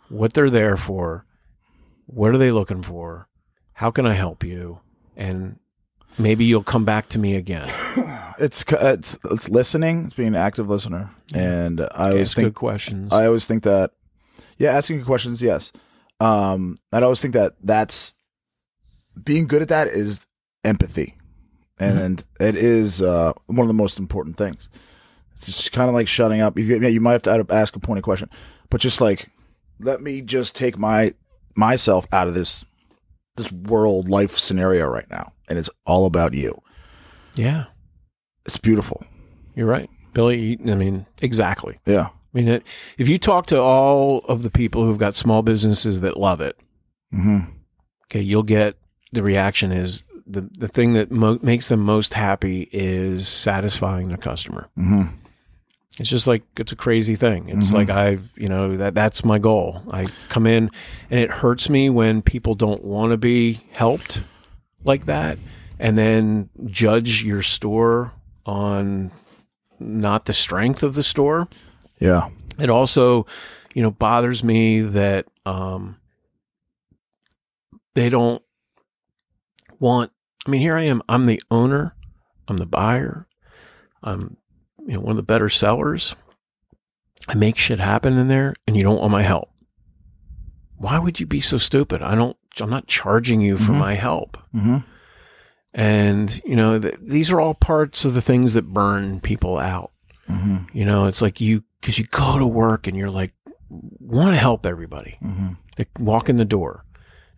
what 0.09 0.33
they're 0.33 0.51
there 0.51 0.77
for, 0.77 1.25
what 2.07 2.35
are 2.35 2.39
they 2.39 2.51
looking 2.51 2.83
for, 2.83 3.29
how 3.75 3.91
can 3.91 4.07
I 4.07 4.15
help 4.15 4.43
you, 4.43 4.81
and 5.17 5.59
maybe 6.19 6.45
you'll 6.45 6.65
come 6.65 6.85
back 6.85 7.09
to 7.11 7.19
me 7.19 7.37
again. 7.37 7.71
It's 8.41 8.65
it's 8.71 9.19
it's 9.33 9.49
listening. 9.49 10.05
It's 10.05 10.15
being 10.15 10.29
an 10.29 10.37
active 10.37 10.69
listener, 10.69 11.11
and 11.35 11.81
I 11.81 12.11
always 12.11 12.29
Ask 12.29 12.37
think 12.37 12.47
good 12.47 12.55
questions. 12.55 13.13
I 13.13 13.27
always 13.27 13.47
think 13.47 13.65
that 13.65 13.91
yeah, 14.59 14.77
asking 14.77 14.99
good 14.99 15.07
questions, 15.07 15.43
yes. 15.43 15.73
Um, 16.21 16.77
I'd 16.93 17.03
always 17.03 17.21
think 17.21 17.35
that 17.35 17.55
that's 17.61 18.15
being 19.21 19.49
good 19.49 19.63
at 19.63 19.69
that 19.71 19.89
is 19.89 20.25
empathy, 20.69 21.16
and 21.78 22.23
it 22.40 22.57
is 22.57 23.01
uh, 23.03 23.32
one 23.47 23.61
of 23.61 23.69
the 23.69 23.74
most 23.74 23.99
important 23.99 24.36
things. 24.36 24.69
It's 25.35 25.47
just 25.47 25.73
kind 25.73 25.89
of 25.89 25.95
like 25.95 26.09
shutting 26.09 26.40
up. 26.40 26.59
You, 26.59 26.65
you 26.89 27.01
might 27.01 27.12
have 27.24 27.47
to 27.49 27.55
ask 27.55 27.74
a 27.77 27.81
pointed 27.81 28.03
question, 28.03 28.28
but 28.70 28.81
just 28.81 29.01
like 29.01 29.28
let 29.81 30.01
me 30.01 30.20
just 30.23 30.57
take 30.57 30.77
my 30.78 31.12
myself 31.57 32.07
out 32.12 32.27
of 32.28 32.35
this 32.35 32.65
this 33.36 33.51
world 33.53 34.09
life 34.09 34.36
scenario 34.36 34.86
right 34.86 35.09
now, 35.11 35.32
and 35.49 35.59
it's 35.59 35.70
all 35.86 36.07
about 36.07 36.35
you. 36.35 36.53
yeah, 37.35 37.65
It's 38.47 38.59
beautiful. 38.59 39.05
you're 39.55 39.66
right, 39.69 39.89
Billy. 40.12 40.40
Eaton. 40.40 40.70
I 40.70 40.74
mean, 40.74 41.07
exactly. 41.23 41.78
Yeah. 41.86 42.09
I 42.11 42.31
mean, 42.32 42.49
it, 42.49 42.62
if 42.99 43.09
you 43.09 43.19
talk 43.19 43.47
to 43.47 43.61
all 43.61 44.19
of 44.28 44.43
the 44.43 44.51
people 44.51 44.85
who've 44.85 44.99
got 44.99 45.15
small 45.15 45.43
businesses 45.43 46.01
that 46.03 46.16
love 46.19 46.40
it, 46.40 46.57
Mm-hmm. 47.15 47.51
okay, 48.07 48.20
you'll 48.20 48.43
get 48.43 48.77
the 49.12 49.23
reaction 49.23 49.73
is 49.73 50.03
the 50.29 50.43
the 50.59 50.69
thing 50.69 50.93
that 50.95 51.11
mo- 51.11 51.39
makes 51.43 51.69
them 51.69 51.81
most 51.81 52.15
happy 52.15 52.69
is 52.73 53.27
satisfying 53.27 54.09
the 54.09 54.17
customer. 54.19 54.69
Mm-hmm. 54.79 55.15
It's 55.99 56.09
just 56.11 56.27
like 56.29 56.43
it's 56.57 56.71
a 56.73 56.77
crazy 56.77 57.17
thing. 57.17 57.49
It's 57.49 57.71
Mhm. 57.73 57.75
like 57.75 57.91
I, 57.91 58.19
you 58.37 58.49
know, 58.49 58.77
that 58.77 58.95
that's 58.95 59.25
my 59.25 59.39
goal. 59.39 59.83
I 59.91 60.07
come 60.29 60.47
in 60.47 60.71
and 61.11 61.19
it 61.19 61.31
hurts 61.31 61.69
me 61.69 61.91
when 61.91 62.23
people 62.23 62.55
don't 62.55 62.85
want 62.85 63.11
to 63.13 63.17
be 63.17 63.61
helped 63.73 64.23
like 64.85 65.07
that 65.07 65.39
and 65.81 65.99
then 65.99 66.51
judge 66.67 67.25
your 67.25 67.43
store 67.43 68.13
on 68.47 69.11
not 69.81 70.27
the 70.27 70.33
strength 70.33 70.83
of 70.85 70.95
the 70.95 71.03
store. 71.03 71.49
Yeah. 71.99 72.29
It 72.61 72.71
also, 72.71 73.27
you 73.75 73.83
know, 73.83 73.91
bothers 73.91 74.45
me 74.45 74.81
that 74.83 75.27
um, 75.47 75.97
they 77.95 78.09
don't 78.09 78.43
want. 79.81 80.13
I 80.49 80.51
mean, 80.51 80.62
here 80.62 80.79
I 80.79 80.85
am. 80.85 81.03
I'm 81.11 81.27
the 81.27 81.43
owner. 81.51 81.95
I'm 82.49 82.57
the 82.57 82.65
buyer. 82.65 83.27
I'm, 84.03 84.39
you 84.87 84.95
know, 84.95 85.01
one 85.01 85.11
of 85.11 85.16
the 85.16 85.23
better 85.23 85.51
sellers. 85.51 86.16
I 87.29 87.35
make 87.35 87.59
shit 87.59 87.81
happen 87.81 88.16
in 88.16 88.29
there, 88.29 88.55
and 88.66 88.75
you 88.75 88.83
don't 88.83 88.99
want 88.99 89.12
my 89.12 89.20
help. 89.20 89.51
Why 90.77 90.99
would 90.99 91.20
you 91.20 91.27
be 91.27 91.43
so 91.43 91.59
stupid? 91.59 92.01
I 92.01 92.15
don't. 92.15 92.35
I'm 92.61 92.70
not 92.70 92.87
charging 92.87 93.43
you 93.43 93.59
for 93.59 93.73
Mhm. 93.73 93.79
my 93.79 93.93
help. 93.93 94.39
Mm-hmm. 94.55 94.79
And 95.75 96.41
you 96.47 96.57
know, 96.57 96.79
th- 96.81 96.97
these 97.03 97.31
are 97.31 97.41
all 97.41 97.53
parts 97.55 98.07
of 98.07 98.15
the 98.15 98.23
things 98.23 98.55
that 98.55 98.73
burn 98.73 99.20
people 99.20 99.59
out. 99.59 99.93
Mm-hmm. 100.31 100.65
You 100.77 100.87
know, 100.87 101.05
it's 101.07 101.20
like 101.20 101.43
you 101.43 101.62
because 101.81 101.99
you 101.99 102.05
go 102.07 102.39
to 102.39 102.47
work 102.47 102.87
and 102.87 102.97
you're 102.97 103.11
like 103.11 103.35
want 103.69 104.31
to 104.31 104.37
help 104.41 104.65
everybody. 104.65 105.19
Mm-hmm. 105.23 105.49
They 105.77 105.85
walk 105.99 106.31
in 106.31 106.39
the 106.39 106.47
door, 106.47 106.87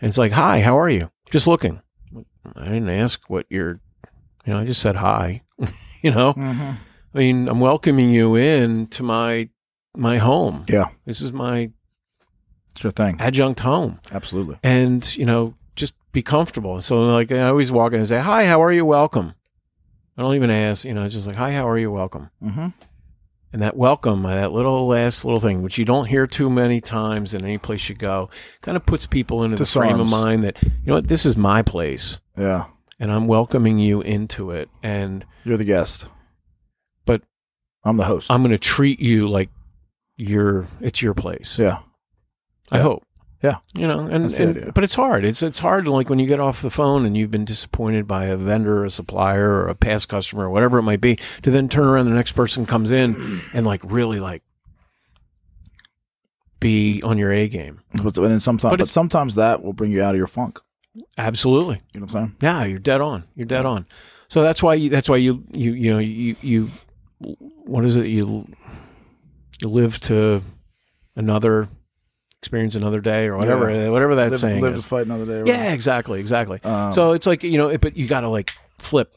and 0.00 0.08
it's 0.08 0.18
like, 0.18 0.30
"Hi, 0.32 0.60
how 0.60 0.78
are 0.78 0.88
you?" 0.88 1.10
Just 1.30 1.48
looking. 1.48 1.80
I 2.56 2.64
didn't 2.64 2.90
ask 2.90 3.28
what 3.28 3.46
you're, 3.50 3.80
you 4.46 4.52
know, 4.52 4.58
I 4.60 4.64
just 4.64 4.80
said 4.80 4.96
hi. 4.96 5.42
you 6.02 6.10
know, 6.10 6.34
Mm-hmm. 6.34 6.70
I 7.12 7.18
mean, 7.18 7.48
I'm 7.48 7.58
welcoming 7.60 8.10
you 8.10 8.36
in 8.36 8.86
to 8.88 9.02
my 9.02 9.48
my 9.96 10.18
home. 10.18 10.64
Yeah, 10.68 10.90
This 11.04 11.20
is 11.20 11.32
my 11.32 11.70
sure 12.76 12.92
thing. 12.92 13.16
adjunct 13.18 13.58
home, 13.60 13.98
Absolutely. 14.12 14.58
and 14.62 15.16
you 15.16 15.24
know, 15.24 15.54
just 15.74 15.94
be 16.12 16.22
comfortable. 16.22 16.80
So 16.80 17.00
like, 17.10 17.32
I 17.32 17.48
always 17.48 17.72
walk 17.72 17.92
in 17.92 17.98
and 17.98 18.06
say, 18.08 18.20
"Hi, 18.20 18.46
how 18.46 18.62
are 18.62 18.70
you? 18.70 18.84
Welcome." 18.86 19.34
I 20.16 20.22
don't 20.22 20.36
even 20.36 20.50
ask. 20.50 20.84
You 20.84 20.94
know, 20.94 21.08
just 21.08 21.26
like, 21.26 21.34
"Hi, 21.36 21.52
how 21.52 21.68
are 21.68 21.78
you? 21.78 21.90
Welcome." 21.90 22.30
Mm-hmm. 22.40 22.68
And 23.52 23.62
that 23.62 23.76
welcome, 23.76 24.24
uh, 24.24 24.36
that 24.36 24.52
little 24.52 24.86
last 24.86 25.24
little 25.24 25.40
thing, 25.40 25.62
which 25.62 25.76
you 25.78 25.84
don't 25.84 26.04
hear 26.06 26.28
too 26.28 26.48
many 26.48 26.80
times 26.80 27.34
in 27.34 27.42
any 27.44 27.58
place 27.58 27.88
you 27.88 27.96
go, 27.96 28.30
kind 28.62 28.76
of 28.76 28.86
puts 28.86 29.06
people 29.06 29.42
into 29.42 29.56
the 29.56 29.66
frame 29.66 29.98
of 29.98 30.08
mind 30.08 30.44
that 30.44 30.56
you 30.62 30.70
know 30.86 30.94
what, 30.94 31.08
this 31.08 31.26
is 31.26 31.36
my 31.36 31.60
place, 31.62 32.20
Yeah, 32.40 32.64
and 32.98 33.12
I'm 33.12 33.26
welcoming 33.26 33.78
you 33.78 34.00
into 34.00 34.50
it, 34.50 34.68
and 34.82 35.24
you're 35.44 35.56
the 35.58 35.64
guest, 35.64 36.06
but 37.04 37.22
I'm 37.84 37.96
the 37.96 38.04
host. 38.04 38.30
I'm 38.30 38.40
going 38.42 38.52
to 38.52 38.58
treat 38.58 39.00
you 39.00 39.28
like 39.28 39.50
you're 40.16 40.66
it's 40.80 41.02
your 41.02 41.14
place. 41.14 41.58
yeah, 41.58 41.78
I 42.70 42.76
Yeah. 42.78 42.82
hope. 42.82 43.04
Yeah. 43.42 43.56
You 43.72 43.86
know, 43.88 44.00
and, 44.00 44.30
and 44.34 44.74
but 44.74 44.84
it's 44.84 44.92
hard. 44.94 45.24
It's 45.24 45.42
it's 45.42 45.58
hard 45.60 45.88
like 45.88 46.10
when 46.10 46.18
you 46.18 46.26
get 46.26 46.40
off 46.40 46.60
the 46.60 46.68
phone 46.68 47.06
and 47.06 47.16
you've 47.16 47.30
been 47.30 47.46
disappointed 47.46 48.06
by 48.06 48.26
a 48.26 48.36
vendor, 48.36 48.84
a 48.84 48.90
supplier, 48.90 49.50
or 49.62 49.68
a 49.68 49.74
past 49.74 50.08
customer, 50.10 50.44
or 50.44 50.50
whatever 50.50 50.76
it 50.78 50.82
might 50.82 51.00
be, 51.00 51.16
to 51.40 51.50
then 51.50 51.66
turn 51.68 51.86
around 51.86 52.04
the 52.04 52.12
next 52.14 52.32
person 52.32 52.66
comes 52.66 52.90
in 52.90 53.40
and 53.54 53.66
like 53.66 53.80
really 53.82 54.20
like 54.20 54.42
be 56.60 57.00
on 57.02 57.16
your 57.16 57.32
A 57.32 57.48
game. 57.48 57.80
but, 58.02 58.16
and 58.18 58.42
sometimes, 58.42 58.70
But 58.72 58.78
but, 58.80 58.88
sometimes 58.88 59.36
that 59.36 59.62
will 59.64 59.72
bring 59.72 59.90
you 59.90 60.02
out 60.02 60.14
of 60.14 60.18
your 60.18 60.26
funk. 60.26 60.58
Absolutely. 61.18 61.82
You 61.92 62.00
know 62.00 62.06
what 62.06 62.14
I'm 62.14 62.26
saying? 62.26 62.36
Yeah, 62.40 62.64
you're 62.64 62.78
dead 62.78 63.00
on. 63.00 63.24
You're 63.34 63.46
dead 63.46 63.64
on. 63.64 63.86
So 64.28 64.42
that's 64.42 64.62
why 64.62 64.74
you 64.74 64.90
that's 64.90 65.08
why 65.08 65.16
you 65.16 65.44
you 65.52 65.72
you 65.72 65.90
know 65.92 65.98
you 65.98 66.36
you 66.40 66.70
what 67.18 67.84
is 67.84 67.96
it 67.96 68.06
you 68.06 68.46
you 69.60 69.68
live 69.68 70.00
to 70.00 70.42
another 71.16 71.68
experience 72.40 72.74
another 72.74 73.00
day 73.00 73.26
or 73.26 73.36
whatever 73.36 73.66
whatever 73.92 74.14
that 74.14 74.30
live, 74.30 74.40
saying 74.40 74.62
live 74.62 74.74
is. 74.74 74.82
to 74.82 74.88
fight 74.88 75.06
another 75.06 75.26
day. 75.26 75.40
or 75.40 75.46
Yeah, 75.46 75.72
exactly, 75.72 76.20
exactly. 76.20 76.60
Um, 76.64 76.92
so 76.92 77.12
it's 77.12 77.26
like 77.26 77.42
you 77.42 77.58
know, 77.58 77.68
it, 77.68 77.80
but 77.80 77.96
you 77.96 78.06
got 78.06 78.20
to 78.20 78.28
like 78.28 78.52
flip, 78.78 79.16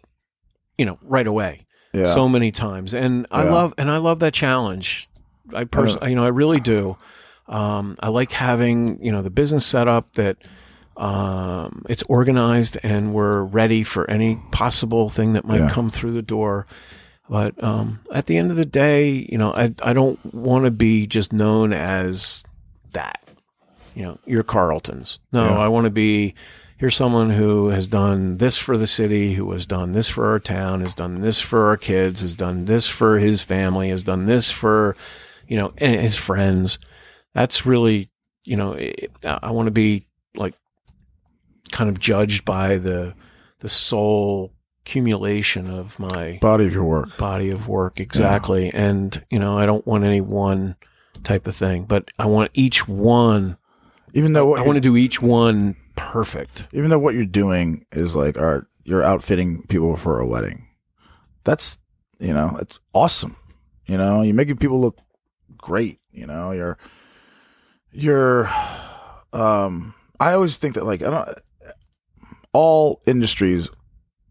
you 0.77 0.85
know, 0.85 0.99
right 1.03 1.27
away. 1.27 1.65
yeah, 1.93 2.07
So 2.07 2.27
many 2.27 2.51
times, 2.51 2.93
and 2.93 3.25
I 3.31 3.43
love 3.43 3.73
and 3.77 3.89
I 3.89 3.97
love 3.97 4.19
that 4.19 4.33
challenge. 4.33 5.09
I 5.53 5.63
personally, 5.65 6.09
you 6.09 6.15
know, 6.15 6.25
I 6.25 6.29
really 6.29 6.59
do. 6.59 6.97
Um, 7.47 7.97
I 7.99 8.09
like 8.09 8.31
having 8.31 9.03
you 9.03 9.11
know 9.11 9.21
the 9.21 9.29
business 9.29 9.65
set 9.65 9.87
up 9.87 10.13
that 10.15 10.37
um, 10.97 11.85
it's 11.89 12.03
organized 12.03 12.77
and 12.83 13.13
we're 13.13 13.41
ready 13.43 13.83
for 13.83 14.09
any 14.09 14.39
possible 14.51 15.09
thing 15.09 15.33
that 15.33 15.45
might 15.45 15.59
Yeah. 15.61 15.69
come 15.69 15.89
through 15.89 16.13
the 16.13 16.21
door. 16.21 16.65
But 17.29 17.61
um, 17.63 17.99
at 18.11 18.25
the 18.27 18.37
end 18.37 18.51
of 18.51 18.57
the 18.57 18.65
day, 18.65 19.27
you 19.29 19.37
know, 19.37 19.53
I 19.53 19.73
I 19.81 19.93
don't 19.93 20.19
want 20.33 20.65
to 20.65 20.71
be 20.71 21.07
just 21.07 21.31
known 21.33 21.73
as 21.73 22.43
that. 22.91 23.19
You 23.95 24.03
know, 24.03 24.19
you're 24.25 24.43
Carlton's. 24.43 25.19
No, 25.31 25.45
Yeah. 25.45 25.57
I 25.59 25.67
want 25.67 25.85
to 25.85 25.89
be. 25.91 26.35
Here's 26.77 26.95
someone 26.97 27.29
who 27.29 27.69
has 27.69 27.87
done 27.87 28.37
this 28.37 28.57
for 28.57 28.77
the 28.77 28.87
city, 28.87 29.35
who 29.35 29.49
has 29.53 29.65
done 29.65 29.93
this 29.93 30.09
for 30.09 30.27
our 30.27 30.39
town, 30.39 30.81
has 30.81 30.93
done 30.93 31.21
this 31.21 31.39
for 31.39 31.67
our 31.69 31.77
kids, 31.77 32.19
has 32.21 32.35
done 32.35 32.65
this 32.65 32.89
for 32.89 33.19
his 33.19 33.41
family, 33.41 33.87
has 33.89 34.03
done 34.03 34.25
this 34.25 34.51
for, 34.51 34.97
you 35.47 35.55
know, 35.55 35.71
and 35.77 35.95
his 36.01 36.17
friends. 36.17 36.79
That's 37.33 37.65
really, 37.65 38.09
you 38.43 38.57
know, 38.57 38.77
I 39.23 39.51
want 39.51 39.67
to 39.67 39.71
be 39.71 40.07
like 40.35 40.55
kind 41.73 41.89
of 41.89 41.99
judged 41.99 42.45
by 42.45 42.77
the 42.77 43.13
the 43.59 43.69
sole 43.69 44.53
accumulation 44.85 45.69
of 45.69 45.97
my 45.97 46.37
body 46.41 46.65
of 46.65 46.73
your 46.73 46.83
work. 46.83 47.17
body 47.17 47.49
of 47.49 47.67
work 47.67 47.99
exactly 47.99 48.69
and 48.73 49.23
you 49.29 49.39
know 49.39 49.57
i 49.57 49.65
don't 49.65 49.87
want 49.87 50.03
any 50.03 50.19
one 50.21 50.75
type 51.23 51.47
of 51.47 51.55
thing 51.55 51.85
but 51.85 52.11
i 52.19 52.25
want 52.25 52.51
each 52.53 52.87
one 52.87 53.57
Even 54.13 54.33
though 54.33 54.55
i 54.55 54.61
want 54.61 54.75
to 54.75 54.81
do 54.81 54.97
each 54.97 55.21
one 55.21 55.75
perfect 55.95 56.67
even 56.73 56.89
though 56.89 56.99
what 56.99 57.13
you're 57.15 57.25
doing 57.25 57.85
is 57.91 58.15
like, 58.15 58.37
right, 58.37 58.63
you're 58.83 59.03
outfitting 59.03 59.63
people 59.67 59.95
for 59.95 60.19
a 60.19 60.27
wedding. 60.27 60.67
That's 61.43 61.79
you 62.19 62.33
know, 62.33 62.57
it's 62.59 62.79
awesome. 62.93 63.35
You 63.85 63.97
know, 63.97 64.21
you're 64.21 64.35
making 64.35 64.57
people 64.57 64.79
look 64.79 64.97
great. 65.57 65.99
You 66.11 66.25
know, 66.25 66.51
you're 66.51 66.77
you're. 67.91 68.49
Um, 69.31 69.93
I 70.19 70.33
always 70.33 70.57
think 70.57 70.75
that 70.75 70.85
like 70.85 71.01
I 71.01 71.09
don't. 71.09 71.29
All 72.53 73.01
industries 73.07 73.69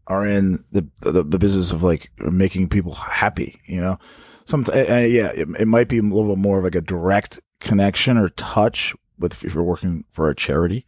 are 0.07 0.27
in 0.27 0.59
the 0.73 0.87
the, 1.01 1.23
the 1.23 1.39
business 1.39 1.73
of 1.73 1.83
like 1.83 2.11
making 2.19 2.69
people 2.69 2.95
happy. 2.95 3.61
You 3.67 3.81
know, 3.81 3.99
some 4.45 4.65
uh, 4.73 4.77
yeah, 4.79 5.31
it, 5.35 5.49
it 5.61 5.69
might 5.69 5.89
be 5.89 5.99
a 5.99 6.03
little 6.03 6.35
bit 6.35 6.41
more 6.41 6.59
of 6.59 6.65
like 6.65 6.75
a 6.75 6.81
direct 6.81 7.41
connection 7.61 8.17
or 8.17 8.29
touch 8.31 8.95
with 9.19 9.45
if 9.45 9.55
you're 9.55 9.63
working 9.63 10.05
for 10.11 10.29
a 10.29 10.35
charity 10.35 10.85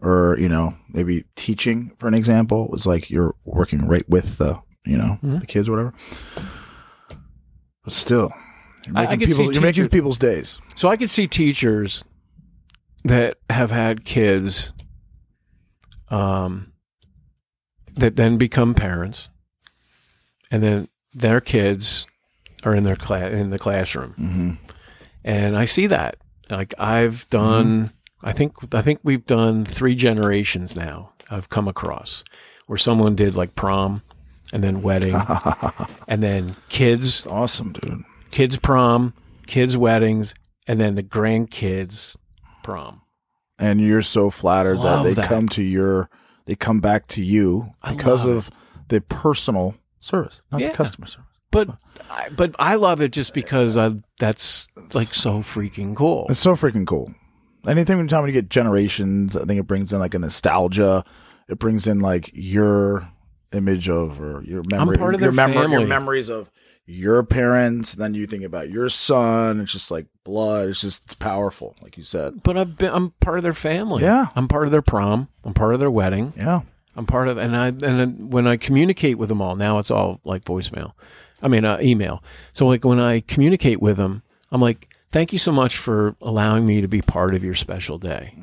or 0.00 0.36
you 0.40 0.48
know 0.48 0.74
maybe 0.90 1.24
teaching 1.36 1.92
for 1.98 2.08
an 2.08 2.14
example 2.14 2.68
was 2.68 2.84
like 2.86 3.08
you're 3.08 3.34
working 3.44 3.86
right 3.86 4.06
with 4.08 4.36
the 4.38 4.60
you 4.84 4.98
know 4.98 5.18
Mhm. 5.22 5.38
the 5.40 5.46
kids 5.46 5.68
or 5.68 5.72
whatever 5.72 5.94
but 7.84 7.92
still 7.94 8.32
you're 8.86 8.96
I- 8.96 9.02
I 9.02 9.10
making, 9.10 9.18
could 9.20 9.28
see 9.30 9.36
people's, 9.42 9.56
you're 9.56 9.62
making 9.62 9.88
people's 9.88 10.18
days 10.18 10.60
so 10.74 10.88
i 10.88 10.96
could 10.96 11.10
see 11.10 11.28
teachers 11.28 12.02
that 13.04 13.38
have 13.48 13.70
had 13.70 14.04
kids 14.04 14.72
um 16.08 16.72
that 17.96 18.16
then 18.16 18.36
become 18.36 18.74
parents 18.74 19.30
and 20.50 20.62
then 20.62 20.88
their 21.12 21.40
kids 21.40 22.06
are 22.62 22.74
in 22.74 22.84
their 22.84 22.96
class 22.96 23.32
in 23.32 23.50
the 23.50 23.58
classroom 23.58 24.12
hmm 24.12 24.52
and 25.24 25.58
I 25.58 25.64
see 25.64 25.88
that. 25.88 26.18
Like 26.48 26.72
I've 26.78 27.28
done, 27.30 27.90
I 28.22 28.32
think 28.32 28.52
I 28.72 28.80
think 28.80 29.00
we've 29.02 29.26
done 29.26 29.64
three 29.64 29.96
generations 29.96 30.76
now. 30.76 31.12
I've 31.28 31.48
come 31.48 31.66
across 31.66 32.22
where 32.68 32.78
someone 32.78 33.16
did 33.16 33.34
like 33.34 33.56
prom, 33.56 34.02
and 34.52 34.62
then 34.62 34.82
wedding, 34.82 35.16
and 36.08 36.22
then 36.22 36.54
kids, 36.68 37.26
awesome 37.26 37.72
dude 37.72 38.04
kids 38.30 38.56
prom, 38.58 39.14
kids 39.46 39.76
weddings, 39.76 40.32
and 40.66 40.80
then 40.80 40.94
the 40.94 41.02
grandkids 41.02 42.16
prom. 42.62 43.02
and 43.58 43.80
you're 43.80 44.02
so 44.02 44.30
flattered 44.30 44.78
that 44.78 45.02
they 45.02 45.14
that. 45.14 45.28
come 45.28 45.48
to 45.48 45.62
your 45.62 46.08
they 46.46 46.54
come 46.56 46.80
back 46.80 47.06
to 47.08 47.22
you 47.22 47.70
because 47.88 48.24
of 48.24 48.50
the 48.88 49.00
personal 49.02 49.74
service 50.00 50.40
not 50.50 50.60
Yeah. 50.60 50.68
the 50.68 50.74
customer 50.74 51.06
service 51.06 51.26
But 51.50 51.70
I, 52.10 52.28
but 52.30 52.54
I 52.58 52.74
love 52.76 53.00
it 53.00 53.12
just 53.12 53.34
because 53.34 53.76
I, 53.76 53.92
that's 54.18 54.66
like 54.94 55.06
so 55.06 55.38
freaking 55.40 55.94
cool. 55.94 56.26
It's 56.28 56.40
so 56.40 56.54
freaking 56.54 56.86
cool. 56.86 57.14
Anything 57.66 57.98
anytime 57.98 58.26
you 58.26 58.32
get 58.32 58.48
generations, 58.48 59.36
I 59.36 59.44
think 59.44 59.58
it 59.58 59.66
brings 59.66 59.92
in 59.92 59.98
like 59.98 60.14
a 60.14 60.18
nostalgia. 60.18 61.04
It 61.48 61.58
brings 61.58 61.86
in 61.86 62.00
like 62.00 62.30
your 62.32 63.08
image 63.52 63.88
of 63.88 64.20
or 64.20 64.42
your 64.44 64.62
memory, 64.70 64.96
part 64.98 65.14
of 65.14 65.20
your, 65.20 65.32
their 65.32 65.68
your 65.68 65.86
memories 65.86 66.28
of 66.28 66.50
your 66.86 67.22
parents. 67.24 67.94
and 67.94 68.02
Then 68.02 68.14
you 68.14 68.26
think 68.26 68.44
about 68.44 68.70
your 68.70 68.88
son. 68.88 69.60
It's 69.60 69.72
just 69.72 69.90
like 69.90 70.06
blood. 70.24 70.68
It's 70.68 70.80
just 70.80 71.04
it's 71.04 71.14
powerful, 71.14 71.74
like 71.82 71.96
you 71.96 72.04
said. 72.04 72.42
But 72.42 72.56
I've 72.56 72.78
been, 72.78 72.92
I'm 72.92 73.10
part 73.20 73.38
of 73.38 73.42
their 73.44 73.52
family. 73.54 74.02
Yeah. 74.02 74.28
I'm 74.36 74.48
part 74.48 74.66
of 74.66 74.72
their 74.72 74.82
prom. 74.82 75.28
I'm 75.44 75.54
part 75.54 75.74
of 75.74 75.80
their 75.80 75.90
wedding. 75.90 76.32
Yeah, 76.36 76.62
I'm 76.94 77.06
part 77.06 77.28
of, 77.28 77.38
and 77.38 77.56
I 77.56 77.68
and 77.68 77.80
then 77.80 78.30
when 78.30 78.46
I 78.46 78.56
communicate 78.56 79.18
with 79.18 79.28
them 79.28 79.42
all, 79.42 79.56
now 79.56 79.78
it's 79.78 79.90
all 79.90 80.20
like 80.24 80.44
voicemail. 80.44 80.92
I 81.42 81.48
mean, 81.48 81.64
uh, 81.64 81.78
email. 81.82 82.22
So 82.54 82.66
like 82.66 82.84
when 82.84 82.98
I 83.00 83.20
communicate 83.20 83.80
with 83.80 83.96
them, 83.98 84.22
I'm 84.50 84.60
like, 84.60 84.88
thank 85.12 85.32
you 85.32 85.38
so 85.38 85.52
much 85.52 85.76
for 85.76 86.16
allowing 86.20 86.66
me 86.66 86.80
to 86.80 86.88
be 86.88 87.02
part 87.02 87.34
of 87.34 87.44
your 87.44 87.54
special 87.54 87.98
day 87.98 88.34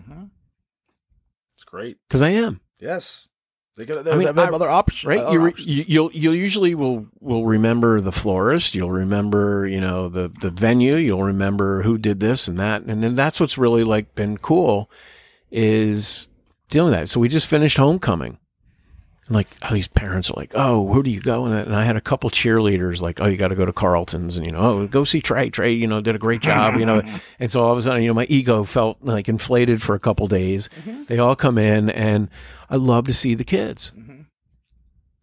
it's 1.55 1.63
great. 1.63 1.97
because 2.07 2.21
I 2.21 2.29
am. 2.29 2.61
Yes, 2.79 3.29
they 3.75 3.85
got 3.85 3.99
I 3.99 4.01
there's 4.03 4.25
mean, 4.25 4.37
other 4.37 4.69
options, 4.69 5.05
Right? 5.05 5.19
other 5.19 5.39
You, 5.39 5.47
options. 5.47 5.67
you 5.67 5.85
you'll 5.87 6.11
you'll 6.13 6.35
usually 6.35 6.75
will 6.75 7.07
will 7.19 7.45
remember 7.45 8.01
the 8.01 8.11
florist. 8.11 8.75
You'll 8.75 8.91
remember 8.91 9.67
you 9.67 9.81
know 9.81 10.09
the 10.09 10.31
the 10.41 10.51
venue. 10.51 10.95
You'll 10.95 11.23
remember 11.23 11.81
who 11.83 11.97
did 11.97 12.19
this 12.19 12.47
and 12.47 12.59
that, 12.59 12.83
and 12.83 13.03
then 13.03 13.15
that's 13.15 13.39
what's 13.39 13.57
really 13.57 13.83
like 13.83 14.13
been 14.15 14.37
cool 14.37 14.89
is 15.51 16.27
dealing 16.69 16.91
with 16.91 16.99
that. 16.99 17.09
So 17.09 17.19
we 17.19 17.29
just 17.29 17.47
finished 17.47 17.77
homecoming. 17.77 18.37
And 19.33 19.37
like 19.39 19.47
all 19.63 19.71
these 19.71 19.87
parents 19.87 20.29
are 20.29 20.35
like, 20.37 20.51
oh, 20.53 20.79
where 20.83 21.01
do 21.01 21.09
you 21.09 21.19
go? 21.19 21.45
And, 21.45 21.55
and 21.55 21.75
I 21.75 21.83
had 21.85 21.95
a 21.95 22.01
couple 22.01 22.29
cheerleaders 22.29 23.01
like, 23.01 23.19
oh, 23.19 23.25
you 23.25 23.35
got 23.35 23.47
to 23.47 23.55
go 23.55 23.65
to 23.65 23.73
Carlton's, 23.73 24.37
and 24.37 24.45
you 24.45 24.51
know, 24.51 24.59
oh, 24.59 24.87
go 24.87 25.03
see 25.03 25.21
Trey. 25.21 25.49
Trey, 25.49 25.71
you 25.71 25.87
know, 25.87 26.01
did 26.01 26.13
a 26.15 26.19
great 26.19 26.41
job, 26.41 26.75
you 26.75 26.85
know. 26.85 27.01
and 27.39 27.51
so 27.51 27.63
all 27.63 27.71
of 27.71 27.79
a 27.79 27.81
sudden, 27.81 28.03
you 28.03 28.09
know, 28.09 28.13
my 28.13 28.27
ego 28.29 28.63
felt 28.63 28.97
like 29.01 29.27
inflated 29.27 29.81
for 29.81 29.95
a 29.95 29.99
couple 29.99 30.27
days. 30.27 30.69
They 31.07 31.17
all 31.17 31.35
come 31.35 31.57
in, 31.57 31.89
and 31.89 32.29
I 32.69 32.75
love 32.75 33.05
to 33.07 33.13
see 33.13 33.33
the 33.33 33.43
kids. 33.43 33.91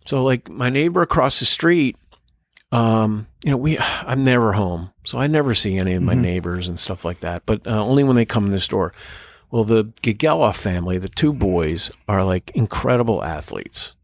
So 0.07 0.24
like 0.24 0.49
my 0.49 0.70
neighbor 0.70 1.03
across 1.03 1.39
the 1.39 1.45
street, 1.47 1.97
um, 2.73 3.28
you 3.45 3.53
know, 3.53 3.57
we 3.59 3.78
I'm 3.78 4.24
never 4.24 4.55
home, 4.55 4.91
so 5.05 5.19
I 5.19 5.28
never 5.28 5.55
see 5.55 5.78
any 5.78 5.95
of 5.95 6.03
my 6.03 6.15
Mhm. 6.15 6.20
neighbors 6.23 6.69
and 6.69 6.78
stuff 6.78 7.05
like 7.05 7.20
that. 7.20 7.43
But 7.47 7.66
uh, 7.66 7.81
only 7.85 8.03
when 8.03 8.16
they 8.16 8.24
come 8.24 8.47
in 8.47 8.51
the 8.51 8.59
store. 8.59 8.93
Well, 9.53 9.65
the 9.65 9.87
Gegeloff 10.03 10.55
family, 10.57 10.97
the 10.99 11.09
two 11.09 11.32
boys, 11.32 11.91
are 12.07 12.23
like 12.24 12.53
incredible 12.55 13.24
athletes. 13.24 13.97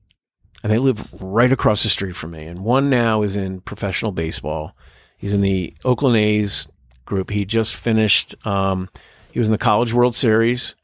And 0.63 0.73
they 0.73 0.79
live 0.79 1.23
right 1.23 1.53
across 1.53 1.83
the 1.83 1.89
street 1.89 2.17
from 2.17 2.33
me. 2.33 2.47
And 2.47 2.65
one 2.65 2.91
now 2.91 3.23
is 3.23 3.37
in 3.37 3.61
professional 3.61 4.13
baseball. 4.13 4.77
He's 5.17 5.33
in 5.33 5.41
the 5.41 5.75
Oakland 5.85 6.17
A's 6.17 6.67
group. 7.05 7.31
He 7.31 7.45
just 7.45 7.77
finished, 7.77 8.35
um, 8.47 8.89
he 9.33 9.39
was 9.39 9.49
in 9.49 9.53
the 9.53 9.59
College 9.59 9.93
World 9.93 10.15
Series 10.15 10.75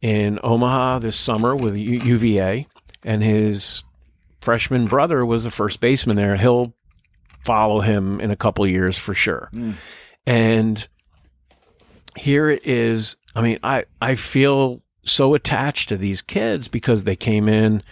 in 0.00 0.38
Omaha 0.42 1.00
this 1.00 1.16
summer 1.16 1.54
with 1.54 1.76
U- 1.76 2.00
UVA. 2.00 2.66
And 3.04 3.22
his 3.22 3.84
freshman 4.40 4.86
brother 4.86 5.24
was 5.24 5.44
the 5.44 5.50
first 5.50 5.80
baseman 5.80 6.16
there. 6.16 6.36
He'll 6.36 6.74
follow 7.44 7.80
him 7.80 8.20
in 8.20 8.30
a 8.30 8.36
couple 8.36 8.64
of 8.64 8.70
years 8.70 8.98
for 8.98 9.14
sure. 9.14 9.50
And 10.26 10.86
here 12.16 12.50
it 12.50 12.66
is. 12.66 13.16
I 13.34 13.42
mean, 13.42 13.58
I, 13.62 13.84
I 14.02 14.16
feel 14.16 14.82
so 15.04 15.34
attached 15.34 15.88
to 15.90 15.96
these 15.96 16.20
kids 16.20 16.68
because 16.68 17.04
they 17.04 17.16
came 17.16 17.48
in 17.48 17.82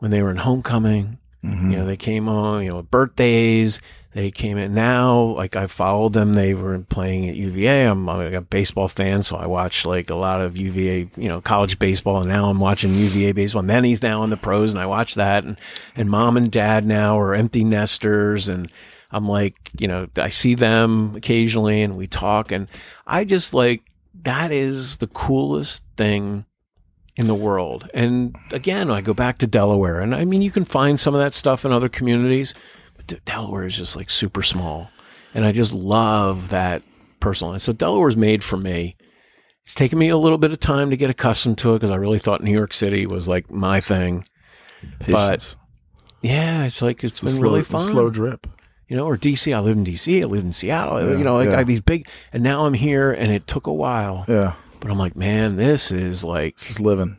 when 0.00 0.10
they 0.10 0.22
were 0.22 0.30
in 0.30 0.36
homecoming. 0.36 1.18
You 1.42 1.50
know, 1.50 1.56
mm-hmm. 1.56 1.86
they 1.86 1.96
came 1.96 2.28
on, 2.28 2.62
you 2.62 2.68
know, 2.68 2.82
birthdays. 2.82 3.80
They 4.12 4.30
came 4.30 4.58
in 4.58 4.74
now. 4.74 5.20
Like 5.22 5.56
I 5.56 5.68
followed 5.68 6.12
them. 6.12 6.34
They 6.34 6.52
were 6.52 6.78
playing 6.80 7.30
at 7.30 7.36
UVA. 7.36 7.84
I'm, 7.84 8.06
I'm 8.10 8.34
a 8.34 8.40
baseball 8.42 8.88
fan, 8.88 9.22
so 9.22 9.36
I 9.36 9.46
watch 9.46 9.86
like 9.86 10.10
a 10.10 10.16
lot 10.16 10.42
of 10.42 10.58
UVA, 10.58 11.08
you 11.16 11.28
know, 11.28 11.40
college 11.40 11.78
baseball. 11.78 12.20
And 12.20 12.28
now 12.28 12.50
I'm 12.50 12.60
watching 12.60 12.94
UVA 12.94 13.32
baseball. 13.32 13.60
And 13.60 13.70
then 13.70 13.84
he's 13.84 14.02
now 14.02 14.22
in 14.22 14.28
the 14.28 14.36
pros, 14.36 14.74
and 14.74 14.82
I 14.82 14.86
watch 14.86 15.14
that. 15.14 15.44
And 15.44 15.58
and 15.96 16.10
mom 16.10 16.36
and 16.36 16.52
dad 16.52 16.84
now 16.84 17.18
are 17.18 17.34
empty 17.34 17.64
nesters, 17.64 18.50
and 18.50 18.70
I'm 19.10 19.26
like, 19.26 19.70
you 19.78 19.88
know, 19.88 20.08
I 20.16 20.28
see 20.28 20.56
them 20.56 21.14
occasionally, 21.16 21.80
and 21.80 21.96
we 21.96 22.06
talk, 22.06 22.52
and 22.52 22.68
I 23.06 23.24
just 23.24 23.54
like 23.54 23.82
that 24.24 24.52
is 24.52 24.98
the 24.98 25.06
coolest 25.06 25.84
thing 25.96 26.44
in 27.16 27.26
the 27.26 27.34
world. 27.34 27.88
And 27.94 28.34
again, 28.52 28.90
I 28.90 29.00
go 29.00 29.14
back 29.14 29.38
to 29.38 29.46
Delaware, 29.46 30.00
and 30.00 30.14
I 30.14 30.24
mean, 30.24 30.42
you 30.42 30.50
can 30.50 30.64
find 30.64 30.98
some 30.98 31.14
of 31.14 31.20
that 31.20 31.34
stuff 31.34 31.64
in 31.64 31.72
other 31.72 31.88
communities, 31.88 32.54
but 32.96 33.24
Delaware 33.24 33.64
is 33.66 33.76
just 33.76 33.96
like 33.96 34.10
super 34.10 34.42
small, 34.42 34.90
and 35.34 35.44
I 35.44 35.52
just 35.52 35.72
love 35.74 36.48
that 36.50 36.82
personally. 37.20 37.58
So 37.58 37.72
Delaware's 37.72 38.16
made 38.16 38.42
for 38.42 38.56
me. 38.56 38.96
It's 39.64 39.74
taken 39.74 39.98
me 39.98 40.08
a 40.08 40.16
little 40.16 40.38
bit 40.38 40.52
of 40.52 40.58
time 40.60 40.90
to 40.90 40.96
get 40.96 41.10
accustomed 41.10 41.58
to 41.58 41.74
it 41.74 41.78
because 41.80 41.90
I 41.90 41.96
really 41.96 42.18
thought 42.18 42.42
New 42.42 42.50
York 42.52 42.72
City 42.72 43.06
was 43.06 43.28
like 43.28 43.50
my 43.50 43.78
thing. 43.80 44.24
Patience. 45.00 45.56
Yeah, 46.22 46.64
it's 46.64 46.82
like 46.82 47.04
it's 47.04 47.14
It's 47.14 47.20
been 47.20 47.30
slow, 47.32 47.50
really 47.50 47.62
fun. 47.62 47.80
slow 47.80 48.10
drip. 48.10 48.46
you 48.88 48.96
know, 48.96 49.06
or 49.06 49.16
DC. 49.16 49.54
I 49.54 49.60
lived 49.60 49.78
in 49.78 49.84
DC. 49.84 50.22
I 50.22 50.24
lived 50.24 50.44
in 50.44 50.52
Seattle. 50.52 51.00
Yeah, 51.02 51.16
you 51.16 51.22
know, 51.24 51.34
like 51.34 51.48
yeah. 51.48 51.54
I 51.54 51.58
have 51.58 51.66
these 51.66 51.80
big, 51.82 52.08
and 52.32 52.42
now 52.42 52.66
I'm 52.66 52.74
here, 52.74 53.12
and 53.12 53.30
it 53.30 53.46
took 53.46 53.66
a 53.68 53.72
while, 53.72 54.24
Yeah, 54.26 54.54
but 54.80 54.90
I'm 54.90 54.98
like, 54.98 55.16
man, 55.16 55.56
this 55.56 55.92
is 55.92 56.24
like 56.24 56.56
just 56.56 56.80
living. 56.80 57.16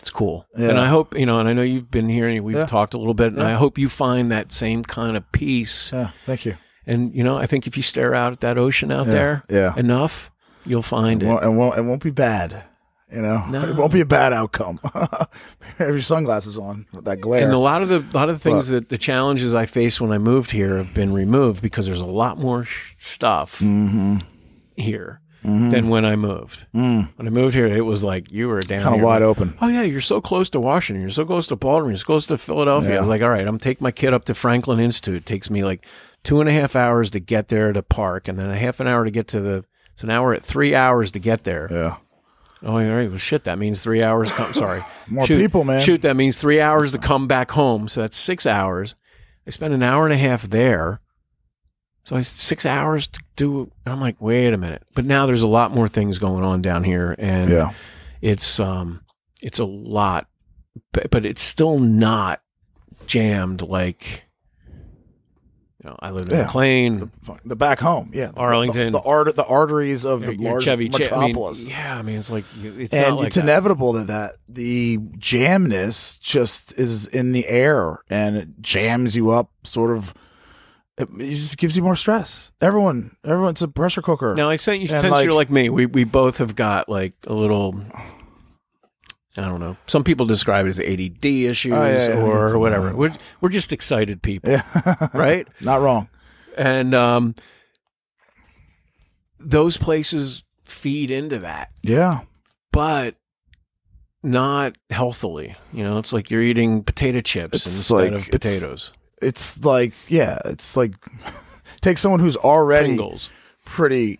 it's 0.00 0.10
cool. 0.10 0.46
Yeah. 0.56 0.68
And 0.68 0.78
I 0.78 0.86
hope, 0.88 1.16
you 1.18 1.24
know, 1.24 1.38
and 1.40 1.48
I 1.48 1.54
know 1.54 1.62
you've 1.62 1.90
been 1.90 2.10
here 2.10 2.28
and 2.28 2.44
we've 2.44 2.56
Yeah. 2.56 2.66
talked 2.66 2.92
a 2.92 2.98
little 2.98 3.14
bit, 3.14 3.28
and 3.28 3.38
Yeah. 3.38 3.48
I 3.48 3.52
hope 3.52 3.78
you 3.78 3.88
find 3.88 4.30
that 4.32 4.52
same 4.52 4.82
kind 4.84 5.16
of 5.16 5.30
peace. 5.32 5.92
Yeah, 5.94 6.10
thank 6.26 6.44
you. 6.44 6.56
And, 6.86 7.14
you 7.14 7.24
know, 7.24 7.38
I 7.38 7.46
think 7.46 7.66
if 7.66 7.78
you 7.78 7.82
stare 7.82 8.14
out 8.14 8.32
at 8.32 8.40
that 8.40 8.58
ocean 8.58 8.92
out 8.92 9.06
there 9.06 9.44
yeah. 9.48 9.72
enough, 9.78 10.30
you'll 10.66 10.82
find 10.82 11.22
It 11.22 11.26
won't, 11.26 11.42
it 11.42 11.48
won't. 11.48 11.78
It 11.78 11.82
won't 11.82 12.02
be 12.02 12.10
bad. 12.10 12.64
You 13.10 13.22
know, 13.22 13.46
No. 13.48 13.62
it 13.62 13.76
won't 13.76 13.92
be 13.92 14.00
a 14.02 14.04
bad 14.06 14.32
outcome. 14.34 14.78
Have 14.92 15.30
your 15.78 16.00
sunglasses 16.02 16.58
on 16.58 16.84
that 17.04 17.20
glare. 17.22 17.44
And 17.44 17.52
a 17.54 17.58
lot 17.58 17.80
of 17.80 17.88
the 17.88 17.98
a 18.00 18.12
lot 18.14 18.28
of 18.28 18.34
the 18.36 18.40
things 18.50 18.68
that 18.68 18.88
the 18.90 18.98
challenges 18.98 19.54
I 19.54 19.64
faced 19.66 20.00
when 20.02 20.10
I 20.12 20.18
moved 20.18 20.50
here 20.50 20.76
have 20.78 20.92
been 20.94 21.12
removed 21.14 21.62
because 21.62 21.86
there's 21.86 22.00
a 22.00 22.04
lot 22.06 22.38
more 22.38 22.64
sh- 22.64 22.94
stuff 22.98 23.60
Mm-hmm. 23.60 24.16
here 24.76 25.20
Mm-hmm. 25.44 25.70
than 25.70 25.88
when 25.90 26.06
I 26.06 26.16
moved. 26.16 26.66
Mm. 26.74 27.10
When 27.16 27.26
I 27.26 27.30
moved 27.30 27.54
here, 27.54 27.66
it 27.66 27.84
was 27.84 28.02
like 28.02 28.32
you 28.32 28.48
were 28.48 28.60
down 28.60 28.82
kind 28.82 28.94
of 28.96 29.02
wide 29.02 29.20
open. 29.22 29.56
Oh 29.60 29.68
yeah, 29.68 29.82
you're 29.82 30.00
so 30.00 30.20
close 30.20 30.48
to 30.50 30.60
Washington. 30.60 31.02
You're 31.02 31.10
so 31.10 31.26
close 31.26 31.48
to 31.48 31.56
Baltimore. 31.56 31.90
You're 31.90 31.98
so 31.98 32.06
close 32.06 32.26
to 32.28 32.38
Philadelphia. 32.38 32.96
I 32.96 33.00
was 33.00 33.08
like, 33.08 33.20
all 33.20 33.28
right, 33.28 33.46
I'm 33.46 33.58
take 33.58 33.80
my 33.80 33.90
kid 33.90 34.14
up 34.14 34.24
to 34.24 34.34
Franklin 34.34 34.80
Institute. 34.80 35.16
It 35.16 35.26
takes 35.26 35.50
me 35.50 35.62
like 35.62 35.84
two 36.22 36.40
and 36.40 36.48
a 36.48 36.52
half 36.52 36.76
hours 36.76 37.10
to 37.10 37.20
get 37.20 37.48
there 37.48 37.72
to 37.72 37.82
park, 37.82 38.26
and 38.28 38.38
then 38.38 38.50
a 38.50 38.56
half 38.56 38.80
an 38.80 38.88
hour 38.88 39.04
to 39.04 39.10
get 39.10 39.28
to 39.28 39.40
the. 39.40 39.64
So 39.96 40.06
now 40.06 40.22
we're 40.22 40.34
at 40.34 40.42
three 40.42 40.74
hours 40.74 41.12
to 41.12 41.18
get 41.18 41.44
there. 41.44 41.68
Yeah, 41.70 41.96
Oh, 42.64 42.72
all 42.72 42.78
right. 42.78 43.08
Well, 43.10 43.18
shit. 43.18 43.44
That 43.44 43.58
means 43.58 43.82
three 43.82 44.02
hours. 44.02 44.30
Come, 44.30 44.54
sorry. 44.54 44.84
More 45.08 45.26
Shoot, 45.26 45.38
people, 45.38 45.64
man. 45.64 45.82
Shoot. 45.82 46.02
That 46.02 46.16
means 46.16 46.38
three 46.38 46.60
hours 46.60 46.92
to 46.92 46.98
come 46.98 47.28
back 47.28 47.50
home. 47.50 47.88
So 47.88 48.00
that's 48.00 48.16
six 48.16 48.46
hours. 48.46 48.96
I 49.46 49.50
spent 49.50 49.74
an 49.74 49.82
hour 49.82 50.04
and 50.04 50.14
a 50.14 50.16
half 50.16 50.42
there. 50.44 51.00
So 52.04 52.16
I 52.16 52.22
six 52.22 52.66
hours 52.66 53.06
to 53.08 53.20
do. 53.36 53.70
I'm 53.86 54.00
like, 54.00 54.20
wait 54.20 54.52
a 54.52 54.58
minute. 54.58 54.82
But 54.94 55.06
now 55.06 55.24
there's 55.26 55.42
a 55.42 55.48
lot 55.48 55.70
more 55.72 55.88
things 55.88 56.18
going 56.18 56.44
on 56.44 56.60
down 56.62 56.84
here, 56.84 57.14
and 57.18 57.50
yeah. 57.50 57.72
it's 58.20 58.60
um, 58.60 59.02
it's 59.40 59.58
a 59.58 59.64
lot, 59.64 60.28
but, 60.92 61.10
but 61.10 61.24
it's 61.24 61.42
still 61.42 61.78
not 61.78 62.42
jammed 63.06 63.62
like. 63.62 64.22
You 65.82 65.90
know, 65.90 65.96
I 66.00 66.10
lived 66.12 66.32
in 66.32 66.38
Yeah. 66.38 66.44
McLean, 66.44 67.10
The 67.44 67.56
back 67.56 67.78
home. 67.78 68.10
Yeah, 68.14 68.30
Arlington. 68.38 68.92
The, 68.92 69.00
the, 69.00 69.04
art, 69.04 69.36
the 69.36 69.44
arteries 69.44 70.06
of 70.06 70.22
the 70.22 70.34
large 70.34 70.64
Chevy 70.64 70.88
Cha- 70.88 70.96
I 70.96 70.98
mean, 71.00 71.10
metropolis. 71.32 71.66
yeah, 71.66 71.98
I 71.98 72.00
mean, 72.00 72.16
it's 72.18 72.30
like 72.30 72.44
it's 72.62 72.94
and 72.94 73.16
like 73.16 73.26
it's 73.26 73.36
that. 73.36 73.42
inevitable 73.42 73.92
that, 73.92 74.06
that 74.06 74.32
the 74.48 74.96
jamness 75.18 76.18
just 76.20 76.78
is 76.78 77.06
in 77.06 77.32
the 77.32 77.46
air 77.48 77.98
and 78.08 78.34
it 78.36 78.62
jams 78.62 79.14
you 79.14 79.30
up 79.30 79.50
sort 79.62 79.94
of 79.94 80.14
it, 80.98 81.08
it 81.18 81.34
just 81.34 81.56
gives 81.56 81.76
you 81.76 81.82
more 81.82 81.96
stress 81.96 82.52
everyone 82.60 83.16
everyone's 83.24 83.62
a 83.62 83.68
pressure 83.68 84.02
cooker 84.02 84.34
Now 84.36 84.48
I 84.48 84.56
sent 84.56 84.80
you 84.80 84.88
And, 84.88 85.00
since 85.00 85.10
like- 85.10 85.24
you're 85.24 85.34
like 85.34 85.50
me, 85.50 85.68
we 85.68 85.86
we 85.86 86.04
both 86.04 86.38
have 86.38 86.54
got 86.54 86.88
like 86.88 87.14
a 87.26 87.32
little 87.32 87.80
I 89.36 89.48
don't 89.48 89.58
know. 89.58 89.76
Some 89.88 90.04
people 90.04 90.26
describe 90.26 90.66
it 90.66 90.68
as 90.68 90.78
ADD 90.78 91.24
issues 91.26 91.72
Oh, 91.72 91.84
yeah, 91.84 92.08
yeah, 92.10 92.20
or 92.22 92.56
whatever. 92.56 92.94
We're 92.94 93.12
we're 93.40 93.48
just 93.48 93.72
excited 93.72 94.22
people, 94.22 94.52
yeah 94.52 95.08
right? 95.14 95.48
not 95.60 95.80
wrong 95.80 96.08
And 96.56 96.94
um 96.94 97.34
those 99.40 99.76
places 99.76 100.44
feed 100.64 101.10
into 101.10 101.40
that, 101.40 101.70
yeah 101.82 102.20
but 102.72 103.16
not 104.22 104.76
healthily. 104.90 105.54
You 105.72 105.84
know, 105.84 105.98
it's 105.98 106.12
like 106.12 106.30
you're 106.30 106.40
eating 106.42 106.82
potato 106.82 107.20
chips 107.20 107.54
It's 107.54 107.66
instead 107.66 107.94
like- 107.94 108.12
of 108.14 108.30
potatoes. 108.30 108.92
It's 109.22 109.62
like 109.64 109.92
yeah 110.08 110.38
it's 110.44 110.76
like 110.76 110.92
take 111.80 111.98
someone 111.98 112.20
who's 112.20 112.36
already 112.36 112.88
Pringles. 112.96 113.30
pretty 113.64 114.18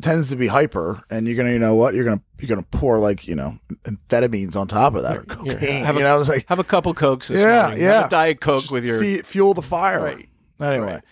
tends 0.00 0.28
to 0.30 0.36
be 0.36 0.48
hyper 0.48 1.02
and 1.08 1.26
you're 1.26 1.36
gonna 1.36 1.52
you 1.52 1.58
know 1.58 1.74
what 1.76 1.94
you're 1.94 2.04
gonna 2.04 2.20
you're 2.38 2.48
gonna 2.48 2.66
pour 2.72 2.98
like 2.98 3.26
you 3.28 3.34
know 3.34 3.56
amphetamines 3.84 4.56
on 4.56 4.66
top 4.66 4.94
of 4.94 5.02
that 5.04 5.16
or 5.16 5.22
cocaine 5.22 5.84
have 5.84 5.94
a- 5.96 5.98
you 5.98 6.04
know 6.04 6.18
it's 6.20 6.28
like 6.28 6.46
Have 6.48 6.58
a 6.58 6.64
couple 6.64 6.92
cokes 6.94 7.28
this 7.28 7.40
yeah 7.40 7.62
morning. 7.68 7.82
yeah 7.82 8.08
diet 8.08 8.40
coke 8.40 8.62
Just 8.62 8.72
with 8.72 8.84
your 8.84 8.98
fe- 9.00 9.22
fuel 9.22 9.54
the 9.54 9.62
fire 9.62 10.02
Right. 10.02 10.28
anyway 10.60 10.94
Right. 10.94 11.02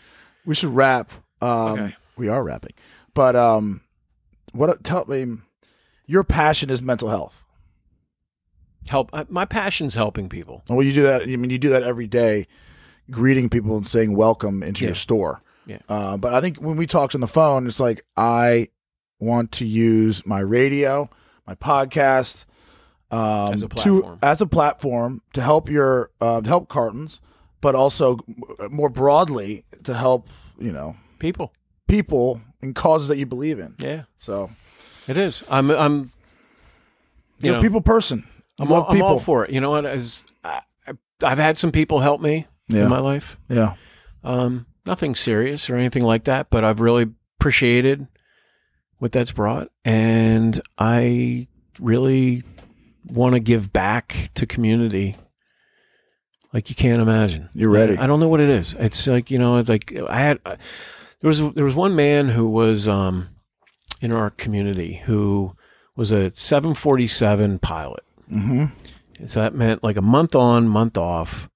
we 0.44 0.55
should 0.55 0.74
wrap 0.74 1.12
um 1.40 1.73
Okay. 1.73 1.97
we 2.16 2.28
are 2.28 2.43
wrapping, 2.43 2.73
but 3.15 3.36
um 3.36 3.81
what 4.52 4.82
tell 4.85 5.05
me 5.07 5.39
your 6.07 6.24
passion 6.24 6.69
is 6.70 6.82
mental 6.82 7.09
health 7.09 7.43
help. 8.89 9.11
uh, 9.12 9.24
My 9.28 9.44
passion's 9.44 9.94
helping 9.94 10.28
people. 10.28 10.62
well 10.69 10.82
you 10.82 10.93
do 10.93 11.02
that 11.02 11.23
i 11.23 11.27
mean 11.27 11.51
you 11.51 11.59
do 11.59 11.69
that 11.70 11.82
every 11.85 12.09
day 12.09 12.47
greeting 13.11 13.49
people 13.49 13.77
and 13.77 13.87
saying 13.87 14.15
welcome 14.16 14.62
into 14.62 14.82
Yeah. 14.82 14.89
your 14.89 14.95
store 14.95 15.43
Yeah. 15.66 15.78
uh, 15.89 16.16
but 16.16 16.32
i 16.35 16.41
think 16.41 16.59
when 16.59 16.77
we 16.77 16.87
talked 16.87 17.15
on 17.15 17.20
the 17.20 17.27
phone 17.28 17.66
it's 17.66 17.81
like 17.81 18.03
i 18.16 18.69
want 19.19 19.53
to 19.53 19.65
use 19.66 20.24
my 20.27 20.41
radio 20.41 21.09
my 21.47 21.55
podcast 21.55 22.45
um, 23.12 23.53
As 23.55 23.62
a 23.65 23.69
to 23.69 23.74
platform. 23.74 24.19
as 24.23 24.41
a 24.41 24.47
platform 24.47 25.20
to 25.32 25.43
help 25.43 25.69
your 25.69 26.11
uh, 26.20 26.41
to 26.41 26.49
help 26.49 26.69
Carlton's 26.69 27.20
but 27.61 27.74
also 27.74 28.19
m- 28.28 28.73
more 28.73 28.89
broadly 28.89 29.65
to 29.85 29.95
help 29.95 30.28
you 30.59 30.70
know 30.73 30.95
People. 31.19 31.53
people 31.89 32.41
and 32.62 32.74
causes 32.74 33.09
that 33.09 33.19
you 33.19 33.27
believe 33.27 33.59
in 33.59 33.74
Yeah. 33.78 34.05
so 34.19 34.51
It 35.09 35.16
is. 35.16 35.43
I'm. 35.51 35.70
I'm. 35.70 36.12
You 37.41 37.47
you're 37.47 37.53
know, 37.55 37.59
a 37.59 37.62
people 37.62 37.81
person 37.81 38.27
I'm, 38.61 38.69
love 38.69 38.85
all, 38.85 38.95
I'm 38.95 39.03
all 39.03 39.19
for 39.19 39.45
it. 39.45 39.51
You 39.51 39.61
know 39.61 39.70
what? 39.70 39.87
As 39.87 40.27
I, 40.45 40.61
I've 41.24 41.39
had 41.39 41.57
some 41.57 41.73
people 41.73 41.99
help 42.01 42.20
me 42.20 42.47
Yeah. 42.70 42.84
in 42.84 42.88
my 42.88 43.01
life. 43.01 43.38
yeah 43.48 43.74
Um, 44.24 44.66
nothing 44.86 45.14
serious 45.14 45.70
or 45.70 45.76
anything 45.76 46.02
like 46.02 46.24
that, 46.24 46.51
but 46.51 46.64
I've 46.64 46.80
really 46.80 47.10
appreciated 47.38 48.06
what 48.98 49.12
that's 49.12 49.32
brought, 49.32 49.70
and 49.84 50.60
I 50.78 51.48
really 51.78 52.42
want 53.06 53.34
to 53.34 53.40
give 53.40 53.72
back 53.72 54.30
to 54.34 54.47
community. 54.47 55.16
Like 56.52 56.68
you 56.68 56.76
can't 56.76 57.01
imagine. 57.01 57.48
You're 57.55 57.70
ready. 57.70 57.97
I 57.97 58.06
don't 58.06 58.20
know 58.20 58.28
what 58.28 58.40
it 58.40 58.51
is. 58.51 58.74
It's 58.74 59.06
like 59.06 59.30
you 59.30 59.38
know, 59.38 59.60
like 59.60 59.97
I 60.09 60.20
had 60.20 60.40
there 60.44 60.59
was 61.28 61.40
there 61.55 61.64
was 61.64 61.74
one 61.74 61.94
man 61.97 62.28
who 62.28 62.48
was 62.48 62.88
um 62.88 63.28
in 64.01 64.12
our 64.12 64.30
community 64.30 64.94
who 65.05 65.55
was 65.97 66.12
a 66.12 66.30
747 66.30 67.59
pilot. 67.59 68.05
mm-hmm. 68.30 68.64
So 69.26 69.40
that 69.40 69.55
meant 69.55 69.84
like 69.84 69.98
a 69.98 70.02
month 70.02 70.34
on, 70.34 70.66
month 70.66 70.97
off, 70.97 71.49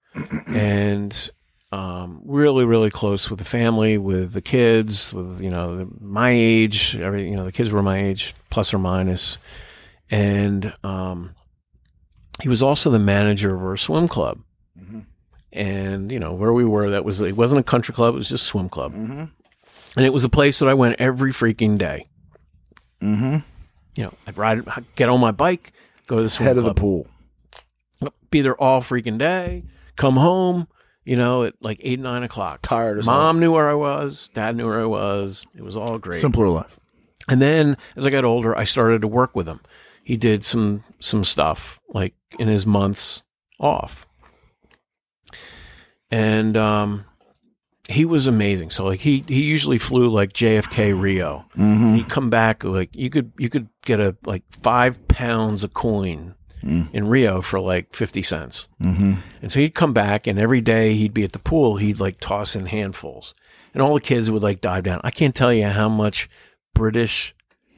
and 0.47 1.31
um, 1.73 2.21
really, 2.25 2.65
really 2.65 2.91
close 2.91 3.29
with 3.31 3.39
the 3.41 3.45
family, 3.45 3.99
with 3.99 4.33
the 4.33 4.43
kids, 4.43 5.13
with 5.13 5.41
you 5.41 5.51
know 5.51 5.89
my 6.01 6.31
age. 6.31 6.97
Every 6.97 7.29
you 7.29 7.37
know 7.37 7.45
the 7.45 7.53
kids 7.53 7.71
were 7.73 7.83
my 7.83 7.99
age, 8.03 8.35
plus 8.51 8.73
or 8.73 8.79
minus. 8.79 9.39
minus, 9.39 9.39
and 10.11 10.75
um, 10.85 11.35
he 12.43 12.49
was 12.49 12.63
also 12.63 12.91
the 12.91 12.99
manager 12.99 13.55
of 13.55 13.63
our 13.63 13.77
swim 13.77 14.09
club. 14.09 14.41
Mhm. 14.79 15.05
And 15.53 16.11
you 16.13 16.19
know 16.19 16.35
where 16.35 16.53
we 16.53 16.65
were, 16.65 16.91
that 16.91 17.05
was 17.05 17.21
it 17.21 17.37
wasn't 17.37 17.61
a 17.61 17.65
country 17.65 17.95
club; 17.95 18.15
it 18.15 18.19
was 18.19 18.29
just 18.29 18.45
a 18.45 18.47
swim 18.49 18.69
club, 18.69 18.93
Mm-hmm. 18.93 19.25
and 19.97 20.07
it 20.07 20.13
was 20.13 20.25
a 20.25 20.29
place 20.29 20.59
that 20.61 20.69
I 20.69 20.75
went 20.75 21.01
every 21.01 21.31
freaking 21.33 21.79
day. 21.79 22.09
Mm-hmm. 23.03 23.39
You 23.97 24.03
know, 24.05 24.15
I'd 24.27 24.37
ride, 24.39 24.67
I'd 24.69 24.85
get 24.97 25.09
on 25.09 25.21
my 25.21 25.31
bike, 25.31 25.73
go 26.09 26.17
to 26.17 26.23
the 26.25 26.29
swim 26.31 26.47
Head 26.49 26.59
of 26.59 26.65
the 26.65 26.75
pool. 26.75 27.07
be 28.31 28.41
there 28.41 28.57
all 28.61 28.81
freaking 28.81 29.19
day, 29.19 29.63
come 29.97 30.17
home, 30.17 30.69
you 31.05 31.17
know, 31.17 31.45
at 31.45 31.55
like 31.61 31.81
eight 31.83 32.01
nine 32.01 32.23
o'clock. 32.23 32.61
Tired 32.63 32.99
as. 32.99 33.07
Mom 33.07 33.41
knew 33.41 33.53
where 33.53 33.69
I 33.69 33.75
was, 33.75 34.29
dad 34.35 34.57
knew 34.57 34.67
where 34.67 34.81
I 34.81 34.87
was. 34.87 35.47
It 35.57 35.63
was 35.63 35.77
all 35.77 35.99
great. 35.99 36.21
Simpler 36.21 36.49
life. 36.49 36.79
And 37.29 37.41
then 37.41 37.77
as 37.97 38.07
I 38.07 38.11
got 38.11 38.25
older, 38.25 38.57
I 38.57 38.65
started 38.65 39.01
to 39.03 39.09
work 39.09 39.35
with 39.35 39.49
him. 39.49 39.61
He 40.03 40.17
did 40.17 40.45
some 40.45 40.85
some 41.01 41.25
stuff 41.25 41.81
like 41.89 42.15
in 42.39 42.49
his 42.49 42.67
months 42.67 43.25
off. 43.59 44.07
And 46.11 46.57
um 46.57 47.07
he 47.89 48.05
was 48.05 48.27
amazing. 48.27 48.71
So 48.71 48.87
like 48.87 49.01
he 49.01 49.25
he 49.29 49.43
usually 49.45 49.79
flew 49.79 50.09
like 50.09 50.33
JFK 50.33 50.99
Rio. 50.99 51.45
Mm-hmm. 51.57 51.95
He'd 51.95 52.09
come 52.09 52.31
back 52.31 52.65
like 52.65 52.95
you 52.95 53.11
could 53.11 53.33
you 53.39 53.49
could 53.49 53.69
get 53.85 54.01
a 54.01 54.17
like 54.25 54.43
five 54.51 55.07
pounds 55.09 55.65
a 55.65 55.69
coin 55.69 56.35
Mm. 56.65 56.89
in 56.95 57.09
Rio 57.09 57.43
for 57.43 57.61
like 57.61 57.95
fifty 57.95 58.23
cents. 58.23 58.71
Mm-hmm. 58.81 59.15
And 59.43 59.53
so 59.53 59.61
he'd 59.61 59.75
come 59.75 59.93
back, 59.93 60.27
and 60.27 60.39
every 60.39 60.63
day 60.63 60.95
he'd 60.95 61.13
be 61.13 61.23
at 61.23 61.33
the 61.33 61.39
pool, 61.39 61.77
he'd 61.77 62.01
like 62.01 62.21
toss 62.21 62.57
in 62.57 62.65
handfuls, 62.65 63.35
and 63.75 63.83
all 63.83 63.93
the 63.93 64.01
kids 64.01 64.31
would 64.31 64.43
like 64.43 64.63
dive 64.63 64.85
down. 64.85 65.03
I 65.05 65.11
can't 65.11 65.35
tell 65.35 65.53
you 65.53 65.67
how 65.67 65.91
much 65.91 66.27
British, 66.73 67.35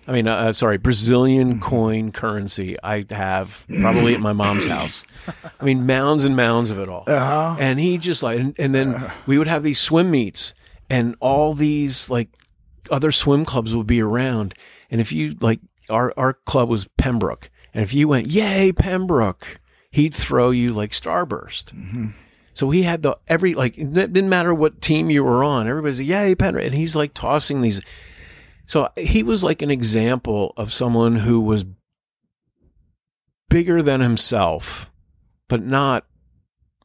I 0.07 0.13
mean, 0.13 0.29
uh, 0.29 0.53
sorry, 0.53 0.79
Brazilian 0.79 1.59
coin 1.59 2.13
currency 2.13 2.77
I 2.81 3.05
have 3.11 3.67
probably 3.81 4.15
at 4.15 4.21
my 4.21 4.33
mom's 4.33 4.67
house. 4.67 5.03
I 5.61 5.65
mean, 5.65 5.85
mounds 5.85 6.25
and 6.25 6.37
mounds 6.37 6.71
of 6.71 6.79
it 6.79 6.89
all. 6.89 7.03
Uh-huh. 7.09 7.57
And 7.59 7.81
he 7.81 7.99
just 7.99 8.23
like, 8.23 8.39
and, 8.39 8.55
and 8.57 8.73
then 8.73 9.11
we 9.27 9.37
would 9.37 9.49
have 9.49 9.65
these 9.65 9.81
swim 9.81 10.13
meets, 10.13 10.55
and 10.89 11.17
all 11.19 11.55
these 11.55 12.09
like 12.09 12.29
other 12.89 13.11
swim 13.11 13.45
clubs 13.45 13.75
would 13.75 13.89
be 13.89 14.01
around. 14.01 14.55
And 14.93 15.01
if 15.01 15.11
you 15.11 15.35
like, 15.41 15.59
our 15.91 16.13
our 16.17 16.35
club 16.35 16.69
was 16.69 16.89
Pembroke, 16.97 17.51
and 17.77 17.85
if 17.85 17.93
you 17.93 18.09
went, 18.09 18.27
yay 18.29 18.73
Pembroke, 18.73 19.61
he'd 19.91 20.15
throw 20.15 20.49
you 20.51 20.73
like 20.73 20.93
Starburst. 20.93 21.75
Mm-hmm. 21.75 22.07
So 22.55 22.71
he 22.71 22.85
had 22.85 23.03
the 23.03 23.19
every 23.29 23.53
like 23.55 23.77
it 23.77 23.93
didn't 23.93 24.31
matter 24.31 24.55
what 24.55 24.81
team 24.81 25.11
you 25.11 25.23
were 25.23 25.45
on, 25.45 25.69
everybody's 25.69 25.99
like, 26.01 26.09
yay 26.09 26.35
Pembroke, 26.35 26.65
and 26.65 26.75
he's 26.75 26.97
like 26.97 27.13
tossing 27.13 27.61
these. 27.61 27.83
So 28.65 28.89
he 28.97 29.23
was 29.23 29.45
like 29.45 29.61
an 29.61 29.71
example 29.71 30.55
of 30.57 30.73
someone 30.73 31.17
who 31.17 31.39
was 31.41 31.65
bigger 33.49 33.83
than 33.83 34.01
himself, 34.01 34.91
but 35.49 35.63
not 35.63 36.05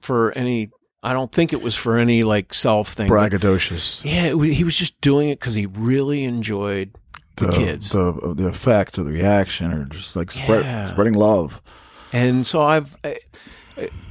for 0.01 0.31
any. 0.33 0.71
I 1.03 1.13
don't 1.13 1.31
think 1.31 1.51
it 1.51 1.63
was 1.63 1.73
for 1.75 1.97
any 1.97 2.23
like 2.23 2.53
self 2.53 2.89
thing. 2.93 3.07
but- 3.07 3.15
Braggadocious. 3.31 4.03
yeah, 4.05 4.25
it, 4.25 4.37
wa- 4.37 4.43
he 4.43 4.63
was 4.63 4.77
just 4.77 4.99
doing 5.01 5.29
it 5.29 5.39
because 5.39 5.53
he 5.55 5.65
really 5.65 6.23
enjoyed 6.25 6.91
the, 7.37 7.49
kids. 7.49 7.89
The, 7.89 8.33
the 8.35 8.47
effect 8.47 8.97
or 8.99 9.03
the 9.03 9.11
reaction 9.11 9.71
or 9.71 9.85
just 9.85 10.15
like 10.15 10.31
spread, 10.31 10.63
Yeah. 10.65 10.87
spreading 10.87 11.13
love. 11.13 11.61
And 12.13 12.45
so 12.45 12.61
I've 12.61 12.95
I- 13.03 13.19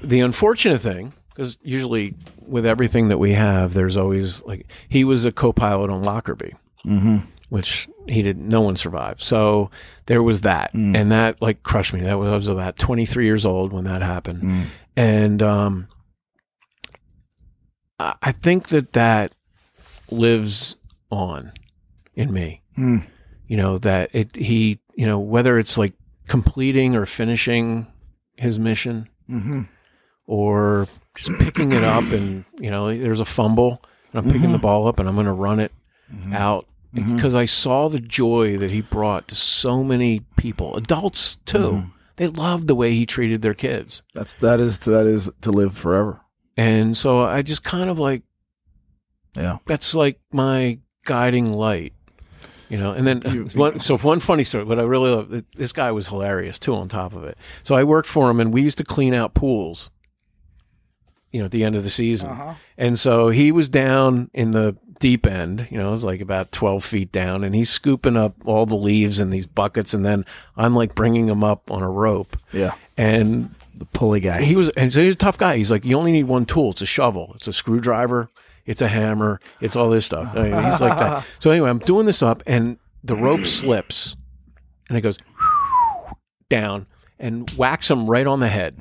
the 0.02 0.20
unfortunate 0.20 0.80
thing 0.80 1.12
because 1.28 1.58
usually 1.62 2.14
with 2.38 2.66
everything 2.66 3.08
that 3.08 3.18
we 3.18 3.32
have, 3.34 3.72
there's 3.74 3.96
always 3.96 4.42
like 4.44 4.66
he 4.88 5.04
was 5.04 5.24
a 5.24 5.32
co-pilot 5.32 5.90
on 5.90 6.02
Lockerbie, 6.02 6.54
Mm-hmm. 6.84 7.18
which 7.50 7.88
he 8.08 8.22
didn't. 8.22 8.48
No 8.48 8.62
one 8.62 8.76
survived. 8.76 9.20
So 9.20 9.70
there 10.06 10.22
was 10.22 10.40
that, 10.40 10.72
Mm. 10.72 10.96
and 10.96 11.12
that 11.12 11.40
like 11.42 11.62
crushed 11.62 11.92
me. 11.92 12.00
That 12.00 12.18
was 12.18 12.26
I 12.28 12.34
was 12.34 12.48
about 12.48 12.76
23 12.78 13.26
years 13.26 13.44
old 13.46 13.72
when 13.72 13.84
that 13.84 14.02
happened, 14.02 14.42
Mm. 14.42 14.64
and 14.96 15.42
um, 15.42 15.88
I, 17.98 18.14
I 18.22 18.32
think 18.32 18.68
that 18.68 18.92
that 18.94 19.32
lives 20.10 20.78
on 21.10 21.52
in 22.14 22.32
me. 22.32 22.59
Mm. 22.78 23.06
you 23.46 23.56
know 23.56 23.78
that 23.78 24.10
it 24.14 24.34
he 24.36 24.80
you 24.94 25.06
know 25.06 25.18
whether 25.18 25.58
it's 25.58 25.76
like 25.76 25.94
completing 26.28 26.94
or 26.96 27.06
finishing 27.06 27.86
his 28.36 28.58
mission 28.58 29.08
Mm-hmm. 29.28 29.62
or 30.26 30.88
just 31.14 31.38
picking 31.38 31.72
it 31.72 31.84
up 31.84 32.04
and 32.12 32.44
you 32.58 32.70
know 32.70 32.96
there's 32.96 33.20
a 33.20 33.24
fumble 33.24 33.82
and 34.12 34.24
I'm 34.24 34.32
picking 34.32 34.52
the 34.52 34.58
ball 34.58 34.88
up 34.88 34.98
and 34.98 35.08
I'm 35.08 35.14
going 35.14 35.26
to 35.26 35.32
run 35.32 35.60
it 35.60 35.72
out 36.32 36.66
because 36.92 37.34
I 37.36 37.44
saw 37.44 37.88
the 37.88 38.00
joy 38.00 38.56
that 38.58 38.70
he 38.72 38.80
brought 38.80 39.28
to 39.28 39.34
so 39.36 39.84
many 39.84 40.20
people 40.36 40.76
adults 40.76 41.36
too 41.36 41.84
they 42.16 42.26
loved 42.26 42.66
the 42.66 42.74
way 42.74 42.92
he 42.94 43.06
treated 43.06 43.40
their 43.42 43.54
kids 43.54 44.02
That's 44.14 44.32
that 44.34 44.58
is 44.60 44.78
that 44.80 45.06
is 45.06 45.30
to 45.42 45.50
live 45.52 45.76
forever. 45.76 46.20
and 46.56 46.96
so 46.96 47.20
I 47.20 47.42
just 47.42 47.62
kind 47.62 47.88
of 47.90 47.98
like 48.00 48.22
Yeah. 49.36 49.58
that's 49.66 49.94
like 49.94 50.18
my 50.32 50.78
guiding 51.04 51.52
light 51.52 51.92
you 52.70 52.78
know 52.78 52.92
and 52.92 53.06
then 53.06 53.20
one, 53.54 53.78
so 53.80 53.98
one 53.98 54.20
funny 54.20 54.44
story 54.44 54.64
what 54.64 54.78
i 54.78 54.82
really 54.82 55.10
love 55.10 55.44
this 55.56 55.72
guy 55.72 55.90
was 55.92 56.08
hilarious 56.08 56.58
too 56.58 56.74
on 56.74 56.88
top 56.88 57.14
of 57.14 57.24
it 57.24 57.36
so 57.62 57.74
i 57.74 57.84
worked 57.84 58.08
for 58.08 58.30
him 58.30 58.40
and 58.40 58.52
we 58.54 58.62
used 58.62 58.78
to 58.78 58.84
clean 58.84 59.12
out 59.12 59.34
pools 59.34 59.90
you 61.32 61.40
know 61.40 61.46
at 61.46 61.50
the 61.50 61.64
end 61.64 61.76
of 61.76 61.84
the 61.84 61.90
season 61.90 62.30
uh-huh. 62.30 62.54
and 62.78 62.98
so 62.98 63.28
he 63.28 63.52
was 63.52 63.68
down 63.68 64.30
in 64.32 64.52
the 64.52 64.76
deep 64.98 65.26
end 65.26 65.66
you 65.70 65.78
know 65.78 65.88
it 65.88 65.92
was 65.92 66.04
like 66.04 66.20
about 66.20 66.52
12 66.52 66.84
feet 66.84 67.10
down 67.12 67.42
and 67.42 67.54
he's 67.54 67.70
scooping 67.70 68.16
up 68.16 68.34
all 68.44 68.66
the 68.66 68.76
leaves 68.76 69.18
in 69.18 69.30
these 69.30 69.46
buckets 69.46 69.94
and 69.94 70.04
then 70.04 70.24
i'm 70.56 70.74
like 70.74 70.94
bringing 70.94 71.26
them 71.26 71.42
up 71.42 71.70
on 71.70 71.82
a 71.82 71.88
rope 71.90 72.36
Yeah. 72.52 72.74
and 72.98 73.54
The 73.74 73.86
pulley 73.86 74.20
guy. 74.20 74.42
he 74.42 74.56
was 74.56 74.68
and 74.70 74.92
so 74.92 75.00
he's 75.00 75.14
a 75.14 75.18
tough 75.18 75.38
guy. 75.38 75.56
He's 75.56 75.70
like, 75.70 75.86
you 75.86 75.96
only 75.96 76.12
need 76.12 76.24
one 76.24 76.44
tool. 76.44 76.72
It's 76.72 76.82
a 76.82 76.86
shovel. 76.86 77.32
It's 77.36 77.48
a 77.48 77.52
screwdriver. 77.54 78.28
It's 78.66 78.80
a 78.82 78.88
hammer. 78.88 79.40
It's 79.60 79.76
all 79.76 79.90
this 79.90 80.06
stuff. 80.06 80.36
I 80.36 80.42
mean, 80.48 80.64
he's 80.70 80.80
like 80.80 80.98
that. 80.98 81.26
So 81.38 81.50
anyway, 81.50 81.70
I'm 81.70 81.78
doing 81.78 82.06
this 82.06 82.22
up, 82.22 82.42
and 82.46 82.78
the 83.02 83.16
rope 83.16 83.46
slips, 83.46 84.16
and 84.88 84.96
it 84.98 85.00
goes 85.00 85.18
down 86.48 86.86
and 87.18 87.48
whacks 87.50 87.90
him 87.90 88.08
right 88.08 88.26
on 88.26 88.40
the 88.40 88.48
head. 88.48 88.78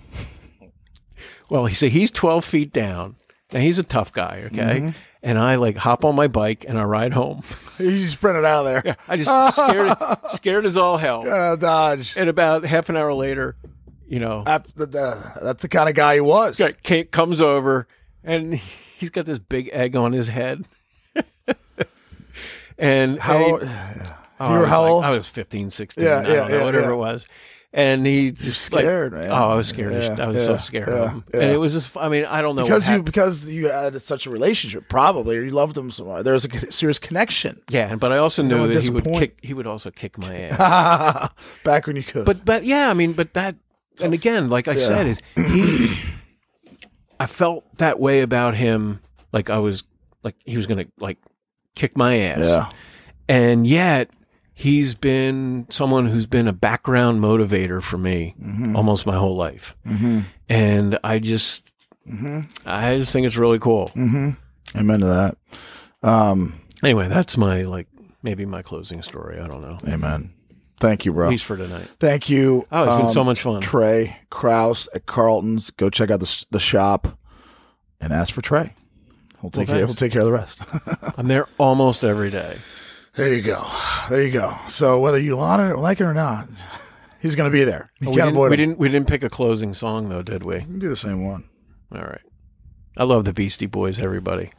Well, 1.50 1.66
he 1.66 1.74
said 1.76 1.92
he's 1.92 2.12
12 2.12 2.46
feet 2.46 2.72
down. 2.72 3.16
Now 3.52 3.60
he's 3.60 3.80
a 3.80 3.84
tough 3.84 4.14
guy, 4.14 4.44
okay. 4.48 4.94
And 5.22 5.38
I 5.38 5.56
like 5.56 5.76
hop 5.76 6.06
on 6.06 6.16
my 6.16 6.28
bike 6.28 6.66
and 6.68 6.78
I 6.80 6.84
ride 6.84 7.14
home. 7.14 7.42
you 7.80 8.00
sprint 8.06 8.38
it 8.38 8.46
out 8.46 8.66
of 8.68 8.84
there. 8.84 8.96
I 9.08 9.18
just 9.18 9.56
scared, 9.56 9.98
scared 10.30 10.66
as 10.66 10.78
all 10.78 10.98
hell. 10.98 11.28
Uh, 11.28 11.56
dodge. 11.56 12.14
And 12.16 12.30
about 12.30 12.64
half 12.64 12.90
an 12.90 12.96
hour 12.96 13.14
later, 13.14 13.56
you 14.08 14.20
know, 14.20 14.44
That's 14.46 14.72
the, 14.74 14.86
the, 14.86 15.40
that's 15.42 15.62
the 15.62 15.68
kind 15.68 15.90
of 15.90 15.96
guy 15.96 16.16
he 16.16 16.22
was. 16.22 16.62
comes 17.12 17.42
over 17.42 17.88
and 18.24 18.62
he's 19.00 19.10
got 19.10 19.26
this 19.26 19.40
big 19.40 19.70
egg 19.74 19.96
on 19.96 20.12
his 20.12 20.28
head. 20.28 20.68
and 22.78 23.20
How 23.20 23.38
old? 23.38 23.62
oh, 23.64 23.66
you 23.66 23.70
I 24.40 24.54
were 24.54 24.60
was 24.62 24.70
how 24.70 24.82
like- 24.84 24.92
old? 24.92 25.04
I 25.06 25.10
was 25.12 25.28
15, 25.28 25.70
16, 25.72 26.04
Yeah, 26.04 26.22
yeah, 26.22 26.28
know, 26.28 26.48
yeah, 26.48 26.64
whatever 26.64 26.88
yeah. 26.88 26.94
it 26.94 26.98
was. 26.98 27.28
And 27.72 28.04
he 28.04 28.32
just 28.32 28.64
scared, 28.64 29.14
like, 29.14 29.22
man. 29.24 29.32
oh, 29.32 29.52
I 29.52 29.54
was 29.56 29.68
scared. 29.68 29.94
Yeah, 29.94 30.16
I 30.26 30.28
was 30.30 30.44
so 30.44 30.58
scared 30.58 30.90
of 30.90 31.12
him. 31.12 31.24
And 31.36 31.44
it 31.52 31.58
was 31.58 31.74
just, 31.74 31.96
I 31.98 32.10
mean, 32.10 32.26
I 32.26 32.42
don't 32.42 32.56
know. 32.56 32.64
because 32.64 32.88
what 32.90 32.96
you 32.96 33.04
because 33.04 33.48
you 33.48 33.68
had 33.68 34.02
such 34.02 34.26
a 34.26 34.32
relationship, 34.32 34.90
probably, 34.90 35.38
or 35.38 35.44
you 35.44 35.52
loved 35.52 35.78
him 35.78 35.92
so 35.92 36.04
much. 36.06 36.24
There 36.24 36.34
was 36.34 36.46
a 36.46 36.72
serious 36.72 36.98
connection. 36.98 37.62
yeah, 37.70 37.96
but 37.96 38.12
I 38.12 38.18
also 38.18 38.42
knew 38.42 38.68
that 38.74 38.84
he 38.84 38.90
would 38.90 39.04
kick, 39.04 39.38
he 39.44 39.54
would 39.54 39.68
also 39.68 39.92
kick 39.92 40.18
my 40.18 40.36
ass. 40.50 41.30
Back 41.64 41.86
when 41.86 41.96
you 41.96 42.02
could. 42.04 42.26
but 42.26 42.44
but 42.44 42.64
yeah, 42.66 42.90
I 42.90 42.96
mean, 42.96 43.14
but 43.14 43.36
that 43.36 43.56
and 44.02 44.16
again, 44.16 44.50
like 44.50 44.68
I 44.68 44.74
said, 44.74 45.06
is 45.06 45.22
he? 45.36 45.96
I 47.20 47.26
felt 47.26 47.66
that 47.78 48.00
way 48.00 48.22
about 48.22 48.56
him. 48.56 49.02
Like 49.34 49.50
I 49.50 49.58
was 49.60 49.84
like 50.24 50.36
he 50.46 50.56
was 50.58 50.68
gonna 50.68 50.86
like 51.00 51.18
kick 51.76 51.98
my 51.98 52.20
ass. 52.20 52.48
yeah, 52.48 52.70
and 53.28 53.66
yet 53.68 54.10
he's 54.54 54.94
been 54.96 55.66
someone 55.70 56.06
who's 56.06 56.26
been 56.26 56.48
a 56.48 56.54
background 56.54 57.22
motivator 57.22 57.82
for 57.82 57.98
me 57.98 58.36
almost 58.76 59.06
my 59.06 59.16
whole 59.16 59.36
life. 59.38 59.76
mm-hmm. 59.88 60.20
And 60.50 61.00
I 61.04 61.20
just, 61.20 61.72
Mm-hmm. 62.10 62.42
I 62.66 62.98
just 62.98 63.14
think 63.14 63.28
it's 63.28 63.38
really 63.38 63.60
cool. 63.60 63.90
Mm-hmm. 63.96 64.32
amen 64.78 65.00
to 65.02 65.06
that. 65.06 65.38
Um, 66.04 66.60
Anyway, 66.84 67.08
that's 67.08 67.38
my 67.38 67.62
like 67.64 67.88
maybe 68.24 68.46
my 68.46 68.62
closing 68.62 69.02
story. 69.02 69.40
I 69.40 69.48
don't 69.48 69.62
know. 69.62 69.78
amen. 69.88 70.34
Thank 70.80 71.06
you, 71.06 71.14
bro. 71.14 71.28
At 71.28 71.32
least 71.32 71.46
for 71.46 71.58
tonight. 71.58 71.88
Thank 72.00 72.30
you. 72.30 72.66
Oh, 72.72 72.84
it's 72.84 72.94
been 72.94 73.06
um, 73.06 73.10
so 73.10 73.24
much 73.24 73.42
fun. 73.42 73.62
Trey 73.62 74.18
Kraus 74.30 74.88
at 74.94 75.06
Carlton's. 75.06 75.72
Go 75.72 75.90
check 75.90 76.10
out 76.10 76.20
the 76.20 76.46
the 76.52 76.60
shop 76.60 77.20
and 78.00 78.14
ask 78.14 78.34
for 78.34 78.42
Trey. 78.42 78.74
We'll 79.42 79.52
take 79.52 79.68
care. 79.68 79.86
We'll 79.86 79.96
take 79.96 80.12
care 80.12 80.22
of 80.22 80.28
the 80.28 80.34
rest. 80.34 80.60
I'm 81.18 81.28
there 81.28 81.48
almost 81.58 82.04
every 82.04 82.30
day. 82.30 82.58
there 83.16 83.34
you 83.34 83.42
go. 83.42 83.66
There 84.10 84.22
you 84.22 84.32
go. 84.32 84.56
So 84.68 85.00
whether 85.00 85.20
you 85.20 85.38
want 85.38 85.62
it, 85.62 85.78
like 85.78 86.02
it 86.02 86.06
or 86.06 86.14
not, 86.14 86.50
he's 87.22 87.36
going 87.36 87.50
to 87.50 87.58
be 87.58 87.64
there. 87.64 87.90
Oh, 88.06 88.10
we, 88.10 88.16
didn't, 88.16 88.36
we 88.36 88.58
didn't. 88.58 88.80
We 88.80 88.90
didn't 88.90 89.08
pick 89.08 89.24
a 89.24 89.30
closing 89.30 89.74
song 89.74 90.10
though, 90.10 90.22
did 90.22 90.44
we? 90.44 90.60
Can 90.60 90.80
do 90.80 90.90
the 90.90 90.96
same 90.96 91.26
one. 91.26 91.46
All 91.94 92.02
right. 92.02 92.22
I 92.98 93.04
love 93.04 93.24
the 93.26 93.34
Beastie 93.34 93.66
Boys. 93.66 94.00
Everybody. 94.00 94.52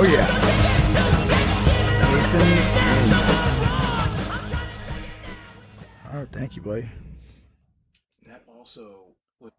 Oh 0.00 0.04
yeah. 0.04 0.28
All 6.12 6.20
right, 6.20 6.28
thank 6.28 6.54
you, 6.54 6.62
buddy. 6.62 6.88
That 8.22 8.44
also. 8.46 9.06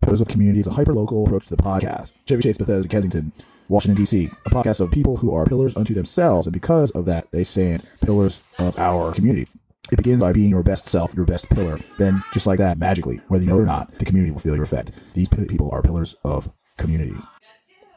Pillars 0.01 0.21
of 0.21 0.29
Community 0.29 0.59
is 0.59 0.67
a 0.67 0.71
hyper-local 0.71 1.25
approach 1.25 1.47
to 1.47 1.55
the 1.57 1.61
podcast. 1.61 2.11
Chevy 2.25 2.43
Chase, 2.43 2.57
Bethesda, 2.57 2.87
Kensington, 2.87 3.33
Washington, 3.67 3.97
D.C. 3.97 4.29
A 4.45 4.49
podcast 4.49 4.79
of 4.79 4.91
people 4.91 5.17
who 5.17 5.35
are 5.35 5.45
pillars 5.45 5.75
unto 5.75 5.93
themselves, 5.93 6.47
and 6.47 6.53
because 6.53 6.89
of 6.91 7.03
that, 7.03 7.29
they 7.33 7.43
stand 7.43 7.85
pillars 7.99 8.39
of 8.59 8.79
our 8.79 9.11
community. 9.11 9.45
It 9.91 9.97
begins 9.97 10.21
by 10.21 10.31
being 10.31 10.51
your 10.51 10.63
best 10.63 10.87
self, 10.87 11.13
your 11.15 11.25
best 11.25 11.49
pillar. 11.49 11.81
Then, 11.97 12.23
just 12.31 12.47
like 12.47 12.59
that, 12.59 12.77
magically, 12.77 13.17
whether 13.27 13.43
you 13.43 13.49
know 13.49 13.57
it 13.57 13.63
or 13.63 13.65
not, 13.65 13.91
the 13.99 14.05
community 14.05 14.31
will 14.31 14.39
feel 14.39 14.55
your 14.55 14.63
effect. 14.63 14.93
These 15.15 15.27
p- 15.27 15.43
people 15.47 15.69
are 15.73 15.81
pillars 15.81 16.15
of 16.23 16.49
community. 16.77 17.17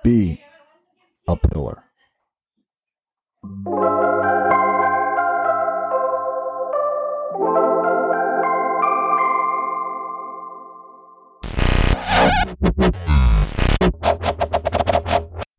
Be 0.03 0.43
a 1.29 1.37
pillar. 1.37 1.85
Thank 3.45 3.67
you. 3.67 3.92